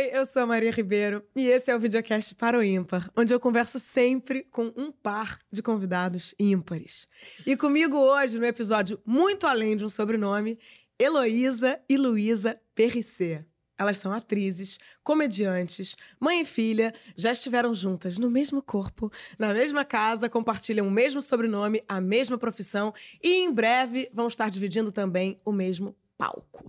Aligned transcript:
Oi, 0.00 0.08
eu 0.14 0.24
sou 0.24 0.40
a 0.40 0.46
Maria 0.46 0.70
Ribeiro 0.70 1.22
e 1.36 1.46
esse 1.46 1.70
é 1.70 1.76
o 1.76 1.78
videocast 1.78 2.34
para 2.34 2.56
o 2.56 2.64
ímpar, 2.64 3.10
onde 3.14 3.34
eu 3.34 3.38
converso 3.38 3.78
sempre 3.78 4.44
com 4.44 4.72
um 4.74 4.90
par 4.90 5.38
de 5.52 5.62
convidados 5.62 6.34
ímpares. 6.38 7.06
E 7.44 7.54
comigo 7.54 7.98
hoje, 7.98 8.38
no 8.38 8.46
episódio 8.46 8.98
Muito 9.04 9.46
Além 9.46 9.76
de 9.76 9.84
um 9.84 9.90
Sobrenome, 9.90 10.58
Heloísa 10.98 11.78
e 11.86 11.98
Luísa 11.98 12.58
Perricê. 12.74 13.44
Elas 13.78 13.98
são 13.98 14.10
atrizes, 14.10 14.78
comediantes, 15.04 15.94
mãe 16.18 16.40
e 16.40 16.46
filha, 16.46 16.94
já 17.14 17.30
estiveram 17.30 17.74
juntas 17.74 18.16
no 18.16 18.30
mesmo 18.30 18.62
corpo, 18.62 19.12
na 19.38 19.52
mesma 19.52 19.84
casa, 19.84 20.30
compartilham 20.30 20.88
o 20.88 20.90
mesmo 20.90 21.20
sobrenome, 21.20 21.84
a 21.86 22.00
mesma 22.00 22.38
profissão 22.38 22.94
e 23.22 23.34
em 23.34 23.52
breve 23.52 24.08
vão 24.14 24.28
estar 24.28 24.48
dividindo 24.48 24.90
também 24.90 25.38
o 25.44 25.52
mesmo 25.52 25.94
palco. 26.16 26.64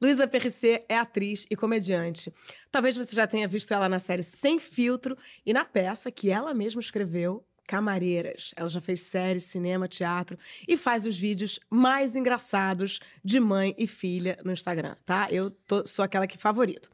Luísa 0.00 0.26
Perricê 0.26 0.84
é 0.88 0.96
atriz 0.96 1.46
e 1.50 1.54
comediante. 1.54 2.32
Talvez 2.70 2.96
você 2.96 3.14
já 3.14 3.26
tenha 3.26 3.46
visto 3.46 3.72
ela 3.72 3.88
na 3.88 3.98
série 3.98 4.22
Sem 4.22 4.58
Filtro 4.58 5.16
e 5.44 5.52
na 5.52 5.64
peça 5.64 6.10
que 6.10 6.30
ela 6.30 6.54
mesma 6.54 6.80
escreveu, 6.80 7.44
Camareiras. 7.70 8.52
Ela 8.56 8.68
já 8.68 8.80
fez 8.80 9.02
série, 9.02 9.40
cinema, 9.40 9.86
teatro 9.86 10.36
e 10.66 10.76
faz 10.76 11.06
os 11.06 11.16
vídeos 11.16 11.60
mais 11.70 12.16
engraçados 12.16 12.98
de 13.22 13.38
mãe 13.38 13.76
e 13.78 13.86
filha 13.86 14.38
no 14.44 14.50
Instagram, 14.50 14.96
tá? 15.04 15.28
Eu 15.30 15.50
tô, 15.50 15.86
sou 15.86 16.04
aquela 16.04 16.26
que 16.26 16.36
favorito. 16.36 16.90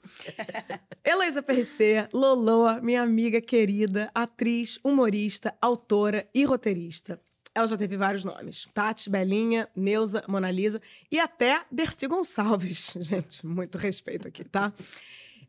Heloísa 1.03 1.43
Perricê, 1.43 2.07
Loloa, 2.13 2.81
minha 2.83 3.01
amiga 3.01 3.41
querida, 3.41 4.11
atriz, 4.15 4.79
humorista, 4.85 5.57
autora 5.63 6.29
e 6.35 6.45
roteirista. 6.45 7.19
Ela 7.57 7.67
já 7.67 7.77
teve 7.79 7.97
vários 7.97 8.23
nomes: 8.23 8.69
Tati, 8.75 9.09
Belinha, 9.09 9.67
Neuza, 9.75 10.23
Mona 10.29 10.51
Lisa 10.51 10.79
e 11.11 11.19
até 11.19 11.63
Dercy 11.73 12.07
Gonçalves. 12.07 12.95
Gente, 13.01 13.47
muito 13.47 13.79
respeito 13.79 14.29
aqui, 14.29 14.45
tá? 14.45 14.71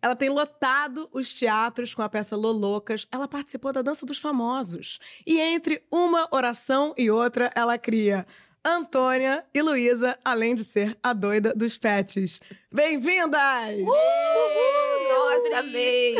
Ela 0.01 0.15
tem 0.15 0.29
lotado 0.29 1.09
os 1.11 1.33
teatros 1.33 1.93
com 1.93 2.01
a 2.01 2.07
peça 2.07 2.37
Lolocas. 2.37 3.05
Ela 3.11 3.27
participou 3.27 3.73
da 3.73 3.81
Dança 3.81 4.05
dos 4.05 4.19
Famosos. 4.19 4.99
E 5.25 5.37
entre 5.37 5.83
uma 5.91 6.29
oração 6.31 6.93
e 6.97 7.11
outra, 7.11 7.51
ela 7.53 7.77
cria 7.77 8.25
Antônia 8.63 9.43
e 9.53 9.61
Luísa, 9.61 10.17
além 10.23 10.55
de 10.55 10.63
ser 10.63 10.97
a 11.03 11.11
doida 11.11 11.53
dos 11.53 11.77
pets. 11.77 12.39
Bem-vindas! 12.71 13.75
Uhul! 13.79 13.93
Nossa, 15.09 15.59
amei! 15.59 16.15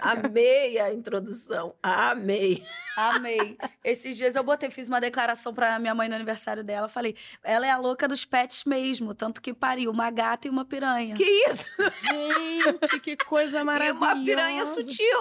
amei 0.00 0.78
a 0.78 0.92
introdução. 0.92 1.74
Amei. 1.82 2.64
Amei. 2.96 3.58
Esses 3.84 4.16
dias 4.16 4.36
eu 4.36 4.44
botei, 4.44 4.70
fiz 4.70 4.88
uma 4.88 5.00
declaração 5.00 5.52
pra 5.52 5.78
minha 5.80 5.94
mãe 5.94 6.08
no 6.08 6.14
aniversário 6.14 6.62
dela. 6.62 6.88
Falei, 6.88 7.14
ela 7.42 7.66
é 7.66 7.70
a 7.70 7.76
louca 7.76 8.06
dos 8.08 8.24
pets 8.24 8.64
mesmo, 8.64 9.12
tanto 9.12 9.42
que 9.42 9.52
pariu 9.52 9.90
uma 9.90 10.08
gata 10.10 10.46
e 10.46 10.50
uma 10.50 10.64
piranha. 10.64 11.14
Que 11.16 11.24
isso? 11.24 11.68
Gente, 12.00 13.00
que 13.00 13.16
coisa 13.16 13.64
maravilhosa. 13.64 13.98
E 13.98 14.14
uma 14.14 14.24
piranha 14.24 14.64
sutil. 14.66 15.18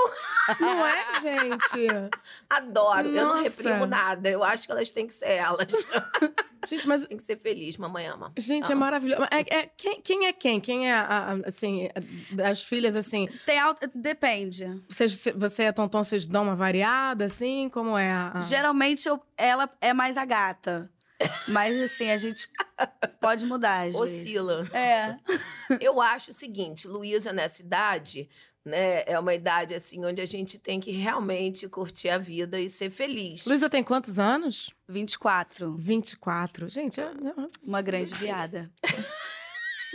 Não 0.60 0.86
é, 0.88 1.20
gente? 1.22 1.90
Adoro. 2.50 3.10
Nossa. 3.12 3.20
Eu 3.20 3.28
não 3.28 3.44
reprimo 3.44 3.86
nada. 3.88 4.30
Eu 4.30 4.44
acho 4.44 4.66
que 4.68 4.72
elas 4.72 4.92
têm 4.92 5.08
que 5.08 5.14
ser 5.14 5.32
elas. 5.32 5.68
Gente, 6.68 6.88
mas 6.88 7.06
Tem 7.06 7.18
que 7.18 7.24
ser 7.24 7.38
feliz, 7.38 7.78
mamãe 7.78 8.08
ama. 8.08 8.32
Gente, 8.38 8.72
é 8.72 8.74
Ama. 8.74 8.86
maravilhoso. 8.86 9.24
É, 9.30 9.56
é- 9.56 9.70
quem, 9.78 10.02
quem 10.02 10.26
é 10.26 10.34
quem? 10.46 10.60
Quem 10.60 10.92
é, 10.92 10.94
a, 10.94 11.02
a- 11.34 11.48
assim, 11.50 11.90
das 12.32 12.62
filhas, 12.62 12.96
assim? 12.96 13.28
Tem 13.48 13.60
alta, 13.60 13.90
depende. 13.96 14.80
Vocês, 14.88 15.24
você 15.36 15.66
a 15.66 15.74
Tonton, 15.74 16.04
vocês 16.04 16.28
dão 16.28 16.44
uma 16.44 16.56
variada, 16.56 17.26
assim? 17.26 17.68
Como 17.70 17.98
é 17.98 18.12
a... 18.12 18.40
Geralmente 18.42 19.08
eu- 19.08 19.20
ela 19.36 19.68
é 19.82 19.92
mais 19.94 20.18
a 20.18 20.26
gata. 20.26 20.88
Mas 21.48 21.80
assim, 21.80 22.12
a 22.12 22.18
gente 22.18 22.48
pode 23.20 23.46
mudar 23.46 23.88
às 23.88 23.96
vezes. 23.96 24.20
Oscila. 24.20 24.70
É. 24.74 25.16
Eu 25.82 26.00
acho 26.02 26.30
o 26.32 26.34
seguinte, 26.34 26.88
Luísa 26.88 27.32
nessa 27.32 27.62
idade, 27.62 28.30
né, 28.66 29.04
é 29.08 29.18
uma 29.18 29.34
idade 29.34 29.74
assim 29.74 30.04
onde 30.06 30.22
a 30.22 30.26
gente 30.26 30.60
tem 30.60 30.80
que 30.80 30.92
realmente 30.92 31.68
curtir 31.70 32.10
a 32.10 32.18
vida 32.18 32.60
e 32.60 32.68
ser 32.70 32.90
feliz. 32.90 33.46
Luísa 33.48 33.70
tem 33.70 33.82
quantos 33.82 34.20
anos? 34.20 34.70
24. 34.90 35.76
24. 35.78 36.68
Gente, 36.68 37.00
é, 37.00 37.10
Uma 37.66 37.82
grande 37.82 38.14
viada. 38.16 38.70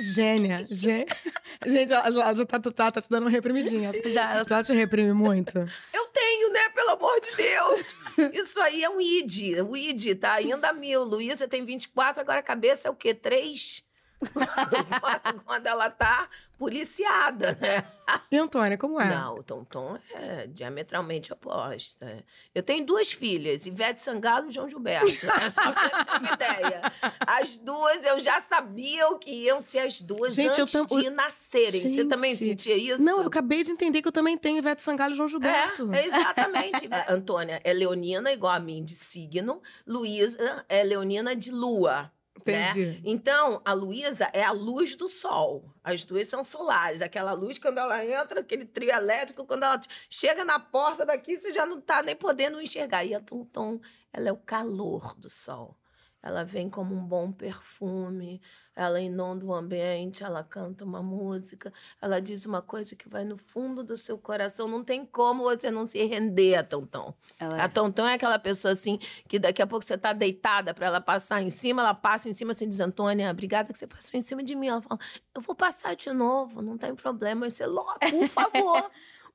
gênia. 0.00 0.66
gê- 0.70 1.06
Gente, 1.66 1.92
ela, 1.92 2.34
já 2.34 2.46
tá, 2.46 2.58
tá, 2.58 2.90
tá 2.90 3.02
te 3.02 3.10
dando 3.10 3.24
uma 3.24 3.30
reprimidinha. 3.30 3.92
Já. 4.06 4.44
Ela 4.48 4.62
te 4.64 4.72
reprime 4.72 5.12
muito. 5.12 5.58
Eu 5.92 6.06
tenho, 6.06 6.52
né? 6.52 6.68
Pelo 6.74 6.90
amor 6.90 7.20
de 7.20 7.36
Deus. 7.36 7.96
Isso 8.32 8.60
aí 8.60 8.82
é 8.82 8.88
um 8.88 9.00
id. 9.00 9.60
O 9.68 9.76
id 9.76 10.14
tá 10.18 10.34
ainda 10.34 10.72
mil. 10.72 11.02
Luísa 11.04 11.46
tem 11.46 11.64
24, 11.64 12.20
agora 12.20 12.40
a 12.40 12.42
cabeça 12.42 12.88
é 12.88 12.90
o 12.90 12.94
quê? 12.94 13.12
3? 13.14 13.84
Quando 15.44 15.66
ela 15.66 15.91
tá 15.91 16.28
policiada, 16.58 17.56
né? 17.60 17.84
E 18.31 18.36
Antônia, 18.36 18.76
como 18.76 19.00
é? 19.00 19.08
Não, 19.08 19.36
o 19.36 19.42
Tonton 19.42 19.98
é 20.12 20.47
diametralmente 20.47 21.32
oposta. 21.32 22.22
Eu 22.54 22.62
tenho 22.62 22.84
duas 22.84 23.12
filhas, 23.12 23.64
Ivete 23.66 24.03
Sangalo 24.03 24.48
e 24.48 24.50
João 24.50 24.69
Gilberto. 24.69 25.09
É 25.09 25.48
só 25.50 25.72
pra 25.72 25.88
ter 25.88 26.19
uma 26.19 26.34
ideia. 26.34 26.82
As 27.26 27.56
duas, 27.56 28.04
eu 28.04 28.19
já 28.19 28.41
sabia 28.41 29.09
o 29.09 29.19
que 29.19 29.30
iam 29.30 29.60
ser 29.60 29.78
as 29.80 30.00
duas 30.00 30.34
Gente, 30.34 30.60
antes 30.60 30.72
tam- 30.72 30.86
de 30.86 31.09
nascerem. 31.09 31.94
Você 31.94 32.04
também 32.04 32.34
Gente. 32.34 32.48
sentia 32.62 32.76
isso? 32.76 33.03
Não, 33.03 33.20
eu 33.22 33.28
acabei 33.28 33.62
de 33.62 33.70
entender 33.70 34.03
que 34.03 34.09
eu 34.09 34.12
também 34.12 34.36
tenho 34.36 34.59
Ivete 34.59 34.82
Sangalo 34.82 35.14
e 35.14 35.16
João 35.16 35.28
Gilberto. 35.28 35.92
É, 35.94 36.04
exatamente. 36.06 36.88
Antônia 37.09 37.60
é 37.64 37.72
leonina, 37.72 38.30
igual 38.32 38.53
a 38.53 38.60
mim, 38.60 38.84
de 38.84 38.94
signo. 38.97 39.62
Luísa 39.86 40.64
é 40.69 40.82
leonina 40.82 41.34
de 41.34 41.50
lua. 41.50 42.12
Entendi. 42.40 42.86
Né? 42.86 43.00
Então, 43.04 43.60
a 43.64 43.72
Luísa 43.72 44.30
é 44.32 44.42
a 44.42 44.52
luz 44.52 44.96
do 44.96 45.08
sol. 45.08 45.74
As 45.82 46.04
duas 46.04 46.26
são 46.26 46.44
solares. 46.44 47.02
Aquela 47.02 47.32
luz, 47.32 47.58
quando 47.58 47.78
ela 47.78 48.04
entra, 48.04 48.40
aquele 48.40 48.64
trio 48.64 48.90
elétrico, 48.90 49.46
quando 49.46 49.64
ela 49.64 49.80
chega 50.08 50.44
na 50.44 50.58
porta 50.58 51.04
daqui, 51.04 51.38
você 51.38 51.52
já 51.52 51.66
não 51.66 51.80
tá 51.80 52.02
nem 52.02 52.16
podendo 52.16 52.60
enxergar. 52.60 53.04
E 53.04 53.14
a 53.14 53.20
Tonton, 53.20 53.80
ela 54.12 54.28
é 54.28 54.32
o 54.32 54.36
calor 54.36 55.14
do 55.18 55.28
sol. 55.28 55.76
Ela 56.22 56.44
vem 56.44 56.68
como 56.68 56.94
um 56.94 57.02
bom 57.02 57.32
perfume, 57.32 58.42
ela 58.80 58.98
inunda 58.98 59.44
o 59.44 59.52
ambiente, 59.52 60.24
ela 60.24 60.42
canta 60.42 60.86
uma 60.86 61.02
música, 61.02 61.70
ela 62.00 62.18
diz 62.18 62.46
uma 62.46 62.62
coisa 62.62 62.96
que 62.96 63.06
vai 63.10 63.26
no 63.26 63.36
fundo 63.36 63.84
do 63.84 63.94
seu 63.94 64.16
coração. 64.16 64.66
Não 64.66 64.82
tem 64.82 65.04
como 65.04 65.42
você 65.42 65.70
não 65.70 65.84
se 65.84 66.02
render 66.04 66.54
a 66.54 66.64
Tonton. 66.64 67.12
Ela 67.38 67.56
A 67.60 67.64
é. 67.64 67.68
Tonton 67.68 68.06
é 68.06 68.14
aquela 68.14 68.38
pessoa 68.38 68.72
assim, 68.72 68.98
que 69.28 69.38
daqui 69.38 69.60
a 69.60 69.66
pouco 69.66 69.84
você 69.84 69.98
tá 69.98 70.14
deitada 70.14 70.72
pra 70.72 70.86
ela 70.86 70.98
passar 70.98 71.42
em 71.42 71.50
cima, 71.50 71.82
ela 71.82 71.92
passa 71.92 72.30
em 72.30 72.32
cima 72.32 72.52
assim, 72.52 72.66
diz, 72.66 72.80
Antônia, 72.80 73.30
obrigada 73.30 73.70
que 73.70 73.78
você 73.78 73.86
passou 73.86 74.18
em 74.18 74.22
cima 74.22 74.42
de 74.42 74.56
mim. 74.56 74.68
Ela 74.68 74.80
fala, 74.80 74.98
eu 75.34 75.42
vou 75.42 75.54
passar 75.54 75.94
de 75.94 76.10
novo, 76.14 76.62
não 76.62 76.78
tem 76.78 76.94
problema. 76.94 77.50
Você, 77.50 77.66
"Ló, 77.66 77.84
por 77.98 78.26
favor. 78.28 78.91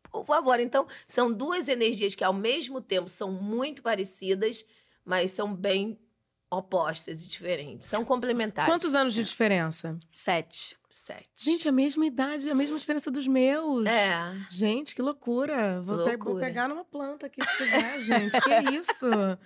Por 0.10 0.26
favor, 0.26 0.60
então 0.60 0.88
são 1.06 1.32
duas 1.32 1.70
energias 1.70 2.16
que 2.16 2.24
ao 2.24 2.34
mesmo 2.34 2.82
tempo 2.82 3.10
são 3.10 3.32
muito 3.32 3.84
parecidas, 3.84 4.66
mas 5.04 5.30
são 5.30 5.54
bem 5.54 6.00
opostas 6.58 7.24
e 7.24 7.28
diferentes. 7.28 7.88
São 7.88 8.04
complementares. 8.06 8.72
Quantos 8.72 8.96
anos 8.96 9.14
de 9.14 9.24
diferença? 9.24 9.98
Sete. 10.12 10.78
Sete. 10.92 11.30
Gente, 11.36 11.68
a 11.68 11.72
mesma 11.74 12.06
idade, 12.06 12.50
a 12.50 12.56
mesma 12.56 12.80
diferença 12.80 13.12
dos 13.12 13.28
meus. 13.28 13.86
É. 13.86 14.34
Gente, 14.50 14.96
que 14.96 15.02
loucura. 15.02 15.82
Vou, 15.82 15.98
pe- 15.98 16.04
vou 16.04 16.28
Loucura. 16.28 16.46
pegar 16.46 16.70
numa 16.70 16.86
planta 16.86 17.26
aqui 17.28 17.44
se 17.46 17.58
tiver, 17.58 18.00
gente. 18.00 18.40
Que 18.42 18.76
isso? 18.76 19.06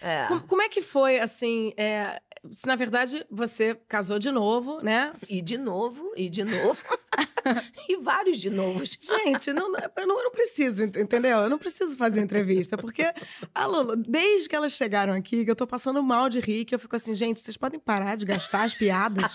É. 0.00 0.26
Como, 0.26 0.40
como 0.42 0.60
é 0.60 0.68
que 0.68 0.82
foi, 0.82 1.18
assim, 1.18 1.72
é, 1.78 2.20
se 2.52 2.66
na 2.66 2.76
verdade 2.76 3.24
você 3.30 3.74
casou 3.88 4.18
de 4.18 4.30
novo, 4.30 4.80
né? 4.82 5.12
E 5.28 5.40
de 5.42 5.56
novo, 5.58 6.12
e 6.16 6.28
de 6.28 6.44
novo. 6.44 6.82
e 7.88 7.96
vários 7.98 8.38
de 8.38 8.50
novos. 8.50 8.98
Gente, 9.00 9.52
não, 9.52 9.70
não- 9.70 9.78
eu, 9.96 10.06
não, 10.06 10.30
preciso, 10.30 10.82
ent- 10.82 10.96
entendeu? 10.96 11.38
Eu 11.38 11.48
não 11.50 11.58
preciso 11.58 11.96
fazer 11.96 12.20
entrevista, 12.20 12.76
porque 12.76 13.12
a 13.54 13.66
Lulu, 13.66 13.96
desde 13.96 14.48
que 14.48 14.56
elas 14.56 14.72
chegaram 14.72 15.12
aqui, 15.14 15.44
que 15.44 15.50
eu 15.50 15.56
tô 15.56 15.66
passando 15.66 16.02
mal 16.02 16.28
de 16.28 16.40
rir, 16.40 16.64
que 16.64 16.74
eu 16.74 16.78
fico 16.78 16.96
assim, 16.96 17.14
gente, 17.14 17.40
vocês 17.40 17.56
podem 17.56 17.78
parar 17.78 18.16
de 18.16 18.24
gastar 18.24 18.62
as 18.64 18.74
piadas, 18.74 19.34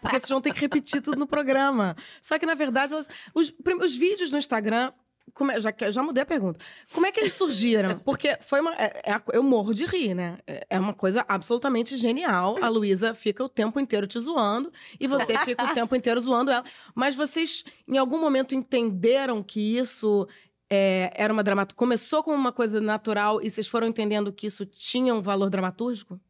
porque 0.00 0.18
vocês 0.18 0.28
vão 0.28 0.40
ter 0.40 0.52
que 0.54 0.60
repetir 0.60 1.00
tudo 1.02 1.18
no 1.18 1.26
programa. 1.26 1.96
Só 2.22 2.38
que, 2.38 2.46
na 2.46 2.54
verdade, 2.54 2.92
elas- 2.92 3.08
os, 3.34 3.52
os 3.82 3.96
vídeos 3.96 4.30
no 4.32 4.38
Instagram. 4.38 4.92
Como 5.34 5.50
é- 5.52 5.60
já, 5.60 5.72
já 5.90 6.02
mudei 6.02 6.22
a 6.22 6.26
pergunta. 6.26 6.58
Como 6.92 7.06
é 7.06 7.12
que 7.12 7.20
eles 7.20 7.34
surgiram? 7.34 7.98
Porque 8.04 8.36
foi 8.40 8.60
uma. 8.60 8.74
é- 8.74 9.02
é 9.12 9.16
eu 9.32 9.42
morro 9.42 9.74
de 9.74 9.84
rir, 9.86 10.14
né? 10.14 10.38
É- 10.46 10.66
É 10.70 10.78
uma 10.80 10.94
coisa 10.94 11.24
absolutamente 11.28 11.96
genial. 11.96 12.56
A 12.62 12.68
Luísa 12.68 13.14
fica 13.14 13.42
o 13.44 13.48
tempo 13.48 13.78
inteiro 13.80 14.06
te 14.06 14.18
zoando 14.20 14.72
e 15.00 15.06
você 15.06 15.36
fica 15.44 15.64
o 15.64 15.74
tempo 15.74 15.94
inteiro 15.96 16.20
zoando 16.20 16.50
ela. 16.50 16.64
Mas 16.94 17.14
vocês, 17.14 17.64
em 17.86 17.96
algum 17.98 18.20
momento, 18.20 18.54
entenderam 18.54 19.42
que 19.42 19.76
isso 19.78 20.26
é, 20.70 21.10
era 21.14 21.32
uma 21.32 21.42
dramaturgia. 21.42 21.76
Começou 21.78 22.22
como 22.22 22.36
uma 22.36 22.52
coisa 22.52 22.80
natural 22.80 23.40
e 23.42 23.48
vocês 23.50 23.66
foram 23.66 23.86
entendendo 23.88 24.32
que 24.32 24.46
isso 24.46 24.66
tinha 24.66 25.14
um 25.14 25.22
valor 25.22 25.48
dramatúrgico? 25.50 26.20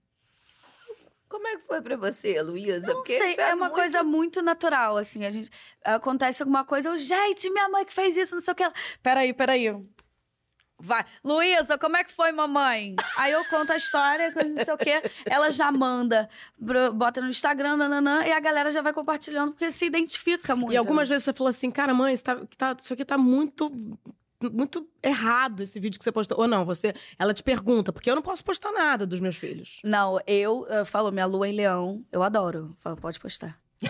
Como 1.28 1.46
é 1.46 1.56
que 1.56 1.66
foi 1.66 1.82
pra 1.82 1.96
você, 1.96 2.40
Luísa? 2.40 2.86
Não 2.86 2.94
Porque 2.96 3.18
sei, 3.18 3.32
isso 3.32 3.40
é 3.40 3.54
uma 3.54 3.66
muito- 3.66 3.74
coisa 3.74 4.02
muito 4.02 4.40
natural, 4.42 4.96
assim. 4.96 5.26
A 5.26 5.30
gente 5.30 5.50
acontece 5.84 6.42
alguma 6.42 6.64
coisa, 6.64 6.88
eu, 6.88 6.98
gente, 6.98 7.50
minha 7.50 7.68
mãe 7.68 7.84
que 7.84 7.92
fez 7.92 8.16
isso, 8.16 8.34
não 8.34 8.40
sei 8.42 8.52
o 8.52 8.54
que. 8.54 8.62
ela- 8.62 8.74
Peraí, 9.02 9.32
peraí. 9.34 9.66
Vai. 10.80 11.04
Luísa, 11.24 11.76
como 11.76 11.96
é 11.96 12.04
que 12.04 12.12
foi, 12.12 12.30
mamãe? 12.30 12.94
Aí 13.16 13.32
eu 13.32 13.44
conto 13.46 13.72
a 13.72 13.76
história, 13.76 14.30
não 14.30 14.64
sei 14.64 14.72
o 14.74 14.78
quê. 14.78 15.02
Ela 15.26 15.50
já 15.50 15.72
manda, 15.72 16.28
bota 16.94 17.20
no 17.20 17.28
Instagram, 17.28 17.76
nananã, 17.76 18.24
e 18.24 18.30
a 18.32 18.38
galera 18.38 18.70
já 18.70 18.80
vai 18.80 18.92
compartilhando, 18.92 19.50
porque 19.50 19.72
se 19.72 19.84
identifica 19.86 20.54
muito. 20.54 20.72
E 20.72 20.76
algumas 20.76 21.08
vezes 21.08 21.24
você 21.24 21.32
falou 21.32 21.48
assim, 21.48 21.68
cara, 21.70 21.92
mãe, 21.92 22.14
isso, 22.14 22.22
tá, 22.22 22.36
tá- 22.56 22.76
isso 22.80 22.94
aqui 22.94 23.04
tá 23.04 23.18
muito, 23.18 23.72
muito 24.52 24.88
errado, 25.02 25.62
esse 25.62 25.78
vídeo 25.80 25.98
que 25.98 26.04
você 26.04 26.12
postou. 26.12 26.38
Ou 26.40 26.46
não, 26.48 26.64
você, 26.64 26.94
ela 27.18 27.34
te 27.34 27.42
pergunta, 27.42 27.92
porque 27.92 28.10
eu 28.10 28.14
não 28.14 28.22
posso 28.22 28.44
postar 28.44 28.72
nada 28.72 29.06
dos 29.06 29.20
meus 29.20 29.36
filhos. 29.36 29.80
Não, 29.84 30.20
eu, 30.26 30.66
eu 30.68 30.86
falo, 30.86 31.10
minha 31.10 31.26
lua 31.26 31.48
em 31.48 31.52
leão, 31.54 32.04
eu 32.12 32.22
adoro. 32.22 32.76
Falo, 32.80 32.96
pode 32.96 33.18
postar. 33.18 33.58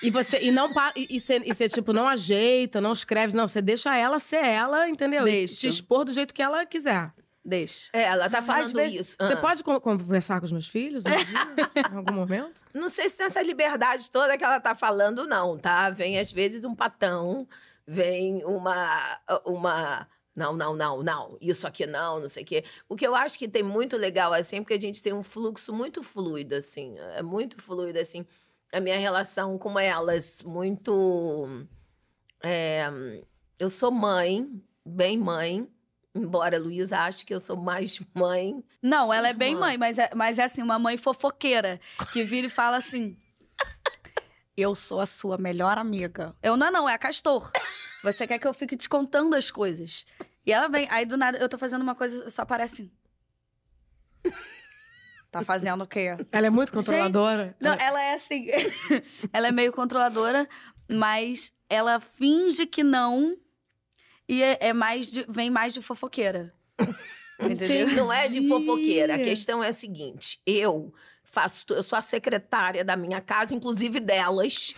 E 0.00 0.12
você, 0.12 0.38
e 0.40 0.52
não, 0.52 0.70
e, 0.94 1.16
e 1.16 1.18
você, 1.18 1.42
e 1.44 1.52
você, 1.52 1.68
tipo, 1.68 1.92
não 1.92 2.06
ajeita, 2.06 2.80
não 2.80 2.92
escreve, 2.92 3.36
não, 3.36 3.48
você 3.48 3.60
deixa 3.60 3.96
ela 3.96 4.20
ser 4.20 4.44
ela, 4.44 4.88
entendeu? 4.88 5.26
E 5.26 5.32
Deixo. 5.32 5.58
te 5.58 5.66
expor 5.66 6.04
do 6.04 6.12
jeito 6.12 6.32
que 6.32 6.40
ela 6.40 6.64
quiser. 6.64 7.12
Deixa. 7.44 7.90
É, 7.92 8.04
ela 8.04 8.30
tá 8.30 8.40
falando 8.40 8.72
vezes- 8.74 9.00
isso. 9.08 9.16
Você 9.18 9.32
Ah. 9.32 9.36
pode 9.38 9.64
con- 9.64 9.80
conversar 9.80 10.38
com 10.38 10.46
os 10.46 10.52
meus 10.52 10.68
filhos 10.68 11.04
um 11.04 11.10
dia, 11.10 11.16
em 11.92 11.96
algum 11.96 12.14
momento? 12.14 12.52
Não 12.72 12.88
sei 12.88 13.08
se 13.08 13.16
tem 13.16 13.26
essa 13.26 13.42
liberdade 13.42 14.08
toda 14.08 14.38
que 14.38 14.44
ela 14.44 14.60
tá 14.60 14.72
falando, 14.72 15.26
não, 15.26 15.58
tá? 15.58 15.90
Vem, 15.90 16.16
às 16.16 16.30
vezes, 16.30 16.62
um 16.64 16.76
patão, 16.76 17.44
vem 17.88 18.44
uma. 18.44 19.18
uma 19.46 20.06
não, 20.36 20.54
não, 20.54 20.76
não, 20.76 21.02
não. 21.02 21.38
Isso 21.40 21.66
aqui 21.66 21.86
não, 21.86 22.20
não 22.20 22.28
sei 22.28 22.44
o 22.44 22.46
quê. 22.46 22.64
O 22.88 22.94
que 22.94 23.06
eu 23.06 23.14
acho 23.14 23.38
que 23.38 23.48
tem 23.48 23.62
muito 23.62 23.96
legal, 23.96 24.32
assim, 24.32 24.62
porque 24.62 24.74
a 24.74 24.80
gente 24.80 25.02
tem 25.02 25.12
um 25.12 25.22
fluxo 25.22 25.72
muito 25.72 26.02
fluido, 26.02 26.54
assim. 26.54 26.96
É 27.16 27.22
muito 27.22 27.60
fluido, 27.60 27.98
assim. 27.98 28.24
A 28.72 28.78
minha 28.78 28.98
relação 28.98 29.58
com 29.58 29.78
elas, 29.80 30.42
muito. 30.44 31.66
é, 32.44 32.86
eu 33.58 33.70
sou 33.70 33.90
mãe, 33.90 34.62
bem 34.84 35.18
mãe. 35.18 35.66
Embora 36.14 36.56
a 36.56 36.60
Luísa 36.60 36.98
ache 36.98 37.24
que 37.24 37.34
eu 37.34 37.40
sou 37.40 37.56
mais 37.56 38.00
mãe. 38.14 38.62
Não, 38.82 39.12
ela 39.12 39.28
é 39.28 39.32
bem 39.32 39.52
Irmã. 39.52 39.66
mãe, 39.66 39.78
mas 39.78 39.98
é, 39.98 40.10
mas 40.14 40.38
é 40.38 40.44
assim, 40.44 40.62
uma 40.62 40.78
mãe 40.78 40.96
fofoqueira, 40.96 41.80
que 42.12 42.22
vira 42.22 42.46
e 42.46 42.50
fala 42.50 42.76
assim: 42.76 43.16
Eu 44.56 44.74
sou 44.74 45.00
a 45.00 45.06
sua 45.06 45.38
melhor 45.38 45.78
amiga. 45.78 46.34
Eu 46.42 46.56
não, 46.56 46.66
é 46.66 46.70
não, 46.70 46.88
é 46.88 46.94
a 46.94 46.98
Castor. 46.98 47.50
Você 48.02 48.26
quer 48.26 48.38
que 48.38 48.46
eu 48.46 48.54
fique 48.54 48.76
te 48.76 48.88
contando 48.88 49.34
as 49.34 49.50
coisas. 49.50 50.06
E 50.46 50.52
ela 50.52 50.68
vem, 50.68 50.86
aí 50.90 51.04
do 51.04 51.16
nada 51.16 51.38
eu 51.38 51.48
tô 51.48 51.58
fazendo 51.58 51.82
uma 51.82 51.94
coisa, 51.94 52.30
só 52.30 52.42
aparece 52.42 52.82
assim. 54.24 54.32
Tá 55.30 55.42
fazendo 55.44 55.84
o 55.84 55.86
quê? 55.86 56.16
Ela 56.32 56.46
é 56.46 56.50
muito 56.50 56.72
controladora. 56.72 57.54
Não, 57.60 57.74
Ela- 57.74 58.02
é 58.02 58.14
assim. 58.14 58.46
ela 59.32 59.48
é 59.48 59.52
meio 59.52 59.72
controladora, 59.72 60.48
mas 60.88 61.52
ela 61.68 62.00
finge 62.00 62.64
que 62.66 62.82
não. 62.82 63.36
E 64.26 64.42
é, 64.42 64.58
é 64.68 64.72
mais 64.72 65.10
de- 65.10 65.26
vem 65.28 65.50
mais 65.50 65.74
de 65.74 65.82
fofoqueira. 65.82 66.54
Entendeu? 67.40 67.88
Não 67.88 68.12
é 68.12 68.26
de 68.28 68.48
fofoqueira. 68.48 69.12
A 69.12 69.16
Entendi. 69.16 69.30
questão 69.30 69.62
é 69.62 69.68
a 69.68 69.72
seguinte: 69.72 70.40
eu 70.46 70.94
faço, 71.24 71.66
eu 71.70 71.82
sou 71.82 71.98
a 71.98 72.02
secretária 72.02 72.82
da 72.82 72.96
minha 72.96 73.20
casa, 73.20 73.54
inclusive 73.54 74.00
delas, 74.00 74.74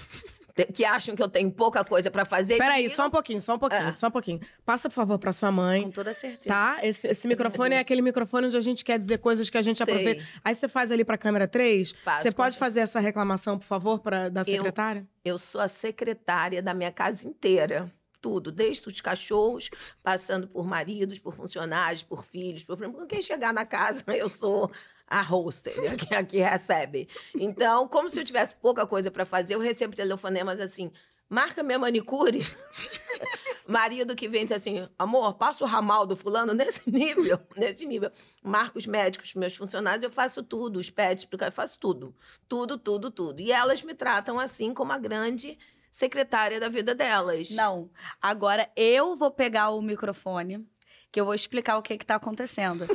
que 0.66 0.84
acham 0.84 1.14
que 1.16 1.22
eu 1.22 1.28
tenho 1.28 1.50
pouca 1.50 1.84
coisa 1.84 2.10
pra 2.10 2.24
fazer. 2.24 2.56
Peraí, 2.58 2.82
Menino, 2.82 2.94
só 2.94 3.06
um 3.06 3.10
pouquinho, 3.10 3.40
só 3.40 3.54
um 3.54 3.58
pouquinho, 3.58 3.88
Ah. 3.88 3.96
só 3.96 4.08
um 4.08 4.10
pouquinho. 4.10 4.40
Passa, 4.64 4.88
por 4.88 4.94
favor, 4.94 5.18
pra 5.18 5.32
sua 5.32 5.50
mãe. 5.52 5.82
Com 5.84 5.90
toda 5.90 6.12
certeza. 6.14 6.48
Tá? 6.48 6.78
Esse, 6.82 7.06
esse 7.08 7.26
microfone 7.28 7.74
é 7.74 7.78
aquele 7.78 8.02
microfone 8.02 8.46
onde 8.46 8.56
a 8.56 8.60
gente 8.60 8.84
quer 8.84 8.98
dizer 8.98 9.18
coisas 9.18 9.48
que 9.50 9.58
a 9.58 9.62
gente 9.62 9.78
Sei. 9.78 9.84
aproveita. 9.84 10.24
Aí 10.44 10.54
você 10.54 10.68
faz 10.68 10.90
ali 10.90 11.04
pra 11.04 11.16
câmera 11.18 11.46
3. 11.48 11.92
Faço, 12.04 12.22
Você 12.22 12.30
pode 12.32 12.54
certeza. 12.54 12.58
fazer 12.58 12.80
essa 12.80 13.00
reclamação, 13.00 13.58
por 13.58 13.64
favor, 13.66 13.98
pra, 14.00 14.28
da 14.28 14.44
secretária? 14.44 15.06
Eu 15.24 15.38
sou 15.38 15.60
a 15.60 15.68
secretária 15.68 16.62
da 16.62 16.72
minha 16.74 16.90
casa 16.92 17.26
inteira. 17.26 17.90
Tudo, 18.22 18.52
desde 18.52 18.86
os 18.86 19.00
cachorros, 19.00 19.70
passando 20.02 20.46
por 20.46 20.66
maridos, 20.66 21.18
por 21.18 21.34
funcionários, 21.34 22.02
por 22.02 22.22
filhos, 22.22 22.62
por 22.62 22.76
por 22.76 23.06
quem 23.06 23.22
chegar 23.22 23.50
na 23.50 23.64
casa, 23.64 24.04
eu 24.14 24.28
sou 24.28 24.70
a 25.10 25.20
hoster, 25.20 25.74
a 25.92 25.96
que, 25.98 26.14
a 26.14 26.24
que 26.24 26.38
recebe. 26.38 27.08
Então, 27.34 27.88
como 27.88 28.08
se 28.08 28.20
eu 28.20 28.24
tivesse 28.24 28.54
pouca 28.54 28.86
coisa 28.86 29.10
para 29.10 29.26
fazer, 29.26 29.54
eu 29.54 29.60
recebo 29.60 29.96
telefonemas 29.96 30.60
assim: 30.60 30.92
marca 31.28 31.62
minha 31.62 31.78
manicure. 31.78 32.46
Marido 33.66 34.16
que 34.16 34.28
vem 34.28 34.44
diz 34.44 34.52
assim: 34.52 34.88
amor, 34.98 35.34
passa 35.34 35.64
o 35.64 35.66
ramal 35.66 36.06
do 36.06 36.16
fulano 36.16 36.54
nesse 36.54 36.82
nível, 36.90 37.40
nesse 37.56 37.84
nível. 37.84 38.10
Marco 38.42 38.78
os 38.78 38.86
médicos, 38.86 39.34
meus 39.34 39.56
funcionários, 39.56 40.04
eu 40.04 40.10
faço 40.10 40.42
tudo, 40.42 40.78
os 40.78 40.88
pets, 40.88 41.28
eu 41.30 41.52
faço 41.52 41.78
tudo. 41.78 42.14
Tudo, 42.48 42.78
tudo, 42.78 43.10
tudo. 43.10 43.40
E 43.40 43.50
elas 43.50 43.82
me 43.82 43.94
tratam 43.94 44.38
assim 44.38 44.72
como 44.72 44.92
a 44.92 44.98
grande 44.98 45.58
secretária 45.90 46.60
da 46.60 46.68
vida 46.68 46.94
delas. 46.94 47.50
Não. 47.50 47.90
Agora 48.22 48.70
eu 48.76 49.16
vou 49.16 49.30
pegar 49.30 49.70
o 49.70 49.82
microfone, 49.82 50.66
que 51.10 51.20
eu 51.20 51.24
vou 51.24 51.34
explicar 51.34 51.76
o 51.78 51.82
que 51.82 51.98
que 51.98 52.06
tá 52.06 52.14
acontecendo. 52.14 52.86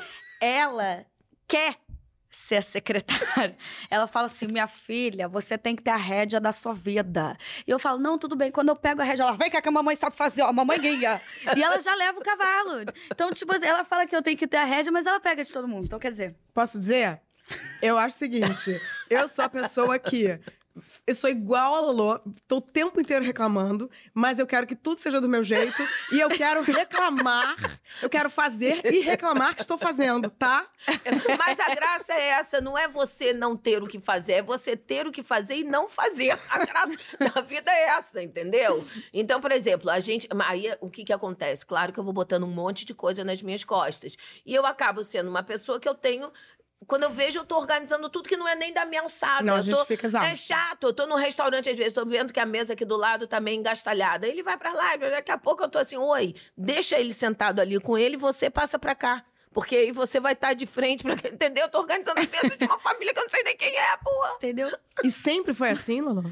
Ela 0.41 1.05
quer 1.47 1.77
ser 2.35 2.63
secretária. 2.63 3.55
Ela 3.89 4.07
fala 4.07 4.27
assim: 4.27 4.47
minha 4.47 4.67
filha, 4.67 5.27
você 5.27 5.57
tem 5.57 5.75
que 5.75 5.83
ter 5.83 5.91
a 5.91 5.97
rédea 5.97 6.39
da 6.39 6.51
sua 6.51 6.73
vida. 6.73 7.37
E 7.65 7.71
eu 7.71 7.79
falo: 7.79 7.99
não, 7.99 8.17
tudo 8.17 8.35
bem. 8.35 8.51
Quando 8.51 8.69
eu 8.69 8.75
pego 8.75 9.01
a 9.01 9.05
rédea, 9.05 9.23
ela 9.23 9.37
vem 9.37 9.49
cá 9.49 9.61
que 9.61 9.69
a 9.69 9.71
mamãe 9.71 9.95
sabe 9.95 10.15
fazer, 10.15 10.41
ó, 10.41 10.51
mamãe 10.51 10.79
guia. 10.79 11.21
e 11.55 11.63
ela 11.63 11.79
já 11.79 11.95
leva 11.95 12.19
o 12.19 12.23
cavalo. 12.23 12.81
Então, 13.11 13.31
tipo, 13.31 13.53
ela 13.55 13.83
fala 13.83 14.05
que 14.05 14.15
eu 14.15 14.21
tenho 14.21 14.37
que 14.37 14.47
ter 14.47 14.57
a 14.57 14.63
rédea, 14.65 14.91
mas 14.91 15.05
ela 15.05 15.19
pega 15.19 15.43
de 15.43 15.51
todo 15.51 15.67
mundo. 15.67 15.85
Então, 15.85 15.97
quer 15.97 16.11
dizer, 16.11 16.35
Posso 16.53 16.79
dizer? 16.79 17.19
Eu 17.81 17.97
acho 17.97 18.15
o 18.15 18.19
seguinte: 18.19 18.81
eu 19.09 19.27
sou 19.27 19.45
a 19.45 19.49
pessoa 19.49 19.99
que. 19.99 20.39
Eu 21.07 21.15
sou 21.15 21.29
igual 21.29 21.75
a 21.75 21.79
Lolo, 21.79 22.21
tô 22.47 22.57
o 22.57 22.61
tempo 22.61 22.99
inteiro 22.99 23.23
reclamando, 23.23 23.89
mas 24.13 24.39
eu 24.39 24.47
quero 24.47 24.67
que 24.67 24.75
tudo 24.75 24.97
seja 24.97 25.21
do 25.21 25.29
meu 25.29 25.43
jeito 25.43 25.81
e 26.11 26.19
eu 26.19 26.29
quero 26.29 26.61
reclamar, 26.61 27.55
eu 28.01 28.09
quero 28.09 28.29
fazer 28.29 28.81
e 28.85 28.99
reclamar 28.99 29.55
que 29.55 29.61
estou 29.61 29.77
fazendo, 29.77 30.29
tá? 30.29 30.67
Mas 31.37 31.59
a 31.59 31.73
graça 31.73 32.13
é 32.13 32.27
essa, 32.29 32.59
não 32.59 32.77
é 32.77 32.87
você 32.87 33.33
não 33.33 33.55
ter 33.55 33.81
o 33.81 33.87
que 33.87 33.99
fazer, 33.99 34.33
é 34.33 34.41
você 34.41 34.75
ter 34.75 35.07
o 35.07 35.11
que 35.11 35.23
fazer 35.23 35.55
e 35.55 35.63
não 35.63 35.87
fazer. 35.87 36.37
A 36.49 36.65
graça 36.65 36.97
da 37.19 37.41
vida 37.41 37.71
é 37.71 37.89
essa, 37.89 38.21
entendeu? 38.21 38.85
Então, 39.13 39.39
por 39.39 39.51
exemplo, 39.51 39.89
a 39.89 39.99
gente. 39.99 40.27
Aí 40.47 40.75
o 40.81 40.89
que, 40.89 41.03
que 41.03 41.13
acontece? 41.13 41.65
Claro 41.65 41.93
que 41.93 41.99
eu 41.99 42.03
vou 42.03 42.13
botando 42.13 42.43
um 42.43 42.51
monte 42.51 42.85
de 42.85 42.93
coisa 42.93 43.23
nas 43.23 43.41
minhas 43.41 43.63
costas. 43.63 44.15
E 44.45 44.53
eu 44.53 44.65
acabo 44.65 45.03
sendo 45.03 45.29
uma 45.29 45.43
pessoa 45.43 45.79
que 45.79 45.87
eu 45.87 45.95
tenho. 45.95 46.31
Quando 46.87 47.03
eu 47.03 47.09
vejo, 47.09 47.39
eu 47.39 47.45
tô 47.45 47.57
organizando 47.57 48.09
tudo 48.09 48.29
que 48.29 48.37
não 48.37 48.47
é 48.47 48.55
nem 48.55 48.73
da 48.73 48.85
minha 48.85 49.01
alçada. 49.01 49.43
Não, 49.43 49.55
a 49.55 49.57
eu 49.57 49.63
gente 49.63 49.75
tô, 49.75 49.85
fica 49.85 50.07
exausto. 50.07 50.27
É 50.27 50.35
chato. 50.35 50.87
Eu 50.87 50.93
tô 50.93 51.05
num 51.07 51.15
restaurante, 51.15 51.69
às 51.69 51.77
vezes, 51.77 51.93
tô 51.93 52.05
vendo 52.05 52.31
que 52.31 52.39
a 52.39 52.45
mesa 52.45 52.73
aqui 52.73 52.85
do 52.85 52.95
lado 52.95 53.27
tá 53.27 53.39
meio 53.39 53.59
engastalhada. 53.59 54.27
Ele 54.27 54.43
vai 54.43 54.57
pra 54.57 54.71
lá, 54.71 54.95
daqui 54.95 55.31
a 55.31 55.37
pouco 55.37 55.63
eu 55.63 55.69
tô 55.69 55.77
assim, 55.79 55.97
oi, 55.97 56.35
deixa 56.57 56.99
ele 56.99 57.13
sentado 57.13 57.59
ali 57.59 57.79
com 57.79 57.97
ele 57.97 58.15
e 58.15 58.19
você 58.19 58.49
passa 58.49 58.77
pra 58.77 58.93
cá. 58.93 59.23
Porque 59.55 59.75
aí 59.75 59.91
você 59.93 60.19
vai 60.19 60.33
estar 60.33 60.53
de 60.53 60.65
frente 60.65 61.01
pra. 61.01 61.13
Entendeu? 61.13 61.63
Eu 61.63 61.69
tô 61.69 61.79
organizando 61.79 62.19
a 62.19 62.23
mesa 62.23 62.57
de 62.57 62.65
uma 62.65 62.77
família 62.77 63.13
que 63.13 63.19
eu 63.19 63.23
não 63.23 63.29
sei 63.29 63.41
nem 63.43 63.55
quem 63.55 63.73
é, 63.73 63.97
porra. 63.97 64.33
entendeu? 64.35 64.69
E 65.01 65.09
sempre 65.09 65.53
foi 65.53 65.69
assim, 65.69 66.01
Lolo? 66.01 66.29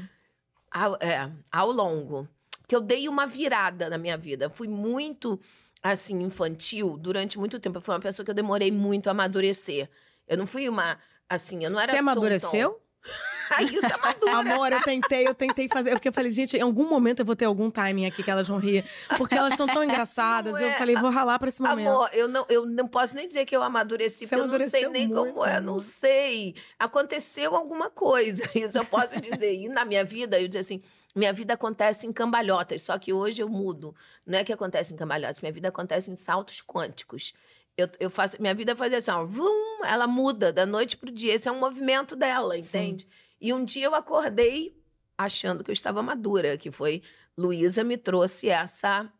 Ao, 0.70 0.96
é, 0.96 1.30
ao 1.50 1.70
longo. 1.72 2.28
Porque 2.60 2.76
eu 2.76 2.82
dei 2.82 3.08
uma 3.08 3.26
virada 3.26 3.88
na 3.88 3.96
minha 3.96 4.18
vida. 4.18 4.50
Fui 4.50 4.68
muito, 4.68 5.40
assim, 5.82 6.22
infantil 6.22 6.98
durante 6.98 7.38
muito 7.38 7.58
tempo. 7.58 7.78
Eu 7.78 7.80
fui 7.80 7.94
uma 7.94 8.00
pessoa 8.00 8.24
que 8.24 8.30
eu 8.30 8.34
demorei 8.34 8.70
muito 8.70 9.08
a 9.08 9.12
amadurecer. 9.12 9.88
Eu 10.26 10.36
não 10.38 10.46
fui 10.46 10.68
uma, 10.68 10.98
assim, 11.28 11.64
eu 11.64 11.70
não 11.70 11.80
era 11.80 11.92
Você 11.92 11.98
amadureceu? 11.98 12.80
Ah, 13.50 13.62
isso 13.62 13.84
é 13.84 13.98
madura. 14.00 14.54
Amor, 14.54 14.72
eu 14.72 14.80
tentei, 14.80 15.28
eu 15.28 15.34
tentei 15.34 15.68
fazer. 15.68 15.90
Porque 15.90 16.08
eu 16.08 16.12
falei, 16.12 16.30
gente, 16.30 16.56
em 16.56 16.62
algum 16.62 16.88
momento 16.88 17.20
eu 17.20 17.26
vou 17.26 17.36
ter 17.36 17.44
algum 17.44 17.70
timing 17.70 18.06
aqui 18.06 18.22
que 18.22 18.30
elas 18.30 18.48
vão 18.48 18.58
rir. 18.58 18.84
Porque 19.18 19.34
elas 19.34 19.54
são 19.54 19.66
tão 19.66 19.84
engraçadas. 19.84 20.54
Não 20.54 20.60
Eu 20.60 20.68
é. 20.68 20.78
falei, 20.78 20.96
vou 20.96 21.10
ralar 21.10 21.38
pra 21.38 21.48
esse 21.48 21.60
momento. 21.60 21.88
Amor, 21.88 22.10
eu 22.14 22.26
não, 22.26 22.46
eu 22.48 22.66
não 22.66 22.88
posso 22.88 23.14
nem 23.14 23.28
dizer 23.28 23.44
que 23.44 23.54
eu 23.54 23.62
amadureci, 23.62 24.26
Você 24.26 24.36
porque 24.36 24.54
eu 24.54 24.58
não 24.58 24.68
sei 24.70 24.88
nem 24.88 25.08
muito, 25.08 25.34
como 25.34 25.44
é, 25.44 25.60
não 25.60 25.78
sei. 25.78 26.54
Aconteceu 26.78 27.54
alguma 27.54 27.90
coisa, 27.90 28.42
isso 28.56 28.78
eu 28.78 28.84
posso 28.86 29.20
dizer. 29.20 29.54
E 29.54 29.68
na 29.68 29.84
minha 29.84 30.04
vida, 30.04 30.40
eu 30.40 30.48
digo 30.48 30.60
assim, 30.60 30.82
minha 31.14 31.32
vida 31.32 31.54
acontece 31.54 32.06
em 32.06 32.12
cambalhotas, 32.12 32.82
só 32.82 32.98
que 32.98 33.12
hoje 33.12 33.42
eu 33.42 33.48
mudo. 33.48 33.94
Não 34.26 34.38
é 34.38 34.44
que 34.44 34.52
acontece 34.52 34.94
em 34.94 34.96
cambalhotas, 34.96 35.40
minha 35.40 35.52
vida 35.52 35.68
acontece 35.68 36.10
em 36.10 36.16
saltos 36.16 36.62
quânticos. 36.66 37.34
Eu, 37.76 37.88
eu 37.98 38.08
faço, 38.10 38.40
minha 38.40 38.54
vida 38.54 38.76
faz 38.76 38.92
assim, 38.92 39.10
ó, 39.10 39.24
vum, 39.24 39.84
ela 39.84 40.06
muda 40.06 40.52
da 40.52 40.64
noite 40.64 40.96
pro 40.96 41.10
dia. 41.10 41.34
Esse 41.34 41.48
é 41.48 41.52
um 41.52 41.58
movimento 41.58 42.14
dela, 42.14 42.56
entende? 42.56 43.06
E 43.40 43.52
um 43.52 43.64
dia 43.64 43.86
eu 43.86 43.94
acordei 43.94 44.76
achando 45.18 45.64
que 45.64 45.70
eu 45.70 45.72
estava 45.72 46.02
madura, 46.02 46.56
que 46.56 46.70
foi 46.70 47.02
Luísa 47.36 47.82
me 47.82 47.96
trouxe 47.96 48.48
essa 48.48 49.10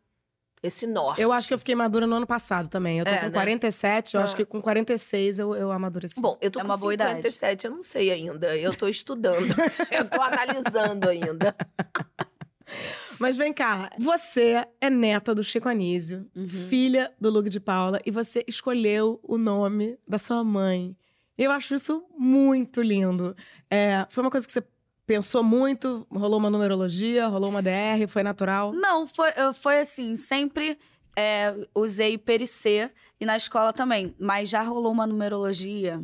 esse 0.63 0.87
norte. 0.87 1.21
Eu 1.21 1.31
acho 1.31 1.47
que 1.47 1.53
eu 1.53 1.59
fiquei 1.59 1.75
madura 1.75 2.07
no 2.07 2.15
ano 2.15 2.25
passado 2.25 2.67
também. 2.69 2.97
Eu 2.97 3.05
tô 3.05 3.11
É, 3.11 3.17
com 3.19 3.25
né? 3.27 3.31
47, 3.31 4.15
eu 4.15 4.21
acho 4.21 4.33
Ah. 4.33 4.37
que 4.37 4.45
com 4.45 4.59
46 4.59 5.37
eu, 5.37 5.55
eu 5.55 5.71
amadureci. 5.71 6.19
Bom, 6.19 6.39
eu 6.41 6.49
tô 6.49 6.59
É 6.59 6.63
com 6.63 6.69
uma 6.69 6.77
boa 6.77 6.91
idade. 6.93 7.17
57, 7.17 7.65
eu 7.67 7.71
não 7.71 7.83
sei 7.83 8.09
ainda. 8.09 8.57
Eu 8.57 8.73
tô 8.75 8.87
estudando. 8.87 9.35
eu 9.91 10.09
tô 10.09 10.19
analisando 10.21 11.07
ainda. 11.07 11.55
Mas 13.19 13.37
vem 13.37 13.53
cá, 13.53 13.89
você 13.99 14.65
é 14.81 14.89
neta 14.89 15.33
do 15.33 15.43
Chico 15.43 15.69
Anísio, 15.69 16.25
Uhum. 16.35 16.47
filha 16.47 17.11
do 17.19 17.29
Lugo 17.29 17.49
de 17.49 17.59
Paula, 17.59 17.99
e 18.05 18.11
você 18.11 18.43
escolheu 18.47 19.19
o 19.23 19.37
nome 19.37 19.97
da 20.07 20.17
sua 20.17 20.43
mãe. 20.43 20.95
Eu 21.37 21.51
acho 21.51 21.75
isso 21.75 22.03
muito 22.17 22.81
lindo. 22.81 23.35
É, 23.69 24.05
foi 24.09 24.23
uma 24.23 24.31
coisa 24.31 24.45
que 24.47 24.51
você 24.53 24.63
pensou 25.05 25.43
muito? 25.43 26.05
Rolou 26.09 26.39
uma 26.39 26.49
numerologia, 26.49 27.27
rolou 27.27 27.49
uma 27.49 27.61
DR, 27.61 28.07
foi 28.07 28.23
natural? 28.23 28.73
Não, 28.73 29.05
foi, 29.05 29.29
foi 29.53 29.79
assim, 29.79 30.15
sempre. 30.15 30.77
é, 31.17 31.53
usei 31.73 32.17
pericê 32.17 32.89
e 33.19 33.25
na 33.25 33.37
escola 33.37 33.71
também. 33.71 34.13
Mas 34.19 34.49
já 34.49 34.61
rolou 34.63 34.91
uma 34.91 35.07
numerologia. 35.07 36.01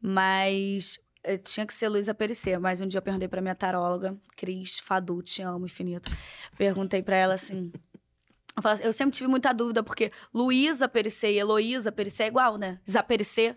Mas 0.00 0.98
tinha 1.44 1.66
que 1.66 1.74
ser 1.74 1.88
Luísa 1.88 2.14
Pericê. 2.14 2.58
Mas 2.58 2.80
um 2.80 2.86
dia 2.86 2.98
eu 2.98 3.02
perguntei 3.02 3.28
pra 3.28 3.40
minha 3.40 3.54
taróloga, 3.54 4.16
Cris 4.36 4.78
Fadu, 4.78 5.22
te 5.22 5.42
amo 5.42 5.66
infinito. 5.66 6.10
Perguntei 6.56 7.02
pra 7.02 7.16
ela 7.16 7.34
assim. 7.34 7.72
Eu, 8.56 8.62
falo 8.62 8.74
assim, 8.74 8.84
eu 8.84 8.92
sempre 8.92 9.16
tive 9.16 9.28
muita 9.28 9.52
dúvida, 9.52 9.82
porque 9.82 10.10
Luísa 10.34 10.86
Pericê 10.88 11.32
e 11.32 11.38
Heloísa 11.38 11.90
Pericê 11.90 12.24
é 12.24 12.26
igual, 12.26 12.56
né? 12.58 12.78
Zapericê, 12.88 13.56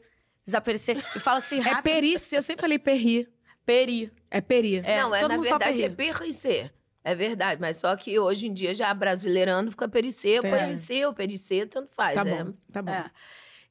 Zapericê. 0.50 0.96
E 1.16 1.20
fala 1.20 1.40
assim 1.40 1.58
É 1.58 1.62
rápido. 1.62 1.94
perícia, 1.94 2.38
eu 2.38 2.42
sempre 2.42 2.62
falei 2.62 2.80
perri. 2.80 3.28
Peri. 3.66 4.12
É 4.30 4.40
peri. 4.42 4.78
É, 4.78 5.02
não, 5.02 5.14
é, 5.16 5.20
todo 5.20 5.32
na 5.32 5.38
verdade 5.38 5.84
é 5.84 5.90
perri. 5.90 6.14
pericê. 6.18 6.72
É 7.04 7.14
verdade, 7.14 7.62
mas 7.62 7.78
só 7.78 7.96
que 7.96 8.18
hoje 8.18 8.48
em 8.48 8.54
dia 8.54 8.74
já 8.74 8.92
brasileirando 8.94 9.70
fica 9.70 9.88
pericê, 9.88 10.40
Tem. 10.40 10.50
pericê 10.52 11.06
ou 11.06 11.14
pericê, 11.14 11.66
tanto 11.66 11.94
faz. 11.94 12.16
Tá 12.16 12.28
é. 12.28 12.44
bom, 12.44 12.54
tá 12.72 12.82
bom. 12.82 12.92
É. 12.92 13.12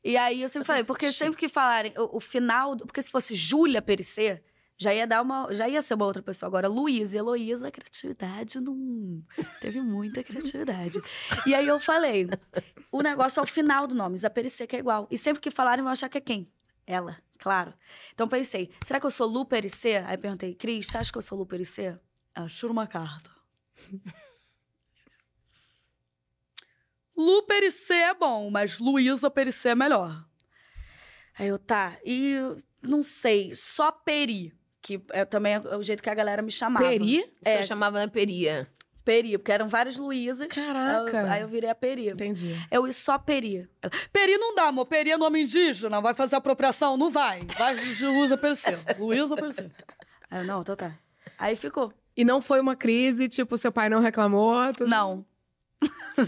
E 0.04 0.16
aí 0.16 0.42
eu 0.42 0.48
sempre 0.48 0.66
falei, 0.66 0.84
porque 0.84 1.10
sempre 1.10 1.38
que 1.40 1.48
falarem 1.48 1.92
o, 1.96 2.18
o 2.18 2.20
final, 2.20 2.74
do- 2.76 2.84
porque 2.86 3.00
se 3.00 3.10
fosse 3.10 3.34
Júlia 3.34 3.80
Pericê, 3.80 4.42
já 4.76 4.92
ia 4.92 5.06
dar 5.06 5.22
uma, 5.22 5.52
já 5.54 5.68
ia 5.68 5.80
ser 5.80 5.94
uma 5.94 6.04
outra 6.04 6.22
pessoa. 6.22 6.48
Agora 6.48 6.68
Luísa 6.68 7.16
e 7.16 7.18
Heloísa, 7.20 7.68
a 7.68 7.70
criatividade 7.70 8.60
não 8.60 9.22
teve 9.60 9.80
muita 9.80 10.22
criatividade. 10.22 11.00
E 11.46 11.54
aí 11.54 11.66
eu 11.66 11.80
falei, 11.80 12.28
o 12.92 13.00
negócio 13.02 13.40
é 13.40 13.42
o 13.42 13.46
final 13.46 13.86
do 13.86 13.94
nome, 13.94 14.16
Isa 14.16 14.28
Pericê 14.28 14.66
que 14.66 14.76
é 14.76 14.80
igual. 14.80 15.06
E 15.10 15.16
sempre 15.16 15.40
que 15.40 15.50
falarem 15.50 15.82
vão 15.82 15.92
achar 15.92 16.08
que 16.08 16.18
é 16.18 16.20
quem? 16.20 16.50
Ela, 16.86 17.16
claro. 17.38 17.72
Então 18.12 18.28
pensei, 18.28 18.70
será 18.84 19.00
que 19.00 19.06
eu 19.06 19.10
sou 19.10 19.26
Lu 19.26 19.46
Pericê? 19.46 20.02
Aí 20.06 20.18
perguntei, 20.18 20.54
Cris, 20.54 20.86
você 20.88 20.98
acha 20.98 21.10
que 21.10 21.16
eu 21.16 21.22
sou 21.22 21.38
Lu 21.38 21.46
Pericê? 21.46 21.96
Ela, 22.34 22.48
chura 22.48 22.72
uma 22.72 22.86
carta. 22.86 23.30
Lu 27.16 27.42
Pericê 27.44 27.94
é 27.94 28.14
bom, 28.14 28.50
mas 28.50 28.78
Luísa 28.78 29.30
Pericê 29.30 29.70
é 29.70 29.74
melhor. 29.74 30.24
Aí 31.38 31.48
eu, 31.48 31.58
tá. 31.58 31.96
E 32.04 32.36
não 32.82 33.02
sei, 33.02 33.54
só 33.54 33.90
Peri, 33.92 34.52
que 34.82 35.00
é 35.12 35.24
também 35.24 35.58
o 35.58 35.82
jeito 35.82 36.02
que 36.02 36.10
a 36.10 36.14
galera 36.14 36.42
me 36.42 36.50
chamava. 36.50 36.86
Peri? 36.86 37.20
Você 37.42 37.48
É. 37.50 37.62
chamava 37.62 37.98
na 37.98 38.08
peria. 38.08 38.68
Peri, 39.04 39.36
porque 39.36 39.52
eram 39.52 39.68
várias 39.68 39.96
Luísas. 39.98 40.48
Caraca. 40.48 41.18
Aí 41.20 41.24
eu, 41.26 41.30
aí 41.32 41.40
eu 41.42 41.48
virei 41.48 41.68
a 41.68 41.74
Peri. 41.74 42.08
Entendi. 42.08 42.54
Eu 42.70 42.86
ia 42.86 42.92
só 42.92 43.18
Peri. 43.18 43.68
Ela, 43.82 43.92
Peri 44.10 44.38
não 44.38 44.54
dá, 44.54 44.68
amor. 44.68 44.86
Peri 44.86 45.10
é 45.10 45.18
nome 45.18 45.42
indígena. 45.42 46.00
Vai 46.00 46.14
fazer 46.14 46.36
apropriação? 46.36 46.96
Não 46.96 47.10
vai. 47.10 47.42
Vai 47.58 47.76
de 47.76 48.06
Luísa 48.06 48.36
Pericê. 48.38 48.78
Luísa 48.98 49.36
Pericê. 49.36 49.70
Aí 50.30 50.40
eu, 50.40 50.44
não, 50.46 50.62
então 50.62 50.74
tá. 50.74 50.98
Aí 51.38 51.54
ficou. 51.54 51.92
E 52.16 52.24
não 52.24 52.40
foi 52.40 52.60
uma 52.60 52.74
crise, 52.74 53.28
tipo, 53.28 53.58
seu 53.58 53.70
pai 53.70 53.88
não 53.90 54.00
reclamou? 54.00 54.72
Tudo... 54.72 54.88
Não. 54.88 55.26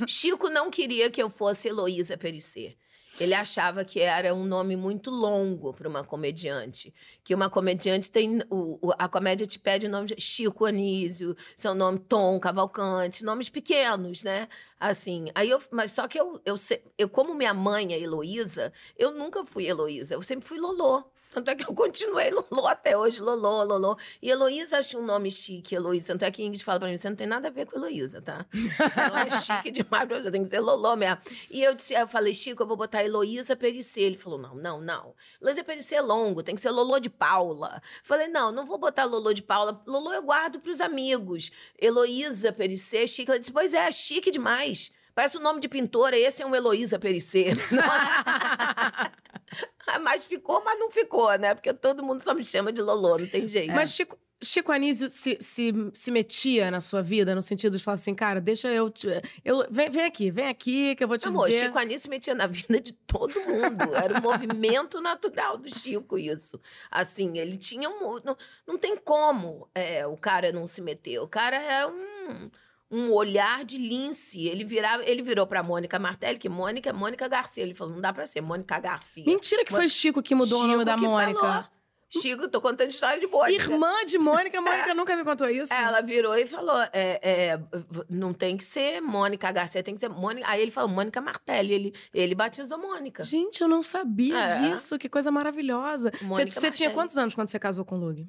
Chico 0.06 0.48
não 0.48 0.70
queria 0.70 1.10
que 1.10 1.22
eu 1.22 1.28
fosse 1.30 1.68
Heloísa 1.68 2.16
Pericê. 2.16 2.76
Ele 3.18 3.32
achava 3.32 3.82
que 3.82 3.98
era 3.98 4.34
um 4.34 4.44
nome 4.44 4.76
muito 4.76 5.10
longo 5.10 5.72
para 5.72 5.88
uma 5.88 6.04
comediante. 6.04 6.92
Que 7.24 7.34
uma 7.34 7.48
comediante 7.48 8.10
tem. 8.10 8.42
o- 8.50 8.78
o- 8.88 8.92
a 8.98 9.08
comédia 9.08 9.46
te 9.46 9.58
pede 9.58 9.86
o 9.86 9.90
nome 9.90 10.08
de 10.08 10.20
Chico 10.20 10.66
Anísio, 10.66 11.34
seu 11.56 11.74
nome 11.74 11.98
Tom 11.98 12.38
Cavalcante, 12.38 13.24
nomes 13.24 13.48
pequenos, 13.48 14.22
né? 14.22 14.48
Assim. 14.78 15.28
Aí 15.34 15.48
eu, 15.48 15.62
mas 15.70 15.92
só 15.92 16.06
que 16.06 16.20
eu, 16.20 16.38
eu, 16.44 16.56
eu, 16.98 17.08
como 17.08 17.34
minha 17.34 17.54
mãe 17.54 17.94
é 17.94 17.98
Heloísa, 17.98 18.70
eu 18.98 19.12
nunca 19.12 19.46
fui 19.46 19.64
Heloísa, 19.66 20.12
eu 20.12 20.20
sempre 20.22 20.46
fui 20.46 20.58
Lolô. 20.58 21.02
Tanto 21.36 21.50
é 21.50 21.54
que 21.54 21.68
eu 21.68 21.74
continuei 21.74 22.30
Lolô 22.30 22.66
até 22.66 22.96
hoje, 22.96 23.20
Lolô, 23.20 23.62
Lolô. 23.62 23.98
E 24.22 24.30
Heloísa 24.30 24.78
acha 24.78 24.96
um 24.96 25.04
nome 25.04 25.30
chique, 25.30 25.74
Heloísa. 25.74 26.06
Tanto 26.06 26.24
é 26.24 26.30
que 26.30 26.42
Ingrid 26.42 26.64
fala 26.64 26.80
pra 26.80 26.88
mim, 26.88 26.96
você 26.96 27.10
não 27.10 27.16
tem 27.16 27.26
nada 27.26 27.48
a 27.48 27.50
ver 27.50 27.66
com 27.66 27.76
Heloísa, 27.76 28.22
tá? 28.22 28.46
Nome 28.54 29.28
é 29.28 29.30
chique 29.38 29.70
demais 29.70 30.08
você, 30.08 30.30
tem 30.30 30.42
que 30.42 30.48
ser 30.48 30.60
Lolô 30.60 30.96
mesmo. 30.96 31.18
E 31.50 31.62
eu, 31.62 31.74
disse, 31.74 31.92
eu 31.92 32.08
falei, 32.08 32.32
Chico, 32.32 32.62
eu 32.62 32.66
vou 32.66 32.74
botar 32.74 33.04
Heloísa 33.04 33.54
Pericê. 33.54 34.00
Ele 34.00 34.16
falou, 34.16 34.38
não, 34.38 34.54
não, 34.54 34.80
não. 34.80 35.14
Heloísa 35.38 35.62
Pericê 35.62 35.96
é 35.96 36.00
longo, 36.00 36.42
tem 36.42 36.54
que 36.54 36.60
ser 36.62 36.70
Lolô 36.70 36.98
de 36.98 37.10
Paula. 37.10 37.82
Falei, 38.02 38.28
não, 38.28 38.50
não 38.50 38.64
vou 38.64 38.78
botar 38.78 39.04
Lolô 39.04 39.34
de 39.34 39.42
Paula. 39.42 39.82
Lolô 39.86 40.14
eu 40.14 40.22
guardo 40.22 40.58
pros 40.58 40.80
amigos. 40.80 41.52
Heloísa 41.78 42.50
Pericê, 42.50 43.06
chique. 43.06 43.30
Ela 43.30 43.38
disse, 43.38 43.52
pois 43.52 43.74
é, 43.74 43.92
chique 43.92 44.30
demais. 44.30 44.90
Parece 45.16 45.38
o 45.38 45.40
nome 45.40 45.60
de 45.60 45.66
pintora, 45.66 46.18
esse 46.18 46.42
é 46.42 46.46
um 46.46 46.54
Heloísa 46.54 46.98
Pericê. 46.98 47.54
mas 50.02 50.26
ficou, 50.26 50.62
mas 50.62 50.78
não 50.78 50.90
ficou, 50.90 51.34
né? 51.38 51.54
Porque 51.54 51.72
todo 51.72 52.02
mundo 52.02 52.22
só 52.22 52.34
me 52.34 52.44
chama 52.44 52.70
de 52.70 52.82
Lolô, 52.82 53.16
não 53.16 53.26
tem 53.26 53.48
jeito. 53.48 53.72
Mas 53.72 53.92
Chico, 53.92 54.18
Chico 54.42 54.70
Anísio 54.70 55.08
se, 55.08 55.38
se, 55.40 55.72
se 55.94 56.10
metia 56.10 56.70
na 56.70 56.82
sua 56.82 57.00
vida, 57.00 57.34
no 57.34 57.40
sentido 57.40 57.78
de 57.78 57.82
falar 57.82 57.94
assim, 57.94 58.14
cara, 58.14 58.42
deixa 58.42 58.68
eu. 58.68 58.90
Te, 58.90 59.08
eu 59.42 59.66
vem, 59.70 59.88
vem 59.88 60.04
aqui, 60.04 60.30
vem 60.30 60.48
aqui, 60.48 60.94
que 60.94 61.02
eu 61.02 61.08
vou 61.08 61.16
te 61.16 61.28
Amor, 61.28 61.48
dizer. 61.48 61.64
Chico 61.64 61.78
Anísio 61.78 62.02
se 62.02 62.10
metia 62.10 62.34
na 62.34 62.46
vida 62.46 62.78
de 62.78 62.92
todo 62.92 63.32
mundo. 63.40 63.96
Era 63.96 64.18
um 64.18 64.20
movimento 64.20 65.00
natural 65.00 65.56
do 65.56 65.74
Chico, 65.74 66.18
isso. 66.18 66.60
Assim, 66.90 67.38
ele 67.38 67.56
tinha 67.56 67.88
um. 67.88 68.20
Não, 68.22 68.36
não 68.66 68.76
tem 68.76 68.98
como 68.98 69.66
é, 69.74 70.06
o 70.06 70.18
cara 70.18 70.52
não 70.52 70.66
se 70.66 70.82
meter. 70.82 71.20
O 71.20 71.26
cara 71.26 71.56
é 71.56 71.86
um. 71.86 72.50
Um 72.90 73.10
olhar 73.12 73.64
de 73.64 73.78
lince. 73.78 74.46
Ele, 74.46 74.64
virava, 74.64 75.04
ele 75.04 75.20
virou 75.22 75.46
pra 75.46 75.62
Mônica 75.62 75.98
Martelli, 75.98 76.38
que 76.38 76.48
Mônica 76.48 76.90
é 76.90 76.92
Mônica 76.92 77.26
Garcia. 77.28 77.62
Ele 77.62 77.74
falou: 77.74 77.94
não 77.94 78.00
dá 78.00 78.12
pra 78.12 78.26
ser 78.26 78.40
Mônica 78.40 78.78
Garcia. 78.78 79.24
Mentira 79.26 79.64
que 79.64 79.72
foi 79.72 79.88
Chico 79.88 80.22
que 80.22 80.34
mudou 80.34 80.58
o 80.58 80.62
Chico 80.62 80.72
nome 80.72 80.84
da 80.84 80.96
Mônica. 80.96 81.40
falou. 81.40 81.64
Chico, 82.08 82.46
tô 82.48 82.60
contando 82.60 82.88
história 82.90 83.18
de 83.18 83.26
Mônica. 83.26 83.64
Irmã 83.64 84.04
de 84.06 84.16
Mônica, 84.16 84.60
Mônica 84.62 84.94
nunca 84.94 85.16
me 85.16 85.24
contou 85.24 85.50
isso. 85.50 85.74
Ela 85.74 86.00
virou 86.00 86.36
e 86.36 86.46
falou: 86.46 86.80
é, 86.92 87.18
é, 87.20 87.60
não 88.08 88.32
tem 88.32 88.56
que 88.56 88.62
ser 88.64 89.00
Mônica 89.00 89.50
Garcia, 89.50 89.82
tem 89.82 89.94
que 89.94 90.00
ser 90.00 90.08
Mônica. 90.08 90.48
Aí 90.48 90.62
ele 90.62 90.70
falou: 90.70 90.88
Mônica 90.88 91.20
Martelli. 91.20 91.74
Ele, 91.74 91.94
ele 92.14 92.34
batizou 92.36 92.78
Mônica. 92.78 93.24
Gente, 93.24 93.60
eu 93.60 93.66
não 93.66 93.82
sabia 93.82 94.38
É. 94.38 94.60
disso. 94.70 94.96
Que 94.96 95.08
coisa 95.08 95.32
maravilhosa. 95.32 96.12
Você 96.22 96.48
você 96.48 96.70
tinha 96.70 96.90
quantos 96.92 97.18
anos 97.18 97.34
quando 97.34 97.48
você 97.48 97.58
casou 97.58 97.84
com 97.84 97.96
o 97.96 97.98
Lug? 97.98 98.24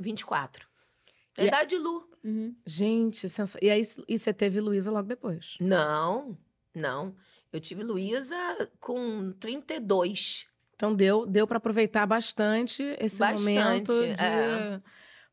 24. 0.00 0.66
E 1.38 1.42
a- 1.42 1.46
Idade 1.46 1.70
de 1.70 1.78
Lu. 1.78 2.06
Gente, 2.66 3.28
sensa... 3.28 3.58
e 3.62 3.70
aí 3.70 3.82
e 4.06 4.18
você 4.18 4.32
teve 4.34 4.60
Luísa 4.60 4.90
logo 4.90 5.08
depois. 5.08 5.56
Não, 5.60 6.36
não. 6.74 7.14
Eu 7.52 7.60
tive 7.60 7.82
Luísa 7.82 8.36
com 8.78 9.32
32. 9.40 10.46
Então 10.74 10.94
deu, 10.94 11.26
deu 11.26 11.46
para 11.46 11.56
aproveitar 11.58 12.06
bastante 12.06 12.82
esse 13.00 13.18
Bastante, 13.18 13.58
momento 13.58 13.92
de. 14.14 14.22
é. 14.22 14.80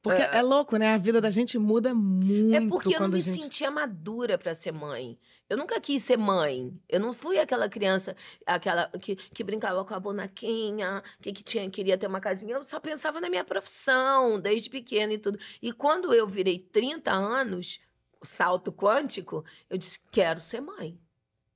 Porque 0.01 0.21
É. 0.21 0.37
é. 0.37 0.41
louco, 0.41 0.77
né? 0.77 0.93
A 0.93 0.97
vida 0.97 1.19
da 1.19 1.29
gente 1.31 1.57
muda 1.57 1.93
muito 1.93 2.55
É 2.55 2.67
porque 2.67 2.95
eu 2.95 2.99
não 3.01 3.09
me 3.09 3.19
gente. 3.21 3.41
sentia 3.41 3.69
madura 3.71 4.37
pra 4.37 4.53
ser 4.53 4.71
mãe. 4.71 5.17
Eu 5.47 5.57
nunca 5.57 5.79
quis 5.79 6.03
ser 6.03 6.17
mãe. 6.17 6.73
Eu 6.89 6.99
não 6.99 7.13
fui 7.13 7.39
aquela 7.39 7.69
criança, 7.69 8.15
aquela 8.45 8.89
que, 8.99 9.15
que 9.15 9.43
brincava 9.43 9.85
com 9.85 9.93
a 9.93 9.99
bonequinha, 9.99 11.03
que, 11.21 11.31
que 11.31 11.43
tinha, 11.43 11.69
queria 11.69 11.97
ter 11.97 12.07
uma 12.07 12.19
casinha. 12.19 12.55
Eu 12.55 12.65
só 12.65 12.79
pensava 12.79 13.21
na 13.21 13.29
minha 13.29 13.43
profissão, 13.43 14.39
desde 14.39 14.69
pequena 14.69 15.13
e 15.13 15.17
tudo. 15.17 15.39
E 15.61 15.71
quando 15.71 16.13
eu 16.13 16.27
virei 16.27 16.57
30 16.57 17.11
anos, 17.11 17.79
salto 18.23 18.71
quântico, 18.71 19.45
eu 19.69 19.77
disse: 19.77 19.99
quero 20.11 20.41
ser 20.41 20.61
mãe. 20.61 20.99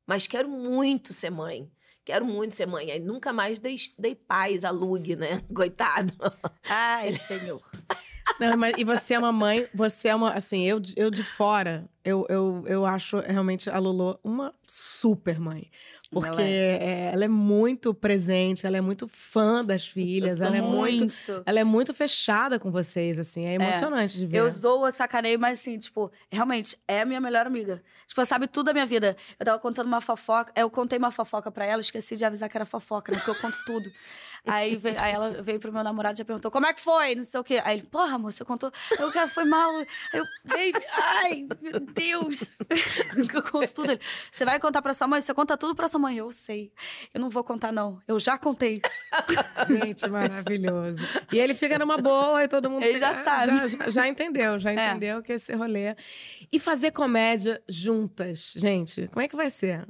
Mas 0.06 0.28
quero 0.28 0.50
muito 0.50 1.14
ser 1.14 1.30
mãe. 1.30 1.72
Quero 2.06 2.26
muito 2.26 2.56
ser 2.56 2.66
mãe. 2.66 2.92
Aí 2.92 3.00
nunca 3.00 3.32
mais 3.32 3.60
dei, 3.60 3.76
dei 3.98 4.16
paz 4.16 4.64
a 4.64 4.72
Lug, 4.72 5.16
né? 5.16 5.44
Coitado. 5.54 6.14
Ai, 6.68 7.14
senhor. 7.14 7.62
Não, 8.40 8.58
mas, 8.58 8.76
e 8.78 8.84
você 8.84 9.14
é 9.14 9.20
uma 9.20 9.32
mãe, 9.32 9.68
você 9.74 10.10
é 10.10 10.16
uma. 10.16 10.34
Assim, 10.34 10.64
eu, 10.66 10.80
de- 10.80 10.94
eu 10.98 11.10
de 11.10 11.24
fora, 11.24 11.90
eu, 12.04 12.26
eu, 12.30 12.64
eu 12.68 12.86
acho 12.86 13.20
realmente 13.20 13.70
a 13.70 13.78
Lulu 13.80 14.20
uma 14.24 14.54
super 14.68 15.40
mãe. 15.40 15.70
Porque 16.12 16.42
Ela 16.42 16.50
é, 16.50 17.12
ela 17.14 17.26
é 17.26 17.28
muito 17.28 17.94
presente, 17.94 18.66
ela 18.66 18.76
é 18.76 18.82
muito 18.82 19.08
fã 19.08 19.64
das 19.64 19.88
filhas, 19.88 20.42
ela 20.42 20.58
é 20.58 20.62
muito. 20.62 21.02
muito. 21.06 21.44
Ela 21.46 21.60
é 21.60 21.64
muito 21.64 21.94
fechada 21.94 22.58
com 22.58 22.72
vocês, 22.72 23.20
assim. 23.20 23.46
É 23.46 23.54
emocionante 23.54 24.18
de 24.18 24.26
ver. 24.26 24.40
Eu 24.40 24.50
zoo, 24.50 24.88
eu 24.88 24.92
sacaneio, 24.92 25.38
mas 25.40 25.60
assim, 25.60 25.78
tipo, 25.78 26.12
realmente, 26.32 26.76
é 26.88 27.02
a 27.02 27.06
minha 27.06 27.22
melhor 27.22 27.46
amiga. 27.46 27.84
Tipo, 28.08 28.22
ela 28.22 28.26
sabe 28.26 28.48
tudo 28.48 28.66
da 28.68 28.74
minha 28.74 28.88
vida. 28.88 29.16
Eu 29.40 29.46
tava 29.46 29.60
contando 29.60 29.86
uma 29.86 30.02
fofoca, 30.02 30.52
eu 30.56 30.68
contei 30.68 30.98
uma 30.98 31.12
fofoca 31.12 31.52
pra 31.52 31.64
ela, 31.64 31.80
esqueci 31.80 32.18
de 32.18 32.26
avisar 32.26 32.50
que 32.50 32.58
era 32.58 32.66
fofoca, 32.66 33.12
né? 33.12 33.20
Porque 33.20 33.30
eu 33.30 33.36
conto 33.40 33.60
tudo. 33.64 33.92
Aí, 34.52 34.76
veio, 34.76 35.00
aí 35.00 35.12
ela 35.12 35.42
veio 35.42 35.60
pro 35.60 35.72
meu 35.72 35.84
namorado 35.84 36.16
e 36.16 36.20
já 36.20 36.26
perguntou, 36.26 36.50
como 36.52 36.66
é 36.66 36.74
que 36.74 36.82
foi? 36.82 37.16
Não 37.16 37.24
sei 37.24 37.40
o 37.40 37.44
quê. 37.44 37.62
Aí 37.64 37.78
ele, 37.80 37.88
porra, 37.88 38.16
amor, 38.16 38.32
você 38.34 38.44
contou. 38.46 38.72
Eu, 39.00 39.12
cara, 39.12 39.28
foi 39.28 39.46
mal. 39.46 39.76
Aí 39.78 39.86
eu, 40.14 40.26
baby, 40.46 40.86
ai, 40.94 41.48
meu 41.62 41.80
Deus. 41.80 42.52
eu 43.34 43.44
conto 43.44 43.74
tudo. 43.74 43.92
Ele, 43.92 44.02
você 44.32 44.46
vai 44.46 44.60
contar 44.60 44.82
pra 44.82 44.94
sua 44.94 45.08
mãe? 45.08 45.22
Você 45.22 45.34
conta 45.34 45.58
tudo 45.58 45.76
pra 45.76 45.88
sua 45.88 46.00
mãe. 46.00 46.18
Eu 46.18 46.32
sei. 46.32 46.72
Eu 47.14 47.22
não 47.22 47.30
vou 47.30 47.44
contar, 47.44 47.72
não. 47.72 48.02
Eu 48.08 48.20
já 48.20 48.38
contei. 48.38 48.82
Gente, 49.68 50.08
maravilhoso. 50.10 51.02
E 51.32 51.40
ele 51.40 51.54
fica 51.56 51.78
numa 51.80 51.98
boa 51.98 52.44
e 52.44 52.48
todo 52.48 52.70
mundo 52.70 52.84
Ele 52.84 52.96
fica- 52.96 53.14
já 53.14 53.24
sabe. 53.24 53.58
Já, 53.58 53.68
já- 53.68 53.90
já 53.92 54.08
entendeu, 54.08 54.60
já 54.60 54.72
É. 54.80 54.90
entendeu 54.92 55.22
que 55.22 55.34
esse 55.34 55.54
rolê. 55.54 55.96
E 56.52 56.60
fazer 56.60 56.92
comédia 56.92 57.62
juntas, 57.68 58.54
gente, 58.56 59.08
como 59.10 59.22
é 59.22 59.28
que 59.28 59.36
vai 59.36 59.50
ser? 59.50 59.88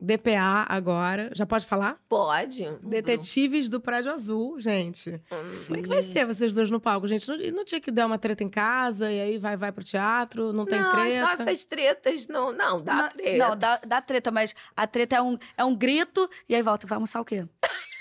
DPA 0.00 0.64
agora. 0.68 1.30
Já 1.34 1.44
pode 1.44 1.66
falar? 1.66 1.98
Pode. 2.08 2.68
Detetives 2.82 3.68
do 3.68 3.80
Prédio 3.80 4.12
Azul, 4.12 4.58
gente. 4.58 5.10
Hum. 5.30 5.64
Como 5.66 5.78
é 5.78 5.82
que 5.82 5.88
vai 5.88 6.02
ser 6.02 6.24
vocês 6.24 6.52
dois 6.52 6.70
no 6.70 6.80
palco, 6.80 7.08
gente? 7.08 7.28
Não, 7.28 7.36
e 7.36 7.50
não 7.50 7.64
tinha 7.64 7.80
que 7.80 7.90
dar 7.90 8.06
uma 8.06 8.18
treta 8.18 8.44
em 8.44 8.48
casa 8.48 9.10
e 9.10 9.20
aí 9.20 9.38
vai, 9.38 9.56
vai 9.56 9.72
pro 9.72 9.82
teatro? 9.82 10.52
Não 10.52 10.64
tem 10.64 10.80
não, 10.80 10.90
treta? 10.90 11.32
as 11.32 11.38
nossas 11.38 11.64
tretas 11.64 12.28
não. 12.28 12.52
Não, 12.52 12.80
dá 12.80 12.94
não, 12.94 13.08
treta. 13.10 13.48
Não, 13.48 13.56
dá, 13.56 13.80
dá 13.84 14.00
treta, 14.00 14.30
mas 14.30 14.54
a 14.76 14.86
treta 14.86 15.16
é 15.16 15.22
um, 15.22 15.36
é 15.56 15.64
um 15.64 15.74
grito 15.74 16.28
e 16.48 16.54
aí 16.54 16.62
volta. 16.62 16.86
Vai 16.86 16.96
almoçar 16.96 17.20
o 17.20 17.24
quê? 17.24 17.46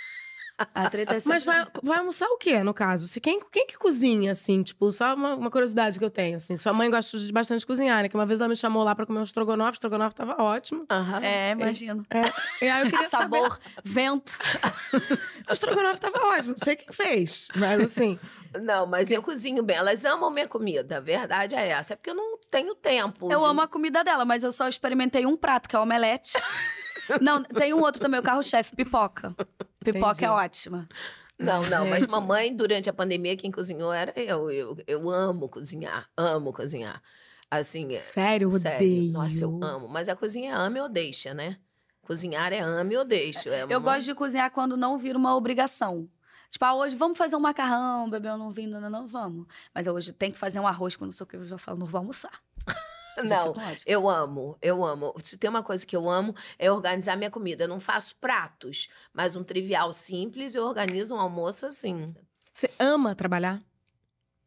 A 0.74 0.90
treta 0.90 1.16
é 1.16 1.22
Mas 1.26 1.46
vai, 1.46 1.66
vai 1.84 2.00
almoçar 2.00 2.28
o 2.30 2.38
quê, 2.38 2.64
no 2.64 2.74
caso? 2.74 3.06
Se 3.08 3.22
quem, 3.22 3.40
quem 3.52 3.68
que 3.68 3.78
cozinha, 3.78 4.32
assim? 4.32 4.64
Tipo, 4.64 4.92
só 4.92 5.14
uma, 5.14 5.36
uma 5.36 5.52
curiosidade 5.52 6.00
que 6.00 6.06
eu 6.06 6.10
tenho, 6.10 6.38
assim. 6.38 6.58
Sua 6.58 6.74
mãe 6.74 6.90
gosta 6.90 7.18
de 7.20 7.32
bastante 7.32 7.66
cozinhar, 7.66 8.02
né? 8.02 8.10
Que 8.10 8.16
uma 8.16 8.26
vez 8.26 8.40
ela 8.42 8.50
me 8.50 8.56
chamou 8.56 8.84
lá 8.84 8.96
pra 8.96 9.06
comer 9.06 9.20
um 9.20 9.24
estrogonofe. 9.24 9.74
O 9.74 9.76
estrogonofe 9.76 10.16
tava 10.16 10.42
ótimo. 10.42 10.86
Aham. 10.90 11.22
É, 11.24 11.52
imagino. 11.52 12.06
É, 12.10 12.66
e 12.66 12.70
aí 12.70 12.84
eu 12.86 12.90
queria 12.92 13.10
saber... 13.10 13.38
Sabor, 13.38 13.60
vento. 13.84 14.38
O 15.50 15.54
estrogonofe 15.54 16.00
tava 16.02 16.18
ótimo. 16.28 16.56
Não 16.58 16.58
sei 16.58 16.76
quem 16.76 16.92
fez, 16.92 17.48
mas 17.56 17.80
assim... 17.80 18.20
Não, 18.62 18.86
mas 18.88 19.12
eu 19.12 19.22
cozinho 19.22 19.62
bem. 19.64 19.78
Elas 19.78 20.04
amam 20.04 20.30
minha 20.32 20.48
comida. 20.48 20.98
A 20.98 21.00
verdade 21.00 21.56
é 21.56 21.68
essa. 21.70 21.94
É 21.94 21.96
porque 21.96 22.10
eu 22.10 22.16
não 22.16 22.38
tenho 22.50 22.74
tempo. 22.76 23.32
Eu 23.32 23.40
de- 23.40 23.46
amo 23.46 23.62
a 23.62 23.68
comida 23.68 24.04
dela, 24.04 24.26
mas 24.26 24.44
eu 24.44 24.52
só 24.52 24.68
experimentei 24.68 25.26
um 25.26 25.38
prato, 25.38 25.70
que 25.70 25.76
é 25.76 25.80
o 25.80 25.84
omelete. 25.84 26.34
Não, 27.22 27.42
tem 27.42 27.74
um 27.74 27.80
outro 27.80 28.02
também, 28.02 28.20
o 28.20 28.24
carro-chefe, 28.24 28.76
pipoca. 28.76 29.34
Pipoca 29.94 30.12
Entendi. 30.12 30.26
é 30.26 30.30
ótima. 30.32 30.88
Não, 31.40 31.64
não, 31.68 31.88
mas 31.88 32.08
mamãe, 32.08 32.54
durante 32.56 32.90
a 32.90 32.94
pandemia, 32.94 33.38
quem 33.38 33.52
cozinhou 33.52 33.94
era 33.94 34.12
eu. 34.20 34.50
Eu, 34.50 34.78
eu 34.88 35.10
amo 35.10 35.48
cozinhar, 35.48 36.10
amo 36.18 36.52
cozinhar. 36.52 37.02
Assim, 37.50 37.94
é- 37.94 38.00
Sério, 38.00 38.50
sério. 38.50 38.78
odeio. 38.78 39.12
Nossa, 39.12 39.44
eu 39.44 39.60
amo. 39.64 39.88
Mas 39.88 40.10
a 40.10 40.16
cozinha 40.16 40.52
é 40.52 40.56
ame 40.56 40.80
ou 40.82 40.90
deixa, 40.90 41.34
né? 41.34 41.58
Cozinhar 42.02 42.52
é 42.52 42.60
ame 42.60 42.98
ou 42.98 43.06
deixa. 43.06 43.50
É 43.54 43.66
Eu 43.70 43.80
gosto 43.80 44.04
de 44.06 44.16
cozinhar 44.16 44.52
quando 44.52 44.76
não 44.76 44.98
vira 44.98 45.18
uma 45.18 45.36
obrigação. 45.36 46.10
Tipo, 46.50 46.66
ah, 46.66 46.76
hoje 46.76 46.96
vamos 46.96 47.18
fazer 47.18 47.36
um 47.36 47.40
macarrão, 47.40 48.10
bebê, 48.10 48.30
eu 48.30 48.38
não 48.38 48.50
vim, 48.50 48.68
não, 48.68 48.80
não, 48.82 48.90
não, 48.90 49.08
vamos. 49.08 49.46
Mas 49.76 49.86
hoje 49.86 50.14
tem 50.14 50.32
que 50.32 50.38
fazer 50.38 50.60
um 50.60 50.68
arroz, 50.68 50.96
quando 50.96 51.10
não 51.10 51.14
sei 51.14 51.24
o 51.26 51.28
que, 51.28 51.36
eu 51.36 51.46
já 51.46 51.58
falo, 51.58 51.78
não 51.78 51.86
vou 51.86 52.00
almoçar. 52.00 52.42
Não, 53.24 53.54
eu 53.86 54.10
amo, 54.10 54.58
eu 54.62 54.84
amo. 54.86 55.14
Se 55.24 55.38
tem 55.38 55.50
uma 55.50 55.64
coisa 55.64 55.86
que 55.86 55.96
eu 55.96 56.10
amo, 56.10 56.36
é 56.60 56.72
organizar 56.72 57.16
minha 57.16 57.32
comida. 57.32 57.64
Eu 57.64 57.68
não 57.68 57.80
faço 57.80 58.16
pratos, 58.18 58.90
mas 59.14 59.36
um 59.36 59.44
trivial 59.44 59.92
simples, 59.94 60.56
eu 60.56 60.64
organizo 60.64 61.16
um 61.16 61.20
almoço 61.20 61.66
assim. 61.66 62.14
Você 62.54 62.70
ama 62.80 63.16
trabalhar? 63.16 63.62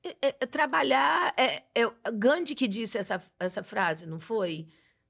É- 0.03 0.17
é- 0.23 0.33
trabalhar. 0.47 1.33
É, 1.37 1.63
é- 1.75 1.93
Gandhi 2.15 2.55
que 2.55 2.67
disse 2.67 2.97
essa, 2.99 3.23
essa 3.39 3.63
frase, 3.63 4.07
não 4.07 4.19
foi? 4.19 4.67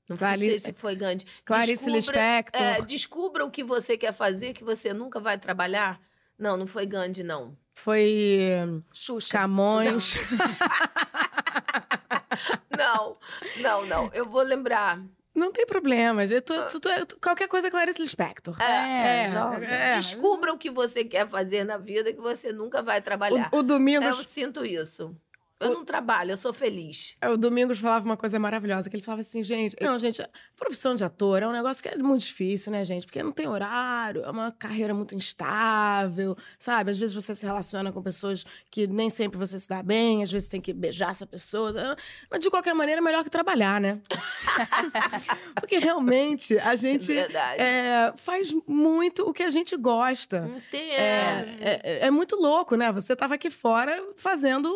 Não 0.08 0.16
Clarice- 0.16 0.46
sei 0.46 0.58
se 0.58 0.72
foi 0.72 0.96
Gandhi. 0.96 1.24
Clarice 1.44 1.88
Descubra- 1.90 1.96
Lispector. 2.20 2.60
É, 2.60 2.80
descubra 2.82 3.44
o 3.44 3.50
que 3.50 3.62
você 3.62 3.96
quer 3.96 4.12
fazer, 4.12 4.52
que 4.52 4.64
você 4.64 4.92
nunca 4.92 5.20
vai 5.20 5.38
trabalhar. 5.38 6.00
Não, 6.36 6.56
não 6.56 6.66
foi 6.66 6.84
Gandhi, 6.86 7.22
não. 7.22 7.56
Foi 7.74 8.48
Xuxa. 8.92 9.38
Camões. 9.38 10.16
Não, 12.76 13.16
não, 13.60 13.86
não. 13.86 14.10
Eu 14.12 14.24
vou 14.26 14.42
lembrar. 14.42 15.00
Não 15.34 15.52
tem 15.52 15.64
problema. 15.66 16.24
Eu 16.24 16.42
tô- 16.42 16.62
tu- 16.64 16.80
tu- 16.80 17.06
tu- 17.06 17.20
qualquer 17.20 17.46
coisa 17.48 17.68
é 17.68 17.70
Clarice 17.70 18.00
Lispector. 18.00 18.60
É, 18.60 19.22
É, 19.24 19.28
joga. 19.30 19.64
é. 19.66 19.96
Descubra 19.96 20.52
o 20.52 20.58
que 20.58 20.70
você 20.70 21.04
quer 21.04 21.28
fazer 21.28 21.64
na 21.64 21.76
vida, 21.78 22.12
que 22.12 22.20
você 22.20 22.52
nunca 22.52 22.82
vai 22.82 23.00
trabalhar. 23.00 23.48
O, 23.52 23.58
o 23.58 23.62
Domingos, 23.62 24.18
Eu 24.18 24.24
sinto 24.24 24.64
isso. 24.64 25.16
Eu 25.60 25.74
não 25.74 25.84
trabalho, 25.84 26.30
eu 26.30 26.36
sou 26.38 26.54
feliz. 26.54 27.16
o 27.22 27.36
Domingos 27.36 27.78
falava 27.78 28.04
uma 28.06 28.16
coisa 28.16 28.38
maravilhosa, 28.38 28.88
que 28.88 28.96
ele 28.96 29.02
falava 29.02 29.20
assim, 29.20 29.42
gente, 29.42 29.76
não, 29.78 29.98
gente, 29.98 30.22
a 30.22 30.28
profissão 30.56 30.94
de 30.94 31.04
ator 31.04 31.42
é 31.42 31.46
um 31.46 31.52
negócio 31.52 31.82
que 31.82 31.88
é 31.90 31.96
muito 31.96 32.22
difícil, 32.22 32.72
né, 32.72 32.82
gente? 32.82 33.04
Porque 33.06 33.22
não 33.22 33.30
tem 33.30 33.46
horário, 33.46 34.22
é 34.22 34.30
uma 34.30 34.50
carreira 34.52 34.94
muito 34.94 35.14
instável, 35.14 36.34
sabe? 36.58 36.90
Às 36.90 36.98
vezes 36.98 37.14
você 37.14 37.34
se 37.34 37.44
relaciona 37.44 37.92
com 37.92 38.02
pessoas 38.02 38.44
que 38.70 38.86
nem 38.86 39.10
sempre 39.10 39.38
você 39.38 39.58
se 39.58 39.68
dá 39.68 39.82
bem, 39.82 40.22
às 40.22 40.32
vezes 40.32 40.48
tem 40.48 40.62
que 40.62 40.72
beijar 40.72 41.10
essa 41.10 41.26
pessoa. 41.26 41.74
ah, 41.76 41.96
Mas 42.30 42.40
de 42.40 42.48
qualquer 42.48 42.74
maneira 42.74 43.00
é 43.00 43.04
melhor 43.04 43.22
que 43.22 43.30
trabalhar, 43.30 43.78
né? 43.80 44.00
Porque 45.60 45.76
realmente 45.78 46.58
a 46.58 46.74
gente 46.74 47.12
Verdade. 47.12 47.60
é, 47.60 48.12
faz 48.16 48.50
muito 48.66 49.28
o 49.28 49.32
que 49.34 49.42
a 49.42 49.50
gente 49.50 49.76
gosta. 49.76 50.50
Tem. 50.70 50.90
É, 50.92 51.58
é, 51.60 52.06
é 52.06 52.10
muito 52.10 52.36
louco, 52.36 52.76
né? 52.76 52.90
Você 52.92 53.14
tava 53.14 53.34
aqui 53.34 53.50
fora 53.50 54.02
fazendo 54.16 54.70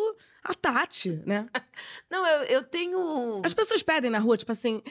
a 0.45 0.53
Tati, 0.53 1.23
né? 1.25 1.49
Não, 2.09 2.25
eu, 2.25 2.43
eu 2.43 2.63
tenho. 2.63 3.41
As 3.43 3.53
pessoas 3.53 3.81
pedem 3.81 4.11
na 4.11 4.19
rua, 4.19 4.37
tipo 4.37 4.51
assim, 4.51 4.81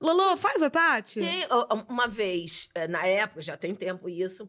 Lolo, 0.00 0.36
faz 0.36 0.62
a 0.62 0.68
Tati. 0.68 1.20
Tem, 1.20 1.46
uma 1.88 2.06
vez, 2.06 2.68
eh, 2.74 2.86
na 2.86 3.06
época, 3.06 3.40
já 3.40 3.56
tem 3.56 3.74
tempo 3.74 4.08
isso, 4.08 4.48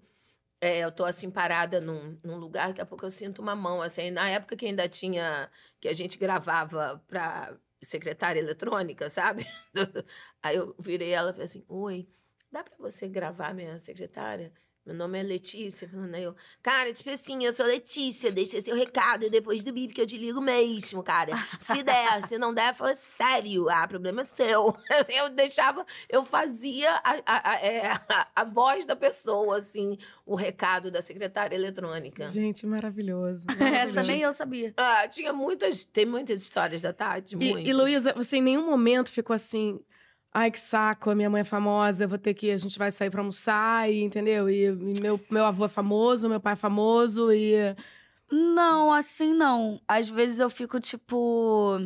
eh, 0.59 0.79
eu 0.79 0.91
tô 0.91 1.05
assim 1.05 1.31
parada 1.31 1.79
num, 1.79 2.19
num 2.21 2.35
lugar, 2.35 2.67
daqui 2.67 2.81
a 2.81 2.85
pouco 2.85 3.05
eu 3.05 3.11
sinto 3.11 3.41
uma 3.41 3.55
mão, 3.55 3.81
assim, 3.81 4.11
na 4.11 4.29
época 4.29 4.57
que 4.57 4.65
ainda 4.65 4.89
tinha, 4.89 5.49
que 5.79 5.87
a 5.87 5.93
gente 5.93 6.17
gravava 6.17 7.01
pra 7.07 7.55
secretária 7.81 8.39
eletrônica, 8.39 9.09
sabe? 9.09 9.47
Aí 10.43 10.57
eu 10.57 10.75
virei 10.77 11.11
ela 11.11 11.29
e 11.29 11.33
falei 11.33 11.45
assim, 11.45 11.63
oi, 11.69 12.09
dá 12.51 12.61
pra 12.61 12.75
você 12.77 13.07
gravar 13.07 13.53
minha 13.53 13.79
secretária? 13.79 14.51
Meu 14.85 14.93
nome 14.93 15.19
é 15.19 15.23
Letícia, 15.23 15.89
falando 15.89 16.13
aí 16.13 16.21
eu, 16.23 16.35
cara, 16.61 16.93
tipo 16.93 17.09
assim, 17.09 17.43
eu 17.43 17.51
sou 17.51 17.65
Letícia, 17.65 18.31
deixa 18.31 18.61
seu 18.61 18.75
recado 18.75 19.27
depois 19.31 19.63
do 19.63 19.73
bip 19.73 19.91
que 19.95 19.99
eu 19.99 20.05
te 20.05 20.15
ligo 20.15 20.39
mesmo, 20.39 21.01
cara. 21.01 21.31
Se 21.59 21.81
der, 21.81 22.21
se 22.29 22.37
não 22.37 22.53
der, 22.53 22.75
fala 22.75 22.93
sério, 22.93 23.67
ah, 23.67 23.87
problema 23.87 24.21
é 24.21 24.25
seu. 24.25 24.77
Eu 25.09 25.29
deixava, 25.29 25.83
eu 26.07 26.23
fazia 26.23 26.91
a, 27.03 27.15
a, 27.25 27.51
a, 27.51 27.55
é, 27.65 27.87
a- 27.93 28.27
a 28.35 28.43
voz 28.43 28.85
da 28.85 28.95
pessoa, 28.95 29.57
assim, 29.57 29.97
o 30.25 30.35
recado 30.35 30.91
da 30.91 31.01
secretária 31.01 31.55
eletrônica. 31.55 32.27
Gente, 32.27 32.67
maravilhoso. 32.67 33.45
Essa 33.57 33.63
maravilhoso. 33.63 34.11
nem 34.11 34.21
eu 34.21 34.33
sabia. 34.33 34.73
Ah, 34.77 35.07
tinha 35.07 35.33
muitas, 35.33 35.83
tem 35.83 36.05
muitas 36.05 36.41
histórias 36.43 36.83
da 36.83 36.93
Tati, 36.93 37.33
E, 37.33 37.37
muitas. 37.37 37.67
e 37.67 37.73
Luísa, 37.73 38.13
você 38.13 38.37
em 38.37 38.41
nenhum 38.43 38.65
momento 38.67 39.11
ficou 39.11 39.33
assim. 39.33 39.79
Ai, 40.37 40.51
que 40.51 40.59
saco, 40.59 41.09
a 41.09 41.15
minha 41.15 41.29
mãe 41.29 41.39
é 41.39 41.43
famosa, 41.45 42.03
eu 42.03 42.09
vou 42.09 42.17
ter 42.17 42.33
que. 42.33 42.51
A 42.51 42.57
gente 42.57 42.77
vai 42.77 42.91
sair 42.91 43.09
pra 43.09 43.21
almoçar, 43.21 43.89
e, 43.89 44.01
entendeu? 44.03 44.49
E, 44.49 44.65
e 44.65 44.99
meu, 44.99 45.17
meu 45.29 45.45
avô 45.45 45.63
é 45.63 45.69
famoso, 45.69 46.27
meu 46.27 46.41
pai 46.41 46.53
é 46.53 46.55
famoso, 46.57 47.31
e. 47.31 47.53
Não, 48.29 48.91
assim 48.91 49.33
não. 49.33 49.79
Às 49.87 50.09
vezes 50.09 50.39
eu 50.39 50.49
fico 50.49 50.77
tipo. 50.77 51.79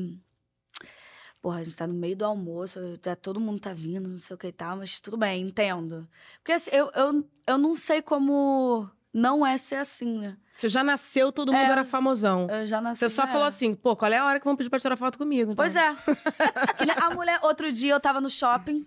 Porra, 1.40 1.60
a 1.60 1.64
gente 1.64 1.78
tá 1.78 1.86
no 1.86 1.94
meio 1.94 2.16
do 2.16 2.26
almoço, 2.26 2.80
tá, 2.98 3.16
todo 3.16 3.40
mundo 3.40 3.60
tá 3.60 3.72
vindo, 3.72 4.10
não 4.10 4.18
sei 4.18 4.36
o 4.36 4.40
que 4.40 4.48
e 4.48 4.52
tal, 4.52 4.78
mas 4.78 5.00
tudo 5.00 5.16
bem, 5.16 5.44
entendo. 5.44 6.10
Porque 6.40 6.54
assim, 6.54 6.72
eu, 6.74 6.90
eu, 6.96 7.30
eu 7.46 7.58
não 7.60 7.76
sei 7.76 8.02
como 8.02 8.90
não 9.14 9.46
é 9.46 9.58
ser 9.58 9.76
assim, 9.76 10.20
né? 10.20 10.38
Você 10.58 10.68
já 10.68 10.84
nasceu, 10.84 11.32
todo 11.32 11.54
mundo 11.54 11.62
É. 11.70 11.72
era 11.72 11.86
famosão. 11.86 12.46
Eu 12.50 12.66
já 12.66 12.82
nasci. 12.82 13.00
Você 13.00 13.08
só 13.10 13.24
é. 13.24 13.28
falou 13.28 13.48
assim, 13.48 13.74
pô, 13.74 13.96
qual 13.96 14.12
é 14.12 14.18
a 14.18 14.26
hora 14.26 14.40
que 14.40 14.46
vão 14.46 14.58
pedir 14.58 14.70
pra 14.70 14.80
tirar 14.80 14.98
foto 14.98 15.18
comigo? 15.18 15.54
então? 15.54 15.56
Pois 15.56 15.76
é. 15.76 15.88
A 17.02 17.10
mulher, 17.16 17.40
outro 17.44 17.72
dia 17.72 17.94
eu 17.94 18.00
tava 18.00 18.20
no 18.20 18.30
shopping, 18.30 18.86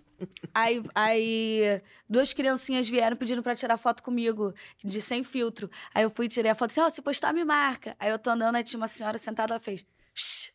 aí, 0.53 0.83
aí 0.93 1.81
duas 2.07 2.31
criancinhas 2.31 2.87
vieram 2.87 3.17
pedindo 3.17 3.41
pra 3.41 3.55
tirar 3.55 3.77
foto 3.77 4.03
comigo, 4.03 4.53
de 4.83 5.01
sem 5.01 5.23
filtro. 5.23 5.69
Aí 5.95 6.03
eu 6.03 6.11
fui 6.11 6.27
e 6.27 6.29
tirei 6.29 6.51
a 6.51 6.55
foto 6.55 6.69
assim, 6.71 6.81
ó, 6.81 6.89
se 6.91 7.01
postar, 7.01 7.33
me 7.33 7.43
marca. 7.43 7.95
Aí 7.99 8.11
eu 8.11 8.19
tô 8.19 8.29
andando, 8.29 8.55
aí 8.55 8.63
tinha 8.63 8.79
uma 8.79 8.87
senhora 8.87 9.17
sentada, 9.17 9.53
ela 9.53 9.59
fez. 9.59 9.83
Shh! 10.13 10.51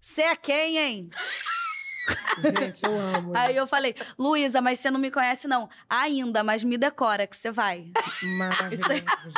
Você 0.00 0.22
é 0.22 0.36
quem, 0.36 0.76
hein? 0.78 1.10
Gente, 2.58 2.84
eu 2.84 2.98
amo. 2.98 3.32
Aí 3.36 3.52
isso. 3.52 3.60
eu 3.60 3.66
falei, 3.66 3.94
Luísa, 4.18 4.60
mas 4.60 4.78
você 4.78 4.90
não 4.90 5.00
me 5.00 5.10
conhece, 5.10 5.48
não. 5.48 5.68
Ainda, 5.88 6.42
mas 6.42 6.64
me 6.64 6.78
decora 6.78 7.26
que 7.26 7.36
você 7.36 7.50
vai. 7.50 7.90
Maravilhoso, 8.22 8.88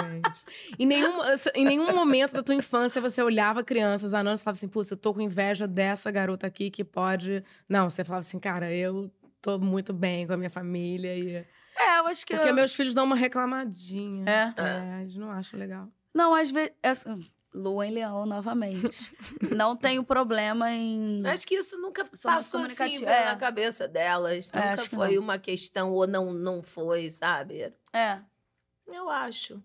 gente. 0.01 0.45
Em 0.79 0.87
nenhum, 0.87 1.21
em 1.55 1.65
nenhum 1.65 1.93
momento 1.93 2.33
da 2.33 2.43
tua 2.43 2.55
infância 2.55 3.01
você 3.01 3.23
olhava 3.23 3.65
crianças 3.65 4.15
anônimas 4.15 4.41
e 4.41 4.45
falava 4.45 4.57
assim, 4.57 4.69
putz, 4.69 4.91
eu 4.91 4.97
tô 4.97 5.15
com 5.15 5.21
inveja 5.21 5.67
dessa 5.67 6.11
garota 6.11 6.47
aqui 6.47 6.71
que 6.71 6.85
pode. 6.85 7.45
Não, 7.69 7.89
você 7.89 8.05
falava 8.05 8.21
assim, 8.21 8.39
cara, 8.39 8.73
eu 8.73 9.11
tô 9.41 9.59
muito 9.59 9.93
bem 9.93 10.27
com 10.27 10.33
a 10.33 10.37
minha 10.37 10.51
família. 10.51 11.17
E... 11.17 11.37
É, 11.77 11.99
eu 11.99 12.07
acho 12.07 12.27
que. 12.27 12.35
Porque 12.35 12.51
eu... 12.51 12.55
meus 12.55 12.75
filhos 12.75 12.95
dão 12.95 13.05
uma 13.05 13.17
reclamadinha. 13.17 14.25
É? 14.29 14.55
É, 14.57 15.01
eles 15.01 15.17
não 15.17 15.31
acham 15.31 15.59
legal. 15.59 15.89
Não, 16.15 16.35
às 16.35 16.51
vezes. 16.51 16.73
Lua 17.53 17.87
em 17.87 17.93
Leão 17.93 18.27
novamente. 18.27 19.17
não 19.57 19.77
tenho 19.77 20.05
problema 20.05 20.71
em. 20.71 21.27
Acho 21.27 21.47
que 21.47 21.57
isso 21.57 21.81
nunca 21.81 22.05
passou 22.05 22.61
assim 22.61 23.05
é. 23.05 23.35
cabeça 23.37 23.89
delas. 23.89 24.51
É, 24.53 24.57
nunca 24.57 24.73
acho 24.75 24.91
que 24.91 24.97
foi 24.97 25.15
não. 25.17 25.23
uma 25.23 25.39
questão 25.39 25.93
ou 25.93 26.07
não, 26.07 26.33
não 26.33 26.63
foi, 26.63 27.11
sabe? 27.11 27.73
É. 27.93 28.21
Eu 28.87 29.09
acho. 29.09 29.63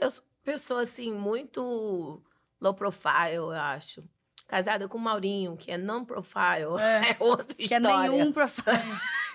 Eu, 0.00 0.10
sou 0.10 0.24
uma 0.24 0.30
pessoa, 0.44 0.82
assim, 0.82 1.12
muito 1.12 2.22
low 2.60 2.74
profile, 2.74 3.34
eu 3.34 3.50
acho. 3.50 4.04
Casada 4.46 4.88
com 4.88 4.96
o 4.96 5.00
Maurinho, 5.00 5.56
que 5.56 5.70
é 5.72 5.78
non-profile. 5.78 6.80
É. 6.80 6.96
É, 7.10 7.16
outra 7.18 7.56
Que 7.56 7.74
é 7.74 7.76
história. 7.76 8.10
nenhum 8.10 8.32
profile. 8.32 8.78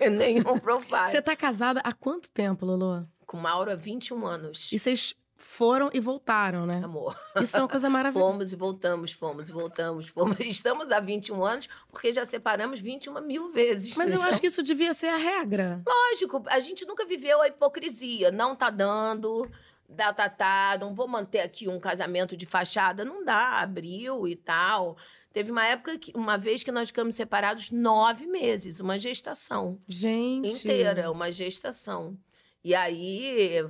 nenhum 0.10 0.58
profile. 0.58 1.10
Você 1.10 1.20
tá 1.20 1.36
casada 1.36 1.80
há 1.84 1.92
quanto 1.92 2.30
tempo, 2.30 2.64
Lolo? 2.64 3.06
Com 3.26 3.36
Mauro 3.36 3.70
há 3.70 3.74
21 3.74 4.26
anos. 4.26 4.72
E 4.72 4.78
vocês 4.78 5.14
foram 5.42 5.90
e 5.92 5.98
voltaram, 6.00 6.64
né? 6.64 6.80
Amor. 6.82 7.18
Isso 7.42 7.56
é 7.56 7.60
uma 7.60 7.68
coisa 7.68 7.90
maravilhosa. 7.90 8.30
Fomos 8.30 8.52
e 8.52 8.56
voltamos, 8.56 9.12
fomos 9.12 9.48
e 9.48 9.52
voltamos, 9.52 10.08
fomos. 10.08 10.36
Estamos 10.40 10.90
há 10.92 11.00
21 11.00 11.44
anos 11.44 11.68
porque 11.90 12.12
já 12.12 12.24
separamos 12.24 12.80
21 12.80 13.20
mil 13.20 13.52
vezes. 13.52 13.96
Mas 13.96 14.10
eu 14.10 14.16
Então, 14.18 14.28
acho 14.28 14.40
que 14.40 14.46
isso 14.46 14.62
devia 14.62 14.94
ser 14.94 15.08
a 15.08 15.16
regra. 15.16 15.82
Lógico, 15.86 16.42
a 16.46 16.60
gente 16.60 16.86
nunca 16.86 17.04
viveu 17.04 17.42
a 17.42 17.48
hipocrisia. 17.48 18.30
Não 18.30 18.54
tá 18.54 18.70
dando, 18.70 19.50
dá, 19.88 20.12
tá, 20.12 20.28
tá, 20.28 20.78
não 20.80 20.94
vou 20.94 21.08
manter 21.08 21.40
aqui 21.40 21.68
um 21.68 21.80
casamento 21.80 22.36
de 22.36 22.46
fachada. 22.46 23.04
Não 23.04 23.24
dá, 23.24 23.58
abriu 23.60 24.26
e 24.28 24.36
tal. 24.36 24.96
Teve 25.32 25.50
uma 25.50 25.66
época, 25.66 25.98
que, 25.98 26.12
uma 26.14 26.38
vez 26.38 26.62
que 26.62 26.70
nós 26.70 26.88
ficamos 26.88 27.14
separados 27.14 27.70
nove 27.70 28.26
meses, 28.26 28.80
uma 28.80 28.98
gestação 28.98 29.78
Gente. 29.88 30.48
inteira, 30.48 31.10
uma 31.10 31.32
gestação. 31.32 32.16
E 32.64 32.74
aí 32.74 33.66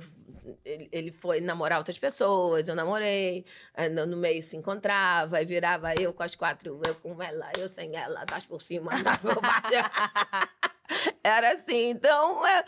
ele 0.63 0.89
ele 0.91 1.11
foi 1.11 1.41
namorar 1.41 1.77
outras 1.77 1.97
pessoas, 1.97 2.67
eu 2.67 2.75
namorei, 2.75 3.45
aí 3.73 3.89
no 3.89 4.17
meio 4.17 4.41
se 4.41 4.55
encontrava, 4.57 5.37
aí 5.37 5.45
virava 5.45 5.93
eu 5.95 6.13
com 6.13 6.23
as 6.23 6.35
quatro, 6.35 6.79
eu 6.85 6.95
com 6.95 7.21
ela, 7.21 7.51
eu 7.57 7.67
sem 7.67 7.95
ela, 7.95 8.21
atrás 8.21 8.45
por 8.45 8.61
cima, 8.61 8.93
atrás 8.93 9.17
por 9.17 9.39
baixo. 9.41 9.63
Era 11.23 11.53
assim, 11.53 11.89
então 11.91 12.45
é, 12.45 12.65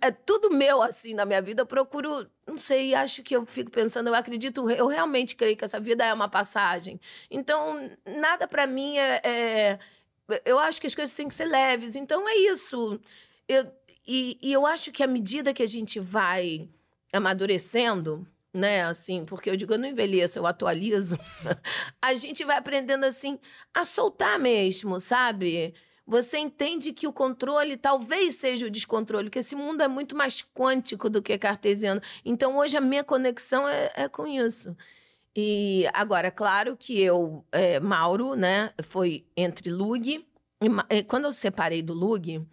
é 0.00 0.10
tudo 0.10 0.50
meu 0.50 0.82
assim 0.82 1.14
na 1.14 1.24
minha 1.24 1.42
vida. 1.42 1.62
Eu 1.62 1.66
procuro, 1.66 2.28
não 2.46 2.58
sei, 2.58 2.94
acho 2.94 3.22
que 3.22 3.34
eu 3.36 3.44
fico 3.44 3.70
pensando, 3.70 4.08
eu 4.08 4.14
acredito, 4.14 4.70
eu 4.70 4.86
realmente 4.86 5.34
creio 5.36 5.56
que 5.56 5.64
essa 5.64 5.80
vida 5.80 6.04
é 6.04 6.12
uma 6.14 6.28
passagem. 6.28 7.00
Então, 7.30 7.90
nada 8.06 8.46
pra 8.46 8.66
mim 8.66 8.96
é, 8.96 9.20
é- 9.24 9.78
Eu 10.44 10.58
acho 10.58 10.80
que 10.80 10.86
as 10.86 10.94
coisas 10.94 11.14
têm 11.14 11.28
que 11.28 11.34
ser 11.34 11.46
leves. 11.46 11.96
Então, 11.96 12.26
é 12.28 12.34
isso. 12.36 13.00
Eu, 13.48 13.70
e, 14.06 14.38
e 14.40 14.52
eu 14.52 14.64
acho 14.64 14.92
que 14.92 15.02
à 15.02 15.06
medida 15.06 15.52
que 15.52 15.62
a 15.62 15.66
gente 15.66 15.98
vai 16.00 16.68
amadurecendo, 17.12 18.26
né, 18.52 18.82
assim, 18.84 19.24
porque 19.24 19.48
eu 19.48 19.56
digo, 19.56 19.74
eu 19.74 19.78
não 19.78 19.88
envelheço, 19.88 20.38
eu 20.38 20.46
atualizo, 20.46 21.18
a 22.02 22.14
gente 22.14 22.44
vai 22.44 22.56
aprendendo, 22.56 23.04
assim, 23.04 23.38
a 23.72 23.84
soltar 23.84 24.38
mesmo, 24.38 24.98
sabe? 24.98 25.74
Você 26.06 26.38
entende 26.38 26.92
que 26.92 27.06
o 27.06 27.12
controle 27.12 27.76
talvez 27.76 28.34
seja 28.34 28.66
o 28.66 28.70
descontrole, 28.70 29.30
que 29.30 29.38
esse 29.38 29.54
mundo 29.54 29.80
é 29.80 29.86
muito 29.86 30.16
mais 30.16 30.42
quântico 30.42 31.08
do 31.08 31.22
que 31.22 31.38
cartesiano. 31.38 32.02
Então, 32.24 32.56
hoje, 32.56 32.76
a 32.76 32.80
minha 32.80 33.04
conexão 33.04 33.68
é, 33.68 33.92
é 33.94 34.08
com 34.08 34.26
isso. 34.26 34.76
E 35.36 35.86
agora, 35.94 36.26
é 36.26 36.30
claro 36.32 36.76
que 36.76 37.00
eu, 37.00 37.44
é, 37.52 37.78
Mauro, 37.78 38.34
né, 38.34 38.72
foi 38.82 39.24
entre 39.36 39.70
Lug. 39.70 40.26
E, 40.90 41.02
quando 41.04 41.26
eu 41.26 41.32
separei 41.32 41.80
do 41.80 41.94
Lug, 41.94 42.44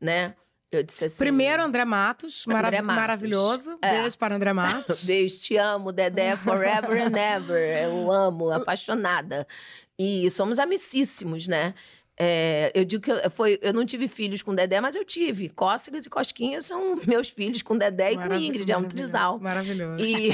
né, 0.00 0.34
eu 0.76 0.82
disse 0.82 1.04
assim. 1.06 1.18
Primeiro, 1.18 1.62
André 1.62 1.84
Matos, 1.84 2.44
mara- 2.46 2.68
André 2.68 2.82
Matos. 2.82 3.00
maravilhoso. 3.02 3.78
É. 3.82 4.00
Beijo 4.00 4.18
para 4.18 4.34
André 4.36 4.52
Matos. 4.52 5.02
Beijo, 5.04 5.40
te 5.40 5.56
amo, 5.56 5.92
Dedé, 5.92 6.36
forever 6.36 7.02
and 7.02 7.16
ever. 7.16 7.84
Eu 7.84 8.10
amo, 8.10 8.50
apaixonada. 8.50 9.46
E 9.98 10.30
somos 10.30 10.58
amicíssimos, 10.58 11.46
né? 11.48 11.74
É, 12.16 12.70
eu 12.74 12.84
digo 12.84 13.02
que 13.02 13.10
eu, 13.10 13.28
foi, 13.30 13.58
eu 13.60 13.72
não 13.72 13.84
tive 13.84 14.06
filhos 14.06 14.40
com 14.40 14.54
Dedé, 14.54 14.80
mas 14.80 14.94
eu 14.94 15.04
tive. 15.04 15.48
Cócegas 15.48 16.06
e 16.06 16.10
Cosquinhas 16.10 16.66
são 16.66 16.94
meus 17.06 17.28
filhos 17.28 17.60
com 17.62 17.76
Dedé 17.76 18.12
e 18.12 18.16
com 18.16 18.34
Ingrid, 18.34 18.70
é 18.70 18.76
um 18.76 18.84
trisal. 18.84 19.38
Maravilhoso. 19.40 20.04
E, 20.04 20.30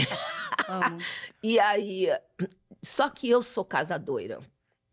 e 1.42 1.58
aí, 1.58 2.08
só 2.82 3.08
que 3.08 3.28
eu 3.28 3.42
sou 3.42 3.64
casadoira. 3.64 4.40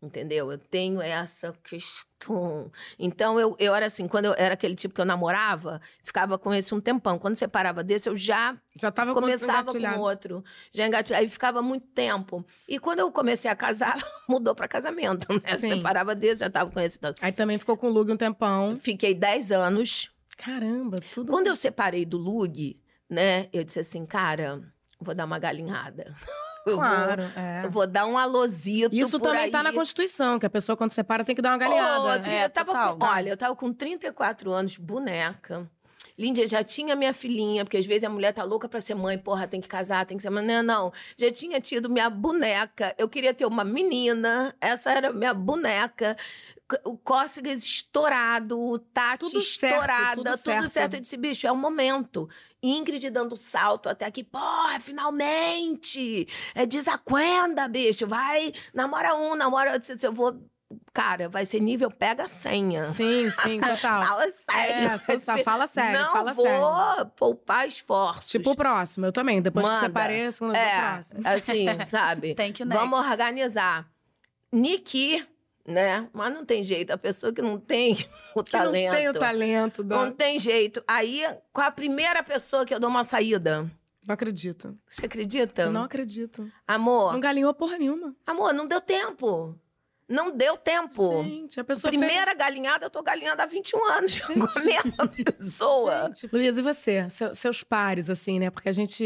Entendeu? 0.00 0.52
Eu 0.52 0.58
tenho 0.58 1.02
essa 1.02 1.52
questão. 1.64 2.70
Então, 2.96 3.38
eu, 3.40 3.56
eu 3.58 3.74
era 3.74 3.86
assim, 3.86 4.06
quando 4.06 4.26
eu 4.26 4.34
era 4.38 4.54
aquele 4.54 4.76
tipo 4.76 4.94
que 4.94 5.00
eu 5.00 5.04
namorava, 5.04 5.80
ficava 6.04 6.38
com 6.38 6.54
esse 6.54 6.72
um 6.72 6.80
tempão. 6.80 7.18
Quando 7.18 7.34
separava 7.34 7.82
desse, 7.82 8.08
eu 8.08 8.14
já 8.14 8.56
Já 8.76 8.92
tava 8.92 9.12
com- 9.12 9.20
começava 9.20 9.72
com 9.72 9.98
outro. 10.00 10.44
Já 10.72 10.86
engatilhava. 10.86 11.22
Aí 11.24 11.28
ficava 11.28 11.60
muito 11.62 11.86
tempo. 11.88 12.46
E 12.68 12.78
quando 12.78 13.00
eu 13.00 13.10
comecei 13.10 13.50
a 13.50 13.56
casar, 13.56 13.96
mudou 14.28 14.54
para 14.54 14.68
casamento, 14.68 15.32
né? 15.42 15.56
Sim. 15.56 15.70
Separava 15.76 16.14
desse, 16.14 16.40
já 16.40 16.50
tava 16.50 16.70
com 16.70 16.78
esse. 16.78 16.96
tanto. 16.96 17.18
Aí 17.20 17.32
também 17.32 17.58
ficou 17.58 17.76
com 17.76 17.88
o 17.88 17.90
Lug 17.90 18.12
um 18.12 18.16
tempão. 18.16 18.76
Fiquei 18.76 19.14
10 19.14 19.50
anos. 19.50 20.10
Caramba, 20.36 21.00
tudo. 21.12 21.32
Quando 21.32 21.48
eu 21.48 21.56
separei 21.56 22.06
do 22.06 22.16
Lug, 22.18 22.80
né? 23.10 23.48
Eu 23.52 23.64
disse 23.64 23.80
assim, 23.80 24.06
cara, 24.06 24.62
vou 25.00 25.12
dar 25.12 25.24
uma 25.24 25.40
galinhada. 25.40 26.14
Eu 26.70 26.76
vou- 26.76 26.84
Claro, 26.84 27.22
é. 27.36 27.60
Eu 27.64 27.70
vou 27.70 27.86
dar 27.86 28.06
um 28.06 28.16
alosito 28.18 28.94
Isso 28.94 29.18
por 29.18 29.26
também 29.28 29.44
aí. 29.44 29.50
tá 29.50 29.62
na 29.62 29.72
Constituição, 29.72 30.38
que 30.38 30.46
a 30.46 30.50
pessoa, 30.50 30.76
quando 30.76 30.92
separa, 30.92 31.24
tem 31.24 31.34
que 31.34 31.42
dar 31.42 31.50
uma 31.50 31.58
galinhada. 31.58 32.00
Outra, 32.00 32.32
É, 32.32 32.44
eu 32.44 32.50
tava 32.50 32.72
com, 32.96 33.04
olha, 33.06 33.30
eu 33.30 33.36
tava 33.36 33.56
com 33.56 33.72
34 33.72 34.52
anos, 34.52 34.76
boneca. 34.76 35.68
Líndia, 36.18 36.48
já 36.48 36.64
tinha 36.64 36.96
minha 36.96 37.14
filhinha, 37.14 37.64
porque 37.64 37.76
às 37.76 37.86
vezes 37.86 38.02
a 38.02 38.08
mulher 38.08 38.32
tá 38.32 38.42
louca 38.42 38.68
pra 38.68 38.80
ser 38.80 38.94
mãe, 38.96 39.16
porra, 39.16 39.46
tem 39.46 39.60
que 39.60 39.68
casar, 39.68 40.04
tem 40.04 40.16
que 40.16 40.22
ser 40.22 40.30
mãe. 40.30 40.44
Não, 40.44 40.62
não. 40.62 40.92
Já 41.16 41.30
tinha 41.30 41.60
tido 41.60 41.88
minha 41.88 42.10
boneca. 42.10 42.92
Eu 42.98 43.08
queria 43.08 43.32
ter 43.32 43.46
uma 43.46 43.62
menina, 43.62 44.54
essa 44.60 44.90
era 44.90 45.12
minha 45.12 45.32
boneca. 45.32 46.16
O 46.84 46.98
Cócegas 46.98 47.62
estourado, 47.62 48.60
o 48.60 48.78
Tati 48.78 49.26
Tudo 49.26 49.40
certo, 49.40 49.74
estourada, 49.74 50.14
tudo 50.16 50.24
tudo, 50.24 50.36
certo. 50.36 50.68
certo. 50.68 50.94
Eu 50.94 51.00
disse, 51.00 51.16
bicho, 51.16 51.46
é 51.46 51.52
o 51.52 51.56
momento. 51.56 52.28
Ingrid 52.60 53.08
dando 53.10 53.36
salto 53.36 53.88
até 53.88 54.04
aqui, 54.04 54.24
porra, 54.24 54.80
finalmente! 54.80 56.26
É 56.54 56.66
desacuenda, 56.66 57.68
bicho. 57.68 58.06
Vai, 58.06 58.52
namora 58.74 59.14
um, 59.14 59.36
namora. 59.36 59.74
Eu 59.74 59.78
disse, 59.78 60.04
eu 60.04 60.12
vou. 60.12 60.36
Cara, 60.92 61.28
vai 61.28 61.46
ser 61.46 61.60
nível 61.60 61.90
pega 61.90 62.24
a 62.24 62.28
senha. 62.28 62.82
Sim, 62.82 63.30
sim, 63.42 63.60
total. 63.60 64.04
Fala 64.04 64.26
sério. 64.50 64.88
É, 64.88 64.98
só- 64.98 65.18
só 65.18 65.38
fala 65.42 65.66
sério, 65.66 65.98
Não 66.00 66.12
fala 66.12 66.32
vou 66.32 66.44
sério. 66.44 67.06
poupar 67.16 67.66
esforços. 67.66 68.28
Tipo 68.30 68.50
o 68.50 68.56
próximo, 68.56 69.06
eu 69.06 69.12
também. 69.12 69.40
Depois 69.40 69.66
que 69.66 69.72
Manda. 69.72 69.86
separei, 69.86 70.26
a 70.26 70.32
segunda 70.32 70.52
vez 70.54 70.66
o 70.66 70.70
é, 70.70 70.80
próximo. 70.92 71.20
assim, 71.24 71.66
sabe? 71.86 72.34
Thank 72.34 72.60
you, 72.62 72.68
next. 72.68 72.84
Vamos 72.86 73.06
organizar. 73.06 73.88
Niki, 74.52 75.26
né? 75.66 76.08
Mas 76.12 76.32
não 76.32 76.44
tem 76.44 76.62
jeito. 76.62 76.90
A 76.90 76.98
pessoa 76.98 77.32
que 77.32 77.42
não 77.42 77.58
tem 77.58 77.92
o 78.34 78.42
Que 78.42 78.50
talento. 78.50 78.90
não 78.90 78.96
tem 78.98 79.08
o 79.08 79.12
talento. 79.14 79.82
Da... 79.82 79.96
Não 79.96 80.10
tem 80.12 80.38
jeito. 80.38 80.82
Aí, 80.86 81.22
com 81.52 81.60
a 81.60 81.70
primeira 81.70 82.22
pessoa 82.22 82.64
que 82.66 82.74
eu 82.74 82.80
dou 82.80 82.88
uma 82.90 83.04
saída, 83.04 83.62
Não 84.06 84.14
acredito. 84.14 84.76
você 84.88 85.06
acredita? 85.06 85.70
Não 85.70 85.84
acredito. 85.84 86.50
Amor, 86.66 87.12
Não 87.12 87.20
galinhou 87.20 87.52
porra 87.54 87.78
nenhuma. 87.78 88.14
amor, 88.26 88.52
não 88.52 88.66
deu 88.66 88.80
tempo. 88.80 89.54
Não 90.08 90.34
deu 90.34 90.56
tempo. 90.56 91.22
Gente, 91.22 91.60
a 91.60 91.64
pessoa 91.64 91.90
Primeira 91.90 92.32
galinhada, 92.34 92.86
eu 92.86 92.90
tô 92.90 93.02
galinhada 93.02 93.42
há 93.42 93.46
21 93.46 93.84
anos. 93.84 94.18
Com 94.24 94.32
a 94.58 94.64
mesma 94.64 95.06
pessoa. 95.08 96.06
Gente, 96.14 96.28
Luísa, 96.32 96.60
e 96.60 96.62
você? 96.62 97.10
Seu- 97.10 97.34
seus 97.34 97.62
pares, 97.62 98.08
assim, 98.08 98.38
né? 98.38 98.50
Porque 98.50 98.68
a 98.68 98.72
gente, 98.72 99.04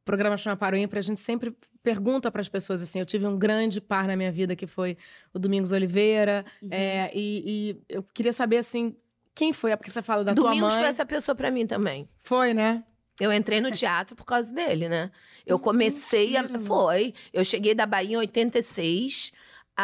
o 0.00 0.04
programa 0.04 0.36
chama 0.36 0.56
Para 0.56 0.78
Ímpar, 0.78 0.98
a 0.98 1.02
gente 1.02 1.20
sempre 1.20 1.54
pergunta 1.82 2.30
para 2.30 2.40
as 2.40 2.48
pessoas, 2.48 2.80
assim, 2.82 2.98
eu 3.00 3.06
tive 3.06 3.26
um 3.26 3.38
grande 3.38 3.80
par 3.80 4.06
na 4.06 4.16
minha 4.16 4.32
vida, 4.32 4.56
que 4.56 4.66
foi 4.66 4.96
o 5.32 5.38
Domingos 5.38 5.72
Oliveira, 5.72 6.44
Uhum. 6.62 6.68
é, 6.72 7.10
e, 7.14 7.42
e 7.70 7.82
eu 7.88 8.02
queria 8.02 8.32
saber, 8.32 8.58
assim, 8.58 8.94
quem 9.34 9.52
foi? 9.52 9.70
É 9.72 9.76
porque 9.76 9.90
você 9.90 10.02
fala 10.02 10.24
da 10.24 10.34
tua 10.34 10.44
Domingos 10.50 10.72
mãe. 10.72 10.80
foi 10.82 10.88
essa 10.90 11.04
pessoa 11.06 11.34
pra 11.34 11.50
mim 11.50 11.66
também. 11.66 12.08
Foi, 12.22 12.52
né? 12.54 12.82
Eu 13.20 13.30
entrei 13.32 13.60
no 13.60 13.70
teatro 13.70 14.16
por 14.16 14.24
causa 14.24 14.50
dele, 14.52 14.88
né? 14.88 15.10
Eu 15.46 15.58
comecei 15.60 16.32
Mentira. 16.38 16.56
a. 16.56 16.60
Foi. 16.60 17.12
Eu 17.32 17.44
cheguei 17.44 17.74
da 17.74 17.84
Bahia 17.86 18.14
em 18.14 18.18
86, 18.18 19.32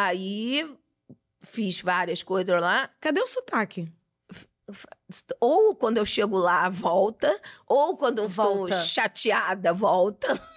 aí 0.04 0.68
fiz 1.42 1.80
várias 1.80 2.22
coisas 2.22 2.60
lá. 2.60 2.90
Cadê 3.00 3.20
o 3.20 3.26
sotaque? 3.26 3.90
Ou 5.40 5.76
quando 5.76 5.98
eu 5.98 6.04
chego 6.04 6.36
lá, 6.36 6.68
volta. 6.68 7.40
Ou 7.66 7.96
quando 7.96 8.22
eu 8.22 8.28
tô 8.28 8.68
chateada, 8.72 9.72
volta. 9.72 10.40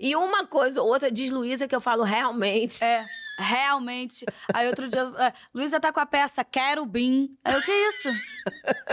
E 0.00 0.16
uma 0.16 0.46
coisa 0.46 0.80
ou 0.80 0.88
outra 0.88 1.10
diz 1.10 1.30
Luísa 1.30 1.68
que 1.68 1.76
eu 1.76 1.82
falo 1.82 2.02
realmente. 2.02 2.82
É, 2.82 3.04
realmente. 3.38 4.24
Aí 4.54 4.66
outro 4.66 4.88
dia, 4.88 5.02
é, 5.18 5.34
Luísa 5.52 5.78
tá 5.78 5.92
com 5.92 6.00
a 6.00 6.06
peça 6.06 6.42
Quero 6.42 6.86
Bim. 6.86 7.36
Aí 7.44 7.58
o 7.58 7.62
que 7.62 7.70
é 7.70 7.88
isso? 7.90 8.08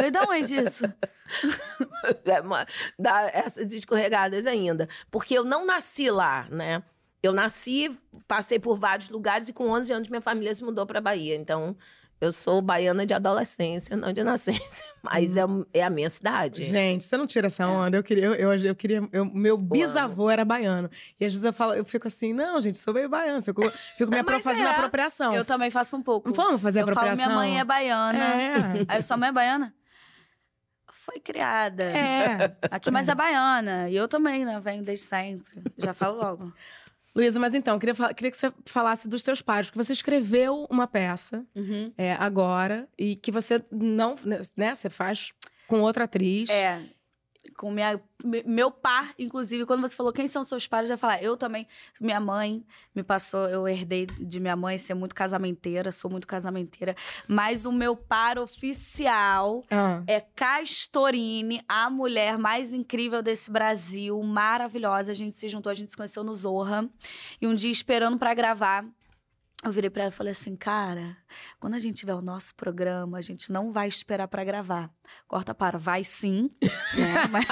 Eu 0.04 0.12
dá 0.12 0.24
onde 0.24 0.56
isso? 0.56 0.84
é 0.86 2.66
dá 3.00 3.22
essas 3.32 3.72
escorregadas 3.72 4.46
ainda. 4.46 4.90
Porque 5.10 5.38
eu 5.38 5.46
não 5.46 5.66
nasci 5.66 6.12
lá, 6.12 6.46
né? 6.50 6.84
Eu 7.28 7.34
nasci, 7.34 7.98
passei 8.28 8.58
por 8.60 8.78
vários 8.78 9.10
lugares 9.10 9.50
e 9.50 9.54
com 9.54 9.70
11 9.70 9.92
anos 9.94 10.10
minha 10.10 10.22
família 10.22 10.54
se 10.54 10.64
mudou 10.64 10.86
para 10.86 11.02
Bahia. 11.02 11.36
Então, 11.36 11.76
eu 12.20 12.34
sou 12.34 12.62
baiana 12.62 13.06
de 13.06 13.14
adolescência, 13.14 13.96
não 13.96 14.12
de 14.12 14.24
nascença. 14.24 14.84
Mas 15.04 15.38
é, 15.38 15.42
é 15.74 15.84
a 15.84 15.90
minha 15.90 16.10
cidade. 16.10 16.64
Gente, 16.64 17.04
você 17.04 17.16
não 17.16 17.28
tira 17.28 17.48
essa 17.48 17.68
onda. 17.68 17.98
Eu 17.98 18.04
queria, 18.04 18.26
eu, 18.26 18.34
eu, 18.34 18.54
eu 18.54 18.76
queria. 18.76 19.08
eu- 19.12 19.26
meu 19.26 19.58
bisavô 19.58 20.30
era 20.30 20.44
baiano. 20.44 20.90
E 21.20 21.26
às 21.26 21.32
vezes 21.32 21.46
eu 21.46 21.54
falo, 21.54 21.76
eu 21.76 21.86
fico 21.86 22.08
assim, 22.08 22.34
não, 22.34 22.60
gente, 22.60 22.80
sou 22.80 22.94
meio 22.94 23.08
baiano. 23.08 23.44
Fico, 23.44 23.62
fico 23.98 24.10
me 24.10 24.20
apro- 24.20 24.40
fazendo 24.40 24.68
é. 24.68 24.72
apropriação. 24.72 25.34
Eu 25.36 25.46
também 25.46 25.70
faço 25.70 25.96
um 25.96 26.02
pouco. 26.02 26.32
Vamos 26.34 26.62
fazer 26.62 26.82
eu 26.82 26.88
falo, 26.88 26.98
apropriação? 27.00 27.26
minha 27.26 27.36
mãe 27.38 27.60
é 27.60 27.64
baiana. 27.64 28.20
É. 28.20 28.86
Aí 28.88 29.02
sua 29.02 29.18
mãe 29.18 29.30
é 29.30 29.32
baiana? 29.34 29.74
Foi 30.92 31.20
criada. 31.20 31.84
É. 31.84 32.58
Aqui, 32.72 32.90
mas 32.92 33.08
é 33.08 33.16
baiana. 33.16 33.90
E 33.90 33.96
eu 33.96 34.08
também, 34.08 34.44
né? 34.44 34.60
Venho 34.60 34.84
desde 34.84 35.06
sempre. 35.06 35.64
Já 35.78 35.94
falo 35.94 36.18
logo. 36.18 36.54
Luísa, 37.18 37.40
mas 37.40 37.56
então, 37.56 37.80
queria, 37.80 37.96
queria 38.14 38.30
que 38.30 38.38
você 38.38 38.54
falasse 38.66 39.08
dos 39.08 39.24
teus 39.24 39.42
pais, 39.42 39.68
porque 39.68 39.84
você 39.84 39.92
escreveu 39.92 40.68
uma 40.70 40.86
peça 40.86 41.44
Uhum. 41.56 41.92
é, 41.98 42.14
agora 42.14 42.88
e 42.96 43.16
que 43.16 43.32
você 43.32 43.60
não, 43.72 44.16
né, 44.56 44.76
você 44.76 44.88
faz 44.88 45.34
com 45.68 45.82
outra 45.82 46.04
atriz. 46.04 46.48
É. 46.50 46.80
com 47.58 47.72
minha, 47.72 48.00
me- 48.24 48.44
meu 48.44 48.70
par, 48.70 49.14
inclusive, 49.18 49.66
quando 49.66 49.82
você 49.82 49.96
falou 49.96 50.14
quem 50.14 50.28
são 50.28 50.44
seus 50.44 50.68
pais, 50.68 50.84
eu 50.84 50.90
já 50.90 50.98
falar, 50.98 51.22
eu 51.24 51.36
também, 51.36 51.68
minha 52.00 52.20
mãe 52.20 52.64
me 52.96 53.02
passou, 53.02 53.50
eu 53.50 53.68
herdei 53.68 54.06
de 54.06 54.40
minha 54.40 54.56
mãe 54.56 54.78
ser 54.78 54.94
muito 54.94 55.16
casamenteira, 55.16 55.92
sou 55.92 56.10
muito 56.12 56.28
casamenteira, 56.28 56.96
mas 57.28 57.66
o 57.66 57.72
meu 57.72 57.96
par 57.96 58.38
oficial 58.38 59.64
Ah. 59.72 60.04
é 60.06 60.22
Castorini, 60.22 61.62
a 61.68 61.90
mulher 61.90 62.38
mais 62.38 62.74
incrível 62.74 63.22
desse 63.24 63.50
Brasil, 63.50 64.22
maravilhosa. 64.22 65.12
A 65.12 65.16
gente 65.16 65.36
se 65.36 65.50
juntou, 65.50 65.72
a 65.72 65.76
gente 65.76 65.90
se 65.92 65.98
conheceu 65.98 66.24
no 66.24 66.36
Zorra. 66.36 66.88
E 67.42 67.48
um 67.48 67.56
dia, 67.56 67.72
esperando 67.72 68.18
pra 68.18 68.34
gravar, 68.34 68.86
eu 69.64 69.72
virei 69.72 69.90
pra 69.90 70.04
ela 70.04 70.12
e 70.12 70.16
falei 70.16 70.32
assim: 70.32 70.56
cara, 70.56 71.18
quando 71.60 71.74
a 71.74 71.80
gente 71.80 71.98
tiver 71.98 72.14
o 72.14 72.22
nosso 72.22 72.54
programa, 72.56 73.18
a 73.18 73.22
gente 73.22 73.52
não 73.52 73.72
vai 73.72 73.88
esperar 73.88 74.28
pra 74.28 74.44
gravar. 74.44 74.90
Corta 75.28 75.54
para, 75.54 75.78
vai 75.78 76.04
sim. 76.04 76.50
né? 76.62 77.26
mas, 77.32 77.46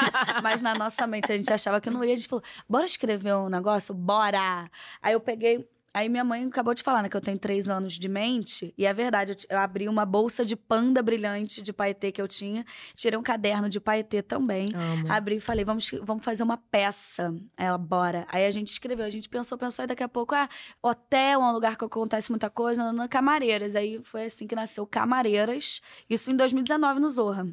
mas 0.43 0.61
na 0.61 0.75
nossa 0.75 1.07
mente 1.07 1.31
a 1.31 1.37
gente 1.37 1.51
achava 1.51 1.81
que 1.81 1.89
não 1.89 2.03
ia. 2.03 2.13
A 2.13 2.15
gente 2.15 2.27
falou: 2.27 2.43
bora 2.69 2.85
escrever 2.85 3.35
um 3.35 3.49
negócio? 3.49 3.93
Bora! 3.93 4.69
Aí 5.01 5.13
eu 5.13 5.19
peguei. 5.19 5.67
Aí 5.95 6.09
minha 6.09 6.25
mãe 6.25 6.43
acabou 6.43 6.73
de 6.73 6.83
falar, 6.83 7.03
né, 7.03 7.07
que 7.07 7.15
eu 7.15 7.21
tenho 7.21 7.39
três 7.39 7.69
anos 7.69 7.93
de 7.93 8.09
mente. 8.09 8.73
E 8.77 8.85
é 8.85 8.93
verdade, 8.93 9.31
eu, 9.31 9.55
eu 9.55 9.61
abri 9.61 9.87
uma 9.87 10.05
bolsa 10.05 10.43
de 10.43 10.53
panda 10.53 11.01
brilhante 11.01 11.61
de 11.61 11.71
paetê 11.71 12.11
que 12.11 12.21
eu 12.21 12.27
tinha. 12.27 12.65
Tirei 12.93 13.17
um 13.17 13.23
caderno 13.23 13.69
de 13.69 13.79
paetê 13.79 14.21
também. 14.21 14.67
Amo. 14.75 15.09
Abri 15.09 15.37
e 15.37 15.39
falei, 15.39 15.63
vamos, 15.63 15.89
vamos 16.03 16.25
fazer 16.25 16.43
uma 16.43 16.57
peça. 16.57 17.33
Ela, 17.55 17.77
bora. 17.77 18.27
Aí 18.29 18.45
a 18.45 18.51
gente 18.51 18.73
escreveu, 18.73 19.05
a 19.05 19.09
gente 19.09 19.29
pensou, 19.29 19.57
pensou, 19.57 19.85
e 19.85 19.87
daqui 19.87 20.03
a 20.03 20.09
pouco, 20.09 20.35
ah, 20.35 20.49
hotel 20.83 21.41
é 21.41 21.45
um 21.45 21.53
lugar 21.53 21.77
que 21.77 21.85
acontece 21.85 22.29
muita 22.29 22.49
coisa, 22.49 22.83
não, 22.83 22.91
não, 22.91 23.07
Camareiras. 23.07 23.73
Aí 23.73 24.01
foi 24.03 24.25
assim 24.25 24.45
que 24.47 24.53
nasceu 24.53 24.85
Camareiras. 24.85 25.81
Isso 26.09 26.29
em 26.29 26.35
2019 26.35 26.99
no 26.99 27.09
Zorra. 27.09 27.47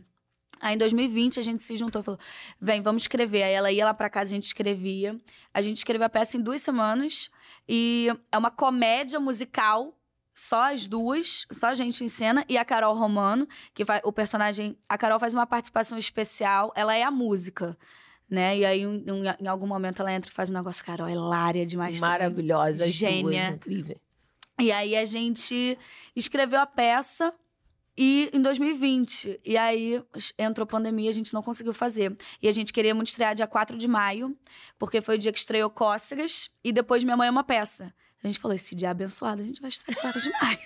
Aí 0.60 0.74
em 0.74 0.78
2020 0.78 1.38
a 1.38 1.42
gente 1.44 1.62
se 1.62 1.76
juntou 1.76 2.02
falou: 2.02 2.18
vem, 2.60 2.82
vamos 2.82 3.02
escrever. 3.02 3.44
Aí 3.44 3.52
ela 3.52 3.70
ia 3.70 3.84
lá 3.84 3.94
pra 3.94 4.10
casa, 4.10 4.32
a 4.32 4.34
gente 4.34 4.46
escrevia. 4.46 5.16
A 5.54 5.60
gente 5.60 5.76
escreveu 5.76 6.06
a 6.06 6.10
peça 6.10 6.36
em 6.36 6.40
duas 6.40 6.60
semanas. 6.60 7.30
E 7.68 8.08
é 8.30 8.38
uma 8.38 8.50
comédia 8.50 9.18
musical, 9.20 9.96
só 10.34 10.72
as 10.72 10.88
duas, 10.88 11.46
só 11.52 11.68
a 11.68 11.74
gente 11.74 12.02
em 12.04 12.08
cena, 12.08 12.44
e 12.48 12.56
a 12.58 12.64
Carol 12.64 12.94
Romano, 12.94 13.46
que 13.74 13.84
faz 13.84 14.00
o 14.04 14.12
personagem. 14.12 14.76
A 14.88 14.96
Carol 14.98 15.18
faz 15.20 15.32
uma 15.34 15.46
participação 15.46 15.96
especial, 15.98 16.72
ela 16.74 16.94
é 16.94 17.02
a 17.02 17.10
música. 17.10 17.76
Né? 18.28 18.58
E 18.58 18.64
aí, 18.64 18.80
em, 18.82 19.04
em- 19.06 19.44
em 19.44 19.46
algum 19.46 19.66
momento, 19.66 20.00
ela 20.00 20.10
entra 20.12 20.30
e 20.30 20.34
faz 20.34 20.48
um 20.48 20.54
negócio, 20.54 20.82
Carol, 20.84 21.06
é 21.06 21.12
hilária 21.12 21.66
demais. 21.66 22.00
também. 22.00 22.10
Maravilhosa, 22.10 22.84
as 22.84 22.90
Gênia. 22.90 23.22
duas, 23.22 23.54
incrível. 23.56 23.96
E 24.58 24.72
aí 24.72 24.96
a 24.96 25.04
gente 25.04 25.78
escreveu 26.16 26.60
a 26.60 26.66
peça 26.66 27.32
e 28.04 28.28
em 28.32 28.42
2020. 28.42 29.38
E 29.44 29.56
aí 29.56 30.02
entrou 30.36 30.64
a 30.64 30.66
pandemia, 30.66 31.08
a 31.08 31.12
gente 31.12 31.32
não 31.32 31.40
conseguiu 31.40 31.72
fazer. 31.72 32.16
E 32.42 32.48
a 32.48 32.50
gente 32.50 32.72
queria 32.72 32.92
muito 32.96 33.06
estrear 33.06 33.32
dia 33.32 33.46
4 33.46 33.78
de 33.78 33.86
maio, 33.86 34.36
porque 34.76 35.00
foi 35.00 35.14
o 35.14 35.18
dia 35.18 35.32
que 35.32 35.38
estreou 35.38 35.70
Cócegas 35.70 36.50
e 36.64 36.72
depois 36.72 37.04
Minha 37.04 37.16
Mãe 37.16 37.28
é 37.28 37.30
uma 37.30 37.44
Peça. 37.44 37.94
A 38.20 38.26
gente 38.26 38.40
falou, 38.40 38.56
esse 38.56 38.74
dia 38.74 38.88
é 38.88 38.90
abençoado, 38.90 39.42
a 39.42 39.44
gente 39.44 39.60
vai 39.60 39.68
estrear 39.68 40.00
4 40.00 40.20
de 40.20 40.30
maio. 40.30 40.58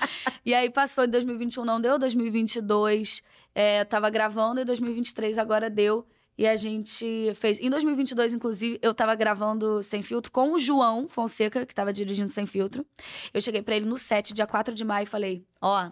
e 0.44 0.52
aí 0.52 0.68
passou, 0.68 1.04
em 1.04 1.08
2021 1.08 1.64
não 1.64 1.80
deu, 1.80 1.98
2022 1.98 3.22
é, 3.54 3.84
tava 3.86 4.10
gravando, 4.10 4.60
e 4.60 4.64
2023 4.64 5.38
agora 5.38 5.70
deu. 5.70 6.06
E 6.36 6.46
a 6.46 6.56
gente 6.56 7.32
fez. 7.36 7.58
Em 7.58 7.70
2022, 7.70 8.34
inclusive, 8.34 8.78
eu 8.82 8.94
tava 8.94 9.14
gravando 9.14 9.82
Sem 9.82 10.02
Filtro 10.02 10.32
com 10.32 10.52
o 10.52 10.58
João 10.58 11.06
Fonseca, 11.08 11.64
que 11.66 11.74
tava 11.74 11.92
dirigindo 11.92 12.30
Sem 12.30 12.46
Filtro. 12.46 12.86
Eu 13.32 13.40
cheguei 13.40 13.62
pra 13.62 13.76
ele 13.76 13.84
no 13.84 13.98
set, 13.98 14.32
dia 14.32 14.46
4 14.46 14.74
de 14.74 14.82
maio, 14.82 15.04
e 15.04 15.06
falei: 15.06 15.44
Ó, 15.60 15.90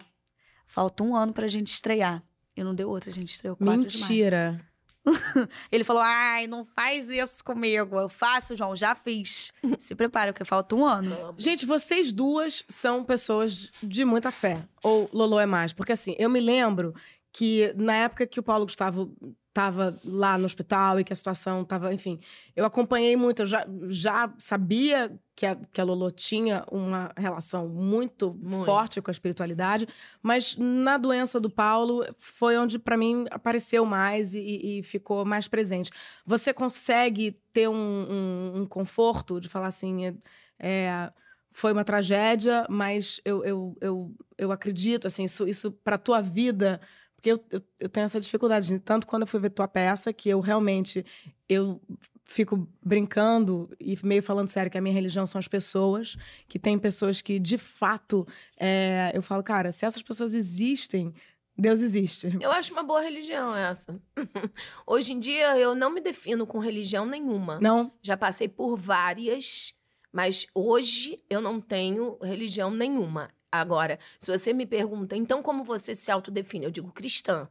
falta 0.71 1.03
um 1.03 1.15
ano 1.15 1.33
pra 1.33 1.47
gente 1.47 1.67
estrear. 1.67 2.23
E 2.55 2.63
não 2.63 2.73
deu 2.73 2.89
outra, 2.89 3.09
a 3.09 3.13
gente 3.13 3.33
estreou 3.33 3.55
4 3.55 3.85
de 3.85 3.97
maio. 3.99 4.09
Mentira. 4.09 4.65
Ele 5.71 5.83
falou: 5.83 6.01
Ai, 6.01 6.47
não 6.47 6.63
faz 6.63 7.09
isso 7.09 7.43
comigo. 7.43 7.99
Eu 7.99 8.07
faço, 8.07 8.55
João, 8.55 8.75
já 8.75 8.95
fiz. 8.95 9.51
Se 9.79 9.95
prepara, 9.95 10.31
porque 10.31 10.45
falta 10.45 10.75
um 10.75 10.85
ano. 10.85 11.35
Gente, 11.37 11.65
vocês 11.65 12.11
duas 12.11 12.63
são 12.69 13.03
pessoas 13.03 13.69
de 13.83 14.05
muita 14.05 14.31
fé. 14.31 14.63
Ou 14.83 15.09
Lolo 15.11 15.39
é 15.39 15.45
mais? 15.45 15.73
Porque 15.73 15.91
assim, 15.91 16.15
eu 16.17 16.29
me 16.29 16.39
lembro 16.39 16.93
que 17.33 17.73
na 17.75 17.95
época 17.95 18.27
que 18.27 18.39
o 18.39 18.43
Paulo 18.43 18.65
Gustavo 18.65 19.13
estava 19.51 19.99
lá 20.05 20.37
no 20.37 20.45
hospital 20.45 20.97
e 20.99 21.03
que 21.03 21.11
a 21.11 21.15
situação 21.15 21.61
estava, 21.61 21.93
enfim, 21.93 22.19
eu 22.55 22.65
acompanhei 22.65 23.17
muito, 23.17 23.41
eu 23.41 23.45
já, 23.45 23.65
já 23.89 24.33
sabia 24.37 25.11
que 25.35 25.45
a, 25.45 25.55
que 25.55 25.81
a 25.81 25.83
Lolo 25.83 26.09
tinha 26.09 26.63
uma 26.71 27.11
relação 27.17 27.67
muito, 27.67 28.33
Muito. 28.33 28.63
forte 28.63 29.01
com 29.01 29.11
a 29.11 29.13
espiritualidade, 29.13 29.87
mas 30.23 30.55
na 30.57 30.97
doença 30.97 31.37
do 31.37 31.49
Paulo 31.49 32.05
foi 32.17 32.57
onde 32.57 32.79
para 32.79 32.95
mim 32.95 33.25
apareceu 33.29 33.85
mais 33.85 34.33
e, 34.33 34.79
e 34.79 34.83
ficou 34.83 35.25
mais 35.25 35.49
presente. 35.49 35.91
Você 36.25 36.53
consegue 36.53 37.37
ter 37.51 37.67
um, 37.67 37.75
um- 37.75 38.61
um 38.61 38.65
conforto 38.65 39.39
de 39.41 39.49
falar 39.49 39.67
assim, 39.67 40.05
é- 40.05 40.13
é, 40.59 41.11
foi 41.53 41.73
uma 41.73 41.83
tragédia, 41.83 42.65
mas 42.69 43.19
eu, 43.25 43.43
eu, 43.43 43.77
eu, 43.81 44.15
eu 44.37 44.51
acredito, 44.53 45.05
assim, 45.07 45.25
isso, 45.25 45.45
isso 45.45 45.71
para 45.83 45.97
tua 45.97 46.21
vida, 46.21 46.79
porque 47.21 47.31
eu, 47.33 47.45
eu, 47.51 47.61
eu 47.79 47.87
tenho 47.87 48.05
essa 48.05 48.19
dificuldade, 48.19 48.65
de- 48.67 48.79
tanto 48.79 49.05
quando 49.05 49.21
eu 49.21 49.27
fui 49.27 49.39
ver 49.39 49.51
tua 49.51 49.67
peça, 49.67 50.11
que 50.11 50.27
eu 50.27 50.39
realmente, 50.39 51.05
eu 51.47 51.79
fico 52.25 52.67
brincando 52.83 53.69
e 53.79 53.95
meio 54.03 54.23
falando 54.23 54.47
sério 54.47 54.71
que 54.71 54.77
a 54.77 54.81
minha 54.81 54.93
religião 54.95 55.27
são 55.27 55.37
as 55.37 55.47
pessoas, 55.47 56.17
que 56.47 56.57
tem 56.57 56.79
pessoas 56.79 57.21
que, 57.21 57.37
de 57.37 57.59
fato, 57.59 58.27
é, 58.59 59.11
eu 59.13 59.21
falo, 59.21 59.43
cara, 59.43 59.71
se 59.71 59.85
essas 59.85 60.01
pessoas 60.01 60.33
existem, 60.33 61.13
Deus 61.55 61.81
existe. 61.81 62.35
Eu 62.41 62.49
acho 62.51 62.73
uma 62.73 62.81
boa 62.81 63.01
religião 63.01 63.55
essa. 63.55 64.01
Hoje 64.87 65.13
em 65.13 65.19
dia, 65.19 65.55
eu 65.59 65.75
não 65.75 65.91
me 65.91 66.01
defino 66.01 66.47
com 66.47 66.57
religião 66.57 67.05
nenhuma. 67.05 67.59
Não? 67.59 67.91
Já 68.01 68.17
passei 68.17 68.47
por 68.47 68.75
várias, 68.75 69.75
mas 70.11 70.47
hoje 70.55 71.23
eu 71.29 71.39
não 71.39 71.61
tenho 71.61 72.17
religião 72.21 72.71
nenhuma. 72.71 73.29
Agora, 73.51 73.99
se 74.17 74.31
você 74.31 74.53
me 74.53 74.65
pergunta, 74.65 75.15
então 75.15 75.43
como 75.43 75.63
você 75.63 75.93
se 75.93 76.09
autodefine? 76.09 76.65
Eu 76.65 76.71
digo 76.71 76.91
cristã. 76.91 77.49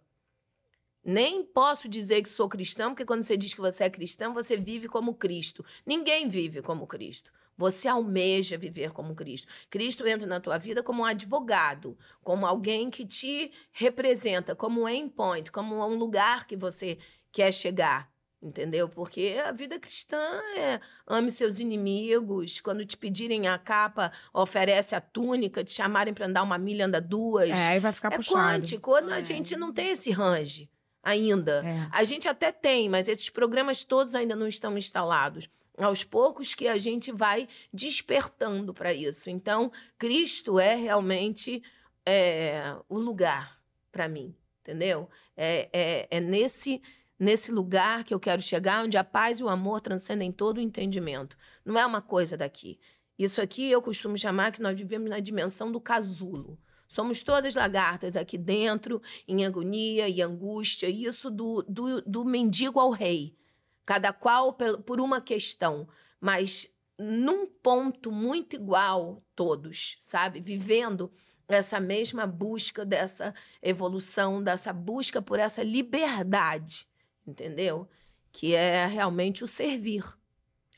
Nem 1.04 1.44
posso 1.44 1.88
dizer 1.88 2.22
que 2.22 2.28
sou 2.28 2.48
cristã, 2.48 2.88
porque 2.88 3.04
quando 3.04 3.22
você 3.22 3.36
diz 3.36 3.54
que 3.54 3.60
você 3.60 3.84
é 3.84 3.90
cristã, 3.90 4.32
você 4.32 4.56
vive 4.56 4.86
como 4.88 5.14
Cristo. 5.14 5.64
Ninguém 5.84 6.28
vive 6.28 6.62
como 6.62 6.86
Cristo. 6.86 7.32
Você 7.56 7.88
almeja 7.88 8.56
viver 8.56 8.92
como 8.92 9.14
Cristo. 9.14 9.48
Cristo 9.68 10.06
entra 10.06 10.26
na 10.26 10.40
tua 10.40 10.58
vida 10.58 10.82
como 10.82 11.02
um 11.02 11.04
advogado, 11.04 11.96
como 12.22 12.46
alguém 12.46 12.90
que 12.90 13.06
te 13.06 13.52
representa, 13.72 14.54
como 14.54 14.82
um 14.82 14.88
endpoint, 14.88 15.50
como 15.50 15.76
um 15.86 15.96
lugar 15.96 16.46
que 16.46 16.56
você 16.56 16.98
quer 17.32 17.52
chegar. 17.52 18.10
Entendeu? 18.42 18.88
Porque 18.88 19.36
a 19.44 19.52
vida 19.52 19.78
cristã 19.78 20.18
é 20.56 20.80
ame 21.06 21.30
seus 21.30 21.60
inimigos. 21.60 22.58
Quando 22.60 22.84
te 22.86 22.96
pedirem 22.96 23.46
a 23.46 23.58
capa, 23.58 24.10
oferece 24.32 24.94
a 24.94 25.00
túnica, 25.00 25.62
te 25.62 25.72
chamarem 25.72 26.14
para 26.14 26.26
andar 26.26 26.42
uma 26.42 26.56
milha, 26.56 26.86
anda 26.86 27.02
duas. 27.02 27.50
É, 27.50 27.68
aí 27.68 27.78
vai 27.80 27.92
ficar 27.92 28.10
É 28.12 28.16
puxado. 28.16 28.38
quântico. 28.38 28.94
A 28.94 29.18
É. 29.18 29.24
gente 29.24 29.54
não 29.56 29.70
tem 29.72 29.90
esse 29.90 30.10
range 30.10 30.70
ainda. 31.02 31.62
É. 31.66 31.88
A 31.92 32.02
gente 32.02 32.26
até 32.28 32.50
tem, 32.50 32.88
mas 32.88 33.08
esses 33.08 33.28
programas 33.28 33.84
todos 33.84 34.14
ainda 34.14 34.34
não 34.34 34.46
estão 34.48 34.76
instalados. 34.78 35.46
Aos 35.76 36.02
poucos 36.02 36.54
que 36.54 36.66
a 36.66 36.78
gente 36.78 37.12
vai 37.12 37.46
despertando 37.72 38.72
para 38.72 38.92
isso. 38.94 39.28
Então, 39.28 39.70
Cristo 39.98 40.58
é 40.58 40.74
realmente 40.76 41.62
é, 42.06 42.74
o 42.88 42.98
lugar 42.98 43.58
para 43.92 44.08
mim, 44.08 44.34
entendeu? 44.62 45.08
É, 45.36 45.68
é, 45.72 46.08
é 46.10 46.20
nesse, 46.20 46.80
nesse 47.20 47.52
lugar 47.52 48.02
que 48.02 48.14
eu 48.14 48.18
quero 48.18 48.40
chegar, 48.40 48.82
onde 48.82 48.96
a 48.96 49.04
paz 49.04 49.40
e 49.40 49.44
o 49.44 49.48
amor 49.48 49.82
transcendem 49.82 50.32
todo 50.32 50.56
o 50.56 50.60
entendimento. 50.60 51.36
Não 51.62 51.78
é 51.78 51.84
uma 51.84 52.00
coisa 52.00 52.34
daqui. 52.34 52.80
Isso 53.18 53.42
aqui 53.42 53.70
eu 53.70 53.82
costumo 53.82 54.16
chamar 54.16 54.50
que 54.50 54.62
nós 54.62 54.78
vivemos 54.78 55.10
na 55.10 55.20
dimensão 55.20 55.70
do 55.70 55.78
casulo. 55.78 56.58
Somos 56.88 57.22
todas 57.22 57.54
lagartas 57.54 58.16
aqui 58.16 58.38
dentro, 58.38 59.02
em 59.28 59.44
agonia 59.44 60.08
e 60.08 60.22
angústia, 60.22 60.88
e 60.88 61.04
isso 61.04 61.30
do, 61.30 61.62
do, 61.68 62.00
do 62.00 62.24
mendigo 62.24 62.80
ao 62.80 62.90
rei. 62.90 63.36
Cada 63.84 64.12
qual 64.12 64.54
por 64.54 64.98
uma 64.98 65.20
questão, 65.20 65.86
mas 66.18 66.72
num 66.98 67.46
ponto 67.46 68.10
muito 68.10 68.56
igual, 68.56 69.22
todos, 69.36 69.98
sabe? 70.00 70.40
Vivendo 70.40 71.12
essa 71.46 71.78
mesma 71.78 72.26
busca 72.26 72.84
dessa 72.84 73.34
evolução, 73.60 74.42
dessa 74.42 74.72
busca 74.72 75.20
por 75.20 75.38
essa 75.38 75.62
liberdade, 75.62 76.89
entendeu? 77.30 77.88
Que 78.32 78.54
é 78.54 78.86
realmente 78.86 79.42
o 79.42 79.46
servir. 79.48 80.04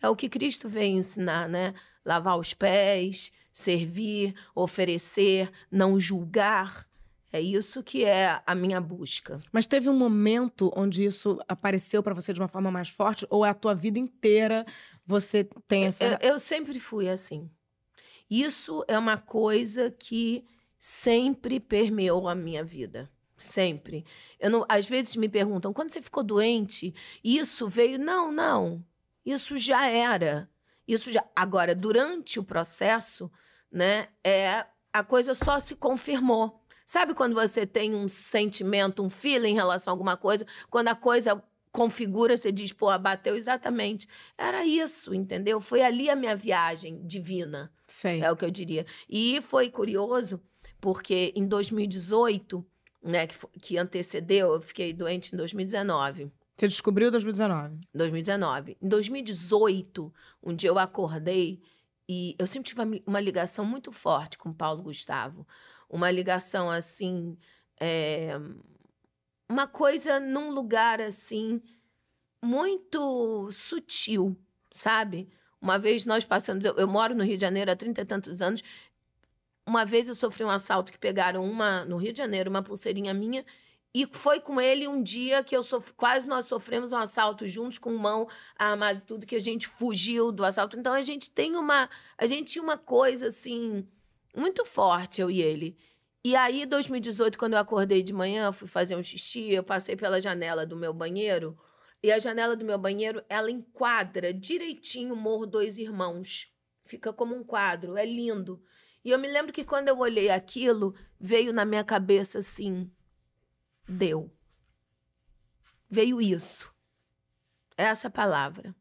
É 0.00 0.08
o 0.08 0.16
que 0.16 0.28
Cristo 0.28 0.68
veio 0.68 0.98
ensinar, 0.98 1.48
né? 1.48 1.74
Lavar 2.04 2.38
os 2.38 2.52
pés, 2.54 3.32
servir, 3.52 4.34
oferecer, 4.54 5.50
não 5.70 5.98
julgar. 5.98 6.86
É 7.32 7.40
isso 7.40 7.82
que 7.82 8.04
é 8.04 8.42
a 8.44 8.54
minha 8.54 8.80
busca. 8.80 9.38
Mas 9.50 9.66
teve 9.66 9.88
um 9.88 9.96
momento 9.96 10.70
onde 10.76 11.04
isso 11.04 11.38
apareceu 11.48 12.02
pra 12.02 12.12
você 12.12 12.32
de 12.32 12.40
uma 12.40 12.48
forma 12.48 12.70
mais 12.70 12.90
forte? 12.90 13.26
Ou 13.30 13.44
é 13.44 13.50
a 13.50 13.54
tua 13.54 13.74
vida 13.74 13.98
inteira 13.98 14.66
você 15.06 15.44
tem 15.66 15.86
essa. 15.86 16.04
Eu, 16.04 16.32
eu 16.32 16.38
sempre 16.38 16.78
fui 16.78 17.08
assim. 17.08 17.50
Isso 18.28 18.84
é 18.88 18.98
uma 18.98 19.16
coisa 19.16 19.90
que 19.90 20.44
sempre 20.78 21.60
permeou 21.60 22.28
a 22.28 22.34
minha 22.34 22.64
vida. 22.64 23.10
Sempre. 23.42 24.04
Eu 24.38 24.50
não, 24.50 24.64
às 24.68 24.86
vezes 24.86 25.16
me 25.16 25.28
perguntam, 25.28 25.72
quando 25.72 25.90
você 25.90 26.00
ficou 26.00 26.22
doente, 26.22 26.94
isso 27.24 27.68
veio? 27.68 27.98
Não, 27.98 28.30
não. 28.30 28.84
Isso 29.26 29.58
já 29.58 29.88
era. 29.88 30.48
Isso 30.86 31.10
já. 31.10 31.24
Agora, 31.34 31.74
durante 31.74 32.38
o 32.38 32.44
processo, 32.44 33.30
né, 33.70 34.08
é, 34.22 34.64
a 34.92 35.02
coisa 35.02 35.34
só 35.34 35.58
se 35.58 35.74
confirmou. 35.74 36.62
Sabe 36.86 37.14
quando 37.14 37.34
você 37.34 37.66
tem 37.66 37.94
um 37.94 38.08
sentimento, 38.08 39.02
um 39.02 39.10
feeling 39.10 39.50
em 39.50 39.54
relação 39.54 39.90
a 39.90 39.94
alguma 39.94 40.16
coisa, 40.16 40.46
quando 40.70 40.88
a 40.88 40.94
coisa 40.94 41.42
configura, 41.72 42.36
você 42.36 42.52
diz, 42.52 42.72
pô, 42.72 42.90
abateu 42.90 43.34
exatamente. 43.34 44.06
Era 44.38 44.64
isso, 44.64 45.14
entendeu? 45.14 45.60
Foi 45.60 45.82
ali 45.82 46.10
a 46.10 46.14
minha 46.14 46.36
viagem 46.36 47.04
divina. 47.04 47.72
É 48.20 48.30
o 48.30 48.36
que 48.36 48.44
eu 48.44 48.50
diria. 48.50 48.86
E 49.08 49.40
foi 49.40 49.70
curioso, 49.70 50.40
porque 50.80 51.32
em 51.34 51.46
2018, 51.46 52.64
né, 53.02 53.26
que, 53.26 53.36
que 53.60 53.78
antecedeu, 53.78 54.54
eu 54.54 54.60
fiquei 54.60 54.92
doente 54.92 55.34
em 55.34 55.36
2019. 55.36 56.30
Você 56.56 56.68
descobriu 56.68 57.08
em 57.08 57.10
2019? 57.10 57.80
2019. 57.92 58.76
Em 58.80 58.88
2018, 58.88 60.14
um 60.42 60.54
dia 60.54 60.70
eu 60.70 60.78
acordei 60.78 61.60
e 62.08 62.36
eu 62.38 62.46
sempre 62.46 62.68
tive 62.68 63.02
uma 63.06 63.20
ligação 63.20 63.64
muito 63.64 63.90
forte 63.90 64.38
com 64.38 64.52
Paulo 64.52 64.82
Gustavo. 64.82 65.46
Uma 65.88 66.10
ligação 66.10 66.70
assim. 66.70 67.36
É, 67.80 68.38
uma 69.48 69.66
coisa 69.66 70.20
num 70.20 70.50
lugar 70.50 71.00
assim 71.00 71.60
muito 72.42 73.50
sutil, 73.50 74.36
sabe? 74.70 75.28
Uma 75.60 75.78
vez 75.78 76.04
nós 76.04 76.24
passamos, 76.24 76.64
eu, 76.64 76.74
eu, 76.74 76.88
moro 76.88 77.14
no 77.14 77.22
Rio 77.22 77.36
de 77.36 77.40
Janeiro 77.40 77.70
há 77.70 77.76
trinta 77.76 78.00
e 78.00 78.04
tantos 78.04 78.42
anos. 78.42 78.62
Uma 79.66 79.84
vez 79.84 80.08
eu 80.08 80.14
sofri 80.14 80.44
um 80.44 80.50
assalto 80.50 80.90
que 80.90 80.98
pegaram 80.98 81.44
uma 81.44 81.84
no 81.84 81.96
Rio 81.96 82.12
de 82.12 82.18
Janeiro, 82.18 82.50
uma 82.50 82.62
pulseirinha 82.62 83.14
minha, 83.14 83.44
e 83.94 84.06
foi 84.06 84.40
com 84.40 84.60
ele 84.60 84.88
um 84.88 85.02
dia 85.02 85.44
que 85.44 85.54
eu 85.54 85.62
sof... 85.62 85.92
quase 85.92 86.26
nós 86.26 86.46
sofremos 86.46 86.92
um 86.92 86.96
assalto 86.96 87.46
juntos 87.46 87.78
com 87.78 87.92
mão 87.92 88.26
armada, 88.56 89.02
tudo 89.06 89.26
que 89.26 89.36
a 89.36 89.40
gente 89.40 89.68
fugiu 89.68 90.32
do 90.32 90.44
assalto. 90.44 90.78
Então 90.78 90.94
a 90.94 91.02
gente 91.02 91.30
tem 91.30 91.56
uma, 91.56 91.90
a 92.16 92.26
gente 92.26 92.52
tinha 92.52 92.62
uma 92.62 92.78
coisa 92.78 93.26
assim 93.26 93.86
muito 94.34 94.64
forte 94.64 95.20
eu 95.20 95.30
e 95.30 95.42
ele. 95.42 95.76
E 96.24 96.36
aí, 96.36 96.64
2018, 96.64 97.36
quando 97.36 97.54
eu 97.54 97.58
acordei 97.58 98.02
de 98.02 98.12
manhã, 98.12 98.52
fui 98.52 98.68
fazer 98.68 98.96
um 98.96 99.02
xixi, 99.02 99.52
eu 99.52 99.64
passei 99.64 99.96
pela 99.96 100.20
janela 100.20 100.64
do 100.64 100.76
meu 100.76 100.94
banheiro. 100.94 101.58
E 102.02 102.10
a 102.10 102.18
janela 102.18 102.56
do 102.56 102.64
meu 102.64 102.78
banheiro, 102.78 103.22
ela 103.28 103.50
enquadra 103.50 104.32
direitinho 104.32 105.14
o 105.14 105.16
Morro 105.16 105.46
Dois 105.46 105.78
Irmãos. 105.78 106.52
Fica 106.84 107.12
como 107.12 107.34
um 107.34 107.44
quadro, 107.44 107.96
é 107.96 108.06
lindo. 108.06 108.62
E 109.04 109.10
eu 109.10 109.18
me 109.18 109.28
lembro 109.28 109.52
que 109.52 109.64
quando 109.64 109.88
eu 109.88 109.98
olhei 109.98 110.30
aquilo, 110.30 110.94
veio 111.18 111.52
na 111.52 111.64
minha 111.64 111.84
cabeça 111.84 112.38
assim: 112.38 112.90
deu. 113.88 114.30
Veio 115.88 116.20
isso. 116.20 116.72
Essa 117.76 118.08
palavra. 118.08 118.74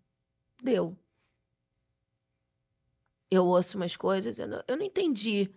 Deu. 0.61 0.97
Eu 3.29 3.45
ouço 3.45 3.77
umas 3.77 3.95
coisas, 3.95 4.37
eu 4.37 4.47
não, 4.47 4.63
eu 4.67 4.77
não 4.77 4.85
entendi 4.85 5.51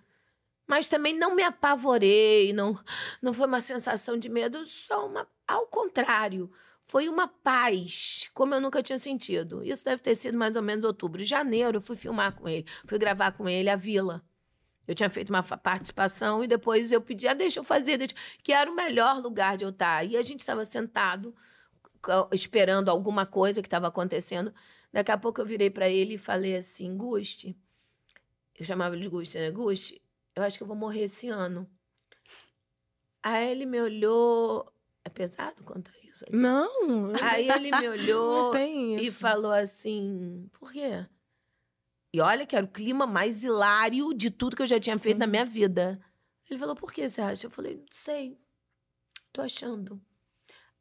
mas 0.66 0.88
também 0.88 1.16
não 1.16 1.35
me 1.35 1.42
apavorei, 1.42 2.53
não, 2.53 2.79
não 3.20 3.33
foi 3.33 3.46
uma 3.46 3.61
sensação 3.61 4.16
de 4.18 4.29
medo, 4.29 4.64
só 4.64 5.07
uma. 5.07 5.29
Ao 5.46 5.66
contrário, 5.66 6.50
foi 6.87 7.09
uma 7.09 7.29
paz, 7.29 8.31
como 8.35 8.55
eu 8.55 8.61
nunca 8.61 8.83
tinha 8.83 8.98
sentido. 8.98 9.62
Isso 9.62 9.85
deve 9.85 10.03
ter 10.03 10.14
sido 10.14 10.38
mais 10.38 10.57
ou 10.57 10.62
menos 10.62 10.85
outubro. 10.85 11.22
Janeiro, 11.22 11.79
eu 11.79 11.83
fui 11.83 11.96
filmar 11.96 12.35
com 12.35 12.48
ele, 12.48 12.66
fui 12.87 12.98
gravar 12.98 13.33
com 13.33 13.48
ele 13.48 13.68
a 13.68 13.77
Vila. 13.77 14.22
Eu 14.87 14.94
tinha 14.94 15.09
feito 15.09 15.31
uma 15.31 15.42
participação 15.42 16.44
e 16.44 16.47
depois 16.47 16.92
eu 16.92 17.01
pedi, 17.01 17.27
ah, 17.27 17.35
deixa 17.35 17.59
eu 17.59 17.64
fazer, 17.64 17.97
deixa... 17.97 18.14
que 18.42 18.53
era 18.53 18.70
o 18.70 18.75
melhor 18.75 19.18
lugar 19.18 19.57
de 19.57 19.64
eu 19.64 19.70
estar. 19.70 20.05
E 20.05 20.16
a 20.16 20.23
gente 20.23 20.40
estava 20.40 20.64
sentado, 20.64 21.35
esperando 22.33 22.90
alguma 22.90 23.25
coisa 23.25 23.62
que 23.62 23.66
estava 23.66 23.88
acontecendo. 23.88 24.53
Daqui 24.92 25.11
a 25.11 25.18
pouco 25.18 25.40
eu 25.40 25.47
virei 25.47 25.70
para 25.70 25.88
ele 25.88 26.14
e 26.14 26.18
falei 26.18 26.55
assim, 26.55 26.97
Gusti, 26.97 27.57
eu 28.59 28.64
chamava 28.64 28.94
ele 28.94 29.03
de 29.03 29.09
Gusti, 29.09 29.38
né? 29.38 29.51
Gusti, 29.51 30.01
eu 30.37 30.42
acho 30.42 30.59
que 30.59 30.62
eu 30.62 30.68
vou 30.68 30.77
morrer 30.77 31.05
esse 31.05 31.29
ano. 31.29 31.68
Aí 33.23 33.51
ele 33.51 33.64
me 33.64 33.81
olhou. 33.81 34.70
É 35.03 35.09
pesado 35.09 35.62
contar 35.64 35.92
isso? 36.03 36.25
Aí? 36.27 36.38
Não. 36.38 37.12
Aí 37.20 37.49
ele 37.49 37.70
me 37.70 37.88
olhou 37.88 38.53
e 38.57 39.11
falou 39.11 39.53
assim: 39.53 40.49
por 40.53 40.73
quê? 40.73 41.07
E 42.14 42.20
olha 42.20 42.46
que 42.46 42.55
era 42.55 42.64
o 42.64 42.68
clima 42.68 43.09
mais 43.09 43.42
hilário 43.42 44.14
de 44.14 44.31
tudo 44.31 44.55
que 44.55 44.62
eu 44.62 44.66
já 44.66 44.79
tinha 44.79 44.96
Sim. 44.96 45.03
feito 45.03 45.18
na 45.18 45.27
minha 45.27 45.44
vida. 45.44 46.00
Ele 46.48 46.61
falou: 46.61 46.77
por 46.77 46.92
que 46.92 47.09
você 47.09 47.20
acha? 47.20 47.48
Eu 47.48 47.50
falei: 47.50 47.74
não 47.74 47.87
sei. 47.90 48.38
Tô 49.33 49.42
achando. 49.42 50.00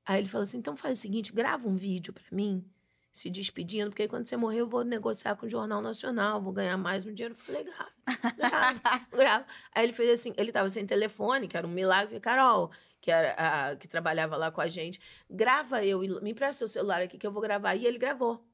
Aí 0.06 0.19
ele 0.19 0.30
falou 0.30 0.43
assim: 0.43 0.60
então 0.60 0.78
faz 0.78 1.00
o 1.00 1.02
seguinte, 1.02 1.34
grava 1.34 1.67
um 1.67 1.76
vídeo 1.76 2.13
para 2.13 2.24
mim 2.32 2.63
se 3.12 3.32
despedindo, 3.32 3.89
porque 3.89 4.04
aí 4.04 4.08
quando 4.08 4.28
você 4.28 4.38
morrer 4.38 4.60
eu 4.60 4.67
vou 4.67 4.84
negociar 4.84 5.36
com 5.36 5.48
o 5.48 5.50
Jornal 5.50 5.82
Nacional, 5.82 6.39
vou 6.39 6.54
ganhar 6.54 6.78
mais 6.78 7.04
um 7.04 7.12
dinheiro. 7.12 7.34
Eu 7.34 7.38
falei, 7.38 7.63
grava, 7.63 7.91
grava, 8.38 9.08
grava. 9.10 9.46
Aí 9.74 9.86
ele 9.86 9.93
fez 9.93 10.12
assim, 10.12 10.36
ele 10.38 10.52
tava 10.52 10.69
sem 10.69 10.86
telefone, 10.86 11.48
que 11.48 11.58
era 11.58 11.65
um 11.65 11.72
milagre. 11.72 12.15
Eu 12.15 12.22
falei, 12.22 12.38
Carol, 12.38 12.72
que, 13.02 13.10
era 13.10 13.72
a, 13.72 13.76
que 13.76 13.88
trabalhava 13.88 14.38
lá 14.38 14.52
com 14.52 14.62
a 14.62 14.67
gente, 14.67 15.02
grava 15.28 15.84
eu, 15.84 16.00
me 16.22 16.30
empresta 16.30 16.60
seu 16.60 16.69
celular 16.69 17.02
aqui 17.02 17.17
que 17.17 17.26
eu 17.26 17.32
vou 17.32 17.41
gravar. 17.41 17.74
E 17.74 17.88
ele 17.88 17.98
gravou. 17.98 18.46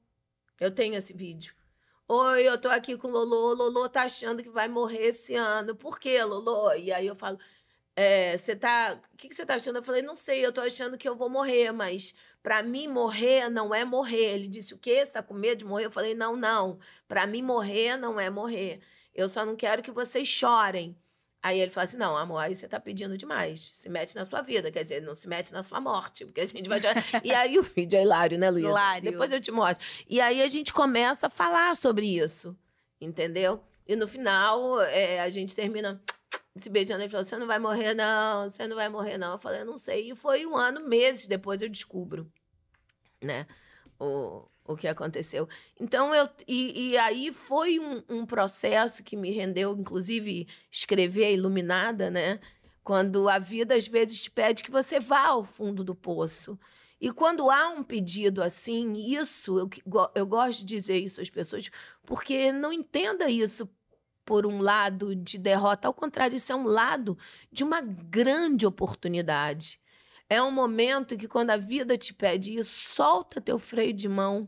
Eu 0.58 0.72
tenho 0.72 0.96
esse 0.96 1.12
vídeo. 1.12 1.59
Oi, 2.12 2.48
eu 2.48 2.60
tô 2.60 2.70
aqui 2.70 2.98
com 2.98 3.08
o 3.08 3.12
Lolo. 3.12 3.54
Lolo 3.54 3.88
tá 3.88 4.04
achando 4.04 4.42
que 4.42 4.50
vai 4.50 4.68
morrer 4.68 5.08
esse 5.10 5.36
ano. 5.36 5.76
Por 5.76 6.00
quê, 6.00 6.22
Lolo? 6.24 6.74
E 6.74 6.92
aí 6.92 7.06
eu 7.06 7.16
falo, 7.16 7.38
você 8.38 8.52
é, 8.54 8.56
tá. 8.56 9.00
O 9.14 9.18
que, 9.18 9.34
você 9.34 9.46
tá 9.46 9.56
achando? 9.56 9.78
Eu 9.78 9.84
falei, 9.84 10.02
não 10.02 10.16
sei, 10.16 10.46
eu 10.46 10.52
tô 10.52 10.62
achando 10.62 10.98
que 10.98 11.08
eu 11.08 11.16
vou 11.16 11.30
morrer, 11.30 11.72
mas 11.72 12.16
para 12.42 12.64
mim, 12.64 12.88
morrer 12.88 13.50
não 13.50 13.74
é 13.76 13.86
morrer. 13.86 14.34
Ele 14.34 14.48
disse: 14.48 14.74
O 14.74 14.78
quê? 14.80 14.96
Você 14.96 15.02
está 15.04 15.22
com 15.24 15.34
medo 15.34 15.60
de 15.60 15.66
morrer? 15.66 15.86
Eu 15.86 15.92
falei: 15.92 16.16
Não, 16.16 16.36
não. 16.36 16.80
Para 17.08 17.28
mim, 17.28 17.42
morrer 17.44 17.98
não 17.98 18.20
é 18.20 18.30
morrer. 18.30 18.82
Eu 19.14 19.28
só 19.28 19.46
não 19.46 19.56
quero 19.56 19.84
que 19.84 19.92
vocês 19.92 20.28
chorem. 20.28 20.98
Aí 21.42 21.60
ele 21.60 21.72
falou 21.72 21.86
assim: 21.86 21.98
Não, 21.98 22.18
amor, 22.18 22.40
aí 22.40 22.56
você 22.56 22.66
está 22.66 22.80
pedindo 22.80 23.18
demais. 23.18 23.72
Se 23.74 23.88
mete 23.90 24.16
na 24.16 24.26
sua 24.26 24.42
vida. 24.42 24.72
Quer 24.72 24.84
dizer, 24.84 25.02
não 25.02 25.16
se 25.16 25.28
mete 25.28 25.54
na 25.54 25.64
sua 25.64 25.80
morte, 25.80 26.26
porque 26.26 26.42
a 26.42 26.46
gente 26.46 26.68
vai. 26.68 26.80
e 27.24 27.34
aí 27.34 27.58
o 27.58 27.64
vídeo 27.64 27.98
é 27.98 28.02
hilário, 28.02 28.38
né, 28.38 28.50
Luísa? 28.50 28.68
Hilário. 28.68 29.12
Depois 29.12 29.32
eu 29.32 29.40
te 29.40 29.52
mostro. 29.52 29.86
E 30.08 30.20
aí 30.20 30.42
a 30.42 30.48
gente 30.48 30.74
começa 30.74 31.28
a 31.28 31.30
falar 31.30 31.76
sobre 31.76 32.06
isso. 32.06 32.56
Entendeu? 33.00 33.64
E 33.88 33.96
no 33.96 34.08
final, 34.08 34.82
é, 34.82 35.22
a 35.22 35.30
gente 35.30 35.56
termina 35.56 36.02
se 36.58 36.70
beijando. 36.70 37.02
Ele 37.02 37.10
falou: 37.10 37.24
Você 37.24 37.38
não 37.38 37.48
vai 37.48 37.60
morrer, 37.60 37.94
não. 37.94 38.50
Você 38.50 38.68
não 38.68 38.76
vai 38.76 38.90
morrer, 38.90 39.18
não. 39.18 39.34
Eu 39.34 39.40
falei: 39.40 39.62
Eu 39.62 39.66
não 39.66 39.78
sei. 39.78 40.12
E 40.12 40.16
foi 40.18 40.46
um 40.46 40.58
ano, 40.58 40.82
meses 40.82 41.26
depois 41.26 41.62
eu 41.62 41.70
descubro, 41.70 42.30
né? 43.22 43.48
O, 43.98 44.46
o 44.70 44.78
que 44.78 44.88
aconteceu. 44.88 45.50
Então, 45.80 46.14
eu. 46.14 46.30
E, 46.48 46.92
e 46.92 46.98
aí 46.98 47.34
foi 47.34 47.80
um, 47.80 48.04
um 48.08 48.26
processo 48.26 49.04
que 49.04 49.18
me 49.18 49.32
rendeu, 49.32 49.74
inclusive, 49.74 50.48
escrever 50.72 51.26
a 51.26 51.32
Iluminada, 51.32 52.12
né? 52.12 52.40
Quando 52.84 53.28
a 53.28 53.40
vida 53.40 53.76
às 53.76 53.88
vezes 53.88 54.22
te 54.22 54.32
pede 54.32 54.64
que 54.64 54.72
você 54.72 55.00
vá 55.00 55.28
ao 55.28 55.44
fundo 55.44 55.84
do 55.84 55.96
poço. 55.96 56.58
E 57.02 57.12
quando 57.12 57.50
há 57.50 57.70
um 57.70 57.82
pedido 57.82 58.44
assim, 58.44 58.94
isso, 58.94 59.58
eu, 59.58 59.70
eu 60.14 60.26
gosto 60.26 60.60
de 60.60 60.66
dizer 60.66 60.98
isso 60.98 61.22
às 61.22 61.30
pessoas, 61.30 61.70
porque 62.06 62.52
não 62.52 62.74
entenda 62.74 63.30
isso 63.30 63.70
por 64.26 64.46
um 64.46 64.60
lado 64.60 65.16
de 65.16 65.40
derrota, 65.40 65.88
ao 65.88 65.94
contrário, 65.94 66.36
isso 66.36 66.52
é 66.52 66.56
um 66.56 66.68
lado 66.68 67.18
de 67.52 67.64
uma 67.64 67.82
grande 67.82 68.66
oportunidade. 68.68 69.80
É 70.30 70.44
um 70.44 70.52
momento 70.52 71.18
que, 71.18 71.28
quando 71.28 71.50
a 71.50 71.58
vida 71.58 71.98
te 71.98 72.14
pede 72.14 72.56
isso, 72.56 72.94
solta 72.94 73.42
teu 73.42 73.58
freio 73.58 73.94
de 73.94 74.08
mão, 74.08 74.48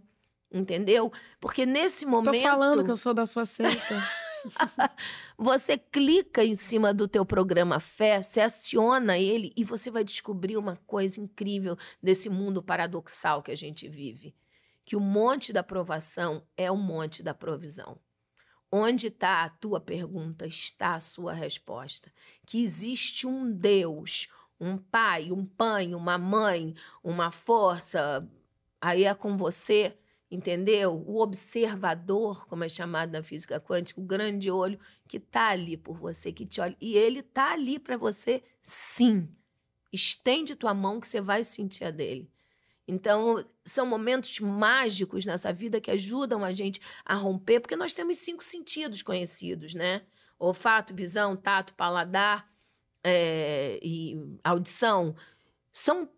entendeu? 0.51 1.11
Porque 1.39 1.65
nesse 1.65 2.05
momento. 2.05 2.33
Tô 2.33 2.41
falando 2.41 2.83
que 2.83 2.91
eu 2.91 2.97
sou 2.97 3.13
da 3.13 3.25
sua 3.25 3.45
seita. 3.45 4.03
você 5.37 5.77
clica 5.77 6.43
em 6.43 6.55
cima 6.55 6.93
do 6.93 7.07
teu 7.07 7.25
programa 7.25 7.79
Fé, 7.79 8.21
você 8.21 8.41
aciona 8.41 9.17
ele 9.17 9.53
e 9.55 9.63
você 9.63 9.89
vai 9.89 10.03
descobrir 10.03 10.57
uma 10.57 10.75
coisa 10.87 11.19
incrível 11.19 11.77
desse 12.01 12.29
mundo 12.29 12.61
paradoxal 12.61 13.41
que 13.41 13.51
a 13.51 13.55
gente 13.55 13.87
vive. 13.87 14.35
Que 14.83 14.95
o 14.95 14.99
monte 14.99 15.53
da 15.53 15.63
provação 15.63 16.43
é 16.57 16.69
o 16.71 16.77
monte 16.77 17.21
da 17.21 17.33
provisão. 17.33 17.99
Onde 18.71 19.07
está 19.07 19.43
a 19.43 19.49
tua 19.49 19.79
pergunta, 19.79 20.47
está 20.47 20.95
a 20.95 20.99
sua 20.99 21.33
resposta. 21.33 22.11
Que 22.45 22.63
existe 22.63 23.27
um 23.27 23.51
Deus, 23.51 24.29
um 24.59 24.77
pai, 24.77 25.31
um 25.31 25.45
pai, 25.45 25.93
uma 25.93 26.17
mãe, 26.17 26.73
uma 27.03 27.31
força. 27.31 28.27
Aí 28.79 29.03
é 29.03 29.13
com 29.13 29.35
você, 29.35 29.95
entendeu? 30.31 31.03
O 31.05 31.21
observador, 31.21 32.47
como 32.47 32.63
é 32.63 32.69
chamado 32.69 33.11
na 33.11 33.21
física 33.21 33.59
quântica, 33.59 33.99
o 33.99 34.03
grande 34.03 34.49
olho 34.49 34.79
que 35.07 35.17
está 35.17 35.49
ali 35.49 35.75
por 35.75 35.97
você, 35.97 36.31
que 36.31 36.45
te 36.45 36.61
olha. 36.61 36.75
E 36.79 36.95
ele 36.95 37.19
está 37.19 37.51
ali 37.51 37.77
para 37.77 37.97
você, 37.97 38.41
sim. 38.61 39.27
Estende 39.91 40.55
tua 40.55 40.73
mão 40.73 41.01
que 41.01 41.07
você 41.07 41.19
vai 41.19 41.43
sentir 41.43 41.83
a 41.83 41.91
dele. 41.91 42.31
Então, 42.87 43.45
são 43.65 43.85
momentos 43.85 44.39
mágicos 44.39 45.25
nessa 45.25 45.51
vida 45.53 45.81
que 45.81 45.91
ajudam 45.91 46.43
a 46.43 46.53
gente 46.53 46.81
a 47.05 47.13
romper, 47.15 47.59
porque 47.59 47.75
nós 47.75 47.93
temos 47.93 48.17
cinco 48.17 48.43
sentidos 48.43 49.01
conhecidos, 49.01 49.73
né? 49.73 50.01
Olfato, 50.39 50.95
visão, 50.95 51.35
tato, 51.35 51.73
paladar. 51.75 52.49
é, 53.03 53.79
e 53.81 54.15
audição, 54.43 55.15
são 55.71 56.09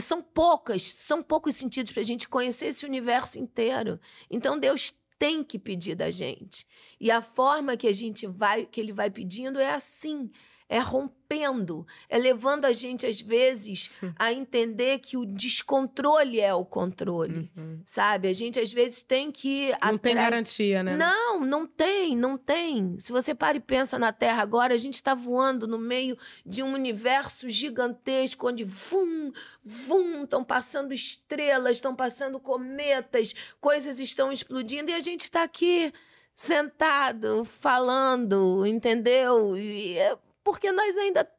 são 0.00 0.22
poucas, 0.22 0.82
são 0.82 1.22
poucos 1.22 1.56
sentidos 1.56 1.92
para 1.92 2.02
a 2.02 2.04
gente 2.04 2.28
conhecer 2.28 2.66
esse 2.66 2.86
universo 2.86 3.38
inteiro. 3.38 4.00
Então 4.30 4.58
Deus 4.58 4.94
tem 5.18 5.44
que 5.44 5.58
pedir 5.58 5.94
da 5.94 6.10
gente. 6.10 6.66
E 7.02 7.10
a 7.10 7.20
forma 7.20 7.76
que 7.76 7.88
a 7.88 7.92
gente 7.92 8.28
vai, 8.28 8.64
que 8.64 8.80
ele 8.80 8.92
vai 8.92 9.10
pedindo 9.10 9.58
é 9.58 9.74
assim, 9.74 10.30
é 10.68 10.78
rompendo, 10.78 11.84
é 12.08 12.16
levando 12.16 12.64
a 12.64 12.72
gente, 12.72 13.04
às 13.04 13.20
vezes, 13.20 13.90
hum. 14.00 14.12
a 14.16 14.32
entender 14.32 15.00
que 15.00 15.16
o 15.16 15.26
descontrole 15.26 16.38
é 16.38 16.54
o 16.54 16.64
controle, 16.64 17.50
uhum. 17.56 17.82
sabe? 17.84 18.28
A 18.28 18.32
gente, 18.32 18.60
às 18.60 18.72
vezes, 18.72 19.02
tem 19.02 19.32
que. 19.32 19.70
Não 19.70 19.76
atrás... 19.78 20.00
tem 20.00 20.14
garantia, 20.14 20.80
né? 20.84 20.96
Não, 20.96 21.40
não 21.40 21.66
tem, 21.66 22.16
não 22.16 22.38
tem. 22.38 22.96
Se 23.00 23.10
você 23.10 23.34
para 23.34 23.56
e 23.56 23.60
pensa 23.60 23.98
na 23.98 24.12
Terra 24.12 24.40
agora, 24.40 24.72
a 24.72 24.78
gente 24.78 24.94
está 24.94 25.12
voando 25.12 25.66
no 25.66 25.78
meio 25.78 26.16
de 26.46 26.62
um 26.62 26.72
universo 26.72 27.48
gigantesco, 27.48 28.46
onde 28.46 28.62
vum, 28.62 29.32
vum, 29.64 30.22
estão 30.22 30.44
passando 30.44 30.94
estrelas, 30.94 31.78
estão 31.78 31.96
passando 31.96 32.38
cometas, 32.38 33.34
coisas 33.60 33.98
estão 33.98 34.30
explodindo 34.30 34.92
e 34.92 34.94
a 34.94 35.00
gente 35.00 35.22
está 35.22 35.42
aqui 35.42 35.92
sentado, 36.34 37.44
falando, 37.44 38.66
entendeu? 38.66 39.56
E 39.56 39.98
é 39.98 40.16
porque 40.42 40.72
nós 40.72 40.96
ainda 40.96 41.30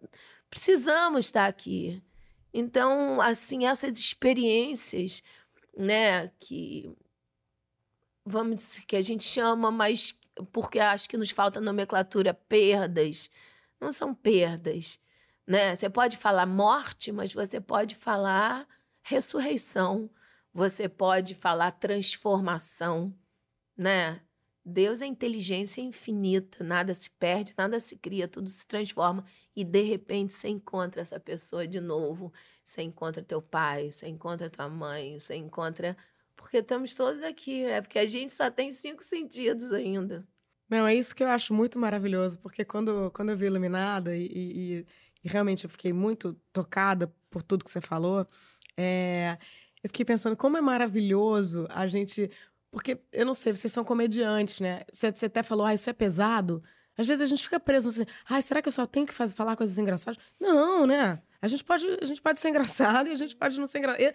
precisamos 0.50 1.26
estar 1.26 1.48
aqui. 1.48 2.02
Então, 2.54 3.20
assim, 3.20 3.66
essas 3.66 3.98
experiências, 3.98 5.24
né, 5.76 6.30
que 6.39 6.96
vamos 8.26 8.80
que 8.80 8.96
a 8.96 9.02
gente 9.02 9.24
chama, 9.24 9.72
mas 9.72 10.18
porque 10.52 10.80
acho 10.80 11.10
que 11.10 11.18
nos 11.18 11.32
falta 11.32 11.60
nomenclatura 11.60 12.34
perdas, 12.34 13.30
não 13.80 13.91
são 13.91 14.14
perdas, 14.14 15.00
né? 15.46 15.76
Você 15.76 15.89
pode 15.89 16.18
falar 16.18 16.46
morte, 16.46 17.12
mas 17.12 17.34
você 17.34 17.60
pode 17.60 17.96
falar 17.96 18.68
ressurreição, 19.02 20.10
você 20.54 20.88
pode 20.88 21.36
falar 21.36 21.72
transformação, 21.72 23.14
né? 23.76 24.22
Deus 24.66 25.01
é 25.01 25.05
inteligência 25.05 25.82
infinita, 25.82 26.64
nada 26.64 26.93
se 26.93 27.09
perde, 27.09 27.53
nada 27.57 27.80
se 27.80 27.97
cria, 27.97 28.28
tudo 28.28 28.49
se 28.49 28.66
transforma 28.66 29.26
e 29.53 29.64
de 29.64 29.82
repente 29.82 30.34
você 30.34 30.47
encontra 30.47 31.01
essa 31.01 31.20
pessoa 31.20 31.68
de 31.68 31.82
novo, 31.82 32.32
você 32.64 32.82
encontra 32.82 33.22
teu 33.22 33.41
pai, 33.41 33.91
você 33.91 34.07
encontra 34.07 34.49
tua 34.49 34.70
mãe, 34.70 35.20
você 35.20 35.36
encontra 35.36 35.97
porque 36.36 36.57
estamos 36.57 36.93
todos 36.93 37.22
aqui, 37.24 37.64
é 37.64 37.82
porque 37.82 37.99
a 37.99 38.05
gente 38.05 38.34
só 38.34 38.49
tem 38.49 38.72
cinco 38.72 39.03
sentidos 39.03 39.72
ainda. 39.72 40.26
Não, 40.70 40.88
é 40.88 40.95
isso 40.95 41.16
que 41.16 41.24
eu 41.24 41.28
acho 41.28 41.53
muito 41.53 41.78
maravilhoso, 41.78 42.39
porque 42.39 42.64
quando, 42.64 43.11
quando 43.11 43.30
eu 43.30 43.38
vi 43.38 43.45
Iluminada 43.45 44.16
e, 44.16 44.26
e, 44.26 44.88
e 45.24 45.28
realmente 45.28 45.66
eu 45.66 45.70
fiquei 45.70 45.93
muito 45.93 46.34
tocada 46.51 47.14
por 47.30 47.43
tudo 47.43 47.66
que 47.66 47.70
você 47.70 47.82
falou, 47.82 48.26
é, 48.78 49.38
eu 49.84 49.89
fiquei 49.89 50.05
pensando 50.05 50.36
como 50.36 50.57
é 50.57 50.61
maravilhoso 50.61 51.68
a 51.70 51.86
gente 51.86 52.32
porque, 52.74 52.97
eu 53.11 53.24
não 53.24 53.36
sei, 53.36 53.55
vocês 53.55 53.71
são 53.71 53.84
comediantes, 53.84 54.59
né? 54.59 54.82
Você, 54.91 55.11
você 55.11 55.28
até 55.28 55.43
falou, 55.43 55.63
ah, 55.63 55.76
isso 55.76 55.88
é 55.88 55.93
pesado. 55.93 56.63
Às 56.97 57.05
vezes 57.05 57.21
a 57.21 57.28
gente 57.28 57.43
fica 57.43 57.59
preso 57.59 57.88
assim, 57.88 58.03
ah, 58.28 58.41
será 58.41 58.63
que 58.63 58.67
eu 58.67 58.71
só 58.71 58.88
tenho 58.88 59.05
que 59.05 59.13
fazer, 59.13 59.36
falar 59.36 59.55
coisas 59.55 59.78
engraçadas? 59.78 60.19
Não, 60.39 60.88
né? 60.88 61.21
A 61.39 61.47
gente 61.47 61.63
pode, 61.63 61.86
a 62.01 62.05
gente 62.05 62.19
pode 62.19 62.39
ser 62.39 62.49
engraçado 62.49 63.07
e 63.09 63.11
a 63.11 63.15
gente 63.15 63.36
pode 63.36 63.59
não 63.59 63.67
ser 63.67 63.78
engraçado. 63.78 64.01
E, 64.01 64.05
é. 64.05 64.11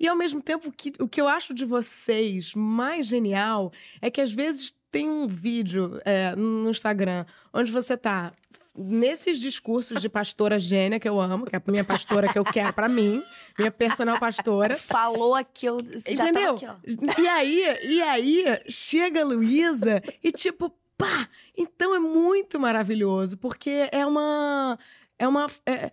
e, 0.00 0.04
e, 0.04 0.08
ao 0.08 0.16
mesmo 0.16 0.42
tempo, 0.42 0.72
que, 0.72 0.92
o 0.98 1.08
que 1.08 1.20
eu 1.20 1.28
acho 1.28 1.54
de 1.54 1.64
vocês 1.64 2.52
mais 2.56 3.06
genial 3.06 3.72
é 4.02 4.10
que 4.10 4.20
às 4.20 4.32
vezes 4.32 4.74
tem 4.90 5.08
um 5.08 5.28
vídeo 5.28 6.00
é, 6.04 6.34
no 6.34 6.68
Instagram 6.68 7.24
onde 7.52 7.70
você 7.70 7.96
tá 7.96 8.32
nesses 8.76 9.38
discursos 9.38 10.00
de 10.00 10.08
pastora 10.08 10.58
gênia 10.58 11.00
que 11.00 11.08
eu 11.08 11.20
amo, 11.20 11.46
que 11.46 11.56
é 11.56 11.62
a 11.64 11.70
minha 11.70 11.84
pastora 11.84 12.32
que 12.32 12.38
eu 12.38 12.44
quero 12.44 12.72
para 12.72 12.88
mim, 12.88 13.22
minha 13.58 13.70
personal 13.70 14.18
pastora. 14.18 14.76
Falou 14.76 15.34
aqui, 15.34 15.66
eu 15.66 15.80
já 16.08 16.28
Entendeu? 16.28 16.56
Aqui, 16.56 17.20
e 17.20 17.28
aí, 17.28 17.78
e 17.82 18.02
aí 18.02 18.44
chega 18.68 19.22
a 19.22 19.24
Luísa 19.24 20.02
e 20.22 20.30
tipo, 20.30 20.72
pá! 20.96 21.28
Então 21.56 21.94
é 21.94 21.98
muito 21.98 22.60
maravilhoso, 22.60 23.36
porque 23.38 23.88
é 23.90 24.04
uma 24.04 24.78
é 25.18 25.26
uma 25.26 25.46
é, 25.64 25.90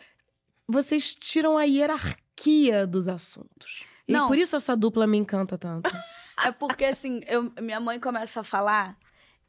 vocês 0.68 1.14
tiram 1.16 1.58
a 1.58 1.64
hierarquia 1.64 2.86
dos 2.86 3.08
assuntos. 3.08 3.84
E 4.08 4.14
Não. 4.14 4.28
por 4.28 4.38
isso 4.38 4.56
essa 4.56 4.76
dupla 4.76 5.08
me 5.08 5.18
encanta 5.18 5.58
tanto. 5.58 5.90
É 6.44 6.52
porque 6.52 6.84
assim, 6.86 7.22
eu, 7.28 7.54
minha 7.62 7.80
mãe 7.80 8.00
começa 8.00 8.40
a 8.40 8.44
falar 8.44 8.98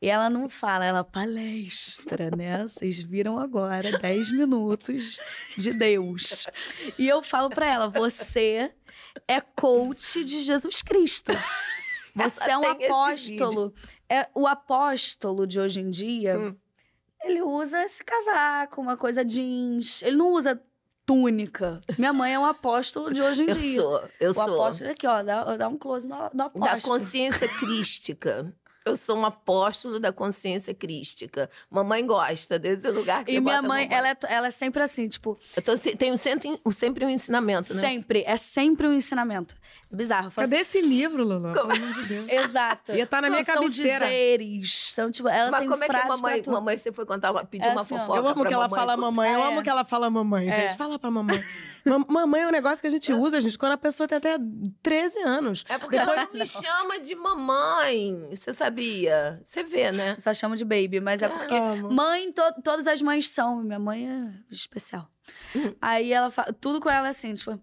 e 0.01 0.09
ela 0.09 0.29
não 0.29 0.49
fala, 0.49 0.85
ela 0.85 1.05
palestra, 1.05 2.31
né? 2.37 2.63
Vocês 2.63 3.03
viram 3.03 3.39
agora 3.39 3.99
10 3.99 4.33
minutos 4.33 5.19
de 5.57 5.73
Deus. 5.73 6.47
E 6.99 7.09
eu 7.09 7.23
falo 7.23 7.49
para 7.49 7.67
ela: 7.67 7.89
você 7.89 8.73
é 9.27 9.41
coach 9.41 10.25
de 10.25 10.41
Jesus 10.41 10.83
Cristo. 10.83 11.33
Você 12.15 12.51
é 12.51 12.59
um 12.59 12.65
apóstolo. 12.65 13.75
É 14.09 14.29
o 14.35 14.47
apóstolo 14.47 15.47
de 15.47 15.59
hoje 15.59 15.81
em 15.81 15.91
dia. 15.91 16.39
Hum. 16.39 16.57
Ele 17.25 17.43
usa 17.43 17.83
esse 17.83 18.05
casaco, 18.05 18.81
uma 18.81 18.97
coisa 18.97 19.25
jeans. 19.25 20.03
Ele 20.03 20.17
não 20.17 20.33
usa 20.33 20.63
túnica. 21.07 21.81
Minha 21.99 22.13
mãe 22.13 22.35
é 22.35 22.39
um 22.39 22.45
apóstolo 22.45 23.13
de 23.13 23.23
hoje 23.23 23.45
em 23.45 23.49
eu 23.49 23.57
dia. 23.57 23.77
Eu 23.77 23.83
sou, 23.83 24.09
eu 24.21 24.31
o 24.31 24.35
sou. 24.35 24.43
apóstolo 24.43 24.91
aqui, 24.91 25.07
ó, 25.07 25.23
dá, 25.23 25.57
dá 25.57 25.69
um 25.69 25.77
close 25.77 26.07
no, 26.07 26.17
no 26.33 26.43
apóstolo. 26.45 26.61
Da 26.61 26.81
consciência 26.81 27.49
crística. 27.49 28.55
Eu 28.87 28.97
sou 28.97 29.17
um 29.17 29.25
apóstolo 29.25 29.99
da 29.99 30.13
consciência 30.13 30.75
crística. 30.75 31.49
Mamãe 31.71 32.07
gosta 32.07 32.59
desse 32.59 32.91
lugar 32.91 33.25
que 33.25 33.33
E 33.33 33.41
minha 33.41 33.63
mãe, 33.63 33.89
ela 33.91 34.11
é, 34.11 34.17
ela 34.29 34.47
é 34.49 34.51
sempre 34.51 34.83
assim, 34.83 35.09
tipo. 35.09 35.39
Eu 35.57 35.63
tô, 35.63 35.79
tenho 35.79 36.19
sempre, 36.19 36.61
sempre 36.71 37.07
um 37.07 37.09
ensinamento, 37.09 37.73
né? 37.73 37.81
Sempre, 37.81 38.25
é 38.27 38.37
sempre 38.37 38.87
um 38.87 38.93
ensinamento. 38.93 39.57
É 39.91 39.97
bizarro. 39.97 40.31
Cadê 40.31 40.57
esse 40.57 40.83
livro, 40.83 41.25
Lulu? 41.25 41.55
Pelo 41.55 41.73
amor 41.73 41.95
de 41.95 42.05
Deus. 42.05 42.29
Exato. 42.45 42.93
Ia 42.93 43.05
estar 43.05 43.17
tá 43.17 43.23
na 43.23 43.31
minha 43.31 43.43
cabeceira. 43.43 44.01
São 44.01 44.09
dizeres. 44.09 44.75
São, 44.75 45.11
tipo, 45.11 45.29
ela 45.31 45.51
Mas 45.51 45.61
tem 45.61 45.69
como 45.71 45.83
é 45.83 45.89
que 45.89 45.97
a 45.97 46.07
mamãe, 46.07 46.43
mamãe, 46.47 46.77
você 46.77 46.93
foi 46.93 47.07
contar, 47.07 47.33
pedir 47.47 47.67
é 47.67 47.71
uma 47.71 47.81
assim, 47.81 47.97
fofoca? 47.97 48.19
Eu 48.19 48.29
amo 48.29 48.45
que 48.45 48.53
ela 48.53 48.69
mamãe. 48.69 48.81
fala 48.81 48.97
mamãe. 48.99 49.33
Eu 49.33 49.43
amo 49.45 49.63
que 49.63 49.71
ela 49.71 49.85
fala 49.87 50.11
mamãe, 50.11 50.51
gente. 50.51 50.73
É. 50.73 50.77
Fala 50.77 50.99
pra 50.99 51.11
mamãe. 51.11 51.43
mamãe 51.85 52.43
é 52.43 52.49
um 52.49 52.51
negócio 52.51 52.81
que 52.81 52.87
a 52.87 52.91
gente 52.91 53.13
usa, 53.13 53.41
gente, 53.41 53.59
quando 53.59 53.73
a 53.73 53.79
pessoa 53.79 54.09
tem 54.09 54.19
até 54.19 54.37
13 54.83 55.21
anos. 55.21 55.65
É 55.69 55.79
porque 55.79 55.99
Depois... 55.99 56.17
ela 56.17 56.31
me 56.33 56.47
chama 56.47 56.99
de 57.01 57.15
mamãe. 57.15 58.29
Você 58.31 58.53
sabia? 58.53 59.41
Você 59.45 59.63
vê, 59.63 59.93
né? 59.93 60.17
Só 60.19 60.33
chama 60.33 60.57
de 60.57 60.65
baby, 60.65 61.01
mas 61.01 61.23
é, 61.23 61.27
é 61.27 61.29
porque 61.29 61.55
mãe, 61.91 62.33
to 62.33 62.43
todas 62.63 62.87
as 62.87 63.03
mães 63.03 63.29
são. 63.29 63.63
Minha 63.63 63.79
mãe 63.79 64.09
é 64.09 64.55
especial. 64.55 65.09
Uhum. 65.55 65.75
Aí 65.81 66.13
ela 66.13 66.31
fala, 66.31 66.53
tudo 66.53 66.81
com 66.81 66.91
ela 66.91 67.09
é 67.09 67.11
assim, 67.11 67.35
tipo. 67.35 67.61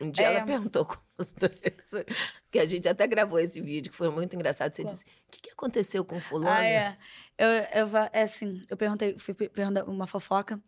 Um 0.00 0.10
dia 0.10 0.26
é... 0.26 0.34
ela 0.34 0.46
perguntou 0.46 0.86
isso, 1.18 2.04
que 2.50 2.58
a 2.58 2.66
gente 2.66 2.88
até 2.88 3.06
gravou 3.06 3.38
esse 3.38 3.60
vídeo, 3.60 3.90
que 3.90 3.96
foi 3.96 4.10
muito 4.10 4.34
engraçado. 4.34 4.74
Você 4.74 4.82
Qual? 4.82 4.92
disse: 4.92 5.04
o 5.04 5.30
que, 5.30 5.40
que 5.40 5.50
aconteceu 5.50 6.04
com 6.04 6.16
o 6.16 6.20
fulano? 6.20 6.50
Ah, 6.50 6.64
é. 6.64 6.96
Eu, 7.36 7.48
eu, 7.48 7.96
é 8.12 8.22
assim, 8.22 8.62
eu 8.68 8.76
perguntei, 8.76 9.16
fui 9.18 9.34
perguntar 9.34 9.84
uma 9.84 10.06
fofoca. 10.06 10.60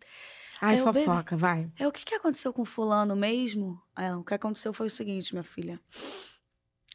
Ai, 0.60 0.78
eu, 0.78 0.92
fofoca, 0.92 1.36
vai. 1.36 1.70
É 1.78 1.88
o 1.88 1.92
que, 1.92 2.04
que 2.04 2.14
aconteceu 2.14 2.52
com 2.52 2.64
fulano 2.64 3.16
mesmo? 3.16 3.80
É, 3.96 4.14
o 4.14 4.22
que 4.22 4.34
aconteceu 4.34 4.72
foi 4.72 4.88
o 4.88 4.90
seguinte, 4.90 5.32
minha 5.32 5.42
filha. 5.42 5.80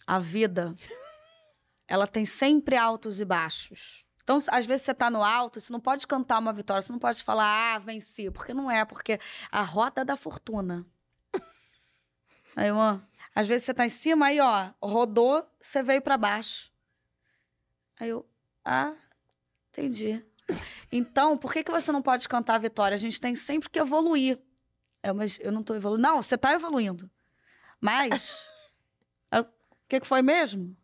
A 0.05 0.19
vida, 0.19 0.75
ela 1.87 2.05
tem 2.05 2.25
sempre 2.25 2.75
altos 2.75 3.19
e 3.19 3.25
baixos. 3.25 4.05
Então, 4.23 4.39
às 4.49 4.65
vezes 4.65 4.85
você 4.85 4.93
tá 4.93 5.09
no 5.09 5.23
alto, 5.23 5.59
você 5.59 5.71
não 5.71 5.79
pode 5.79 6.05
cantar 6.05 6.39
uma 6.39 6.53
vitória, 6.53 6.81
você 6.81 6.91
não 6.91 6.99
pode 6.99 7.23
falar, 7.23 7.75
ah, 7.75 7.79
venci, 7.79 8.29
porque 8.31 8.53
não 8.53 8.69
é, 8.69 8.83
porque 8.83 9.19
a 9.51 9.61
roda 9.61 10.03
da 10.03 10.17
fortuna. 10.17 10.85
Aí, 12.55 12.71
ó, 12.71 12.99
às 13.35 13.47
vezes 13.47 13.65
você 13.65 13.73
tá 13.73 13.85
em 13.85 13.89
cima, 13.89 14.27
aí, 14.27 14.39
ó, 14.39 14.71
rodou, 14.81 15.45
você 15.59 15.83
veio 15.83 16.01
para 16.01 16.17
baixo. 16.17 16.71
Aí 17.99 18.09
eu, 18.09 18.25
ah, 18.63 18.95
entendi. 19.69 20.25
Então, 20.91 21.37
por 21.37 21.51
que, 21.51 21.63
que 21.63 21.71
você 21.71 21.91
não 21.91 22.01
pode 22.01 22.27
cantar 22.27 22.55
a 22.55 22.59
vitória? 22.59 22.95
A 22.95 22.99
gente 22.99 23.19
tem 23.19 23.35
sempre 23.35 23.69
que 23.69 23.79
evoluir. 23.79 24.39
É, 25.01 25.13
mas 25.13 25.39
eu 25.41 25.51
não 25.51 25.63
tô 25.63 25.75
evoluindo. 25.75 26.07
Não, 26.07 26.21
você 26.21 26.37
tá 26.37 26.53
evoluindo. 26.53 27.09
Mas. 27.79 28.49
O 29.85 29.87
que, 29.87 29.99
que 29.99 30.07
foi 30.07 30.23
mesmo? 30.23 30.75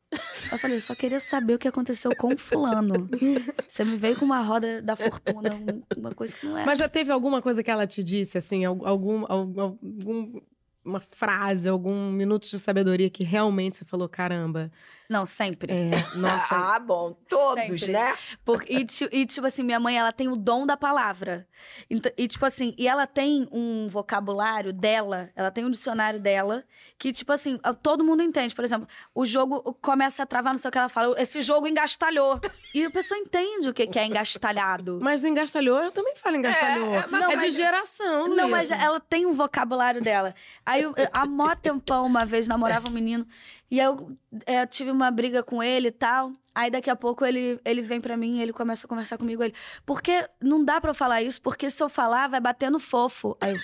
Eu 0.52 0.60
falei, 0.60 0.78
eu 0.78 0.82
só 0.82 0.94
queria 0.94 1.20
saber 1.20 1.56
o 1.56 1.58
que 1.60 1.68
aconteceu 1.68 2.16
com 2.16 2.34
o 2.34 2.38
fulano. 2.38 3.10
Você 3.68 3.84
me 3.84 3.96
veio 3.98 4.16
com 4.16 4.26
uma 4.26 4.42
roda 4.42 4.82
da 4.82 4.96
fortuna, 4.96 5.50
uma 5.98 6.14
coisa 6.14 6.36
que 6.36 6.46
não 6.46 6.58
é. 6.58 6.66
Mas 6.66 6.78
já 6.78 6.90
teve 6.90 7.12
alguma 7.12 7.42
coisa 7.42 7.64
que 7.64 7.72
ela 7.72 7.88
te 7.88 8.04
disse, 8.04 8.38
assim, 8.38 8.66
algum, 8.66 8.86
algum, 8.86 9.26
algum 9.28 10.42
uma 10.84 11.00
frase, 11.00 11.70
algum 11.70 12.12
minuto 12.12 12.50
de 12.50 12.60
sabedoria 12.60 13.10
que 13.10 13.24
realmente 13.24 13.78
você 13.78 13.86
falou, 13.86 14.10
caramba, 14.10 14.72
Não, 15.12 15.26
sempre. 15.26 15.74
É, 15.74 16.16
nossa. 16.16 16.56
Ah, 16.72 16.80
bom, 16.80 17.14
todos, 17.28 17.82
Sempre. 17.82 17.92
né? 17.92 18.16
Por- 18.46 18.64
e, 18.70 18.86
e, 19.12 19.26
tipo 19.26 19.46
assim, 19.46 19.62
minha 19.64 19.80
mãe, 19.80 19.98
ela 19.98 20.12
tem 20.14 20.30
o 20.30 20.36
dom 20.38 20.66
da 20.66 20.78
palavra. 20.78 21.46
Então, 21.90 22.10
e, 22.18 22.28
tipo 22.28 22.46
assim, 22.46 22.74
e 22.78 22.88
ela 22.88 23.06
tem 23.06 23.48
um 23.52 23.88
vocabulário 23.90 24.72
dela, 24.72 25.30
ela 25.36 25.52
tem 25.52 25.66
um 25.66 25.70
dicionário 25.70 26.20
dela, 26.20 26.64
que, 26.98 27.12
tipo 27.12 27.32
assim, 27.34 27.60
todo 27.84 28.04
mundo 28.06 28.24
entende. 28.24 28.56
Por 28.56 28.64
exemplo, 28.64 28.88
o 29.14 29.26
jogo 29.26 29.78
começa 29.82 30.24
a 30.24 30.26
travar, 30.26 30.54
não 30.54 30.58
sei 30.60 30.70
o 30.70 30.72
que 30.72 30.78
ela 30.78 30.88
fala, 30.90 31.20
esse 31.22 31.42
jogo 31.42 31.68
engastalhou. 31.68 32.40
E 32.74 32.86
a 32.86 32.90
pessoa 32.92 33.18
entende 33.20 33.68
o 33.68 33.74
que 33.74 33.86
que 33.88 34.00
é 34.00 34.06
engastalhado. 34.06 35.00
Mas 35.04 35.26
engastalhou, 35.26 35.78
eu 35.80 35.92
também 35.92 36.16
falo 36.16 36.38
engastalhou. 36.38 36.94
É, 36.96 36.98
É, 37.00 37.02
é, 37.02 37.08
mas- 37.08 37.28
de 37.30 37.36
mas- 37.36 37.56
geração, 37.56 38.28
Não, 38.30 38.48
mas 38.50 38.70
Luísa. 38.70 38.76
ela 38.84 39.00
tem 39.00 39.26
um 39.26 39.34
vocabulário 39.34 40.02
dela. 40.02 40.34
Aí, 40.66 40.84
eu, 40.84 40.94
há 41.12 41.26
mó 41.26 41.54
tempão, 41.56 42.06
uma 42.06 42.26
vez, 42.26 42.48
namorava 42.48 42.88
um 42.88 42.92
menino. 42.92 43.28
E 43.72 43.80
aí 43.80 43.86
eu, 43.86 44.18
é, 44.46 44.66
tive 44.66 44.92
uma 44.92 45.10
briga 45.10 45.42
com 45.42 45.64
ele 45.64 45.88
e 45.88 45.92
tal. 45.92 46.34
Aí 46.54 46.70
daqui 46.70 46.90
a 46.90 46.96
pouco 46.96 47.26
ele, 47.26 47.58
ele 47.64 47.82
vem 47.82 48.02
pra 48.02 48.18
mim, 48.18 48.42
ele 48.42 48.52
começa 48.52 48.86
a 48.86 48.90
conversar 48.90 49.18
comigo. 49.18 49.42
Ele, 49.42 49.56
porque 49.86 50.28
não 50.42 50.64
dá 50.64 50.82
pra 50.82 50.92
eu 50.92 50.94
falar 50.94 51.22
isso, 51.22 51.42
porque 51.42 51.70
se 51.70 51.82
eu 51.82 51.88
falar, 51.88 52.28
vai 52.28 52.42
bater 52.42 52.70
no 52.70 52.80
fofo. 52.80 53.38
Aí 53.40 53.54
eu, 53.54 53.60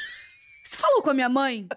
você 0.64 0.78
falou 0.78 1.02
com 1.02 1.10
a 1.10 1.14
minha 1.14 1.28
mãe? 1.28 1.68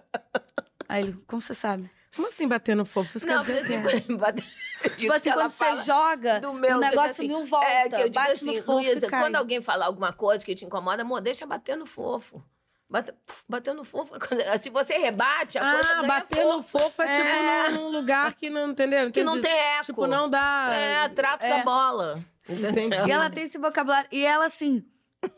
Aí 0.88 1.02
ele, 1.02 1.18
como 1.26 1.42
você 1.42 1.54
sabe? 1.54 1.90
Como 2.14 2.28
assim 2.28 2.46
bater 2.46 2.76
no 2.76 2.84
fofo? 2.84 3.18
Isso 3.18 3.26
Não, 3.26 3.44
quer 3.44 3.62
dizer 3.62 3.76
assim, 3.76 4.00
Tipo 4.06 4.16
disso 4.96 5.12
assim, 5.12 5.22
que 5.24 5.28
ela 5.28 5.50
quando 5.50 5.76
você 5.76 5.84
joga, 5.84 6.40
o 6.48 6.64
eu 6.64 6.78
negócio 6.78 7.10
assim, 7.10 7.28
não 7.28 7.44
volta. 7.44 7.66
É, 7.66 7.88
que 7.88 7.94
eu 7.96 8.08
digo 8.08 8.14
bate 8.14 8.30
assim, 8.30 8.46
no 8.46 8.54
fofo 8.62 8.72
Luísa, 8.72 9.08
quando 9.08 9.34
alguém 9.34 9.60
falar 9.60 9.86
alguma 9.86 10.12
coisa 10.12 10.44
que 10.44 10.54
te 10.54 10.64
incomoda, 10.64 11.02
amor, 11.02 11.20
deixa 11.20 11.44
bater 11.46 11.76
no 11.76 11.84
fofo. 11.84 12.40
Bate, 12.90 13.12
puf, 13.24 13.44
bater 13.48 13.74
no 13.74 13.84
fofo. 13.84 14.14
Se 14.60 14.68
você 14.70 14.98
rebate, 14.98 15.58
a 15.58 15.60
coisa 15.74 15.88
Ah, 15.88 15.94
ganha 15.96 16.08
bater 16.08 16.44
no 16.44 16.62
fofo. 16.62 16.84
fofo 16.86 17.02
é, 17.02 17.06
É. 17.06 17.64
tipo 17.64 17.70
num, 17.76 17.82
num 17.84 17.88
lugar 17.96 18.34
que 18.34 18.50
não, 18.50 18.70
entendeu? 18.70 19.10
Que 19.10 19.22
não 19.22 19.40
tem 19.40 19.52
eco. 19.52 19.84
Tipo, 19.86 20.06
não 20.06 20.28
dá... 20.28 20.70
É, 20.74 21.08
trata 21.08 21.46
É. 21.46 21.50
essa 21.50 21.64
bola. 21.64 22.14
Entendi. 22.48 22.96
E 23.06 23.10
ela 23.10 23.30
tem 23.30 23.44
esse 23.44 23.58
vocabulário. 23.58 24.08
E 24.10 24.24
ela, 24.26 24.44
assim, 24.46 24.84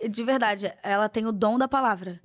de 0.08 0.24
verdade, 0.24 0.72
ela 0.82 1.08
tem 1.08 1.26
o 1.26 1.32
dom 1.32 1.58
da 1.58 1.68
palavra. 1.68 2.18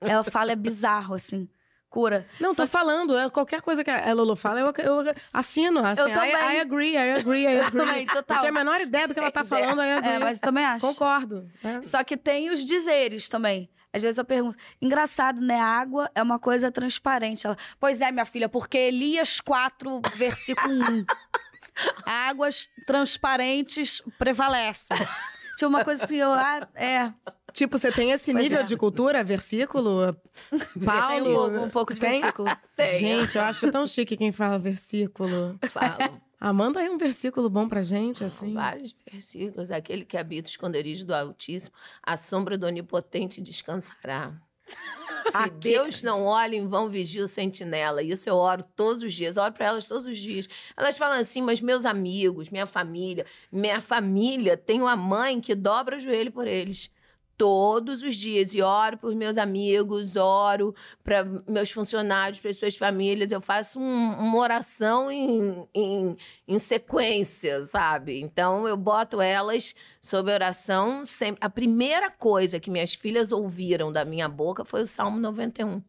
Ela 0.00 0.22
fala, 0.24 0.52
é 0.52 0.56
bizarro, 0.56 1.14
assim. 1.14 1.48
Cura. 1.90 2.24
Não, 2.38 2.54
tô 2.54 2.64
falando, 2.68 3.18
é, 3.18 3.28
qualquer 3.28 3.60
coisa 3.60 3.82
que 3.82 3.90
a 3.90 4.12
Lolo 4.14 4.36
fala, 4.36 4.60
eu, 4.60 4.72
eu 4.78 5.14
assino. 5.32 5.84
Assim, 5.84 6.02
Eu 6.02 6.08
I, 6.08 6.12
também. 6.14 6.30
I 6.32 6.60
agree, 6.60 6.92
I 6.94 7.12
agree, 7.18 7.42
I 7.44 7.58
agree. 7.66 8.06
total. 8.06 8.36
Não 8.36 8.42
tenho 8.42 8.54
a 8.54 8.58
menor 8.64 8.80
ideia 8.80 9.08
do 9.08 9.14
que 9.14 9.18
ela 9.18 9.32
tá 9.32 9.44
falando, 9.44 9.82
I 9.82 9.90
agree. 9.94 10.12
É, 10.12 10.18
mas 10.20 10.38
eu 10.38 10.42
também 10.42 10.64
acho. 10.64 10.86
Concordo. 10.86 11.50
né? 11.64 11.80
Só 11.82 12.04
que 12.04 12.16
tem 12.16 12.48
os 12.50 12.64
dizeres 12.64 13.28
também. 13.28 13.68
Às 13.92 14.02
vezes 14.02 14.18
eu 14.18 14.24
pergunto, 14.24 14.56
engraçado, 14.80 15.40
né? 15.40 15.58
A 15.60 15.66
água 15.66 16.10
é 16.14 16.22
uma 16.22 16.38
coisa 16.38 16.70
transparente. 16.70 17.46
Ela, 17.46 17.56
pois 17.78 18.00
é, 18.00 18.10
minha 18.12 18.24
filha, 18.24 18.48
porque 18.48 18.78
Elias 18.78 19.40
4, 19.40 20.00
versículo 20.16 20.74
1. 20.74 21.04
Águas 22.06 22.68
transparentes 22.86 24.02
prevalecem. 24.18 24.96
Tipo, 25.56 25.68
uma 25.68 25.84
coisa 25.84 26.04
assim, 26.04 26.16
eu, 26.16 26.32
ah, 26.32 26.66
é. 26.74 27.12
Tipo, 27.52 27.76
você 27.76 27.90
tem 27.90 28.12
esse 28.12 28.32
Pois 28.32 28.44
nível 28.44 28.60
é. 28.60 28.62
de 28.62 28.76
cultura, 28.76 29.22
versículo? 29.24 30.16
Paulo? 30.84 31.08
Tem 31.08 31.20
um 31.20 31.34
pouco, 31.34 31.58
um 31.58 31.68
pouco 31.70 31.94
de 31.94 32.00
Tem? 32.00 32.20
versículo. 32.20 32.48
Gente, 32.98 33.36
eu 33.36 33.42
acho 33.42 33.70
tão 33.72 33.86
chique 33.86 34.16
quem 34.16 34.32
fala 34.32 34.58
versículo. 34.58 35.58
Falam. 35.70 36.20
Ah, 36.40 36.52
manda 36.54 36.80
aí 36.80 36.88
um 36.88 36.96
versículo 36.96 37.50
bom 37.50 37.68
pra 37.68 37.82
gente, 37.82 38.24
assim. 38.24 38.54
Vários 38.54 38.94
versículos. 39.12 39.70
Aquele 39.70 40.04
que 40.06 40.16
habita 40.16 40.48
o 40.48 40.50
esconderijo 40.50 41.04
do 41.04 41.14
Altíssimo, 41.14 41.76
a 42.02 42.16
sombra 42.16 42.56
do 42.56 42.66
Onipotente 42.66 43.42
descansará. 43.42 44.32
Se 45.30 45.36
Aqui- 45.36 45.50
Deus 45.70 46.02
não 46.02 46.24
olha, 46.24 46.56
em 46.56 46.66
vão 46.66 46.88
vigia 46.88 47.22
o 47.22 47.28
sentinela. 47.28 48.02
Isso 48.02 48.28
eu 48.28 48.36
oro 48.36 48.64
todos 48.74 49.02
os 49.02 49.12
dias, 49.12 49.36
oro 49.36 49.52
para 49.52 49.66
elas 49.66 49.84
todos 49.86 50.06
os 50.06 50.16
dias. 50.16 50.48
Elas 50.76 50.96
falam 50.96 51.18
assim, 51.20 51.42
mas 51.42 51.60
meus 51.60 51.84
amigos, 51.84 52.48
minha 52.50 52.66
família, 52.66 53.26
minha 53.52 53.80
família 53.80 54.56
tem 54.56 54.80
uma 54.80 54.96
mãe 54.96 55.40
que 55.40 55.54
dobra 55.54 55.96
o 55.96 56.00
joelho 56.00 56.32
por 56.32 56.46
eles. 56.48 56.90
Todos 57.40 58.02
os 58.02 58.16
dias. 58.16 58.54
E 58.54 58.60
oro 58.60 58.98
por 58.98 59.14
meus 59.14 59.38
amigos, 59.38 60.14
oro 60.14 60.74
para 61.02 61.24
meus 61.48 61.70
funcionários, 61.70 62.38
para 62.38 62.52
suas 62.52 62.76
famílias. 62.76 63.32
Eu 63.32 63.40
faço 63.40 63.80
um- 63.80 64.12
uma 64.18 64.36
oração 64.38 65.10
em, 65.10 65.66
em, 65.74 66.16
em 66.46 66.58
sequência, 66.58 67.62
sabe? 67.64 68.20
Então 68.20 68.68
eu 68.68 68.76
boto 68.76 69.22
elas 69.22 69.74
sob 70.02 70.30
oração 70.30 71.06
sempre. 71.06 71.38
A 71.42 71.48
primeira 71.48 72.10
coisa 72.10 72.60
que 72.60 72.70
minhas 72.70 72.92
filhas 72.92 73.32
ouviram 73.32 73.90
da 73.90 74.04
minha 74.04 74.28
boca 74.28 74.62
foi 74.62 74.82
o 74.82 74.86
Salmo 74.86 75.18
91. 75.18 75.82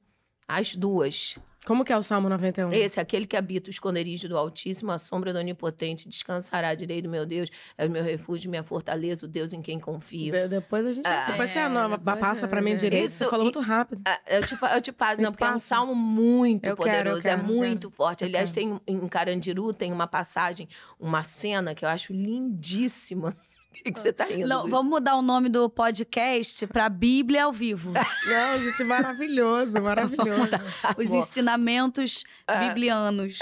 As 0.48 0.76
duas. 0.76 1.38
Como 1.64 1.86
que 1.86 1.94
é 1.94 1.98
o 1.98 2.02
Salmo 2.02 2.28
91? 2.28 2.74
Esse, 2.74 3.00
aquele 3.00 3.28
que 3.28 3.38
habita 3.38 3.70
o 3.70 3.70
esconderijo 3.70 4.28
do 4.28 4.36
Altíssimo, 4.36 4.92
a 4.92 4.98
sombra 4.98 5.32
do 5.32 5.38
Onipotente, 5.38 6.10
descansará 6.10 6.70
à 6.70 6.74
direita 6.76 7.04
do 7.04 7.12
meu 7.12 7.24
Deus, 7.24 7.50
é 7.78 7.86
o 7.86 7.90
meu 7.90 8.04
refúgio, 8.04 8.50
minha 8.50 8.64
fortaleza, 8.64 9.26
o 9.26 9.30
Deus 9.30 9.54
em 9.54 9.62
quem 9.62 9.80
confio. 9.80 10.32
De- 10.32 10.48
depois 10.48 10.84
a 10.88 10.92
gente. 10.92 11.06
Ah, 11.06 11.28
depois 11.30 11.52
você 11.52 11.60
é, 11.60 11.64
anota, 11.66 12.00
depois 12.00 12.20
passa 12.20 12.46
é, 12.46 12.50
pra 12.50 12.64
mim 12.64 12.72
é. 12.72 12.76
direito. 12.76 13.12
Você 13.12 13.24
Isso, 13.26 13.30
falou 13.30 13.44
e- 13.46 13.54
muito 13.54 13.60
rápido. 13.60 14.02
Eu 14.28 14.42
te, 14.44 14.58
eu 14.74 14.82
te 14.82 14.92
passo, 14.92 15.18
Me 15.18 15.24
não, 15.24 15.32
porque 15.32 15.44
é 15.44 15.48
um 15.50 15.52
passa. 15.54 15.68
salmo 15.68 15.94
muito 15.94 16.66
Eu 16.66 16.76
quero, 16.76 16.90
eu 16.90 16.94
poderoso, 16.94 17.22
quero, 17.22 17.40
é 17.40 17.44
muito 17.44 17.90
quero. 17.90 17.96
forte. 17.96 18.24
Aliás, 18.24 18.52
quero. 18.52 18.80
tem 18.88 18.96
em 18.96 19.08
Carandiru 19.08 19.72
tem 19.72 19.94
uma 19.94 20.08
passagem, 20.08 20.68
uma 21.00 21.22
cena 21.22 21.76
que 21.76 21.86
eu 21.86 21.90
acho 21.90 22.12
lindíssima. 22.12 23.38
O 23.72 23.84
que, 23.84 23.92
que 23.94 24.00
você 24.00 24.14
tá 24.14 24.26
rindo? 24.26 24.48
Não, 24.48 24.70
vamos 24.70 24.90
mudar 24.92 25.16
o 25.16 25.22
nome 25.24 25.50
do 25.50 25.68
podcast 25.70 26.68
pra 26.68 26.88
Bíblia 26.88 27.46
ao 27.46 27.52
vivo. 27.52 27.92
Não, 27.94 28.60
gente, 28.62 28.84
maravilhoso, 28.84 29.82
maravilhoso. 29.82 30.52
Os 30.98 31.10
ensinamentos 31.12 32.24
biblianos. 32.60 33.40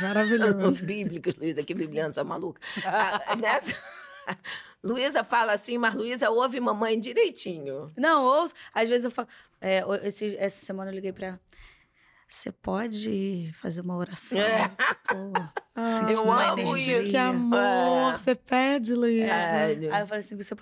Maravilhoso. 0.00 0.84
Bíblicos, 0.84 1.34
Luísa, 1.36 1.62
que 1.64 1.74
bibliano, 1.74 2.14
sua 2.14 2.22
maluca. 2.24 2.60
Ah, 2.84 3.34
nessa... 3.36 3.74
Luísa 4.84 5.22
fala 5.22 5.52
assim, 5.52 5.78
mas 5.78 5.94
Luísa 5.94 6.28
ouve 6.30 6.58
mamãe 6.60 6.98
direitinho. 6.98 7.92
Não, 7.96 8.24
ou 8.24 8.46
às 8.74 8.88
vezes 8.88 9.04
eu 9.04 9.10
falo. 9.10 9.28
é, 9.60 9.82
esse- 10.04 10.36
essa 10.36 10.64
semana 10.64 10.90
eu 10.90 10.94
liguei 10.94 11.12
pra. 11.12 11.38
Você 12.34 12.50
pode 12.50 13.52
fazer 13.60 13.82
uma 13.82 13.94
oração? 13.94 14.38
É. 14.38 14.64
Eu 15.12 15.32
Ah, 15.76 16.06
eu 16.10 16.22
uma 16.24 16.50
amo 16.52 16.60
energia. 16.60 17.02
isso. 17.02 17.10
Que 17.10 17.16
amor. 17.16 17.58
É. 18.14 18.18
Você 18.18 18.34
pede, 18.34 18.94
Luísa. 18.94 19.26
É. 19.26 19.64
Aí 19.66 20.00
eu 20.00 20.06
falei 20.06 20.20
assim, 20.24 20.36
você... 20.36 20.56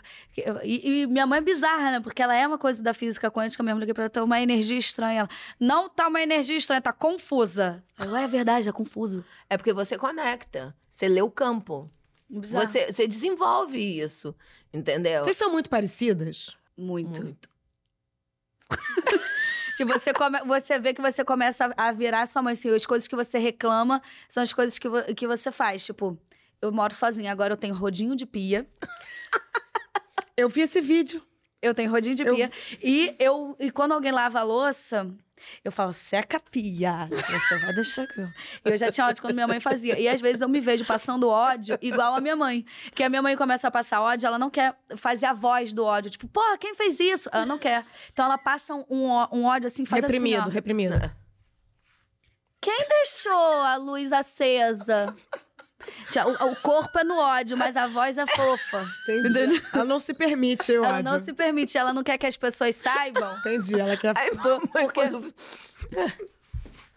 E, 0.64 1.02
e 1.02 1.06
minha 1.06 1.26
mãe 1.28 1.38
é 1.38 1.40
bizarra, 1.40 1.92
né? 1.92 2.00
Porque 2.00 2.20
ela 2.20 2.34
é 2.34 2.44
uma 2.44 2.58
coisa 2.58 2.82
da 2.82 2.92
física 2.92 3.30
quântica 3.30 3.62
mesmo. 3.62 3.78
Liguei 3.78 3.94
pra 3.94 4.02
ela, 4.04 4.10
tá 4.10 4.22
uma 4.24 4.40
energia 4.40 4.76
estranha. 4.76 5.20
Ela, 5.20 5.28
não 5.60 5.88
tá 5.88 6.08
uma 6.08 6.20
energia 6.20 6.56
estranha, 6.56 6.82
tá 6.82 6.92
confusa. 6.92 7.82
Eu, 7.98 8.16
é 8.16 8.26
verdade, 8.26 8.68
é 8.68 8.72
confuso. 8.72 9.24
É 9.48 9.56
porque 9.56 9.72
você 9.72 9.96
conecta, 9.96 10.74
você 10.90 11.06
lê 11.06 11.22
o 11.22 11.30
campo. 11.30 11.88
Bizarro. 12.28 12.66
Você, 12.66 12.92
você 12.92 13.06
desenvolve 13.06 13.78
isso, 13.78 14.34
entendeu? 14.74 15.22
Vocês 15.22 15.36
são 15.36 15.50
muito 15.52 15.70
parecidas? 15.70 16.56
Muito. 16.76 17.22
Muito. 17.22 17.48
Tipo, 19.80 19.98
você, 19.98 20.12
come... 20.12 20.38
você 20.44 20.78
vê 20.78 20.92
que 20.92 21.00
você 21.00 21.24
começa 21.24 21.72
a 21.76 21.90
virar 21.90 22.26
sua 22.26 22.42
mãe, 22.42 22.52
assim, 22.52 22.68
as 22.74 22.84
coisas 22.84 23.08
que 23.08 23.16
você 23.16 23.38
reclama 23.38 24.02
são 24.28 24.42
as 24.42 24.52
coisas 24.52 24.78
que, 24.78 24.88
vo- 24.88 25.14
que 25.16 25.26
você 25.26 25.50
faz. 25.50 25.84
Tipo, 25.86 26.18
eu 26.60 26.70
moro 26.70 26.94
sozinha, 26.94 27.32
agora 27.32 27.54
eu 27.54 27.56
tenho 27.56 27.74
rodinho 27.74 28.14
de 28.14 28.26
pia. 28.26 28.68
Eu 30.36 30.48
vi 30.48 30.62
esse 30.62 30.80
vídeo. 30.80 31.22
Eu 31.62 31.74
tenho 31.74 31.90
rodinho 31.90 32.14
de 32.14 32.24
Eu- 32.24 32.34
pia. 32.34 32.50
E, 32.82 33.14
eu, 33.18 33.56
e 33.58 33.70
quando 33.70 33.92
alguém 33.92 34.12
lava 34.12 34.40
a 34.40 34.42
louça, 34.42 35.10
eu 35.64 35.72
falo, 35.72 35.92
seca 35.92 36.36
a 36.36 36.40
pia. 36.40 37.08
Você 37.08 37.58
vai 37.58 37.74
deixar 37.74 38.06
que 38.06 38.20
eu... 38.20 38.28
Eu 38.64 38.78
já 38.78 38.90
tinha 38.90 39.06
ódio 39.06 39.22
quando 39.22 39.34
minha 39.34 39.46
mãe 39.46 39.60
fazia. 39.60 39.98
E 39.98 40.08
às 40.08 40.20
vezes 40.20 40.40
eu 40.40 40.48
me 40.48 40.60
vejo 40.60 40.84
passando 40.84 41.28
ódio 41.28 41.78
igual 41.82 42.14
a 42.14 42.20
minha 42.20 42.36
mãe. 42.36 42.64
Que 42.94 43.02
a 43.02 43.08
minha 43.08 43.22
mãe 43.22 43.36
começa 43.36 43.68
a 43.68 43.70
passar 43.70 44.00
ódio, 44.00 44.26
ela 44.26 44.38
não 44.38 44.50
quer 44.50 44.74
fazer 44.96 45.26
a 45.26 45.32
voz 45.32 45.72
do 45.72 45.84
ódio. 45.84 46.10
Tipo, 46.10 46.28
porra, 46.28 46.56
quem 46.58 46.74
fez 46.74 46.98
isso? 47.00 47.28
Ela 47.32 47.46
não 47.46 47.58
quer. 47.58 47.84
Então 48.12 48.24
ela 48.24 48.38
passa 48.38 48.74
um, 48.74 49.08
um 49.32 49.44
ódio 49.44 49.66
assim, 49.66 49.84
faz 49.84 50.02
reprimido, 50.02 50.40
assim, 50.40 50.48
ó. 50.48 50.52
reprimido. 50.52 51.20
Quem 52.60 52.86
deixou 52.88 53.62
a 53.62 53.76
luz 53.76 54.12
acesa? 54.12 55.14
O, 56.42 56.50
o 56.52 56.56
corpo 56.56 56.98
é 56.98 57.04
no 57.04 57.16
ódio, 57.18 57.56
mas 57.56 57.76
a 57.76 57.86
voz 57.86 58.18
é 58.18 58.26
fofa. 58.26 58.86
Entendi. 59.08 59.62
Ela 59.72 59.84
não 59.84 59.98
se 59.98 60.12
permite, 60.14 60.70
eu 60.72 60.84
Ela 60.84 60.94
acho. 60.94 61.02
não 61.02 61.22
se 61.22 61.32
permite, 61.32 61.78
ela 61.78 61.92
não 61.92 62.02
quer 62.02 62.18
que 62.18 62.26
as 62.26 62.36
pessoas 62.36 62.76
saibam. 62.76 63.36
Entendi, 63.38 63.78
ela 63.78 63.96
quer... 63.96 64.12
Aí 64.16 64.30
mamãe, 64.34 64.88
quando... 64.92 65.34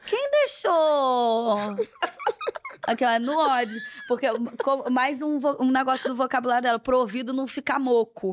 Quem 0.06 0.32
deixou? 0.32 1.78
Aqui, 2.86 3.06
ó, 3.06 3.10
é 3.10 3.20
no 3.20 3.38
ódio. 3.38 3.80
Porque 4.08 4.28
mais 4.92 5.22
um, 5.22 5.40
um 5.60 5.72
negócio 5.72 6.10
do 6.10 6.16
vocabulário 6.16 6.64
dela, 6.64 6.80
pro 6.80 7.00
ouvido 7.00 7.32
não 7.34 7.48
ficar 7.48 7.80
moco. 7.80 8.32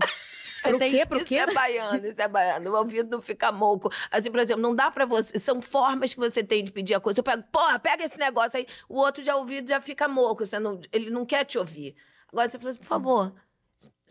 Você 0.61 0.69
Pro 0.71 0.79
tem. 0.79 0.91
quê? 0.91 1.07
Pro 1.07 1.19
isso 1.19 1.27
quê? 1.27 1.37
é 1.39 1.47
baiano, 1.53 2.07
isso 2.07 2.21
é 2.21 2.29
baiano. 2.29 2.71
O 2.71 2.77
ouvido 2.77 3.11
não 3.11 3.23
fica 3.23 3.51
moco. 3.51 3.91
Assim, 4.11 4.31
por 4.31 4.41
exemplo, 4.41 4.63
não 4.63 4.75
dá 4.75 4.91
pra 4.91 5.07
você. 5.07 5.39
São 5.39 5.61
formas 5.61 6.13
que 6.13 6.21
você 6.21 6.43
tem 6.45 6.63
de 6.63 6.71
pedir 6.71 6.95
a 6.95 7.01
coisa. 7.01 7.21
Eu 7.21 7.25
pego, 7.25 7.43
porra, 7.51 7.79
pega 7.79 8.05
esse 8.05 8.19
negócio 8.19 8.59
aí. 8.59 8.67
O 8.89 8.99
outro 8.99 9.25
já 9.25 9.37
ouvido 9.37 9.69
já 9.69 9.81
fica 9.81 10.07
moco. 10.07 10.45
Você 10.45 10.59
não, 10.59 10.81
ele 10.93 11.11
não 11.11 11.25
quer 11.25 11.45
te 11.45 11.59
ouvir. 11.59 11.95
Agora 12.33 12.49
você 12.51 12.59
fala 12.59 12.71
assim, 12.71 12.79
por 12.81 12.87
favor, 12.87 13.33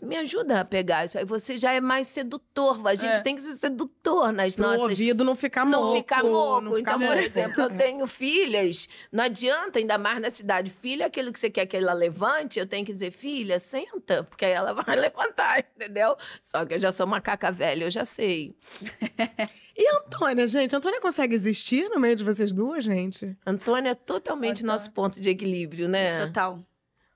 Me 0.01 0.15
ajuda 0.17 0.61
a 0.61 0.65
pegar 0.65 1.05
isso 1.05 1.17
aí. 1.17 1.25
Você 1.25 1.57
já 1.57 1.73
é 1.73 1.81
mais 1.81 2.07
sedutor. 2.07 2.85
A 2.87 2.95
gente 2.95 3.15
É. 3.15 3.19
tem 3.21 3.35
que 3.35 3.41
ser 3.41 3.55
sedutor 3.57 4.31
nas 4.31 4.55
Pro 4.55 4.65
nossas 4.65 4.81
ouvido 4.81 5.23
não 5.23 5.35
ficar 5.35 5.65
moco. 5.65 5.85
não 5.87 5.95
ficar 5.95 6.23
moco. 6.23 6.61
não 6.61 6.73
ficar 6.75 6.95
então, 6.95 7.07
por 7.07 7.17
exemplo, 7.17 7.61
eu 7.63 7.69
tenho 7.77 8.07
filhas, 8.07 8.87
não 9.11 9.23
adianta, 9.23 9.79
ainda 9.79 9.97
mais 9.97 10.19
na 10.21 10.29
cidade. 10.29 10.69
Filha, 10.71 11.05
aquilo 11.07 11.31
que 11.33 11.39
você 11.39 11.49
quer 11.49 11.65
que 11.65 11.77
ela 11.77 11.93
levante, 11.93 12.59
eu 12.59 12.65
tenho 12.67 12.85
que 12.85 12.93
dizer, 12.93 13.11
filha, 13.11 13.59
senta, 13.59 14.23
porque 14.23 14.45
aí 14.45 14.51
ela 14.51 14.73
vai 14.85 14.95
levantar, 14.95 15.59
entendeu? 15.59 16.15
Só 16.41 16.65
que 16.65 16.73
eu 16.75 16.79
já 16.79 16.91
sou 16.91 17.05
macaca 17.07 17.51
velha, 17.51 17.85
eu 17.85 17.91
já 17.91 18.05
sei. 18.05 18.55
E 19.81 19.87
a 19.87 19.95
Antônia, 19.99 20.45
gente? 20.45 20.75
A 20.75 20.77
Antônia 20.77 20.99
consegue 20.99 21.33
existir 21.33 21.87
no 21.89 22.01
meio 22.01 22.13
de 22.13 22.21
vocês 22.21 22.51
duas, 22.51 22.83
gente? 22.83 23.37
Antônia 23.45 23.91
é 23.91 23.95
totalmente 23.95 24.57
Antônia. 24.61 24.73
nosso 24.75 24.91
ponto 24.91 25.21
de 25.21 25.29
equilíbrio, 25.29 25.87
né? 25.87 26.25
Total. 26.27 26.59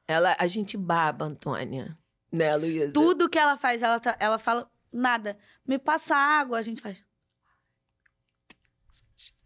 Ela, 0.07 0.33
a 0.39 0.47
gente 0.47 0.77
baba, 0.77 1.25
Antônia. 1.25 1.97
Né, 2.33 2.55
Luísa? 2.55 2.91
Tudo 2.91 3.29
que 3.29 3.37
ela 3.37 3.57
faz, 3.57 3.83
ela, 3.83 3.99
tá- 3.99 4.17
ela 4.19 4.39
fala 4.39 4.67
nada. 4.91 5.37
Me 5.65 5.77
passa 5.77 6.15
água, 6.15 6.57
a 6.57 6.61
gente 6.63 6.81
faz. 6.81 7.03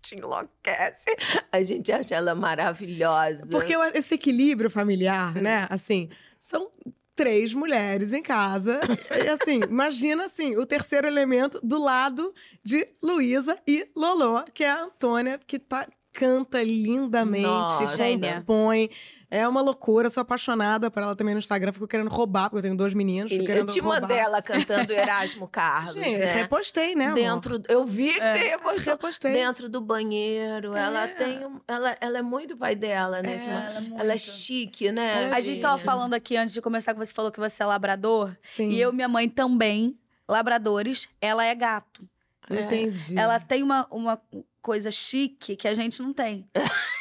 te 0.02 0.16
enlouquece. 0.16 1.14
A 1.52 1.62
gente 1.64 1.92
acha 1.92 2.16
ela 2.16 2.34
maravilhosa. 2.34 3.46
Porque 3.48 3.74
esse 3.94 4.16
equilíbrio 4.16 4.70
familiar, 4.70 5.36
né? 5.36 5.68
Assim, 5.70 6.10
são 6.40 6.72
três 7.14 7.54
mulheres 7.54 8.14
em 8.14 8.22
casa. 8.22 8.80
E 9.26 9.28
assim, 9.28 9.60
imagina 9.70 10.24
assim, 10.24 10.56
o 10.56 10.66
terceiro 10.66 11.08
elemento 11.08 11.60
do 11.62 11.78
lado 11.78 12.34
de 12.64 12.88
Luísa 13.04 13.60
e 13.68 13.90
Lolô, 13.94 14.44
que 14.54 14.64
é 14.64 14.70
a 14.70 14.84
Antônia, 14.84 15.38
que 15.46 15.60
tá, 15.60 15.86
canta 16.14 16.64
lindamente, 16.64 17.44
Nossa. 17.44 17.98
Gênia. 17.98 18.46
É 19.30 19.46
uma 19.46 19.62
loucura, 19.62 20.10
sou 20.10 20.22
apaixonada 20.22 20.90
por 20.90 21.04
ela 21.04 21.14
também 21.14 21.34
no 21.34 21.40
Instagram. 21.40 21.74
Fico 21.74 21.86
querendo 21.86 22.10
roubar, 22.10 22.44
porque 22.50 22.60
eu 22.60 22.62
tenho 22.62 22.78
dois 22.78 22.94
meninos. 22.94 23.30
Fico 23.30 23.52
eu 23.52 23.66
te 23.66 23.80
roubar. 23.82 24.02
mandei 24.02 24.18
ela 24.18 24.42
cantando 24.42 24.94
Erasmo 24.94 25.48
Carlos, 25.52 25.96
Gente, 25.96 26.18
né? 26.20 26.34
repostei, 26.34 26.96
né, 26.96 27.06
amor? 27.08 27.16
Dentro, 27.16 27.62
eu 27.68 27.86
vi 27.86 28.14
que 28.14 28.22
É. 28.22 28.34
você 28.38 28.48
repostou. 28.50 28.94
Repostei. 28.94 29.34
Dentro 29.34 29.68
do 29.68 29.82
banheiro, 29.82 30.74
ela 30.74 31.04
É. 31.04 31.08
tem, 31.10 31.46
um- 31.46 31.60
ela, 31.68 31.98
ela 32.00 32.20
é 32.20 32.22
muito 32.22 32.56
pai 32.56 32.74
dela, 32.74 33.22
né? 33.22 33.36
Esse- 33.36 33.50
ela 33.50 33.70
é 33.76 33.80
muito. 33.82 34.00
ela 34.02 34.14
é 34.14 34.18
chique, 34.18 34.92
né? 34.94 35.24
Ela 35.26 35.36
é 35.36 35.38
A 35.38 35.42
gente 35.42 35.60
tava 35.60 35.78
falando 35.78 36.14
aqui 36.14 36.38
antes 36.38 36.54
de 36.54 36.62
começar 36.62 36.94
que 36.94 37.00
você 37.00 37.14
falou 37.14 37.30
que 37.30 37.40
você 37.40 37.62
é 37.62 37.66
labrador. 37.66 38.34
Sim, 38.42 38.70
E 38.70 38.80
eu 38.80 38.92
e 38.92 38.96
minha 38.96 39.10
mãe 39.10 39.28
também, 39.28 39.98
labradores, 40.26 41.10
ela 41.20 41.44
é 41.44 41.54
gato. 41.54 42.08
entendi. 42.50 43.18
Ela 43.20 43.42
tem 43.42 43.62
uma, 43.62 43.86
uma 43.92 44.22
coisa 44.62 44.90
chique 44.90 45.58
que 45.58 45.68
a 45.68 45.74
gente 45.74 46.02
não 46.02 46.14
tem. 46.14 46.48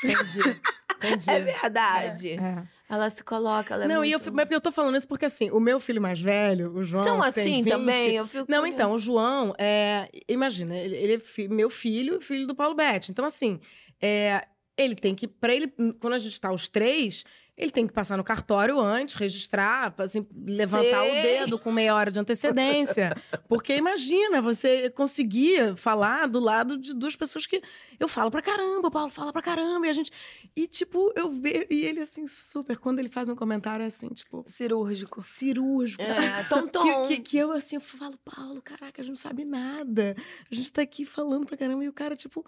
Entendi. 0.02 0.60
Entendi. 0.98 1.26
É 1.30 1.40
verdade. 1.40 2.30
É. 2.32 2.62
Ela 2.88 3.10
se 3.10 3.22
coloca, 3.24 3.74
ela 3.74 3.84
é 3.84 3.88
não, 3.88 3.96
muito... 3.96 4.08
e 4.08 4.12
eu, 4.12 4.20
mas 4.32 4.48
eu 4.50 4.60
tô 4.60 4.70
falando 4.70 4.96
isso 4.96 5.08
porque, 5.08 5.24
assim, 5.24 5.50
o 5.50 5.58
meu 5.58 5.80
filho 5.80 6.00
mais 6.00 6.20
velho, 6.20 6.72
o 6.72 6.84
João. 6.84 7.02
São 7.02 7.22
assim 7.22 7.62
20, 7.62 7.68
também? 7.68 8.12
Eu 8.14 8.26
fico 8.26 8.46
Não, 8.48 8.64
então, 8.66 8.92
o 8.92 8.98
João, 8.98 9.52
é, 9.58 10.08
imagina, 10.28 10.76
ele, 10.76 10.94
ele 10.96 11.14
é 11.14 11.18
fi- 11.18 11.48
meu 11.48 11.68
filho 11.68 12.18
e 12.18 12.20
filho 12.20 12.46
do 12.46 12.54
Paulo 12.54 12.74
Betti. 12.76 13.10
Então, 13.10 13.24
assim, 13.24 13.60
é, 14.00 14.46
ele 14.76 14.94
tem 14.94 15.14
que, 15.14 15.26
pra 15.26 15.52
ele, 15.52 15.72
quando 16.00 16.12
a 16.14 16.18
gente 16.18 16.40
tá 16.40 16.52
os 16.52 16.68
três, 16.68 17.24
ele 17.56 17.70
tem 17.70 17.86
que 17.86 17.92
passar 17.92 18.18
no 18.18 18.24
cartório 18.24 18.78
antes, 18.78 19.14
registrar, 19.14 19.94
assim, 19.96 20.26
levantar 20.46 21.02
o 21.02 21.10
Sei. 21.10 21.22
dedo 21.22 21.58
com 21.58 21.72
meia 21.72 21.94
hora 21.94 22.10
de 22.10 22.20
antecedência. 22.20 23.16
Porque 23.48 23.74
imagina, 23.74 24.42
você 24.42 24.90
conseguir 24.90 25.74
falar 25.74 26.26
do 26.28 26.38
lado 26.38 26.76
de 26.76 26.92
duas 26.92 27.16
pessoas 27.16 27.46
que 27.46 27.62
eu 27.98 28.08
falo 28.08 28.30
pra 28.30 28.42
caramba, 28.42 28.88
o 28.88 28.90
Paulo 28.90 29.08
fala 29.08 29.32
pra 29.32 29.40
caramba, 29.40 29.86
e 29.86 29.90
a 29.90 29.92
gente. 29.94 30.12
E, 30.54 30.66
tipo, 30.66 31.10
eu 31.16 31.30
vejo. 31.30 31.66
E 31.70 31.86
ele, 31.86 32.00
assim, 32.00 32.26
super, 32.26 32.76
quando 32.76 32.98
ele 32.98 33.08
faz 33.08 33.26
um 33.30 33.34
comentário, 33.34 33.82
é 33.82 33.86
assim, 33.86 34.08
tipo, 34.08 34.44
Cirúrgico. 34.46 35.22
cirúrgico. 35.22 36.02
É, 36.02 36.44
tom, 36.50 36.66
tom. 36.66 37.06
Que, 37.06 37.16
que, 37.16 37.22
que 37.22 37.38
eu, 37.38 37.52
assim, 37.52 37.76
eu 37.76 37.80
falo, 37.80 38.18
Paulo, 38.18 38.60
caraca, 38.60 39.00
a 39.00 39.02
gente 39.02 39.08
não 39.08 39.16
sabe 39.16 39.46
nada. 39.46 40.14
A 40.50 40.54
gente 40.54 40.70
tá 40.70 40.82
aqui 40.82 41.06
falando 41.06 41.46
pra 41.46 41.56
caramba. 41.56 41.82
E 41.82 41.88
o 41.88 41.92
cara, 41.92 42.14
tipo, 42.14 42.44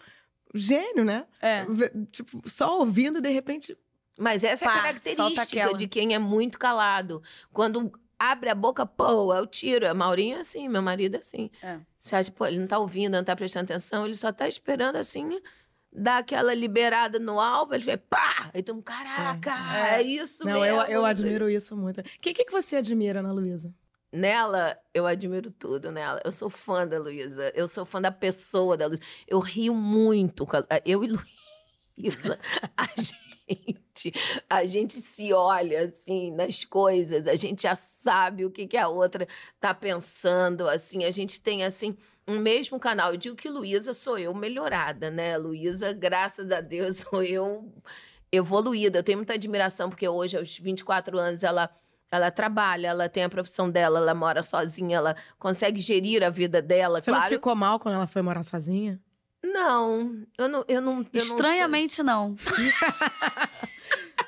gênio, 0.55 1.03
né? 1.05 1.25
É. 1.41 1.65
Tipo, 2.13 2.43
só 2.47 2.79
ouvindo 2.79 3.21
e 3.21 3.23
de 3.23 3.31
repente. 3.31 3.75
Mas 4.19 4.43
essa 4.43 4.65
é 4.65 4.69
Pá, 4.69 4.75
a 4.75 4.77
solta 4.77 4.87
característica 4.89 5.75
de 5.77 5.87
quem 5.89 6.15
é 6.15 6.19
muito 6.19 6.59
calado. 6.59 7.23
Quando 7.53 7.93
abre 8.19 8.51
a 8.51 8.55
boca, 8.55 8.85
pô, 8.85 9.33
é 9.33 9.41
o 9.41 9.47
tiro. 9.47 9.89
A 9.89 9.95
Maurinho 9.95 10.37
é 10.39 10.41
assim, 10.41 10.69
meu 10.69 10.83
marido 10.83 11.15
é 11.15 11.19
assim. 11.21 11.51
É. 11.63 11.79
Você 12.01 12.17
acha, 12.17 12.31
pô, 12.33 12.45
ele 12.47 12.59
não 12.59 12.67
tá 12.67 12.79
ouvindo, 12.79 13.13
não 13.15 13.23
tá 13.25 13.37
prestando 13.37 13.65
atenção, 13.73 14.05
ele 14.05 14.17
só 14.17 14.33
tá 14.33 14.49
esperando 14.49 14.97
assim, 14.97 15.41
dar 15.93 16.19
aquela 16.19 16.53
liberada 16.55 17.19
no 17.19 17.39
alvo, 17.41 17.75
ele 17.75 17.85
vê, 17.85 17.97
pá! 17.97 18.51
Aí 18.53 18.63
tu, 18.63 18.81
caraca, 18.83 19.51
é, 19.77 19.97
É. 19.99 20.03
isso 20.03 20.45
não, 20.45 20.61
mesmo. 20.61 20.81
eu, 20.83 20.83
eu 20.87 21.05
admiro 21.05 21.49
isso 21.49 21.77
muito. 21.77 22.01
O 22.01 22.05
que, 22.21 22.33
que, 22.35 22.45
que 22.45 22.53
você 22.53 22.77
admira 22.77 23.23
na 23.23 23.31
Luísa? 23.33 23.73
Nela, 24.11 24.77
eu 24.95 25.07
admiro 25.07 25.51
tudo 25.51 25.93
nela. 25.93 26.21
Eu 26.25 26.33
sou 26.33 26.49
fã 26.49 26.87
da 26.87 26.99
Luísa. 26.99 27.53
Eu 27.55 27.69
sou 27.69 27.85
fã 27.85 28.01
da 28.01 28.11
pessoa 28.11 28.75
da 28.75 28.87
Luísa. 28.87 29.03
Eu 29.27 29.39
rio 29.39 29.75
muito. 29.75 30.47
com 30.47 30.57
a- 30.57 30.65
Eu 30.85 31.05
e 31.05 31.09
Luísa, 31.09 32.39
a 32.77 32.87
gente, 32.97 33.28
a 34.49 34.65
gente 34.67 34.95
se 34.95 35.33
olha 35.33 35.83
assim 35.83 36.31
nas 36.33 36.65
coisas. 36.65 37.27
A 37.27 37.35
gente 37.35 37.63
já 37.63 37.75
sabe 37.75 38.45
o 38.45 38.51
que, 38.51 38.67
que 38.67 38.77
a 38.77 38.89
outra 38.89 39.27
tá 39.61 39.75
pensando. 39.75 40.69
Assim, 40.69 41.05
a 41.05 41.11
gente 41.11 41.41
tem 41.41 41.65
assim 41.65 41.97
um 42.27 42.39
mesmo 42.39 42.79
canal. 42.79 43.13
Eu 43.13 43.17
digo 43.17 43.37
que 43.37 43.49
Luísa 43.49 43.95
sou 43.95 44.19
eu 44.19 44.35
melhorada, 44.35 45.11
né? 45.11 45.37
Luísa, 45.37 45.93
graças 45.93 46.53
a 46.53 46.61
Deus, 46.61 46.99
sou 47.11 47.23
eu 47.23 47.73
evoluída. 48.31 48.99
Eu 48.99 49.03
tenho 49.03 49.19
muita 49.19 49.35
admiração 49.35 49.89
porque 49.89 50.07
hoje, 50.07 50.37
aos 50.37 50.59
24 50.59 51.19
anos, 51.19 51.43
ela 51.43 51.71
ela 52.11 52.31
trabalha, 52.31 52.89
ela 52.89 53.07
tem 53.07 53.23
a 53.23 53.29
profissão 53.29 53.69
dela, 53.71 53.99
ela 53.99 54.15
mora 54.15 54.43
sozinha, 54.43 54.97
ela 54.97 55.15
consegue 55.39 55.79
gerir 55.79 56.23
a 56.25 56.31
vida 56.31 56.63
dela, 56.63 57.03
Você 57.03 57.11
claro. 57.11 57.25
não 57.25 57.31
ficou 57.31 57.55
mal 57.55 57.79
quando 57.79 57.97
ela 57.97 58.07
foi 58.07 58.23
morar 58.23 58.43
sozinha? 58.43 58.99
Não, 59.45 60.23
eu 60.37 60.49
não, 60.49 60.65
eu 60.69 60.81
não. 60.81 61.01
eu 61.01 61.07
Estranhamente, 61.15 62.03
não. 62.03 62.35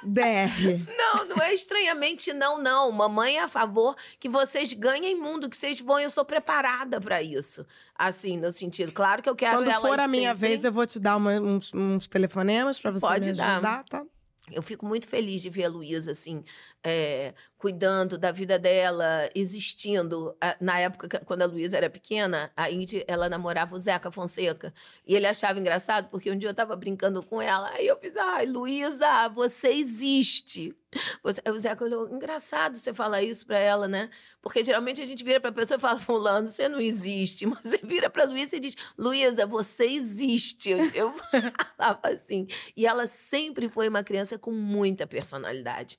DR. 0.02 0.48
Não, 0.96 1.26
não 1.26 1.42
é 1.42 1.52
estranhamente, 1.52 2.32
não, 2.32 2.56
não. 2.62 2.90
Mamãe 2.90 3.36
é 3.36 3.42
a 3.42 3.48
favor 3.48 3.94
que 4.18 4.28
vocês 4.30 4.72
ganhem 4.72 5.14
mundo, 5.14 5.48
que 5.50 5.56
vocês 5.56 5.78
vão. 5.80 6.00
Eu 6.00 6.08
sou 6.08 6.24
preparada 6.24 6.98
pra 7.00 7.22
isso. 7.22 7.66
Assim, 7.94 8.38
no 8.38 8.50
sentido. 8.50 8.92
Claro 8.92 9.22
que 9.22 9.28
eu 9.28 9.36
quero 9.36 9.58
Quando 9.58 9.80
for 9.80 10.00
a 10.00 10.08
minha 10.08 10.30
sempre- 10.30 10.48
vez, 10.48 10.64
eu 10.64 10.72
vou 10.72 10.86
te 10.86 10.98
dar 10.98 11.16
uma- 11.16 11.32
uns, 11.38 11.74
uns 11.74 12.08
telefonemas 12.08 12.80
pra 12.80 12.90
você 12.90 13.06
Pode 13.06 13.30
me 13.30 13.36
dar. 13.36 13.52
ajudar, 13.54 13.84
tá? 13.84 14.02
Eu 14.50 14.62
fico 14.62 14.86
muito 14.86 15.06
feliz 15.06 15.42
de 15.42 15.50
ver 15.50 15.64
a 15.64 15.68
Luísa, 15.68 16.10
assim, 16.12 16.42
é, 16.82 17.34
cuidando 17.58 18.16
da 18.16 18.32
vida 18.32 18.58
dela, 18.58 19.28
existindo. 19.34 20.34
Na 20.60 20.78
época, 20.78 21.20
quando 21.26 21.42
a 21.42 21.46
Luísa 21.46 21.76
era 21.76 21.90
pequena, 21.90 22.50
a 22.56 22.70
Indy, 22.70 23.04
ela 23.06 23.28
namorava 23.28 23.74
o 23.74 23.78
Zeca 23.78 24.10
Fonseca. 24.10 24.72
E 25.06 25.14
ele 25.14 25.26
achava 25.26 25.58
engraçado, 25.58 26.08
porque 26.08 26.30
um 26.30 26.38
dia 26.38 26.48
eu 26.48 26.54
tava 26.54 26.74
brincando 26.76 27.22
com 27.22 27.40
ela, 27.40 27.68
aí 27.70 27.86
eu 27.86 27.98
fiz, 27.98 28.16
ai, 28.16 28.46
Luísa, 28.46 29.28
você 29.28 29.68
existe. 29.68 30.74
Você, 31.22 31.40
o 31.48 31.58
Zeca 31.58 31.84
olhou, 31.84 32.08
engraçado 32.08 32.76
você 32.76 32.92
falar 32.94 33.22
isso 33.22 33.46
pra 33.46 33.58
ela, 33.58 33.86
né? 33.86 34.10
Porque 34.40 34.64
geralmente 34.64 35.02
a 35.02 35.04
gente 35.04 35.22
vira 35.22 35.38
pra 35.38 35.52
pessoa 35.52 35.76
e 35.76 35.80
fala, 35.80 36.00
fulano, 36.00 36.48
você 36.48 36.68
não 36.68 36.80
existe. 36.80 37.44
Mas 37.46 37.60
você 37.62 37.78
vira 37.84 38.08
pra 38.08 38.24
Luísa 38.24 38.56
e 38.56 38.60
diz, 38.60 38.74
Luísa, 38.96 39.46
você 39.46 39.84
existe. 39.84 40.70
Eu 40.94 41.12
falava 41.76 42.00
assim. 42.04 42.46
E 42.76 42.86
ela 42.86 43.06
sempre 43.06 43.68
foi 43.68 43.88
uma 43.88 44.02
criança 44.02 44.38
com 44.38 44.50
muita 44.50 45.06
personalidade. 45.06 45.98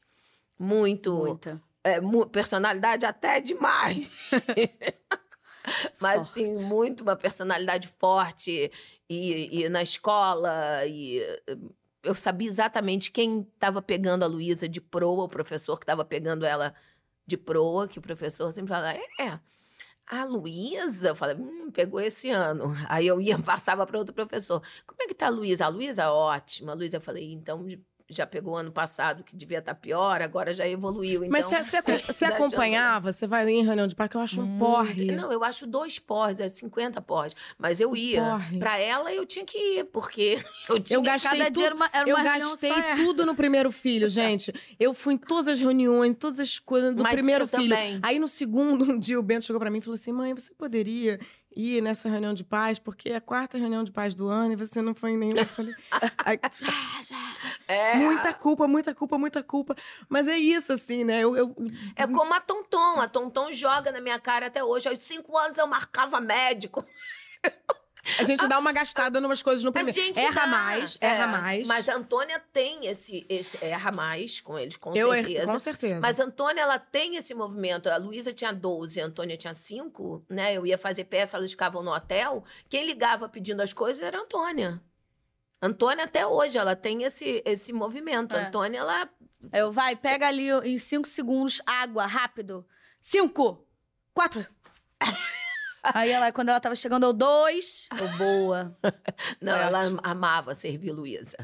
Muito. 0.61 1.13
Muita. 1.15 1.61
é, 1.83 1.99
mu- 1.99 2.27
personalidade 2.27 3.05
até 3.05 3.41
demais. 3.41 4.09
Mas, 5.99 6.21
assim, 6.21 6.55
muito 6.65 7.01
uma 7.01 7.15
personalidade 7.15 7.87
forte. 7.87 8.71
E, 9.09 9.61
e 9.63 9.69
na 9.69 9.81
escola, 9.83 10.85
e 10.85 11.19
eu 12.03 12.15
sabia 12.15 12.47
exatamente 12.47 13.11
quem 13.11 13.41
estava 13.41 13.81
pegando 13.81 14.23
a 14.23 14.27
Luísa 14.27 14.67
de 14.69 14.79
proa, 14.81 15.25
o 15.25 15.29
professor 15.29 15.77
que 15.77 15.83
estava 15.83 16.03
pegando 16.05 16.45
ela 16.45 16.73
de 17.27 17.37
proa, 17.37 17.87
que 17.87 17.99
o 17.99 18.01
professor 18.01 18.51
sempre 18.51 18.69
falava, 18.69 18.97
é, 19.19 19.39
a 20.07 20.23
Luísa, 20.25 21.09
eu 21.09 21.15
falei, 21.15 21.35
hum, 21.35 21.69
pegou 21.71 21.99
esse 22.01 22.29
ano. 22.29 22.73
Aí 22.87 23.05
eu 23.05 23.21
ia, 23.21 23.37
passava 23.39 23.85
para 23.85 23.99
outro 23.99 24.13
professor. 24.15 24.61
Como 24.87 25.01
é 25.03 25.07
que 25.07 25.13
tá 25.13 25.27
a 25.27 25.29
Luísa? 25.29 25.65
A 25.65 25.69
Luísa, 25.69 26.11
ótima. 26.11 26.71
A 26.71 26.75
Luísa, 26.75 26.97
eu 26.97 27.01
falei, 27.01 27.31
então 27.33 27.65
já 28.11 28.27
pegou 28.27 28.55
ano 28.55 28.71
passado, 28.71 29.23
que 29.23 29.35
devia 29.35 29.59
estar 29.59 29.73
pior, 29.75 30.21
agora 30.21 30.51
já 30.53 30.67
evoluiu. 30.67 31.25
Mas 31.29 31.45
então, 31.45 31.63
você, 31.63 31.81
você, 32.07 32.25
acompanhava? 32.25 33.11
Você 33.11 33.25
vai 33.25 33.47
em 33.49 33.63
reunião 33.63 33.87
de 33.87 33.95
parque, 33.95 34.15
eu 34.15 34.21
acho 34.21 34.41
um 34.41 34.57
porre. 34.57 35.05
Não, 35.11 35.31
eu 35.31 35.43
acho 35.43 35.65
dois 35.65 35.97
porres, 35.99 36.39
é 36.39 36.47
50 36.47 37.01
porres. 37.01 37.35
Mas 37.57 37.79
eu 37.79 37.95
ia. 37.95 38.39
Pra 38.59 38.77
ela, 38.77 39.13
eu 39.13 39.25
tinha 39.25 39.45
que 39.45 39.57
ir, 39.57 39.85
porque 39.85 40.39
eu 40.69 40.79
tinha 40.79 40.97
Eu 40.97 41.01
gastei 41.01 41.31
Cada 41.31 41.45
tudo- 41.45 41.55
dia 41.55 41.65
era 41.67 41.75
uma, 41.75 41.89
era 41.93 42.09
Eu 42.09 42.15
uma 42.15 42.23
reunião 42.23 42.49
gastei 42.51 42.71
é. 42.71 42.95
tudo 42.95 43.25
no 43.25 43.35
primeiro 43.35 43.71
filho, 43.71 44.07
gente. 44.09 44.53
Eu 44.79 44.93
fui 44.93 45.13
em 45.13 45.17
todas 45.17 45.47
as 45.47 45.59
reuniões, 45.59 46.15
todas 46.19 46.39
as 46.39 46.59
coisas 46.59 46.93
do 46.95 47.03
Mas 47.03 47.13
primeiro 47.13 47.45
eu 47.45 47.47
filho. 47.47 47.69
também. 47.75 47.99
Aí 48.01 48.19
no 48.19 48.27
segundo, 48.27 48.83
um 48.85 48.97
dia 48.99 49.19
o 49.19 49.23
Bento 49.23 49.45
chegou 49.45 49.59
pra 49.59 49.69
mim 49.69 49.77
e 49.79 49.81
falou 49.81 49.95
assim: 49.95 50.11
mãe, 50.11 50.33
você 50.33 50.53
poderia 50.53 51.19
ir 51.55 51.81
nessa 51.81 52.07
reunião 52.09 52.33
de 52.33 52.43
paz, 52.43 52.79
porque 52.79 53.09
é 53.09 53.15
a 53.15 53.21
quarta 53.21 53.57
reunião 53.57 53.83
de 53.83 53.91
paz 53.91 54.15
do 54.15 54.27
ano 54.27 54.53
e 54.53 54.55
você 54.55 54.81
não 54.81 54.93
foi 54.95 55.11
em 55.11 55.17
nenhuma. 55.17 55.41
Eu 55.41 55.47
falei. 55.47 55.75
Aí, 56.25 56.39
É, 57.67 57.97
muita 57.97 58.33
culpa, 58.33 58.67
muita 58.67 58.95
culpa, 58.95 59.17
muita 59.17 59.43
culpa. 59.43 59.75
Mas 60.07 60.27
é 60.27 60.37
isso, 60.37 60.71
assim, 60.73 61.03
né? 61.03 61.19
Eu, 61.21 61.35
eu- 61.35 61.55
é 61.95 62.07
como 62.07 62.33
a 62.33 62.39
Tonton. 62.39 62.99
A 63.01 63.07
Tonton 63.07 63.51
joga 63.51 63.91
na 63.91 63.99
minha 64.01 64.19
cara 64.19 64.47
até 64.47 64.63
hoje. 64.63 64.87
Aos 64.87 64.99
cinco 64.99 65.37
anos 65.37 65.57
eu 65.57 65.67
marcava 65.67 66.19
médico. 66.21 66.85
a 68.19 68.23
gente 68.23 68.47
dá 68.47 68.57
uma 68.57 68.71
gastada 68.71 69.21
numas 69.21 69.41
coisas 69.41 69.63
no 69.63 69.69
A 69.69 69.73
primeiro. 69.73 69.99
gente 69.99 70.19
Erra 70.19 70.41
dá. 70.41 70.47
mais, 70.47 70.97
É, 70.99 71.07
erra 71.07 71.27
mais. 71.27 71.67
Mas 71.67 71.87
a 71.87 71.95
Antônia 71.95 72.41
tem 72.51 72.87
esse, 72.87 73.25
esse. 73.29 73.63
Erra 73.63 73.91
mais 73.91 74.39
com 74.41 74.57
eles, 74.57 74.75
com 74.77 74.95
eu 74.95 75.13
erro, 75.13 75.27
certeza. 75.27 75.51
com 75.51 75.59
certeza. 75.59 75.99
Mas 75.99 76.19
a 76.19 76.23
Antônia, 76.23 76.61
ela 76.61 76.79
tem 76.79 77.15
esse 77.15 77.33
movimento. 77.33 77.89
A 77.89 77.97
Luísa 77.97 78.33
tinha 78.33 78.51
12, 78.51 78.99
a 78.99 79.05
Antônia 79.05 79.37
tinha 79.37 79.53
5, 79.53 80.25
né? 80.29 80.53
Eu 80.55 80.65
ia 80.65 80.77
fazer 80.77 81.03
peça, 81.05 81.37
elas 81.37 81.51
ficavam 81.51 81.83
no 81.83 81.91
hotel. 81.93 82.43
Quem 82.69 82.85
ligava 82.85 83.29
pedindo 83.29 83.61
as 83.61 83.73
coisas 83.73 84.01
era 84.01 84.17
a 84.17 84.21
Antônia. 84.21 84.81
Antônia, 85.61 86.05
até 86.05 86.25
hoje, 86.25 86.57
ela 86.57 86.75
tem 86.75 87.03
esse, 87.03 87.43
esse 87.45 87.71
movimento. 87.71 88.35
É. 88.35 88.39
A 88.45 88.47
Antônia, 88.47 88.79
ela. 88.79 89.09
Eu, 89.53 89.71
vai, 89.71 89.95
pega 89.95 90.27
ali 90.27 90.49
em 90.63 90.77
cinco 90.77 91.07
segundos, 91.07 91.61
água, 91.65 92.05
rápido. 92.05 92.65
Cinco, 92.99 93.67
quatro. 94.13 94.45
Aí 95.83 96.11
ela, 96.11 96.31
quando 96.31 96.49
ela 96.49 96.59
tava 96.59 96.75
chegando 96.75 97.05
ao 97.05 97.13
dois, 97.13 97.87
eu, 97.99 98.07
boa. 98.17 98.77
Não, 99.41 99.55
É 99.57 99.63
ela 99.63 99.79
ótimo. 99.79 99.99
amava 100.03 100.53
servir 100.53 100.91
Luísa. 100.91 101.37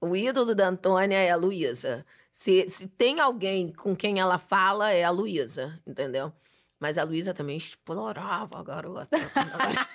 O 0.00 0.16
ídolo 0.16 0.54
da 0.54 0.68
Antônia 0.68 1.16
é 1.16 1.30
a 1.30 1.36
Luísa. 1.36 2.04
Se, 2.32 2.68
se 2.68 2.88
tem 2.88 3.20
alguém 3.20 3.72
com 3.72 3.94
quem 3.94 4.18
ela 4.18 4.38
fala, 4.38 4.90
é 4.90 5.04
a 5.04 5.10
Luísa, 5.10 5.80
entendeu? 5.86 6.32
Mas 6.80 6.98
a 6.98 7.04
Luísa 7.04 7.32
também 7.32 7.56
explorava 7.56 8.58
a 8.58 8.62
garota. 8.62 9.08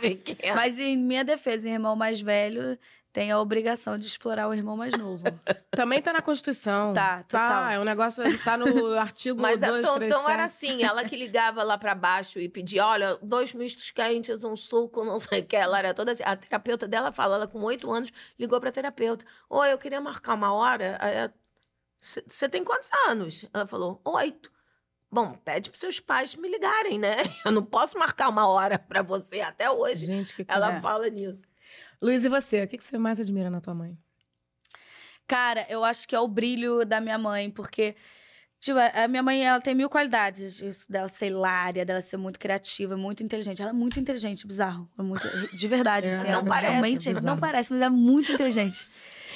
Mas 0.54 0.78
em 0.78 0.96
minha 0.96 1.24
defesa, 1.24 1.68
o 1.68 1.72
irmão 1.72 1.96
mais 1.96 2.20
velho 2.20 2.78
tem 3.12 3.30
a 3.32 3.40
obrigação 3.40 3.98
de 3.98 4.06
explorar 4.06 4.48
o 4.48 4.54
irmão 4.54 4.76
mais 4.76 4.96
novo. 4.96 5.22
Também 5.70 6.00
tá 6.00 6.12
na 6.12 6.22
Constituição. 6.22 6.92
Tá, 6.92 7.24
Tá, 7.24 7.48
total. 7.48 7.70
é 7.70 7.78
um 7.78 7.84
negócio. 7.84 8.22
Tá 8.44 8.56
no 8.56 8.94
artigo 8.98 9.40
Mas 9.40 9.62
a 9.62 9.66
237. 9.66 10.12
Tonton 10.14 10.30
era 10.30 10.44
assim, 10.44 10.82
ela 10.82 11.04
que 11.04 11.16
ligava 11.16 11.62
lá 11.62 11.76
pra 11.76 11.94
baixo 11.94 12.38
e 12.38 12.48
pedia, 12.48 12.86
olha, 12.86 13.18
dois 13.22 13.52
mistos 13.52 13.90
quentes, 13.90 14.44
um 14.44 14.54
suco, 14.54 15.04
não 15.04 15.18
sei 15.18 15.40
o 15.40 15.44
que. 15.46 15.56
Ela 15.56 15.78
era 15.78 15.94
toda 15.94 16.12
assim. 16.12 16.22
A 16.24 16.36
terapeuta 16.36 16.86
dela 16.86 17.10
fala, 17.10 17.36
ela 17.36 17.46
com 17.48 17.60
oito 17.62 17.90
anos 17.90 18.12
ligou 18.38 18.60
pra 18.60 18.70
terapeuta. 18.70 19.24
Oi, 19.48 19.72
eu 19.72 19.78
queria 19.78 20.00
marcar 20.00 20.34
uma 20.34 20.52
hora. 20.52 20.98
Você 22.00 22.48
tem 22.48 22.64
quantos 22.64 22.88
anos? 23.08 23.44
Ela 23.52 23.66
falou, 23.66 24.00
oito. 24.04 24.50
Bom, 25.12 25.32
pede 25.44 25.70
pros 25.70 25.80
seus 25.80 25.98
pais 25.98 26.36
me 26.36 26.48
ligarem, 26.48 26.96
né? 26.96 27.16
Eu 27.44 27.50
não 27.50 27.64
posso 27.64 27.98
marcar 27.98 28.28
uma 28.28 28.46
hora 28.46 28.78
pra 28.78 29.02
você 29.02 29.40
até 29.40 29.68
hoje. 29.68 30.06
Gente, 30.06 30.36
que 30.36 30.44
coisa. 30.44 30.66
Ela 30.66 30.80
fala 30.80 31.10
nisso. 31.10 31.42
Luiz, 32.02 32.24
e 32.24 32.28
você? 32.28 32.62
O 32.62 32.68
que 32.68 32.82
você 32.82 32.96
mais 32.98 33.20
admira 33.20 33.50
na 33.50 33.60
tua 33.60 33.74
mãe? 33.74 33.96
Cara, 35.26 35.66
eu 35.68 35.84
acho 35.84 36.08
que 36.08 36.14
é 36.14 36.20
o 36.20 36.26
brilho 36.28 36.84
da 36.84 37.00
minha 37.00 37.18
mãe, 37.18 37.50
porque. 37.50 37.94
Tipo, 38.58 38.78
a 38.78 39.08
minha 39.08 39.22
mãe, 39.22 39.42
ela 39.46 39.58
tem 39.58 39.74
mil 39.74 39.88
qualidades. 39.88 40.60
Isso 40.60 40.90
dela 40.90 41.08
ser 41.08 41.28
hilária, 41.28 41.82
dela 41.84 42.02
ser 42.02 42.18
muito 42.18 42.38
criativa, 42.38 42.94
muito 42.94 43.22
inteligente. 43.22 43.62
Ela 43.62 43.70
é 43.70 43.74
muito 43.74 43.98
inteligente, 43.98 44.46
bizarro. 44.46 44.86
É 44.98 45.02
muito, 45.02 45.26
de 45.56 45.68
verdade, 45.68 46.10
É, 46.10 46.12
assim. 46.12 46.26
não 46.26 46.32
ela 46.40 46.44
parece 46.44 46.68
realmente- 46.70 47.08
bizarro. 47.08 47.26
Não 47.26 47.38
parece, 47.38 47.72
mas 47.72 47.82
é 47.82 47.88
muito 47.88 48.32
inteligente. 48.32 48.86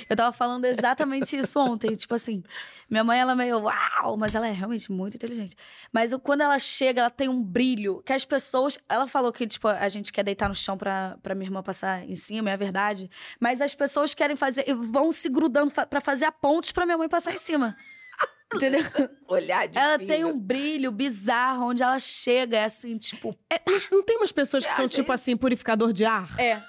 Eu 0.09 0.17
tava 0.17 0.33
falando 0.33 0.65
exatamente 0.65 1.37
isso 1.37 1.59
ontem. 1.61 1.95
Tipo 1.97 2.15
assim, 2.15 2.43
minha 2.91 3.03
mãe, 3.05 3.19
ela 3.21 3.33
é 3.33 3.35
meio 3.35 3.59
uau, 3.61 4.17
mas 4.17 4.35
ela 4.35 4.47
é 4.49 4.53
realmente 4.53 4.91
muito 4.93 5.17
inteligente. 5.17 5.55
Mas 5.93 6.13
eu- 6.13 6.21
quando 6.21 6.41
ela 6.43 6.59
chega, 6.59 7.01
ela 7.03 7.11
tem 7.11 7.29
um 7.29 7.43
brilho 7.43 8.03
que 8.05 8.13
as 8.13 8.25
pessoas. 8.25 8.79
Ela 8.89 9.07
falou 9.07 9.33
que, 9.33 9.47
tipo, 9.47 9.69
a 9.69 9.89
gente 9.89 10.13
quer 10.13 10.23
deitar 10.23 10.49
no 10.49 10.55
chão 10.55 10.77
pra, 10.77 11.17
pra 11.23 11.35
minha 11.35 11.47
irmã 11.47 11.63
passar 11.63 12.05
em 12.09 12.15
cima, 12.15 12.51
é 12.51 12.57
verdade. 12.57 13.11
Mas 13.41 13.61
as 13.61 13.75
pessoas 13.75 14.15
querem 14.15 14.37
fazer. 14.37 14.65
vão 14.75 15.13
se 15.13 15.29
grudando 15.29 15.71
pra 15.71 16.01
fazer 16.01 16.25
a 16.25 16.33
ponte 16.33 16.73
pra 16.73 16.85
minha 16.87 16.99
mãe 16.99 17.09
passar 17.09 17.33
em 17.33 17.39
cima. 17.39 17.77
Entendeu? 18.55 18.81
Olhar 19.27 19.67
de 19.67 19.77
Ela 19.77 19.99
filha. 19.99 20.15
tem 20.15 20.25
um 20.25 20.39
brilho 20.39 20.93
bizarro 20.93 21.71
onde 21.71 21.83
ela 21.83 21.99
chega, 21.99 22.59
é 22.59 22.65
assim, 22.65 22.97
tipo. 22.97 23.37
Não 23.91 24.03
tem 24.05 24.17
umas 24.19 24.31
pessoas 24.31 24.65
que 24.65 24.71
É, 24.71 24.75
são, 24.77 24.85
a 24.85 24.89
tipo 24.89 25.03
gente- 25.03 25.11
assim, 25.13 25.37
purificador 25.37 25.93
de 25.93 26.05
ar? 26.05 26.39
É. 26.39 26.63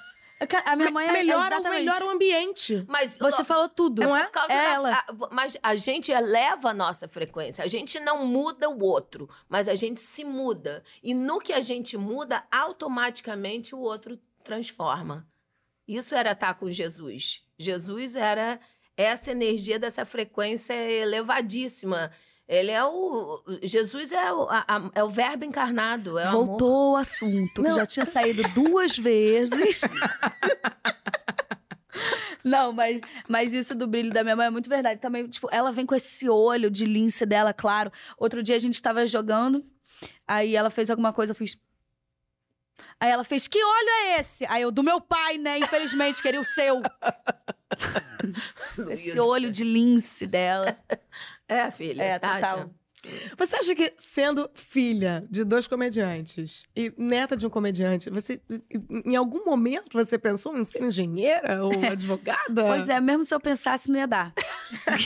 A 0.65 0.75
minha 0.75 0.91
mãe 0.91 1.07
é 1.07 1.11
melhora, 1.13 1.61
melhora 1.61 2.05
o 2.05 2.09
ambiente. 2.09 2.83
Mas 2.89 3.17
Você 3.17 3.43
falou 3.43 3.69
tudo. 3.69 4.01
Não 4.01 4.15
é? 4.15 4.23
Por 4.25 4.31
causa 4.31 4.51
É 4.53 4.63
da- 4.63 4.69
ela. 4.73 4.93
a- 4.93 5.05
mas 5.31 5.57
a 5.63 5.75
gente 5.77 6.11
eleva 6.11 6.71
a 6.71 6.73
nossa 6.73 7.07
frequência. 7.07 7.63
A 7.63 7.67
gente 7.67 7.99
não 8.01 8.25
muda 8.25 8.69
o 8.69 8.83
outro, 8.83 9.29
mas 9.47 9.67
a 9.69 9.75
gente 9.75 10.01
se 10.01 10.25
muda. 10.25 10.83
E 11.01 11.13
no 11.13 11.39
que 11.39 11.53
a 11.53 11.61
gente 11.61 11.95
muda, 11.97 12.43
automaticamente 12.51 13.73
o 13.73 13.79
outro 13.79 14.19
transforma. 14.43 15.25
Isso 15.87 16.13
era 16.15 16.31
estar 16.31 16.53
com 16.55 16.69
Jesus. 16.69 17.41
Jesus 17.57 18.15
era 18.15 18.59
essa 18.97 19.31
energia 19.31 19.79
dessa 19.79 20.03
frequência 20.05 20.73
elevadíssima. 20.73 22.11
Ele 22.47 22.69
é 22.71 22.83
o. 22.85 23.41
Jesus 23.63 24.11
é 24.11 24.31
o, 24.31 24.47
a- 24.49 24.91
é 24.93 25.03
o 25.03 25.09
verbo 25.09 25.43
encarnado. 25.45 26.19
É 26.19 26.29
o. 26.29 26.45
Voltou 26.45 26.93
o 26.93 26.95
assunto, 26.95 27.61
que 27.63 27.69
Não. 27.69 27.75
já 27.75 27.85
tinha 27.85 28.05
saído 28.05 28.43
duas 28.49 28.97
vezes. 28.97 29.81
Não, 32.43 32.71
mas, 32.71 33.01
mas 33.27 33.53
isso 33.53 33.73
do 33.73 33.87
brilho 33.87 34.13
da 34.13 34.23
minha 34.23 34.35
mãe 34.35 34.45
é 34.45 34.49
muito 34.51 34.69
verdade. 34.69 35.01
Também, 35.01 35.27
tipo, 35.27 35.47
ela 35.51 35.71
vem 35.71 35.83
com 35.85 35.95
esse 35.95 36.29
olho 36.29 36.69
de 36.69 36.85
lince 36.85 37.25
dela, 37.25 37.51
claro. 37.53 37.91
Outro 38.17 38.43
dia 38.43 38.55
a 38.55 38.59
gente 38.59 38.79
tava 38.79 39.05
jogando, 39.07 39.65
aí 40.27 40.55
ela 40.55 40.69
fez 40.69 40.91
alguma 40.91 41.11
coisa, 41.11 41.31
eu 41.31 41.35
fiz. 41.35 41.57
Aí 42.99 43.09
ela 43.09 43.23
fez, 43.23 43.47
que 43.47 43.57
olho 43.63 43.89
é 43.89 44.19
esse? 44.19 44.45
Aí 44.45 44.61
eu, 44.61 44.69
do 44.71 44.83
meu 44.83 45.01
pai, 45.01 45.39
né? 45.39 45.57
Infelizmente, 45.57 46.21
queria 46.21 46.39
o 46.39 46.43
seu. 46.43 46.81
Esse 48.91 49.19
olho 49.19 49.49
de 49.51 49.63
lince 49.63 50.25
dela. 50.27 50.77
É, 51.47 51.71
filha. 51.71 52.03
É, 52.03 52.13
você 52.13 52.19
total. 52.19 52.59
acha? 52.59 52.69
Você 53.37 53.55
acha 53.55 53.75
que, 53.75 53.93
sendo 53.99 54.49
filha 54.55 55.23
de 55.29 55.43
dois 55.43 55.67
comediantes 55.67 56.65
e 56.75 56.91
neta 56.97 57.37
de 57.37 57.45
um 57.45 57.51
comediante, 57.51 58.09
você, 58.09 58.41
em 59.05 59.15
algum 59.15 59.45
momento, 59.45 59.93
você 59.93 60.17
pensou 60.17 60.57
em 60.57 60.65
ser 60.65 60.81
engenheira 60.81 61.63
ou 61.63 61.71
advogada? 61.85 62.63
Pois 62.63 62.89
é, 62.89 62.99
mesmo 62.99 63.23
se 63.23 63.35
eu 63.35 63.39
pensasse, 63.39 63.91
não 63.91 63.99
ia 63.99 64.07
dar. 64.07 64.33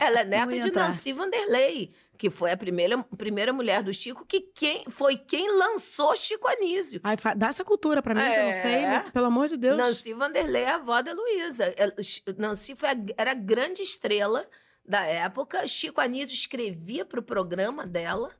Ela 0.00 0.20
é 0.20 0.24
Não 0.24 0.30
neta 0.30 0.60
de 0.60 0.68
entrar. 0.68 0.84
Nancy 0.86 1.12
Vanderlei, 1.12 1.92
que 2.18 2.30
foi 2.30 2.50
a 2.50 2.56
primeira, 2.56 3.02
primeira 3.16 3.52
mulher 3.52 3.82
do 3.82 3.92
Chico, 3.92 4.24
que 4.26 4.40
quem, 4.40 4.84
foi 4.88 5.16
quem 5.16 5.50
lançou 5.56 6.16
Chico 6.16 6.48
Anísio. 6.48 7.00
Ai, 7.04 7.16
dá 7.36 7.48
essa 7.48 7.64
cultura 7.64 8.02
pra 8.02 8.14
mim, 8.14 8.20
que 8.22 8.26
eu 8.26 8.42
não 8.42 8.48
É. 8.48 8.52
sei, 8.52 8.82
né? 8.82 9.04
pelo 9.12 9.26
amor 9.26 9.48
de 9.48 9.56
Deus. 9.56 9.76
Nancy 9.76 10.12
Vanderlei 10.14 10.62
é 10.62 10.70
a 10.70 10.74
avó 10.76 11.00
da 11.02 11.12
Luísa. 11.12 11.74
Ch- 12.02 12.22
Nancy 12.36 12.74
foi 12.74 12.88
a, 12.88 12.96
era 13.16 13.30
a 13.32 13.34
grande 13.34 13.82
estrela 13.82 14.46
da 14.86 15.04
época. 15.04 15.66
Chico 15.66 16.00
Anísio 16.00 16.34
escrevia 16.34 17.04
pro 17.04 17.22
programa 17.22 17.86
dela. 17.86 18.30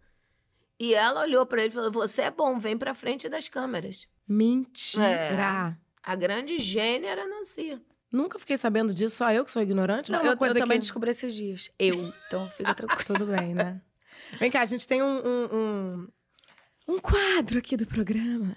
E 0.79 0.95
ela 0.95 1.23
olhou 1.23 1.45
pra 1.47 1.63
ele 1.63 1.71
e 1.71 1.75
falou: 1.75 1.91
Você 1.93 2.23
é 2.23 2.31
bom, 2.31 2.59
vem 2.59 2.77
pra 2.77 2.95
frente 2.95 3.29
das 3.29 3.49
câmeras. 3.49 4.07
Mentira. 4.29 5.79
A 6.03 6.15
grande 6.15 6.59
gênia 6.59 7.09
era 7.09 7.27
Nancy. 7.27 7.81
Nunca 8.13 8.39
fiquei 8.39 8.57
sabendo 8.57 8.95
disso, 8.95 9.17
só 9.17 9.33
eu 9.33 9.45
que 9.45 9.51
sou 9.51 9.61
ignorante, 9.61 10.13
Não, 10.13 10.21
é 10.21 10.29
eu, 10.29 10.31
eu 10.33 10.37
coisa 10.37 10.55
também 10.55 10.77
que... 10.77 10.83
descobri 10.83 11.11
esses 11.11 11.35
dias. 11.35 11.71
Eu. 11.79 12.13
Então 12.27 12.49
fica 12.51 12.73
tranquilo. 12.75 13.03
Tudo 13.05 13.27
bem, 13.27 13.55
né? 13.55 13.81
Vem 14.39 14.51
cá, 14.51 14.63
a 14.63 14.67
gente 14.67 14.87
tem 14.87 15.03
um, 15.03 15.19
um, 15.19 15.49
um, 15.53 16.09
um 16.95 16.99
quadro 16.99 17.59
aqui 17.59 17.77
do 17.77 17.87
programa 17.87 18.55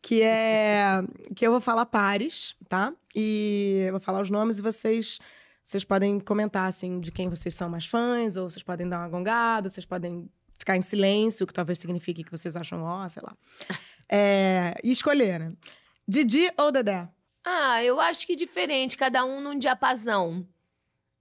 que 0.00 0.22
é 0.22 1.02
que 1.34 1.46
eu 1.46 1.50
vou 1.50 1.60
falar 1.60 1.86
pares, 1.86 2.54
tá? 2.68 2.92
E 3.14 3.84
eu 3.86 3.92
vou 3.92 4.00
falar 4.00 4.20
os 4.20 4.30
nomes 4.30 4.58
e 4.58 4.62
vocês 4.62 5.18
vocês 5.62 5.84
podem 5.84 6.18
comentar 6.18 6.66
assim 6.66 7.00
de 7.00 7.12
quem 7.12 7.28
vocês 7.28 7.54
são 7.54 7.68
mais 7.68 7.86
fãs 7.86 8.36
ou 8.36 8.48
vocês 8.50 8.62
podem 8.62 8.88
dar 8.88 8.98
uma 8.98 9.08
gongada, 9.08 9.68
vocês 9.68 9.86
podem 9.86 10.28
ficar 10.58 10.76
em 10.76 10.80
silêncio, 10.80 11.46
que 11.46 11.52
talvez 11.52 11.78
signifique 11.78 12.24
que 12.24 12.30
vocês 12.30 12.56
acham 12.56 12.82
ó, 12.82 13.08
sei 13.08 13.22
lá. 13.22 13.36
É, 14.14 14.74
e 14.84 14.90
escolher, 14.90 15.40
né? 15.40 15.54
Didi 16.06 16.50
ou 16.58 16.70
Dedé? 16.70 17.08
Ah, 17.42 17.82
eu 17.82 17.98
acho 17.98 18.26
que 18.26 18.36
diferente, 18.36 18.94
cada 18.94 19.24
um 19.24 19.40
num 19.40 19.58
diapasão. 19.58 20.46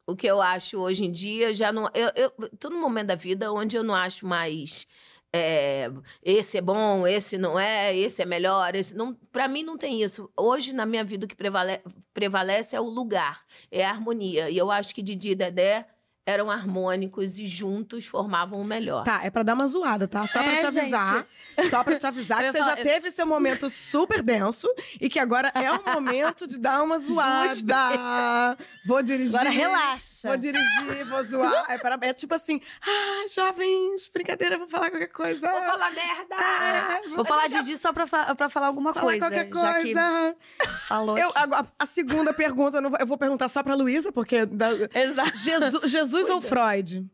O 0.06 0.14
que 0.14 0.28
eu 0.28 0.42
acho 0.42 0.78
hoje 0.78 1.06
em 1.06 1.12
dia 1.12 1.54
já 1.54 1.72
não. 1.72 1.90
Eu, 1.94 2.12
eu 2.16 2.50
tô 2.60 2.70
num 2.70 2.82
momento 2.82 3.08
da 3.08 3.16
vida 3.16 3.50
onde 3.54 3.78
eu 3.78 3.84
não 3.84 3.96
acho 3.96 4.26
mais. 4.28 4.88
É, 5.34 5.90
esse 6.22 6.58
é 6.58 6.62
bom, 6.62 7.08
esse 7.08 7.38
não 7.38 7.58
é, 7.58 7.96
esse 7.96 8.22
é 8.22 8.26
melhor. 8.26 8.76
Esse 8.76 8.96
não, 8.96 9.14
para 9.32 9.48
mim 9.48 9.64
não 9.64 9.78
tem 9.78 10.02
isso. 10.02 10.30
Hoje 10.38 10.74
na 10.74 10.86
minha 10.86 11.04
vida 11.04 11.26
o 11.26 11.30
que 11.30 11.36
prevale, 11.36 11.82
prevalece 12.14 12.76
é 12.76 12.82
o 12.82 12.86
lugar, 12.86 13.46
é 13.72 13.86
a 13.86 13.90
harmonia. 13.90 14.50
E 14.50 14.58
eu 14.58 14.70
acho 14.70 14.94
que 14.94 15.02
Didi 15.02 15.32
e 15.32 15.36
Dedé 15.36 15.88
eram 16.26 16.52
harmônicos 16.52 17.40
e 17.40 17.48
juntos 17.48 18.06
formavam 18.06 18.62
o 18.62 18.64
melhor. 18.64 19.04
Tá, 19.04 19.22
é 19.24 19.30
pra 19.32 19.42
dar 19.44 19.54
uma 19.56 19.66
zoada, 19.68 20.08
tá? 20.08 20.26
Só 20.28 20.42
pra 20.44 20.52
É, 20.54 20.56
te 20.58 20.66
avisar. 20.68 21.28
Só 21.70 21.84
pra 21.84 21.98
te 21.98 22.06
avisar 22.08 22.40
Eu 22.44 22.46
que 22.46 22.52
você 22.54 22.64
falar- 22.64 22.78
já 22.78 22.84
teve 22.84 23.12
seu 23.12 23.26
momento 23.26 23.70
super 23.70 24.22
denso 24.22 24.68
e 25.00 25.10
que 25.10 25.20
agora 25.20 25.52
é 25.56 25.72
o 25.72 25.84
momento 25.84 26.46
de 26.48 26.60
dar 26.60 26.82
uma 26.84 26.98
zoada. 27.66 28.58
Vou 28.86 29.02
dirigir. 29.04 29.36
Agora 29.36 29.50
relaxa. 29.50 30.28
Vou 30.28 30.38
dirigir, 30.38 31.06
vou 31.08 31.24
zoar. 31.24 31.66
É, 31.70 31.78
para- 31.78 31.98
é 32.02 32.14
tipo 32.14 32.34
assim, 32.34 32.62
ah, 32.82 33.28
jovens, 33.34 34.10
brincadeira, 34.14 34.58
vou 34.58 34.68
falar 34.68 34.90
qualquer 34.90 35.08
coisa. 35.08 35.50
Vou 35.50 35.60
falar 35.60 35.92
merda! 35.92 36.36
Ah, 36.38 37.00
Vou 37.16 37.26
falar 37.26 37.48
de 37.48 37.58
Didi 37.62 37.78
só 37.78 37.92
pra, 37.94 38.08
pra 38.36 38.50
falar 38.50 38.68
alguma 38.68 38.94
falar 38.94 39.06
coisa. 39.06 39.20
qualquer 39.20 39.48
Já 39.54 39.74
coisa. 39.74 40.36
que 40.62 40.68
falou. 40.88 41.18
Eu, 41.18 41.32
agora, 41.36 41.66
a 41.78 41.86
segunda 41.86 42.34
pergunta, 42.34 42.78
eu, 42.78 42.90
vou- 42.90 43.00
eu 43.00 43.06
vou 43.08 43.18
perguntar 43.18 43.48
só 43.50 43.62
pra 43.62 43.76
Luísa, 43.76 44.12
porque. 44.12 44.46
da- 44.46 44.72
Exato. 44.94 45.38
Jesus, 45.38 45.92
Jesus 45.92 46.11
ou 46.14 46.42
Freud? 46.42 47.10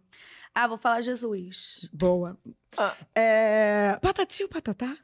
Ah, 0.53 0.67
vou 0.67 0.77
falar 0.77 1.01
Jesus. 1.01 1.87
Boa. 1.93 2.35
Ah. 2.75 2.95
É, 3.13 3.97
patati 4.01 4.41
ou 4.43 4.49
patatá? 4.49 4.95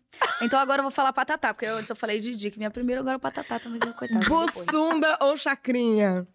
Então 0.41 0.59
agora 0.59 0.79
eu 0.79 0.83
vou 0.83 0.91
falar 0.91 1.13
patatá, 1.13 1.53
porque 1.53 1.67
antes 1.67 1.89
eu 1.89 1.95
falei 1.95 2.19
Didi, 2.19 2.49
que 2.49 2.57
minha 2.57 2.71
primeira, 2.71 3.01
agora 3.01 3.17
o 3.17 3.19
patatá 3.19 3.59
também, 3.59 3.79
coitado. 3.79 4.19
depois. 4.19 4.51
Bussunda 4.53 5.17
ou 5.21 5.37
chacrinha? 5.37 6.27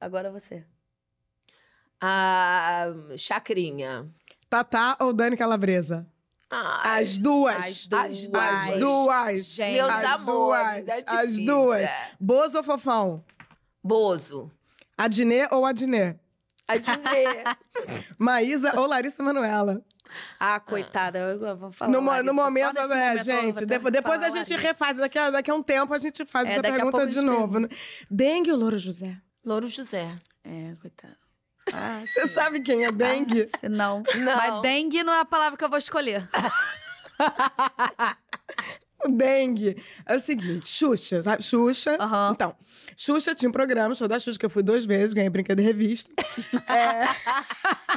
Agora 0.00 0.30
você. 0.30 0.64
A 2.00 2.86
chacrinha. 3.16 4.08
Tatá 4.48 4.96
ou 5.00 5.12
Dani 5.12 5.36
Calabresa? 5.36 6.06
Ai, 6.50 7.02
As 7.02 7.18
duas. 7.18 7.56
As 7.66 7.86
duas. 7.86 8.34
As 8.34 8.78
duas. 8.78 9.44
Gente, 9.46 9.72
meus 9.74 9.90
as 9.90 10.04
amores. 10.04 10.26
duas, 10.84 10.88
é 10.88 11.04
as 11.06 11.36
duas. 11.36 11.80
é. 11.82 12.10
Bozo 12.18 12.58
ou 12.58 12.64
fofão? 12.64 13.24
Bozo. 13.82 14.50
Adnê 14.96 15.46
ou 15.50 15.66
Adnê? 15.66 16.16
Adnê. 16.68 17.44
Maísa 18.18 18.78
ou 18.78 18.86
Larissa 18.86 19.22
Manoela? 19.22 19.82
Ah, 20.38 20.60
coitada. 20.60 21.18
Eu 21.18 21.56
vou 21.56 21.72
falar. 21.72 21.90
No, 21.90 22.00
Larissa, 22.04 22.22
no 22.24 22.34
momento, 22.34 22.74
né, 22.74 22.86
momento 22.86 23.24
gente? 23.24 23.66
Depois, 23.66 23.92
depois 23.92 24.22
a 24.22 24.28
gente 24.30 24.50
Larissa. 24.52 24.68
refaz. 24.68 24.96
Daqui 24.98 25.18
a, 25.18 25.30
daqui 25.30 25.50
a 25.50 25.54
um 25.54 25.62
tempo 25.62 25.92
a 25.92 25.98
gente 25.98 26.24
faz 26.24 26.46
É, 26.48 26.52
essa 26.52 26.62
pergunta 26.62 27.06
de 27.06 27.20
novo. 27.20 27.60
né? 27.60 27.68
Dengue 28.10 28.52
ou 28.52 28.58
Louro 28.58 28.78
José? 28.78 29.16
Louro 29.44 29.68
José. 29.68 30.14
É, 30.44 30.72
coitado. 30.80 31.16
Ah, 31.72 32.00
Você 32.06 32.26
sim. 32.26 32.32
sabe 32.32 32.60
quem 32.60 32.86
é 32.86 32.92
dengue? 32.92 33.46
Ah, 33.62 33.68
não. 33.68 34.02
Não. 34.16 34.36
Mas 34.36 34.62
dengue 34.62 35.02
não 35.02 35.12
é 35.12 35.20
a 35.20 35.24
palavra 35.26 35.58
que 35.58 35.64
eu 35.64 35.68
vou 35.68 35.78
escolher. 35.78 36.26
O 39.04 39.08
dengue 39.08 39.76
é 40.04 40.16
o 40.16 40.18
seguinte, 40.18 40.66
Xuxa, 40.66 41.22
sabe? 41.22 41.42
Xuxa. 41.42 41.96
Aham. 42.00 42.32
Então, 42.34 42.56
Xuxa 42.96 43.34
tinha 43.34 43.48
um 43.48 43.52
programa, 43.52 43.94
show 43.94 44.08
da 44.08 44.18
Xuxa, 44.18 44.38
que 44.38 44.44
eu 44.44 44.50
fui 44.50 44.62
duas 44.62 44.84
vezes, 44.84 45.12
ganhei 45.12 45.30
brinquedo 45.30 45.58
de 45.58 45.64
revista. 45.64 46.12
É. 46.68 47.04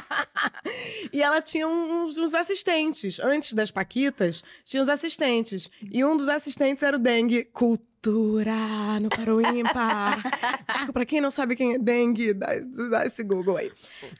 e 1.12 1.22
ela 1.22 1.40
tinha 1.42 1.66
uns, 1.68 2.16
uns 2.16 2.34
assistentes. 2.34 3.20
Antes 3.20 3.52
das 3.52 3.70
Paquitas, 3.70 4.42
tinha 4.64 4.82
uns 4.82 4.88
assistentes. 4.88 5.70
E 5.90 6.04
um 6.04 6.16
dos 6.16 6.28
assistentes 6.28 6.82
era 6.82 6.96
o 6.96 6.98
dengue. 6.98 7.44
Cultura 7.44 8.98
no 9.00 9.08
Parou 9.08 9.40
Ímpar. 9.40 10.22
Desculpa, 10.68 10.92
pra 10.92 11.06
quem 11.06 11.20
não 11.20 11.30
sabe 11.30 11.54
quem 11.54 11.74
é 11.74 11.78
dengue, 11.78 12.34
dá, 12.34 12.48
dá 12.90 13.06
esse 13.06 13.22
Google 13.22 13.56
aí. 13.56 13.70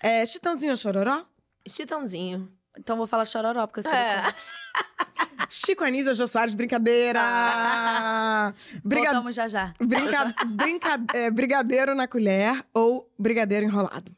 É, 0.01 0.25
Chitãozinho 0.25 0.73
ou 0.73 0.77
Chororó? 0.77 1.25
Chitãozinho. 1.67 2.49
Então 2.79 2.95
eu 2.95 2.99
vou 2.99 3.07
falar 3.07 3.25
chororó, 3.25 3.67
porque 3.67 3.81
eu 3.81 3.85
sei 3.85 3.93
É. 3.93 4.23
Chico 5.49 5.85
Anísio 5.85 6.15
Jô 6.15 6.27
Soares, 6.27 6.55
brincadeira! 6.55 7.21
Briga- 8.85 9.05
Voltamos 9.13 9.35
já 9.35 9.49
já. 9.49 9.75
Brinca, 9.81 10.35
brinca, 10.47 11.01
é, 11.15 11.31
brigadeiro 11.31 11.95
na 11.95 12.09
colher 12.09 12.65
ou 12.73 13.11
brigadeiro 13.19 13.67
enrolado? 13.67 14.15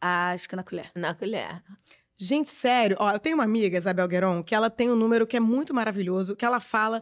Ah, 0.00 0.30
acho 0.32 0.48
que 0.48 0.56
na 0.56 0.62
colher. 0.64 0.90
Na 0.94 1.14
colher. 1.14 1.62
Gente, 2.16 2.50
sério, 2.50 2.96
ó, 2.98 3.12
eu 3.12 3.18
tenho 3.20 3.36
uma 3.36 3.44
amiga, 3.44 3.78
Isabel 3.78 4.08
Gueron, 4.08 4.42
que 4.42 4.52
ela 4.54 4.68
tem 4.68 4.90
um 4.90 4.96
número 4.96 5.26
que 5.26 5.36
é 5.36 5.40
muito 5.40 5.72
maravilhoso, 5.72 6.34
que 6.34 6.44
ela 6.44 6.58
fala 6.58 7.00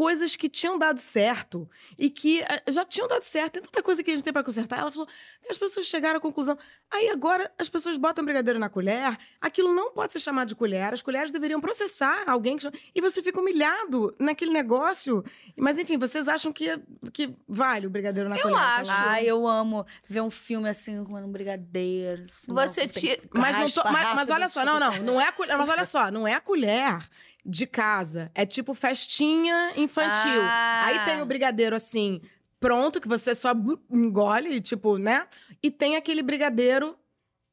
coisas 0.00 0.34
que 0.34 0.48
tinham 0.48 0.78
dado 0.78 0.98
certo 0.98 1.68
e 1.98 2.08
que 2.08 2.40
eh, 2.40 2.62
já 2.70 2.86
tinham 2.86 3.06
dado 3.06 3.22
certo. 3.22 3.52
Tem 3.52 3.62
tanta 3.62 3.82
coisa 3.82 4.02
que 4.02 4.10
a 4.10 4.14
gente 4.14 4.24
tem 4.24 4.32
pra 4.32 4.42
consertar. 4.42 4.78
Ela 4.78 4.90
falou 4.90 5.06
que 5.42 5.50
as 5.50 5.58
pessoas 5.58 5.84
chegaram 5.86 6.16
à 6.16 6.20
conclusão. 6.20 6.56
Aí 6.90 7.10
agora 7.10 7.52
as 7.58 7.68
pessoas 7.68 7.98
botam 7.98 8.24
brigadeiro 8.24 8.58
na 8.58 8.70
colher, 8.70 9.18
aquilo 9.38 9.74
não 9.74 9.92
pode 9.92 10.10
ser 10.14 10.20
chamado 10.20 10.48
de 10.48 10.54
colher, 10.54 10.94
as 10.94 11.02
colheres 11.02 11.30
deveriam 11.30 11.60
processar 11.60 12.24
alguém 12.26 12.56
que 12.56 12.62
chama- 12.62 12.78
e 12.94 13.00
você 13.02 13.22
fica 13.22 13.38
humilhado 13.38 14.14
naquele 14.18 14.52
negócio. 14.52 15.22
Mas 15.54 15.76
enfim, 15.78 15.98
vocês 15.98 16.28
acham 16.28 16.50
que, 16.50 16.80
que 17.12 17.34
vale 17.46 17.86
o 17.86 17.90
brigadeiro 17.90 18.30
na 18.30 18.36
Eu 18.38 18.42
colher? 18.44 18.56
acho. 18.56 18.90
Aquela- 18.90 19.10
Ai, 19.12 19.24
eu 19.26 19.46
amo 19.46 19.84
ver 20.08 20.22
um 20.22 20.30
filme 20.30 20.66
assim, 20.70 21.04
comendo 21.04 21.26
um 21.26 21.32
brigadeiro. 21.32 22.22
assim, 22.22 22.54
Você 22.54 22.88
tira- 22.88 23.20
Mas, 23.36 23.54
mas, 23.84 24.14
mas 24.14 24.30
olha 24.30 24.48
só, 24.48 24.64
não, 24.64 24.80
não, 24.80 24.96
não 25.02 25.20
é 25.20 25.26
a 25.28 25.32
colher, 25.32 25.58
mas 25.58 25.68
olha 25.68 25.84
só, 25.84 26.10
não 26.10 26.26
é 26.26 26.32
a 26.32 26.40
colher 26.40 26.98
de 27.44 27.66
casa, 27.66 28.30
é 28.34 28.44
tipo 28.44 28.74
festinha 28.74 29.72
infantil. 29.76 30.42
Ah. 30.42 30.82
Aí 30.86 31.04
tem 31.04 31.22
o 31.22 31.26
brigadeiro 31.26 31.74
assim, 31.74 32.20
pronto, 32.58 33.00
que 33.00 33.08
você 33.08 33.34
só 33.34 33.52
engole, 33.90 34.60
tipo, 34.60 34.98
né? 34.98 35.26
E 35.62 35.70
tem 35.70 35.96
aquele 35.96 36.22
brigadeiro 36.22 36.96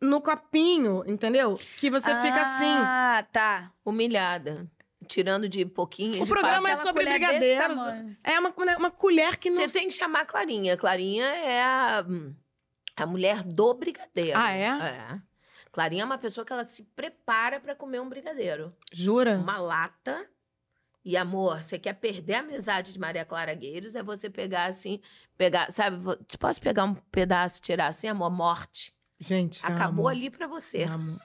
no 0.01 0.21
copinho, 0.21 1.03
entendeu? 1.07 1.57
Que 1.77 1.89
você 1.89 2.13
fica 2.21 2.41
assim. 2.41 2.65
Ah, 2.65 3.25
tá. 3.31 3.71
Humilhada. 3.83 4.69
Tirando 5.07 5.47
de 5.47 5.65
pouquinho 5.65 6.21
O 6.21 6.25
de 6.25 6.31
programa 6.31 6.69
é 6.69 6.75
sobre 6.75 7.05
brigadeiros. 7.05 7.77
É 8.23 8.38
uma, 8.39 8.53
uma, 8.55 8.77
uma 8.77 8.91
colher 8.91 9.38
que 9.38 9.49
não. 9.49 9.61
Você 9.61 9.79
tem 9.79 9.88
que 9.88 9.93
chamar 9.93 10.21
a 10.21 10.25
Clarinha. 10.25 10.75
Clarinha 10.75 11.25
é 11.25 11.61
a, 11.61 12.05
a 12.97 13.05
mulher 13.05 13.43
do 13.43 13.73
brigadeiro. 13.73 14.38
Ah, 14.38 14.51
é? 14.51 14.65
É. 14.65 15.21
Clarinha 15.78 16.01
é 16.01 16.05
uma 16.05 16.17
pessoa 16.17 16.43
que 16.43 16.51
ela 16.51 16.63
se 16.65 16.82
prepara 16.95 17.59
pra 17.59 17.75
comer 17.75 17.99
um 18.01 18.09
brigadeiro. 18.09 18.75
Jura? 18.91 19.38
Uma 19.38 19.59
lata. 19.59 20.28
E, 21.05 21.15
amor, 21.15 21.61
você 21.61 21.78
quer 21.78 21.93
perder 21.93 22.34
a 22.34 22.39
amizade 22.39 22.91
de 22.91 22.97
Maria 22.99 23.23
Clara 23.23 23.53
Gueiros, 23.53 23.93
é 23.95 24.01
você 24.01 24.28
pegar 24.28 24.65
assim, 24.65 24.99
pegar, 25.38 25.71
sabe, 25.71 25.97
vo- 25.97 26.15
te 26.15 26.36
posso 26.36 26.59
pegar 26.59 26.84
um 26.84 26.95
pedaço 26.95 27.59
e 27.59 27.61
tirar 27.61 27.86
assim, 27.89 28.07
amor, 28.07 28.32
morte. 28.32 28.91
Gente. 29.19 29.63
Acabou 29.63 30.07
amo, 30.07 30.17
ali 30.17 30.32
pra 30.32 30.47
você. 30.47 30.82
amo. 30.82 31.19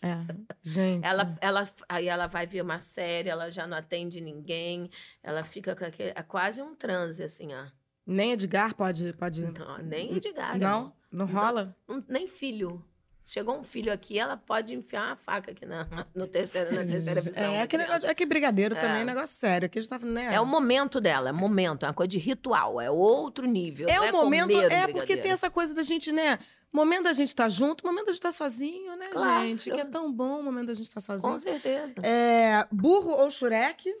É, 0.00 0.16
gente. 0.62 1.06
Ela, 1.06 1.36
ela, 1.42 1.68
aí 1.86 2.08
ela 2.08 2.26
vai 2.28 2.46
ver 2.46 2.62
uma 2.62 2.78
série, 2.78 3.28
ela 3.28 3.50
já 3.50 3.66
não 3.66 3.76
atende 3.76 4.22
ninguém, 4.22 4.90
ela 5.22 5.44
fica 5.44 5.76
com 5.76 5.84
aquele. 5.84 6.12
É 6.16 6.22
quase 6.22 6.62
um 6.62 6.74
transe, 6.74 7.22
assim, 7.22 7.52
ó. 7.52 7.66
Nem 8.06 8.32
Edgar 8.32 8.74
pode. 8.74 9.12
pode... 9.12 9.42
Não, 9.42 9.78
nem 9.78 10.16
Edgar. 10.16 10.58
Não? 10.58 10.96
Não 11.12 11.26
Não. 11.26 11.34
rola? 11.34 11.76
Não- 11.86 12.02
nem 12.08 12.26
filho. 12.26 12.82
Chegou 13.24 13.56
um 13.58 13.62
filho 13.62 13.92
aqui, 13.92 14.18
ela 14.18 14.36
pode 14.36 14.74
enfiar 14.74 15.06
uma 15.06 15.16
faca 15.16 15.52
aqui 15.52 15.64
na, 15.64 15.86
no 16.14 16.26
terceiro, 16.26 16.74
na 16.74 16.84
terceira 16.84 17.20
visão. 17.22 17.42
É, 17.42 17.46
da 17.58 17.62
é 17.62 17.66
que, 17.66 17.78
negócio, 17.78 18.10
é 18.10 18.14
que 18.14 18.26
brigadeiro 18.26 18.74
É. 18.74 18.78
também 18.80 19.02
é 19.02 19.04
negócio 19.04 19.36
sério. 19.36 19.66
Aqui 19.66 19.78
a 19.78 19.82
gente 19.82 19.90
tá 19.90 19.98
né? 20.00 20.34
É 20.34 20.40
o 20.40 20.46
momento 20.46 21.00
dela, 21.00 21.28
é 21.28 21.32
momento, 21.32 21.84
é 21.84 21.88
uma 21.88 21.94
coisa 21.94 22.08
de 22.08 22.18
ritual, 22.18 22.80
é 22.80 22.90
outro 22.90 23.46
nível. 23.46 23.88
É 23.88 24.00
o 24.00 24.12
momento, 24.12 24.50
comer 24.52 24.66
um 24.66 24.70
é 24.70 24.88
porque 24.88 25.16
tem 25.16 25.30
essa 25.30 25.48
coisa 25.48 25.72
da 25.72 25.82
gente, 25.82 26.10
né? 26.10 26.38
Momento 26.72 27.04
da 27.04 27.12
gente 27.12 27.28
estar 27.28 27.48
junto, 27.48 27.86
momento 27.86 28.06
da 28.06 28.12
gente 28.12 28.18
estar 28.20 28.32
sozinho, 28.32 28.96
né, 28.96 29.08
Claro. 29.08 29.42
gente? 29.42 29.70
Que 29.70 29.80
é 29.80 29.84
tão 29.84 30.10
bom 30.12 30.40
o 30.40 30.42
momento 30.42 30.68
da 30.68 30.74
gente 30.74 30.88
estar 30.88 31.00
Com 31.00 31.18
sozinho. 31.18 31.38
certeza. 31.38 31.94
É, 32.02 32.66
burro 32.72 33.10
ou 33.12 33.30
Shurek? 33.30 33.94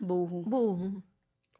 Burro. 0.00 0.42
Burro. 0.42 1.02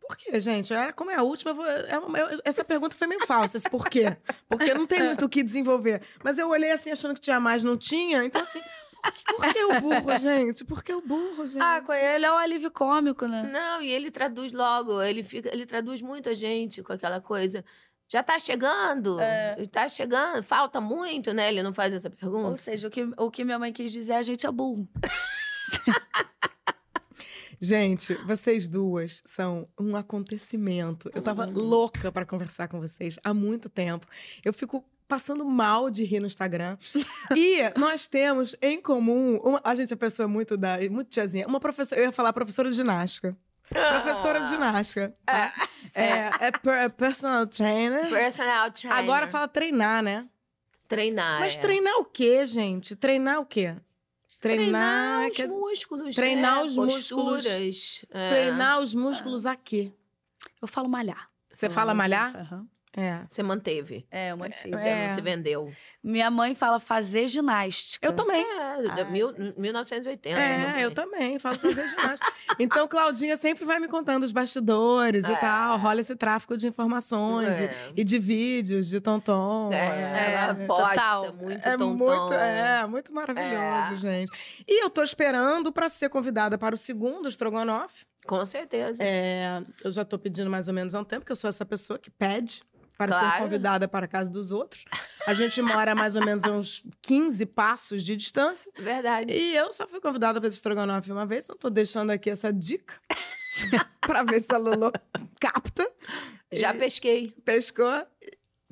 Por 0.08 0.16
quê, 0.16 0.40
gente? 0.40 0.72
Era, 0.72 0.92
como 0.92 1.10
é 1.10 1.16
a 1.16 1.22
última, 1.22 1.50
eu 1.50 1.54
vou- 1.54 1.66
é 1.66 1.98
uma- 1.98 2.18
eu- 2.18 2.40
essa 2.44 2.64
pergunta 2.64 2.96
foi 2.96 3.06
meio 3.06 3.26
falsa. 3.26 3.56
Esse 3.56 3.68
por 3.68 3.88
quê? 3.88 4.16
Porque 4.48 4.72
não 4.74 4.86
tem 4.86 5.02
muito 5.02 5.24
o 5.24 5.28
que 5.28 5.42
desenvolver. 5.42 6.00
Mas 6.22 6.38
eu 6.38 6.48
olhei 6.48 6.70
assim, 6.70 6.90
achando 6.90 7.14
que 7.14 7.20
tinha 7.20 7.40
mais, 7.40 7.64
não 7.64 7.76
tinha. 7.76 8.22
Então, 8.24 8.40
assim, 8.42 8.60
por 9.02 9.12
que, 9.12 9.24
por 9.24 9.52
que 9.52 9.64
o 9.64 9.80
burro, 9.80 10.18
gente? 10.20 10.64
Por 10.64 10.82
que 10.84 10.92
o 10.94 11.00
burro, 11.00 11.46
gente? 11.46 11.60
Ah, 11.62 11.80
com 11.80 11.92
ele 11.92 12.24
é 12.24 12.32
um 12.32 12.36
alívio 12.36 12.70
cômico, 12.70 13.26
né? 13.26 13.42
Não, 13.52 13.82
e 13.82 13.90
ele 13.90 14.10
traduz 14.10 14.52
logo, 14.52 15.02
ele 15.02 15.22
fica, 15.24 15.48
ele 15.52 15.66
traduz 15.66 16.00
muita 16.02 16.34
gente 16.34 16.82
com 16.82 16.92
aquela 16.92 17.20
coisa. 17.20 17.64
Já 18.08 18.22
tá 18.22 18.38
chegando? 18.38 19.18
É. 19.18 19.66
Tá 19.66 19.88
chegando? 19.88 20.40
Falta 20.44 20.80
muito, 20.80 21.32
né? 21.32 21.48
Ele 21.48 21.60
não 21.64 21.72
faz 21.72 21.92
essa 21.92 22.08
Ou 22.08 22.14
pergunta. 22.14 22.56
seja, 22.56 22.86
o 22.86 22.90
que, 22.90 23.02
o 23.16 23.28
que 23.30 23.42
minha 23.44 23.58
mãe 23.58 23.72
quis 23.72 23.90
dizer, 23.90 24.12
a 24.12 24.22
gente 24.22 24.46
é 24.46 24.50
burro. 24.52 24.88
Gente, 27.60 28.14
vocês 28.26 28.68
duas 28.68 29.22
são 29.24 29.68
um 29.78 29.96
acontecimento. 29.96 31.10
Eu 31.14 31.22
tava 31.22 31.44
louca 31.46 32.10
pra 32.12 32.24
conversar 32.26 32.68
com 32.68 32.80
vocês 32.80 33.18
há 33.24 33.32
muito 33.32 33.68
tempo. 33.68 34.06
Eu 34.44 34.52
fico 34.52 34.84
passando 35.08 35.44
mal 35.44 35.88
de 35.90 36.04
rir 36.04 36.20
no 36.20 36.26
Instagram. 36.26 36.76
e 37.36 37.58
nós 37.78 38.06
temos 38.06 38.56
em 38.60 38.80
comum, 38.80 39.36
uma- 39.42 39.60
a 39.64 39.74
gente 39.74 39.92
é 39.92 39.96
pessoa 39.96 40.26
muito 40.28 40.56
da, 40.56 40.78
muito 40.90 41.08
tiazinha, 41.08 41.46
uma 41.46 41.60
professora, 41.60 42.00
eu 42.00 42.06
ia 42.06 42.12
falar 42.12 42.32
professora 42.32 42.68
de 42.70 42.76
ginástica. 42.76 43.36
Professora 43.68 44.40
de 44.40 44.48
ginástica. 44.48 45.12
tá? 45.24 45.52
É, 45.94 46.46
é 46.46 46.50
per- 46.52 46.74
é 46.74 46.88
personal 46.88 47.46
trainer. 47.46 48.08
Personal 48.08 48.70
trainer. 48.70 48.98
Agora 48.98 49.26
fala 49.26 49.48
treinar, 49.48 50.02
né? 50.02 50.26
treinar. 50.88 51.40
Mas 51.40 51.56
é. 51.56 51.60
treinar 51.60 51.94
o 51.98 52.04
quê, 52.04 52.46
gente? 52.46 52.94
Treinar 52.94 53.40
o 53.40 53.46
quê? 53.46 53.74
Treinar 54.40 55.28
os 55.28 55.36
que- 55.36 55.46
músculos. 55.46 56.14
treinar 56.14 56.56
né? 56.56 56.62
os 56.64 56.76
músculos. 56.76 57.42
Posturas. 57.44 58.04
é. 58.10 58.28
treinar 58.28 58.78
os 58.80 58.94
músculos 58.94 59.46
a 59.46 59.56
quê? 59.56 59.92
Eu 60.60 60.68
falo 60.68 60.88
malhar. 60.88 61.30
Você 61.52 61.70
fala 61.70 61.94
malhar? 61.94 62.36
Aham. 62.36 62.68
É. 62.96 63.20
Você 63.28 63.42
manteve. 63.42 64.06
É, 64.10 64.30
eu 64.32 64.36
mantive. 64.38 64.74
Você 64.76 64.88
É. 64.88 65.06
não 65.08 65.14
se 65.14 65.20
vendeu. 65.20 65.70
Minha 66.02 66.30
mãe 66.30 66.54
fala 66.54 66.80
fazer 66.80 67.28
ginástica. 67.28 68.06
Eu 68.06 68.12
também. 68.14 68.42
É, 68.42 68.76
Ah, 69.00 69.04
mil, 69.04 69.28
gente. 69.36 69.60
1980. 69.60 70.40
É, 70.40 70.84
eu 70.84 70.90
também, 70.90 71.38
falo 71.38 71.58
fazer 71.58 71.88
ginástica. 71.88 72.32
Então, 72.58 72.88
Claudinha 72.88 73.36
sempre 73.36 73.64
vai 73.64 73.78
me 73.78 73.86
contando 73.88 74.22
os 74.24 74.32
bastidores 74.32 75.24
e 75.24 75.32
É. 75.32 75.36
tal. 75.36 75.78
Rola 75.78 76.00
esse 76.00 76.16
tráfico 76.16 76.56
de 76.56 76.66
informações 76.66 77.60
e- 77.60 77.64
É. 77.64 77.92
e, 77.96 78.02
de 78.04 78.18
vídeos 78.18 78.88
de 78.88 79.00
tonton. 79.00 79.70
É, 79.72 80.34
ela 80.34 80.54
posta 80.66 80.88
total. 80.94 81.34
muito 81.34 81.68
É 81.68 81.76
tonton. 81.76 81.94
muito, 81.96 82.32
é, 82.34 82.86
muito 82.86 83.12
maravilhoso, 83.12 83.94
É. 83.94 83.98
gente. 83.98 84.32
E 84.66 84.82
eu 84.82 84.88
tô 84.88 85.02
esperando 85.02 85.70
pra 85.72 85.88
ser 85.88 86.08
convidada 86.08 86.56
para 86.56 86.74
o 86.74 86.78
segundo 86.78 87.28
Strogonoff. 87.28 88.04
Com 88.26 88.44
certeza. 88.44 89.02
É, 89.02 89.62
eu 89.84 89.92
já 89.92 90.04
tô 90.04 90.18
pedindo 90.18 90.50
mais 90.50 90.66
ou 90.66 90.74
menos 90.74 90.94
há 90.94 91.00
um 91.00 91.04
tempo, 91.04 91.20
porque 91.20 91.32
eu 91.32 91.36
sou 91.36 91.48
essa 91.48 91.64
pessoa 91.64 91.98
que 91.98 92.10
pede 92.10 92.62
para 92.96 93.12
ser 93.12 93.24
Claro. 93.24 93.42
convidada 93.44 93.86
para 93.88 94.06
a 94.06 94.08
casa 94.08 94.30
dos 94.30 94.50
outros. 94.50 94.84
A 95.26 95.34
gente 95.34 95.60
mora 95.60 95.94
mais 95.94 96.16
ou 96.16 96.24
menos 96.24 96.44
a 96.44 96.50
uns 96.52 96.82
15 97.02 97.44
passos 97.46 98.02
de 98.02 98.16
distância. 98.16 98.70
Verdade. 98.78 99.32
E 99.32 99.54
eu 99.54 99.72
só 99.72 99.86
fui 99.86 100.00
convidada 100.00 100.40
para 100.40 100.48
esse 100.48 100.56
estrogonofe 100.56 101.10
uma 101.12 101.26
vez, 101.26 101.44
então 101.44 101.56
tô 101.56 101.68
deixando 101.70 102.10
aqui 102.10 102.30
essa 102.30 102.52
dica 102.52 102.94
para 104.00 104.22
ver 104.22 104.40
se 104.40 104.54
a 104.54 104.58
Lulu 104.58 104.92
capta. 105.40 105.86
Já 106.52 106.74
E 106.74 106.78
pesquei. 106.78 107.30
pescou. 107.44 108.06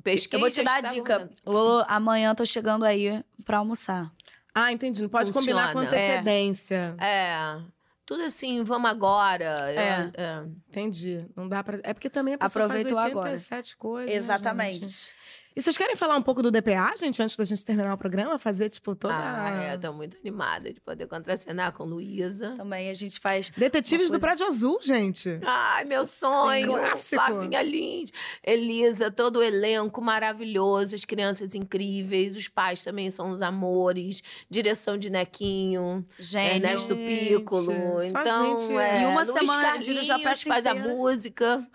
Pesquei 0.03 0.37
Eu 0.37 0.41
vou 0.41 0.49
te 0.49 0.57
já 0.57 0.63
dar 0.63 0.77
a 0.77 0.93
dica. 0.93 1.29
Lolo, 1.45 1.83
amanhã 1.87 2.33
tô 2.35 2.45
chegando 2.45 2.85
aí 2.85 3.23
pra 3.43 3.57
almoçar. 3.57 4.11
Ah, 4.53 4.71
entendi. 4.71 5.01
Não 5.01 5.09
pode 5.09 5.33
combinar 5.33 5.73
com 5.73 5.79
Funciona. 5.79 5.97
É. 5.97 6.05
antecedência. 6.19 6.95
É. 6.99 7.57
Tudo 8.05 8.21
assim, 8.23 8.63
vamos 8.63 8.89
agora. 8.89 9.55
É. 9.71 10.11
é. 10.15 10.43
Entendi. 10.69 11.25
Não 11.35 11.49
dá 11.49 11.63
para. 11.63 11.79
É 11.83 11.93
porque 11.93 12.09
também 12.09 12.35
a 12.35 12.37
pessoa 12.37 12.65
Aproveita 12.65 12.93
faz 12.93 13.11
agora. 13.11 13.29
87 13.31 13.77
coisas. 13.77 14.11
né, 14.11 14.15
Exatamente. 14.17 14.79
gente? 14.79 15.13
E 15.57 15.61
vocês 15.61 15.77
querem 15.77 15.95
falar 15.95 16.17
um 16.17 16.21
pouco 16.21 16.43
do 16.43 16.51
DPA, 16.51 16.93
gente, 16.97 17.23
antes 17.23 17.37
da 17.37 17.45
gente 17.45 17.63
terminar 17.63 17.93
o 17.93 17.97
programa? 17.97 18.37
Fazer, 18.37 18.67
tipo, 18.67 18.93
toda. 18.93 19.13
Ah, 19.15 19.63
é, 19.69 19.73
eu 19.75 19.79
tô 19.79 19.93
muito 19.93 20.17
animada 20.17 20.73
de 20.73 20.81
poder 20.81 21.07
contracenar 21.07 21.71
com 21.71 21.85
Luísa. 21.85 22.55
Também 22.57 22.89
a 22.89 22.93
gente 22.93 23.21
faz. 23.21 23.49
Detetives 23.55 24.09
Uma 24.09 24.17
do 24.17 24.19
Prédio 24.21 24.45
Azul, 24.45 24.79
gente. 24.83 25.39
Ai, 25.45 25.85
meu 25.85 26.03
sonho! 26.05 26.67
clássico. 26.73 27.23
Flavinha 27.23 27.61
Lins, 27.61 28.11
Elisa, 28.43 29.09
todo 29.09 29.37
o 29.39 29.43
elenco 29.43 30.01
maravilhoso, 30.01 30.93
as 30.93 31.05
crianças 31.05 31.55
incríveis, 31.55 32.35
os 32.35 32.49
pais 32.49 32.83
também 32.83 33.09
são 33.09 33.31
os 33.31 33.41
amores, 33.41 34.21
direção 34.49 34.97
de 34.97 35.09
Nequinho, 35.09 36.05
Gente. 36.19 36.55
Ernesto 36.65 36.97
Piccolo. 36.97 38.01
só 38.01 38.07
Então, 38.21 38.59
gente- 38.59 38.73
é, 38.77 39.03
E 39.03 39.05
uma 39.05 39.23
Luiz 39.23 39.31
semana 39.33 39.61
Carlinhos 39.61 40.07
faz 40.43 40.65
a 40.65 40.71
inteira. 40.71 40.89
música. 40.93 41.67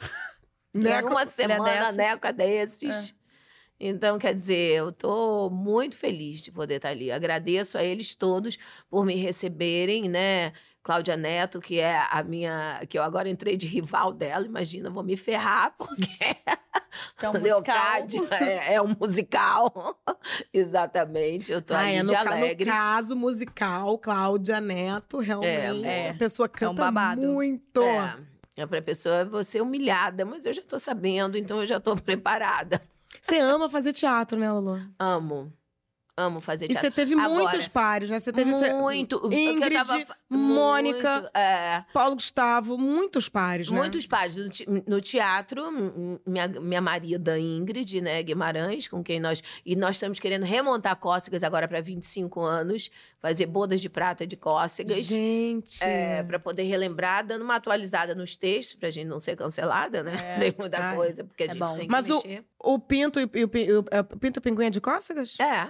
Né? 0.74 1.02
Uma 1.02 1.24
semana, 1.26 1.90
neca 1.92 2.30
desses. 2.32 3.18
Então, 3.82 4.18
quer 4.18 4.34
dizer, 4.34 4.76
eu 4.76 4.92
tô 4.92 5.48
muito 5.48 5.96
feliz 5.96 6.42
de 6.44 6.52
poder 6.52 6.74
estar 6.76 6.90
ali. 6.90 7.10
Agradeço 7.10 7.78
a 7.78 7.82
eles 7.82 8.14
todos 8.14 8.58
por 8.90 9.06
me 9.06 9.14
receberem, 9.14 10.06
né? 10.06 10.52
Cláudia 10.82 11.16
Neto, 11.16 11.60
que 11.60 11.78
é 11.78 11.98
a 12.10 12.22
minha. 12.22 12.80
que 12.88 12.98
eu 12.98 13.02
agora 13.02 13.28
entrei 13.28 13.56
de 13.56 13.66
rival 13.66 14.12
dela, 14.12 14.44
imagina, 14.44 14.90
vou 14.90 15.02
me 15.02 15.16
ferrar, 15.16 15.74
porque 15.78 16.06
Que 17.18 17.24
é 17.26 17.30
um 17.30 17.36
o 17.36 17.40
Leocádio 17.42 18.26
é, 18.30 18.74
é 18.74 18.82
um 18.82 18.94
musical. 19.00 19.98
Exatamente, 20.52 21.50
eu 21.52 21.62
tô 21.62 21.74
Ah, 21.74 21.80
ali 21.80 21.96
é, 21.96 22.02
no, 22.02 22.08
de 22.08 22.14
ca- 22.14 22.24
no 22.24 22.30
alegre. 22.32 22.70
caso 22.70 23.16
musical, 23.16 23.98
Cláudia 23.98 24.60
Neto, 24.60 25.18
realmente. 25.18 25.86
É, 25.86 26.10
a 26.10 26.14
pessoa 26.14 26.48
canta 26.48 26.82
babado. 26.82 27.20
muito. 27.22 27.82
É, 27.82 28.18
é 28.62 28.66
pra 28.66 28.82
pessoa 28.82 29.24
você 29.24 29.60
humilhada, 29.60 30.24
mas 30.26 30.44
eu 30.44 30.52
já 30.52 30.62
tô 30.62 30.78
sabendo, 30.78 31.38
então 31.38 31.60
eu 31.60 31.66
já 31.66 31.78
tô 31.80 31.94
preparada. 32.00 32.80
Você 33.22 33.38
ama 33.38 33.68
fazer 33.68 33.92
teatro, 33.92 34.38
né, 34.38 34.50
Lulu? 34.50 34.80
Amo. 34.98 35.52
Amo 36.20 36.40
fazer 36.40 36.66
E 36.66 36.68
teatro. 36.68 36.82
você 36.88 36.90
teve 36.90 37.14
Agora, 37.14 37.28
muitos 37.30 37.66
pares, 37.68 38.10
né? 38.10 38.18
Você 38.18 38.32
teve 38.32 38.50
muito. 38.74 39.24
o 39.26 39.32
Ingrid, 39.32 39.74
tava 39.74 40.04
Mônica, 40.28 41.20
muito, 41.20 41.30
é, 41.36 41.84
Paulo 41.92 42.14
Gustavo, 42.16 42.76
muitos 42.78 43.28
pares, 43.28 43.70
né? 43.70 43.76
muitos 43.78 44.06
pares. 44.06 44.36
No, 44.36 44.48
te- 44.48 44.66
no 44.86 45.00
teatro, 45.00 45.62
minha, 46.26 46.48
minha 46.48 46.80
marida 46.80 47.38
Ingrid, 47.38 48.00
né, 48.00 48.22
Guimarães, 48.22 48.86
com 48.88 49.02
quem 49.02 49.18
nós. 49.20 49.42
E 49.64 49.74
nós 49.76 49.96
estamos 49.96 50.18
querendo 50.18 50.44
remontar 50.44 50.96
Cócegas 50.96 51.42
agora 51.42 51.66
para 51.66 51.80
25 51.80 52.40
anos, 52.40 52.90
fazer 53.20 53.46
bodas 53.46 53.80
de 53.80 53.88
prata 53.88 54.26
de 54.26 54.36
Cócegas. 54.36 55.04
Gente. 55.06 55.82
É, 55.82 56.22
para 56.22 56.38
poder 56.38 56.62
relembrar, 56.64 57.26
dando 57.26 57.42
uma 57.42 57.56
atualizada 57.56 58.14
nos 58.14 58.36
textos, 58.36 58.74
pra 58.74 58.90
gente 58.90 59.06
não 59.06 59.20
ser 59.20 59.36
cancelada, 59.36 60.02
né? 60.02 60.12
É. 60.36 60.38
Nem 60.38 60.54
muita 60.58 60.78
Ai, 60.78 60.96
coisa, 60.96 61.24
porque 61.24 61.44
a 61.44 61.46
é 61.46 61.50
gente 61.50 61.58
bom. 61.58 61.74
tem 61.76 61.86
que 61.86 61.90
Mas 61.92 62.08
o- 62.10 62.14
mexer. 62.16 62.44
O 62.62 62.78
Pinto 62.78 63.18
e, 63.18 63.28
e 63.34 63.44
o, 63.44 63.48
Pi- 63.48 63.72
o- 63.72 63.84
é, 63.90 64.02
Pinto 64.02 64.38
e 64.38 64.40
o 64.40 64.42
Pinguim 64.42 64.66
é 64.66 64.70
de 64.70 64.80
cócegas? 64.82 65.38
É, 65.40 65.68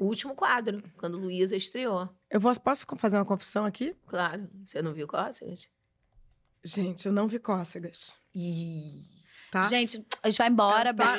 o 0.00 0.04
último 0.06 0.34
quadro, 0.34 0.82
quando 0.96 1.18
Luísa 1.18 1.56
estreou. 1.56 2.08
Eu 2.30 2.40
vou- 2.40 2.58
posso 2.60 2.86
fazer 2.96 3.16
uma 3.16 3.24
confissão 3.24 3.64
aqui? 3.64 3.94
Claro. 4.06 4.48
Você 4.66 4.80
não 4.82 4.92
viu 4.92 5.06
Cócegas? 5.06 5.68
Gente, 6.64 7.06
eu 7.06 7.12
não 7.12 7.28
vi 7.28 7.38
cócegas. 7.38 8.16
Ih. 8.34 9.04
Tá? 9.50 9.62
Gente, 9.62 10.04
a 10.22 10.28
gente 10.28 10.38
vai 10.38 10.48
embora. 10.48 10.92
Tá? 10.92 11.14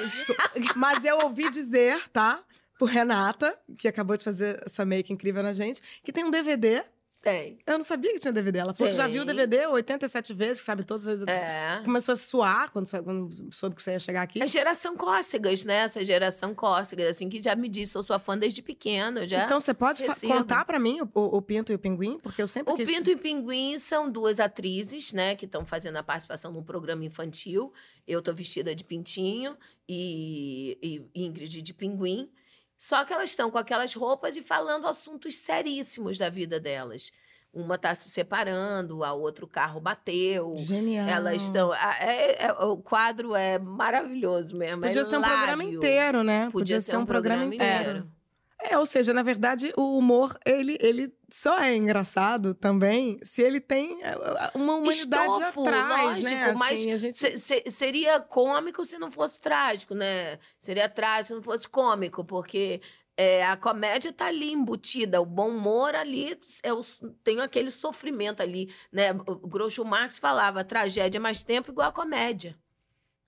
Mas 0.75 1.03
eu 1.05 1.17
ouvi 1.19 1.49
dizer, 1.49 2.07
tá? 2.09 2.43
Por 2.77 2.89
Renata, 2.89 3.57
que 3.77 3.87
acabou 3.87 4.15
de 4.17 4.23
fazer 4.23 4.61
essa 4.65 4.85
make 4.85 5.11
incrível 5.11 5.41
na 5.41 5.53
gente, 5.53 5.81
que 6.03 6.11
tem 6.13 6.23
um 6.23 6.31
DVD. 6.31 6.83
Tem. 7.21 7.57
Eu 7.67 7.77
não 7.77 7.83
sabia 7.83 8.13
que 8.13 8.19
tinha 8.19 8.31
DVD. 8.31 8.59
Ela 8.59 8.73
falou 8.73 8.91
que 8.91 8.97
já 8.97 9.05
viu 9.07 9.23
o 9.23 9.25
Tem. 9.25 9.35
DVD 9.35 9.67
87 9.67 10.33
vezes, 10.33 10.59
que 10.59 10.65
sabe 10.65 10.85
todas 10.85 11.05
as. 11.05 11.19
É. 11.27 11.81
Começou 11.83 12.13
a 12.13 12.15
suar 12.15 12.71
quando, 12.71 12.89
quando 13.03 13.53
soube 13.53 13.75
que 13.75 13.83
você 13.83 13.91
ia 13.91 13.99
chegar 13.99 14.21
aqui. 14.21 14.41
A 14.41 14.45
geração 14.47 14.95
Cócegas, 14.95 15.65
né? 15.65 15.79
Essa 15.79 16.03
geração 16.05 16.55
Cócegas, 16.55 17.07
assim, 17.07 17.27
que 17.29 17.41
já 17.43 17.55
me 17.57 17.67
disse, 17.67 17.91
sou 17.91 18.03
sua 18.03 18.19
fã 18.19 18.37
desde 18.37 18.61
pequeno, 18.61 19.27
já. 19.27 19.43
Então 19.43 19.59
você 19.59 19.73
pode 19.73 20.01
recebo. 20.01 20.33
contar 20.33 20.63
pra 20.63 20.79
mim 20.79 21.01
o, 21.01 21.09
o- 21.13 21.37
o 21.37 21.41
Pinto 21.41 21.73
e 21.73 21.75
o 21.75 21.79
Pinguim? 21.79 22.17
Porque 22.19 22.41
eu 22.41 22.47
sempre 22.47 22.71
O 22.71 22.77
quis... 22.77 22.87
Pinto 22.89 23.11
e 23.11 23.17
Pinguim 23.17 23.77
são 23.79 24.09
duas 24.09 24.39
atrizes, 24.39 25.11
né, 25.11 25.35
que 25.35 25.43
estão 25.43 25.65
fazendo 25.65 25.97
a 25.97 26.03
participação 26.03 26.53
num 26.53 26.63
programa 26.63 27.03
infantil. 27.03 27.73
Eu 28.07 28.21
tô 28.21 28.33
vestida 28.33 28.73
de 28.73 28.83
pintinho 28.85 29.57
e, 29.87 30.77
e 31.13 31.25
Ingrid 31.25 31.61
de 31.61 31.73
pinguim. 31.73 32.29
Só 32.79 33.03
que 33.03 33.11
elas 33.11 33.29
estão 33.29 33.51
com 33.51 33.57
aquelas 33.57 33.93
roupas 33.93 34.37
e 34.37 34.41
falando 34.41 34.87
assuntos 34.87 35.35
seríssimos 35.35 36.17
da 36.17 36.29
vida 36.29 36.61
delas. 36.61 37.11
Uma 37.53 37.77
tá 37.77 37.93
se 37.93 38.09
separando, 38.09 39.03
a 39.03 39.11
outro 39.11 39.45
carro 39.45 39.81
bateu. 39.81 40.55
Genial. 40.55 41.09
Elas 41.09 41.41
estão. 41.41 41.73
é- 41.73 42.45
é- 42.45 42.53
o 42.53 42.77
quadro 42.77 43.35
é 43.35 43.59
maravilhoso 43.59 44.55
mesmo. 44.55 44.81
Podia 44.81 45.01
é 45.01 45.03
ser 45.03 45.17
um 45.17 45.21
programa 45.21 45.63
inteiro, 45.63 46.23
né? 46.23 46.49
Podia, 46.51 46.81
ser 46.81 46.95
um 46.97 47.05
programa, 47.05 47.43
inteiro. 47.53 48.09
É, 48.61 48.77
ou 48.77 48.85
seja, 48.85 49.13
na 49.13 49.23
verdade, 49.23 49.71
o 49.77 49.97
humor, 49.97 50.37
ele, 50.45 50.77
ele 50.81 51.13
só 51.29 51.59
é 51.59 51.75
engraçado 51.75 52.53
também 52.53 53.17
se 53.23 53.41
ele 53.41 53.61
tem 53.61 54.03
é, 54.03 54.13
uma 54.53 54.75
humanidade 54.75 55.31
Estofo, 55.37 55.61
atrás, 55.61 56.21
né? 56.21 56.45
lógico, 56.45 56.59
mas 56.59 56.79
Assim, 56.79 56.97
gente... 56.97 57.17
Se- 57.17 57.37
se- 57.37 57.63
seria 57.69 58.19
cômico 58.19 58.83
se 58.83 58.97
não 58.99 59.09
fosse 59.09 59.39
trágico, 59.39 59.95
né? 59.95 60.39
Seria 60.59 60.89
trágico 60.89 61.27
se 61.27 61.33
não 61.35 61.41
fosse 61.41 61.69
cômico, 61.69 62.25
porque 62.25 62.81
é, 63.15 63.45
a 63.45 63.55
comédia 63.55 64.11
tá 64.11 64.25
ali 64.27 64.51
embutida, 64.51 65.21
o 65.21 65.25
bom 65.25 65.49
humor 65.49 65.95
ali 65.95 66.37
é 66.61 66.73
o- 66.73 66.83
tem 67.23 67.39
aquele 67.39 67.71
sofrimento 67.71 68.41
ali, 68.41 68.69
né? 68.91 69.11
O 69.25 69.47
Groucho 69.47 69.85
Marx 69.85 70.19
falava, 70.19 70.63
tragédia 70.65 71.17
é 71.17 71.21
mais 71.21 71.43
tempo 71.43 71.71
igual 71.71 71.89
a 71.89 71.93
comédia. 71.93 72.57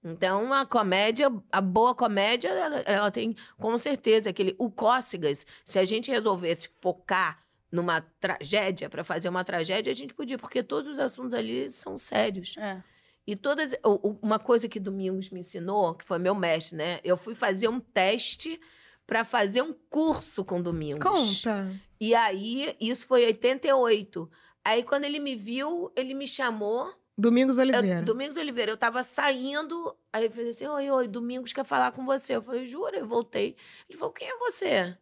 Então, 0.04 0.52
a 0.52 0.66
comédia, 0.66 1.32
a 1.52 1.62
boa 1.62 1.93
comédia, 1.93 2.49
ela, 2.49 2.80
ela 2.80 3.12
tem 3.12 3.36
com 3.60 3.78
certeza 3.78 4.32
aquele. 4.32 4.56
O 4.58 4.72
Cócegas, 4.72 5.45
se 5.64 5.78
a 5.78 5.86
gente 5.86 6.10
resolvesse 6.10 6.70
focar 6.82 7.39
numa 7.72 8.02
tragédia, 8.20 8.89
para 8.89 9.04
fazer 9.04 9.30
uma 9.30 9.43
tragédia, 9.43 9.91
a 9.91 9.95
gente 9.95 10.14
podia, 10.14 10.38
porque 10.38 10.64
todos 10.64 10.91
os 10.91 10.99
assuntos 10.99 11.34
ali 11.34 11.70
são 11.70 11.97
sérios. 11.97 12.56
É. 12.58 12.82
E 13.26 13.36
todas. 13.36 13.76
Uma 14.22 14.39
coisa 14.39 14.68
que 14.68 14.80
Domingos 14.80 15.30
me 15.30 15.41
ensinou, 15.41 15.93
que 15.93 16.04
foi 16.04 16.18
meu 16.18 16.34
mestre, 16.34 16.76
né? 16.76 16.99
Eu 17.04 17.16
fui 17.16 17.36
fazer 17.36 17.68
um 17.68 17.80
teste 17.80 18.60
para 19.06 19.24
fazer 19.24 19.62
um 19.62 19.74
curso 19.89 20.43
com 20.43 20.62
Domingos. 20.62 21.04
Conta. 21.04 21.80
E 21.99 22.16
aí, 22.16 22.76
isso 22.80 23.06
foi 23.06 23.24
em 23.24 23.28
88. 23.28 24.30
Aí, 24.64 24.84
quando 24.84 25.06
ele 25.06 25.20
me 25.20 25.36
viu, 25.36 25.91
ele 25.95 26.14
me 26.14 26.28
chamou. 26.28 26.91
Domingos 27.22 27.57
Eu, 27.57 27.63
Oliveira. 27.63 28.01
Domingos 28.01 28.36
Oliveira, 28.38 28.72
eu 28.72 28.78
tava 28.78 29.03
saindo, 29.03 29.95
aí 30.11 30.26
ele 30.26 30.34
fez 30.34 30.55
assim: 30.55 30.65
Oi, 30.67 30.89
oi, 30.89 31.07
Domingos 31.07 31.53
quer 31.53 31.63
falar 31.63 31.91
com 31.91 32.05
você. 32.05 32.36
Eu 32.36 32.41
falei, 32.41 32.65
jura? 32.65 32.97
Eu 32.97 33.07
voltei. 33.07 33.55
Ele 33.89 33.97
falou: 33.97 34.13
Quem 34.13 34.28
é 34.28 34.38
você? 34.38 34.97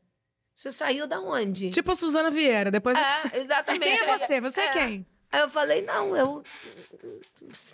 Você 0.55 0.71
saiu 0.71 1.07
da 1.07 1.21
onde? 1.21 1.69
Tipo 1.69 1.91
a 1.91 1.95
Suzana 1.95 2.29
Vieira. 2.29 2.69
Depois. 2.69 2.97
é, 2.97 3.39
exatamente. 3.39 3.81
Quem 3.83 3.97
é 3.97 4.17
você? 4.17 4.41
Você 4.41 4.59
é, 4.59 4.65
É. 4.65 4.73
quem? 4.73 5.05
Aí 5.31 5.41
eu 5.41 5.49
falei, 5.49 5.83
não, 5.83 6.17
eu 6.17 6.41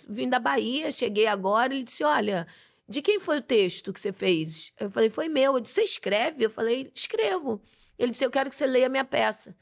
vim 0.08 0.28
da 0.28 0.38
Bahia, 0.38 0.92
cheguei 0.92 1.26
agora. 1.26 1.74
Ele 1.74 1.82
disse, 1.82 2.04
olha, 2.04 2.46
de 2.88 3.00
quem 3.02 3.18
foi 3.18 3.38
o 3.38 3.42
texto 3.42 3.92
que 3.92 3.98
você 4.00 4.12
fez? 4.12 4.72
Eu 4.78 4.90
falei, 4.90 5.08
foi 5.10 5.28
meu. 5.28 5.54
Eu 5.54 5.60
disse, 5.60 5.74
você 5.74 5.82
escreve? 5.82 6.44
Eu 6.44 6.50
falei, 6.50 6.90
escrevo. 6.94 7.60
Ele 7.98 8.10
disse, 8.10 8.24
eu 8.24 8.30
quero 8.30 8.50
que 8.50 8.54
você 8.54 8.66
leia 8.66 8.86
a 8.86 8.90
minha 8.90 9.04
peça. 9.04 9.56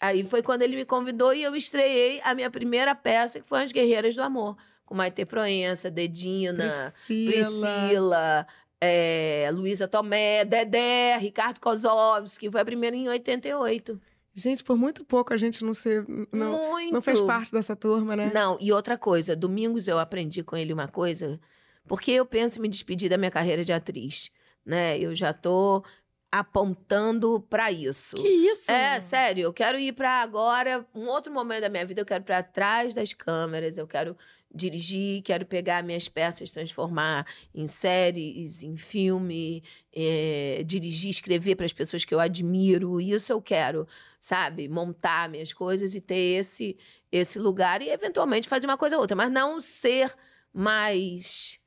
Aí 0.00 0.24
foi 0.24 0.42
quando 0.42 0.62
ele 0.62 0.76
me 0.76 0.84
convidou 0.84 1.32
e 1.32 1.42
eu 1.42 1.56
estreiei 1.56 2.20
a 2.22 2.34
minha 2.34 2.50
primeira 2.50 2.94
peça, 2.94 3.40
que 3.40 3.46
foi 3.46 3.64
As 3.64 3.72
Guerreiras 3.72 4.14
do 4.14 4.22
Amor. 4.22 4.56
com 4.84 4.94
Maite 4.94 5.24
Proença, 5.24 5.90
Dedina, 5.90 6.64
Priscila. 6.92 7.32
Priscila, 7.32 8.46
é, 8.80 9.50
Luísa 9.52 9.88
Tomé, 9.88 10.44
Dedé, 10.44 11.16
Ricardo 11.18 11.60
Kozovski, 11.60 12.50
foi 12.50 12.60
a 12.60 12.64
primeira 12.64 12.94
em 12.94 13.08
88. 13.08 14.00
Gente, 14.34 14.62
por 14.62 14.76
muito 14.76 15.02
pouco 15.02 15.32
a 15.32 15.38
gente 15.38 15.64
não 15.64 15.72
se, 15.72 16.04
não, 16.30 16.70
Muito. 16.70 16.92
não 16.92 17.00
fez 17.00 17.22
parte 17.22 17.50
dessa 17.50 17.74
turma, 17.74 18.14
né? 18.14 18.30
Não, 18.34 18.58
e 18.60 18.70
outra 18.70 18.98
coisa, 18.98 19.34
domingos 19.34 19.88
eu 19.88 19.98
aprendi 19.98 20.42
com 20.42 20.54
ele 20.54 20.74
uma 20.74 20.86
coisa, 20.86 21.40
porque 21.88 22.10
eu 22.10 22.26
penso 22.26 22.58
em 22.58 22.62
me 22.62 22.68
despedir 22.68 23.08
da 23.08 23.16
minha 23.16 23.30
carreira 23.30 23.64
de 23.64 23.72
atriz, 23.72 24.30
né? 24.64 24.98
Eu 24.98 25.14
já 25.14 25.32
tô 25.32 25.82
apontando 26.30 27.40
pra 27.48 27.70
isso. 27.72 28.16
Que 28.16 28.28
isso? 28.28 28.70
É, 28.70 29.00
sério, 29.00 29.44
eu 29.44 29.52
quero 29.52 29.78
ir 29.78 29.92
pra 29.92 30.22
agora, 30.22 30.86
um 30.94 31.06
outro 31.06 31.32
momento 31.32 31.62
da 31.62 31.68
minha 31.68 31.86
vida, 31.86 32.00
eu 32.00 32.06
quero 32.06 32.24
pra 32.24 32.42
trás 32.42 32.94
das 32.94 33.12
câmeras, 33.12 33.78
eu 33.78 33.86
quero 33.86 34.16
dirigir, 34.54 35.22
quero 35.22 35.44
pegar 35.44 35.82
minhas 35.82 36.08
peças, 36.08 36.50
transformar 36.50 37.26
em 37.54 37.66
séries, 37.66 38.62
em 38.62 38.76
filme, 38.76 39.62
eh, 39.92 40.62
dirigir, 40.64 41.10
escrever 41.10 41.56
para 41.56 41.66
as 41.66 41.72
pessoas 41.72 42.04
que 42.04 42.14
eu 42.14 42.20
admiro, 42.20 43.00
isso 43.00 43.32
eu 43.32 43.40
quero, 43.42 43.86
sabe? 44.18 44.68
Montar 44.68 45.28
minhas 45.28 45.52
coisas 45.52 45.94
e 45.94 46.00
ter 46.00 46.40
esse, 46.40 46.76
esse 47.12 47.38
lugar 47.38 47.82
e 47.82 47.90
eventualmente 47.90 48.48
fazer 48.48 48.66
uma 48.66 48.78
coisa 48.78 48.96
ou 48.96 49.02
outra, 49.02 49.16
mas 49.16 49.30
não 49.30 49.60
ser 49.60 50.14
mais, 50.52 51.60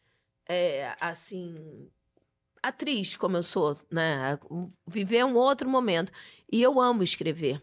é, 0.48 0.96
assim, 1.00 1.90
atriz 2.62 3.16
como 3.16 3.38
eu 3.38 3.44
sou, 3.44 3.78
né? 3.92 4.38
Viver 4.88 5.26
um 5.26 5.36
outro 5.36 5.70
momento. 5.70 6.12
E 6.52 6.62
eu 6.62 6.80
amo 6.80 7.04
escrever. 7.04 7.62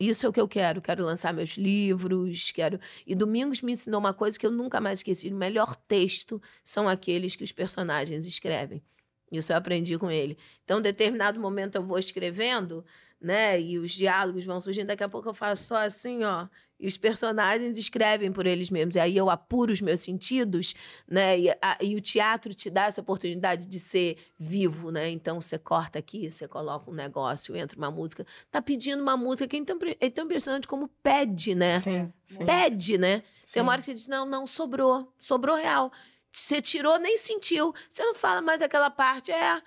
Isso 0.00 0.26
é 0.26 0.28
o 0.28 0.32
que 0.32 0.40
eu 0.40 0.48
quero. 0.48 0.82
Quero 0.82 1.04
lançar 1.04 1.32
meus 1.32 1.50
livros, 1.50 2.50
quero. 2.50 2.80
E 3.06 3.14
Domingos 3.14 3.62
me 3.62 3.72
ensinou 3.72 4.00
uma 4.00 4.12
coisa 4.12 4.38
que 4.38 4.46
eu 4.46 4.50
nunca 4.50 4.80
mais 4.80 4.98
esqueci: 4.98 5.28
o 5.28 5.36
melhor 5.36 5.76
texto 5.76 6.42
são 6.64 6.88
aqueles 6.88 7.36
que 7.36 7.44
os 7.44 7.52
personagens 7.52 8.26
escrevem. 8.26 8.82
Isso 9.30 9.52
eu 9.52 9.56
aprendi 9.56 9.98
com 9.98 10.10
ele. 10.10 10.36
Então, 10.64 10.78
em 10.78 10.82
determinado 10.82 11.40
momento 11.40 11.76
eu 11.76 11.82
vou 11.82 11.98
escrevendo, 11.98 12.84
né? 13.20 13.60
E 13.60 13.78
os 13.78 13.92
diálogos 13.92 14.44
vão 14.44 14.60
surgindo. 14.60 14.88
Daqui 14.88 15.04
a 15.04 15.08
pouco 15.08 15.28
eu 15.28 15.34
faço 15.34 15.64
só 15.64 15.76
assim, 15.76 16.22
ó. 16.24 16.48
E 16.82 16.88
os 16.88 16.96
personagens 16.98 17.78
escrevem 17.78 18.32
por 18.32 18.44
eles 18.44 18.68
mesmos. 18.68 18.96
E 18.96 18.98
aí 18.98 19.16
eu 19.16 19.30
apuro 19.30 19.72
os 19.72 19.80
meus 19.80 20.00
sentidos, 20.00 20.74
né? 21.08 21.38
E, 21.38 21.48
a- 21.50 21.78
e 21.80 21.94
o 21.94 22.00
teatro 22.00 22.52
te 22.52 22.68
dá 22.68 22.86
essa 22.86 23.00
oportunidade 23.00 23.64
de 23.66 23.78
ser 23.78 24.18
vivo, 24.36 24.90
né? 24.90 25.08
Então 25.08 25.40
você 25.40 25.56
corta 25.56 26.00
aqui, 26.00 26.28
você 26.28 26.48
coloca 26.48 26.90
um 26.90 26.94
negócio, 26.94 27.56
entra 27.56 27.78
uma 27.78 27.90
música. 27.90 28.26
Tá 28.50 28.60
pedindo 28.60 29.00
uma 29.00 29.16
música 29.16 29.46
que 29.46 29.56
é 29.56 29.64
tão, 29.64 29.78
é 30.00 30.10
tão 30.10 30.24
impressionante 30.24 30.66
como 30.66 30.88
pede, 31.02 31.54
né? 31.54 31.78
Sim, 31.78 32.12
sim. 32.24 32.44
Pede, 32.44 32.98
né? 32.98 33.22
sim. 33.44 33.54
Tem 33.54 33.62
uma 33.62 33.70
hora 33.72 33.80
que 33.80 33.86
você 33.86 33.94
diz, 33.94 34.08
não, 34.08 34.26
não, 34.26 34.44
sobrou. 34.46 35.12
Sobrou 35.18 35.54
real. 35.56 35.92
Você 36.32 36.60
tirou, 36.60 36.98
nem 36.98 37.16
sentiu. 37.16 37.72
Você 37.88 38.02
não 38.02 38.14
fala 38.14 38.42
mais 38.42 38.60
aquela 38.60 38.90
parte. 38.90 39.30
É, 39.30 39.62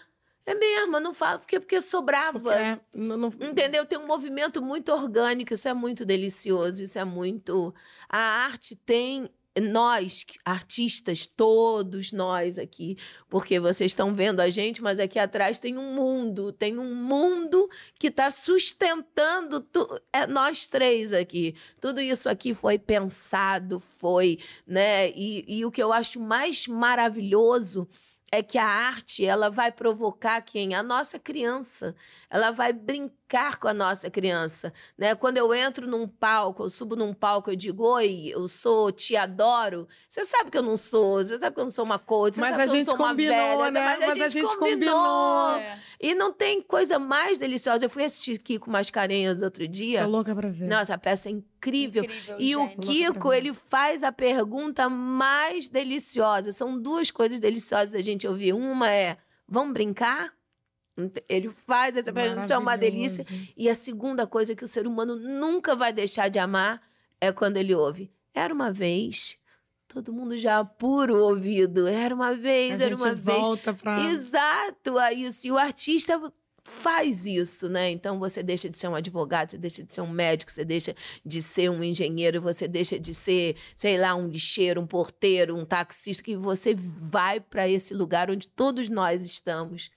é 0.46 0.54
mesmo, 0.56 0.98
eu 0.98 1.02
não 1.02 1.14
falo 1.14 1.40
porque, 1.40 1.60
porque 1.60 1.82
sobrava. 1.82 2.40
Porque, 2.40 2.56
é, 2.58 2.80
não, 2.94 3.18
não- 3.18 3.34
Entendeu? 3.42 3.86
Tem 3.86 3.98
um 3.98 4.08
movimento 4.08 4.62
muito 4.62 4.92
orgânico, 4.92 5.54
isso 5.54 5.68
é 5.68 5.74
muito 5.74 6.06
delicioso, 6.06 6.84
isso 6.84 6.98
é 7.00 7.06
muito. 7.06 7.74
A 8.10 8.18
arte 8.46 8.76
tem. 8.76 9.30
Nós, 9.58 10.26
artistas, 10.44 11.26
todos 11.26 12.12
nós 12.12 12.58
aqui, 12.60 12.98
porque 13.30 13.58
vocês 13.58 13.92
estão 13.92 14.14
vendo 14.14 14.42
a 14.42 14.50
gente, 14.50 14.84
mas 14.84 15.00
aqui 15.00 15.18
atrás 15.18 15.60
tem 15.60 15.78
um 15.78 15.94
mundo, 15.96 16.52
tem 16.52 16.78
um 16.78 16.94
mundo 16.94 17.70
que 17.98 18.08
está 18.08 18.30
sustentando 18.30 19.62
tu- 19.62 20.02
é, 20.12 20.28
nós 20.28 20.68
três 20.68 21.14
aqui. 21.14 21.56
Tudo 21.80 22.02
isso 22.02 22.28
aqui 22.28 22.54
foi 22.54 22.78
pensado, 22.78 23.80
foi, 23.80 24.40
né? 24.68 25.10
E, 25.12 25.46
e 25.48 25.64
o 25.64 25.72
que 25.72 25.82
eu 25.82 25.94
acho 25.94 26.20
mais 26.20 26.68
maravilhoso 26.68 27.88
é 28.32 28.44
que 28.44 28.58
a 28.58 28.66
arte 28.66 29.26
ela 29.26 29.50
vai 29.50 29.72
provocar 29.72 30.42
quem? 30.42 30.76
A 30.76 30.84
nossa 30.84 31.20
criança. 31.20 31.96
Ela 32.30 32.52
vai 32.52 32.74
brincar 32.74 33.14
com 33.60 33.68
a 33.68 33.74
nossa 33.74 34.10
criança, 34.10 34.72
né? 34.98 35.16
Quando 35.16 35.38
eu 35.38 35.54
entro 35.54 35.88
num 35.88 36.08
palco, 36.08 36.64
eu 36.64 36.70
subo 36.70 36.96
num 36.96 37.14
palco, 37.14 37.50
eu 37.50 37.56
digo, 37.56 37.84
oi, 37.84 38.32
eu 38.34 38.48
sou, 38.48 38.92
te 38.92 39.16
adoro. 39.16 39.88
Você 40.08 40.24
sabe 40.24 40.52
que 40.52 40.58
eu 40.58 40.62
não 40.62 40.78
sou, 40.78 41.24
você 41.24 41.38
sabe 41.38 41.56
que 41.56 41.60
eu 41.60 41.66
não 41.66 41.72
sou 41.72 41.84
uma 41.84 41.98
coisa, 41.98 42.36
você 42.36 42.42
Mas 42.42 42.52
sabe 42.52 42.62
a 42.62 42.66
que 42.66 42.70
eu 42.70 42.74
não 42.74 42.78
gente 42.78 42.90
sou 42.90 42.96
uma 42.96 43.10
combinou, 43.10 43.36
velha, 43.36 43.72
né? 43.72 43.98
Mas 44.00 44.22
a 44.22 44.30
gente, 44.30 44.58
combinou. 44.58 45.56
É. 45.58 45.80
E 46.00 46.14
não 46.14 46.32
tem 46.32 46.62
coisa 46.62 47.00
mais 47.00 47.38
deliciosa. 47.38 47.86
Eu 47.86 47.90
fui 47.90 48.04
assistir 48.04 48.38
Kiko 48.38 48.70
Mascarenhas 48.70 49.42
outro 49.42 49.68
dia. 49.68 50.04
Tô 50.04 50.10
louca 50.10 50.36
pra 50.36 50.50
ver. 50.50 50.68
Nossa, 50.68 50.94
a 50.94 50.98
peça 50.98 51.28
é 51.30 51.32
incrível. 51.32 52.04
Incrível, 52.04 52.36
E 52.40 52.56
o 52.56 52.62
gente. 52.62 52.76
Pra 52.76 52.86
Kiko, 52.86 53.34
ele 53.34 53.54
faz 53.54 54.04
a 54.04 54.12
pergunta 54.12 54.88
mais 54.88 55.68
deliciosa. 55.68 56.52
São 56.52 56.80
duas 56.80 57.10
coisas 57.10 57.40
deliciosas 57.40 57.94
da 57.94 58.02
gente 58.02 58.28
ouvir. 58.28 58.54
Uma 58.54 58.92
é: 58.92 59.18
vamos 59.48 59.74
brincar? 59.74 60.32
Ele 61.28 61.50
faz 61.50 61.98
essa 61.98 62.14
pergunta, 62.14 62.54
é 62.54 62.58
uma 62.58 62.78
delícia. 62.78 63.26
E 63.58 63.70
a 63.70 63.76
segunda 63.76 64.26
coisa 64.26 64.56
que 64.56 64.64
o 64.64 64.68
ser 64.68 64.88
humano 64.88 65.16
nunca 65.18 65.76
vai 65.76 65.92
deixar 65.92 66.30
de 66.30 66.40
amar 66.40 66.82
é 67.20 67.32
quando 67.32 67.58
ele 67.58 67.76
ouve. 67.76 68.12
Era 68.34 68.54
uma 68.54 68.72
vez. 68.72 69.38
Todo 69.88 70.14
mundo 70.14 70.38
já 70.38 70.60
apura 70.60 71.14
o 71.14 71.22
ouvido. 71.22 71.88
Era 71.88 72.16
uma 72.16 72.30
A 72.30 72.34
vez, 72.34 72.82
era 72.82 72.92
gente 72.92 73.02
uma 73.02 73.14
vez. 73.14 73.38
volta 73.38 73.74
pra... 73.74 74.10
Exato, 74.10 74.98
a 74.98 75.14
isso. 75.14 75.48
E 75.48 75.52
o 75.52 75.58
artista 75.58 76.20
faz 76.64 77.26
isso, 77.26 77.70
né? 77.70 77.92
Então 77.92 78.18
você 78.18 78.42
deixa 78.42 78.70
de 78.70 78.78
ser 78.78 78.88
um 78.88 78.96
advogado, 78.96 79.52
você 79.52 79.58
deixa 79.58 79.84
de 79.84 79.94
ser 79.94 80.02
um 80.02 80.10
médico, 80.10 80.52
você 80.52 80.66
deixa 80.66 80.96
de 81.24 81.42
ser 81.42 81.70
um 81.70 81.84
engenheiro, 81.84 82.42
você 82.42 82.68
deixa 82.68 83.00
de 83.00 83.14
ser, 83.14 83.56
sei 83.76 83.98
lá, 83.98 84.16
um 84.16 84.28
lixeiro, 84.28 84.82
um 84.82 84.88
porteiro, 84.88 85.56
um 85.56 85.64
taxista, 85.66 86.24
que 86.24 86.36
você 86.36 86.74
vai 86.76 87.40
para 87.40 87.70
esse 87.70 87.94
lugar 87.94 88.32
onde 88.32 88.50
todos 88.50 88.90
nós 88.90 89.26
estamos. 89.26 89.92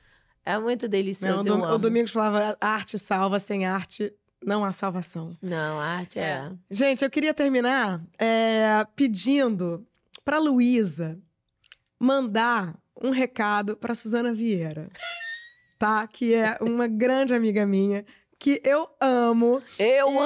É 0.49 0.59
muito 0.59 0.82
Não, 0.84 0.90
delicioso, 0.90 1.36
o, 1.36 1.38
eu 1.40 1.44
Dom- 1.59 1.64
amo. 1.64 1.74
o 1.74 1.78
Domingos 1.78 2.11
falava, 2.11 2.57
arte 2.61 2.99
salva, 2.99 3.38
sem 3.38 3.66
arte 3.66 4.12
não 4.44 4.64
há 4.64 4.72
salvação. 4.72 5.36
Não, 5.42 5.78
a 5.80 5.84
arte 5.84 6.18
é. 6.18 6.22
É. 6.22 6.51
Gente, 6.70 7.05
eu 7.05 7.11
queria 7.11 7.34
terminar 7.34 8.01
é, 8.18 8.84
pedindo 8.96 9.86
pra 10.24 10.38
Luísa 10.38 11.18
mandar 12.01 12.74
um 13.03 13.11
recado 13.11 13.76
pra 13.76 13.94
Suzana 13.94 14.32
Vieira, 14.32 14.88
tá? 15.78 16.07
Que 16.07 16.34
é 16.34 16.57
uma 16.61 16.86
grande 16.86 17.34
amiga 17.34 17.66
minha, 17.66 18.05
que 18.38 18.61
eu 18.64 18.88
amo. 19.01 19.62
Eu 19.78 20.09
e 20.09 20.12
que- 20.12 20.18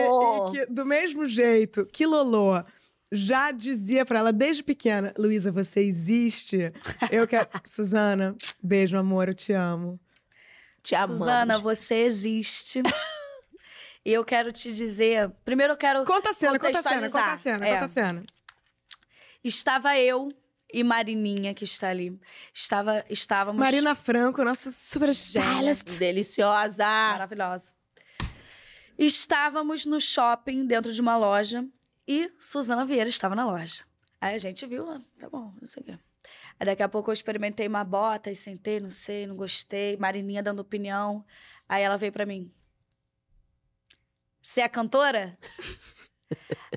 amo! 0.00 0.48
e 0.48 0.52
que, 0.52 0.66
do 0.66 0.84
mesmo 0.84 1.26
jeito 1.26 1.86
que 1.86 2.04
Lolo 2.06 2.64
já 3.12 3.50
dizia 3.52 4.04
pra 4.06 4.18
ela 4.18 4.32
desde 4.32 4.62
pequena, 4.62 5.12
Luísa, 5.18 5.52
você 5.52 5.80
existe. 5.80 6.72
Eu 7.10 7.28
quero... 7.28 7.48
Suzana, 7.64 8.34
beijo, 8.62 8.96
amor, 8.96 9.28
eu 9.28 9.34
te 9.34 9.52
amo. 9.52 10.00
Te 10.82 10.94
amamos. 10.94 11.18
Suzana, 11.18 11.58
você 11.58 11.94
existe. 11.96 12.82
e 14.04 14.12
eu 14.12 14.24
quero 14.24 14.50
te 14.50 14.72
dizer. 14.72 15.30
Primeiro 15.44 15.74
eu 15.74 15.76
quero. 15.76 16.04
Conta 16.04 16.30
a 16.30 16.32
cena, 16.32 16.58
conta 16.58 16.78
a 16.78 16.82
cena, 16.82 17.10
conta 17.10 17.32
a 17.32 17.36
cena, 17.38 17.66
É. 17.66 17.72
conta 17.74 17.84
a 17.84 17.88
cena. 17.88 18.24
Estava 19.44 19.98
eu 19.98 20.28
e 20.72 20.82
Marininha, 20.82 21.52
que 21.52 21.64
está 21.64 21.90
ali. 21.90 22.18
Estava, 22.54 23.04
estávamos. 23.10 23.60
Marina 23.60 23.94
Franco, 23.94 24.42
nossa 24.44 24.70
super 24.70 25.10
stylist. 25.10 25.98
Deliciosa! 25.98 26.84
Maravilhosa. 26.84 27.64
Estávamos 28.98 29.84
no 29.86 30.00
shopping, 30.00 30.66
dentro 30.66 30.92
de 30.92 31.00
uma 31.00 31.16
loja, 31.16 31.64
e 32.06 32.32
Suzana 32.38 32.84
Vieira 32.84 33.08
estava 33.08 33.34
na 33.34 33.46
loja. 33.46 33.84
Aí 34.20 34.34
a 34.34 34.38
gente 34.38 34.64
viu, 34.66 34.88
ah, 34.90 35.00
tá 35.18 35.28
bom, 35.28 35.52
não 35.60 35.68
sei 35.68 35.82
o 35.82 35.86
quê. 35.86 35.98
Aí 36.58 36.66
daqui 36.66 36.82
a 36.82 36.88
pouco 36.88 37.10
eu 37.10 37.12
experimentei 37.12 37.66
uma 37.66 37.84
bota 37.84 38.30
e 38.30 38.36
sentei, 38.36 38.78
não 38.78 38.90
sei, 38.90 39.26
não 39.26 39.36
gostei. 39.36 39.96
Marininha 39.96 40.42
dando 40.42 40.60
opinião. 40.60 41.24
Aí 41.68 41.82
ela 41.82 41.96
veio 41.96 42.12
pra 42.12 42.26
mim. 42.26 42.52
Você 44.40 44.60
é 44.60 44.68
cantora? 44.68 45.38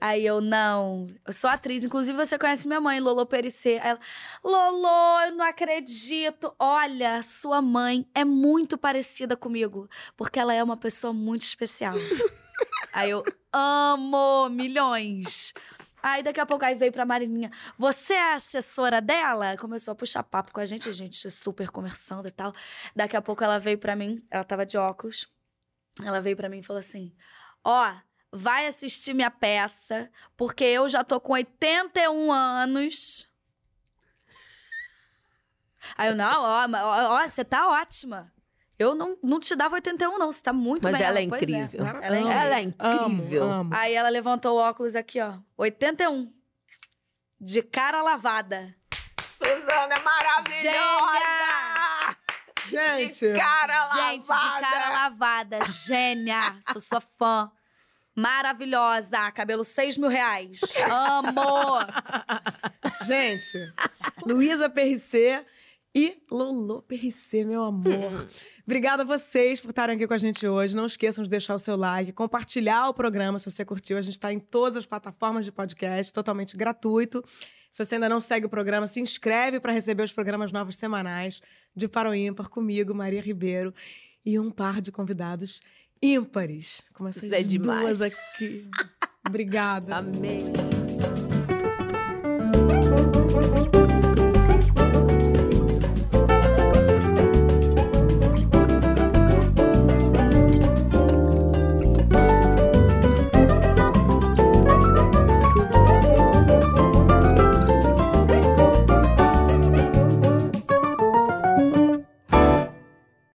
Aí 0.02 0.26
eu, 0.26 0.42
não, 0.42 1.08
eu 1.26 1.32
sou 1.32 1.50
atriz. 1.50 1.84
Inclusive, 1.84 2.18
você 2.18 2.38
conhece 2.38 2.68
minha 2.68 2.82
mãe, 2.82 3.00
Lolo 3.00 3.26
Perissé. 3.26 3.80
Aí 3.80 3.92
ela, 3.92 4.00
Lolo, 4.44 5.26
eu 5.26 5.36
não 5.36 5.46
acredito. 5.46 6.54
Olha, 6.60 7.22
sua 7.24 7.62
mãe 7.62 8.06
é 8.14 8.26
muito 8.26 8.78
parecida 8.78 9.38
comigo, 9.38 9.90
porque 10.18 10.40
ela 10.40 10.54
é 10.54 10.64
uma 10.64 10.78
pessoa 10.78 11.14
muito 11.14 11.44
especial. 11.44 11.96
aí 12.96 13.10
eu, 13.10 13.24
amo 13.52 14.50
milhões. 14.50 15.54
Aí 16.02 16.22
daqui 16.22 16.40
a 16.40 16.46
pouco 16.46 16.64
aí 16.64 16.76
veio 16.76 16.92
pra 16.92 17.06
Marininha. 17.06 17.52
Você 17.78 18.14
é 18.14 18.34
assessora 18.36 19.02
dela? 19.02 19.58
Começou 19.58 19.92
a 19.92 19.96
puxar 19.96 20.24
papo 20.24 20.54
com 20.54 20.60
a 20.60 20.66
gente, 20.66 20.88
a 20.88 20.92
gente 20.92 21.32
super 21.32 21.70
conversando 21.70 22.28
e 22.28 22.32
tal. 22.32 22.54
Daqui 22.96 23.18
a 23.18 23.22
pouco 23.22 23.44
ela 23.44 23.60
veio 23.60 23.78
pra 23.78 23.96
mim, 23.96 24.24
ela 24.30 24.44
tava 24.44 24.66
de 24.66 24.78
óculos. 24.78 25.28
Ela 26.04 26.22
veio 26.22 26.38
pra 26.38 26.48
mim 26.48 26.60
e 26.60 26.64
falou 26.64 26.80
assim: 26.80 27.12
Ó, 27.64 27.96
vai 28.32 28.68
assistir 28.68 29.14
minha 29.14 29.32
peça, 29.32 30.12
porque 30.38 30.64
eu 30.64 30.88
já 30.88 31.04
tô 31.04 31.20
com 31.20 31.34
81 31.34 32.32
anos. 32.32 33.28
Aí 35.98 36.10
eu, 36.10 36.16
não, 36.16 36.44
ó, 36.44 36.68
ó, 36.68 37.24
ó, 37.24 37.28
você 37.28 37.44
tá 37.44 37.68
ótima. 37.68 38.32
Eu 38.78 38.94
não, 38.94 39.18
não 39.24 39.40
te 39.40 39.56
dava 39.56 39.76
81, 39.76 40.18
não. 40.18 40.32
Você 40.32 40.42
tá 40.42 40.52
muito 40.54 40.84
Mas 40.84 40.94
bem. 40.98 41.04
ela 41.04 41.20
é 41.22 41.28
Pois 41.28 41.42
incrível. 41.42 41.86
Ela 41.86 42.16
é 42.16 42.20
Amo, 42.20 42.20
incrível. 42.20 42.42
Ela 42.42 42.60
é 42.60 42.62
amo, 42.62 42.70
incrível. 43.14 43.44
amo. 43.52 43.70
Aí 43.74 43.94
ela 43.94 44.10
levantou 44.10 44.58
o 44.58 44.60
óculos 44.60 44.96
aqui, 44.96 45.20
ó. 45.22 45.36
81. 45.58 46.32
de 47.40 47.62
cara 47.62 48.02
lavada. 48.02 48.76
Suzana 49.38 49.96
é 49.96 50.00
maravilhosa! 50.00 52.18
Gente, 52.68 53.32
De 53.32 53.40
cara 53.40 53.88
Gente, 54.10 54.28
lavada! 54.28 54.56
de 54.56 54.62
cara 54.72 54.90
lavada. 54.90 55.60
Gênia. 55.66 56.58
Sou 56.72 56.82
sua 56.82 57.00
fã. 57.02 57.52
Maravilhosa. 58.16 59.30
Cabelo 59.32 59.64
6 59.64 59.98
mil 59.98 60.10
reais. 60.10 60.60
Amo. 60.90 61.80
gente, 63.06 63.72
Luísa 64.26 64.70
PRC 64.70 65.46
e 65.96 66.22
Lolo 66.30 66.82
PRC, 66.82 67.46
meu 67.46 67.64
amor. 67.64 68.28
Obrigada 68.68 69.04
a 69.04 69.06
vocês 69.06 69.62
por 69.62 69.70
estarem 69.70 69.96
aqui 69.96 70.06
com 70.06 70.14
a 70.14 70.18
gente 70.18 70.46
hoje. 70.46 70.76
Não 70.76 70.86
esqueçam 70.86 71.24
de 71.24 71.30
deixar 71.30 71.56
o 71.56 71.60
seu 71.60 71.78
like, 71.78 72.12
compartilhar 72.12 72.90
o 72.90 72.94
programa 72.94 73.40
se 73.40 73.50
você 73.50 73.64
curtiu. 73.64 73.98
A 73.98 74.02
gente 74.02 74.16
está 74.16 74.34
em 74.34 74.40
todas 74.40 74.80
as 74.80 74.86
plataformas 74.86 75.46
de 75.46 75.54
podcast, 75.54 76.12
totalmente 76.12 76.58
gratuito. 76.58 77.24
Se 77.72 77.84
você 77.84 77.96
ainda 77.96 78.10
não 78.10 78.20
segue 78.20 78.46
o 78.46 78.50
programa, 78.50 78.88
se 78.88 79.00
inscreve 79.00 79.60
para 79.62 79.72
receber 79.72 80.04
os 80.04 80.12
programas 80.12 80.52
novos 80.52 80.76
semanais 80.76 81.42
de 81.74 81.88
Para 81.88 82.10
o 82.10 82.16
Ímpar 82.16 82.50
comigo, 82.50 82.94
Maria 82.94 83.22
Ribeiro, 83.22 83.74
e 84.26 84.38
um 84.38 84.52
par 84.52 84.82
de 84.82 84.92
convidados 84.92 85.62
ímpares, 86.02 86.84
como 86.94 87.08
essas 87.08 87.24
Isso 87.24 87.36
é 87.36 87.42
demais. 87.42 88.00
duas 88.00 88.02
aqui. 88.02 88.70
Obrigada. 89.28 89.98
Amei. 89.98 90.44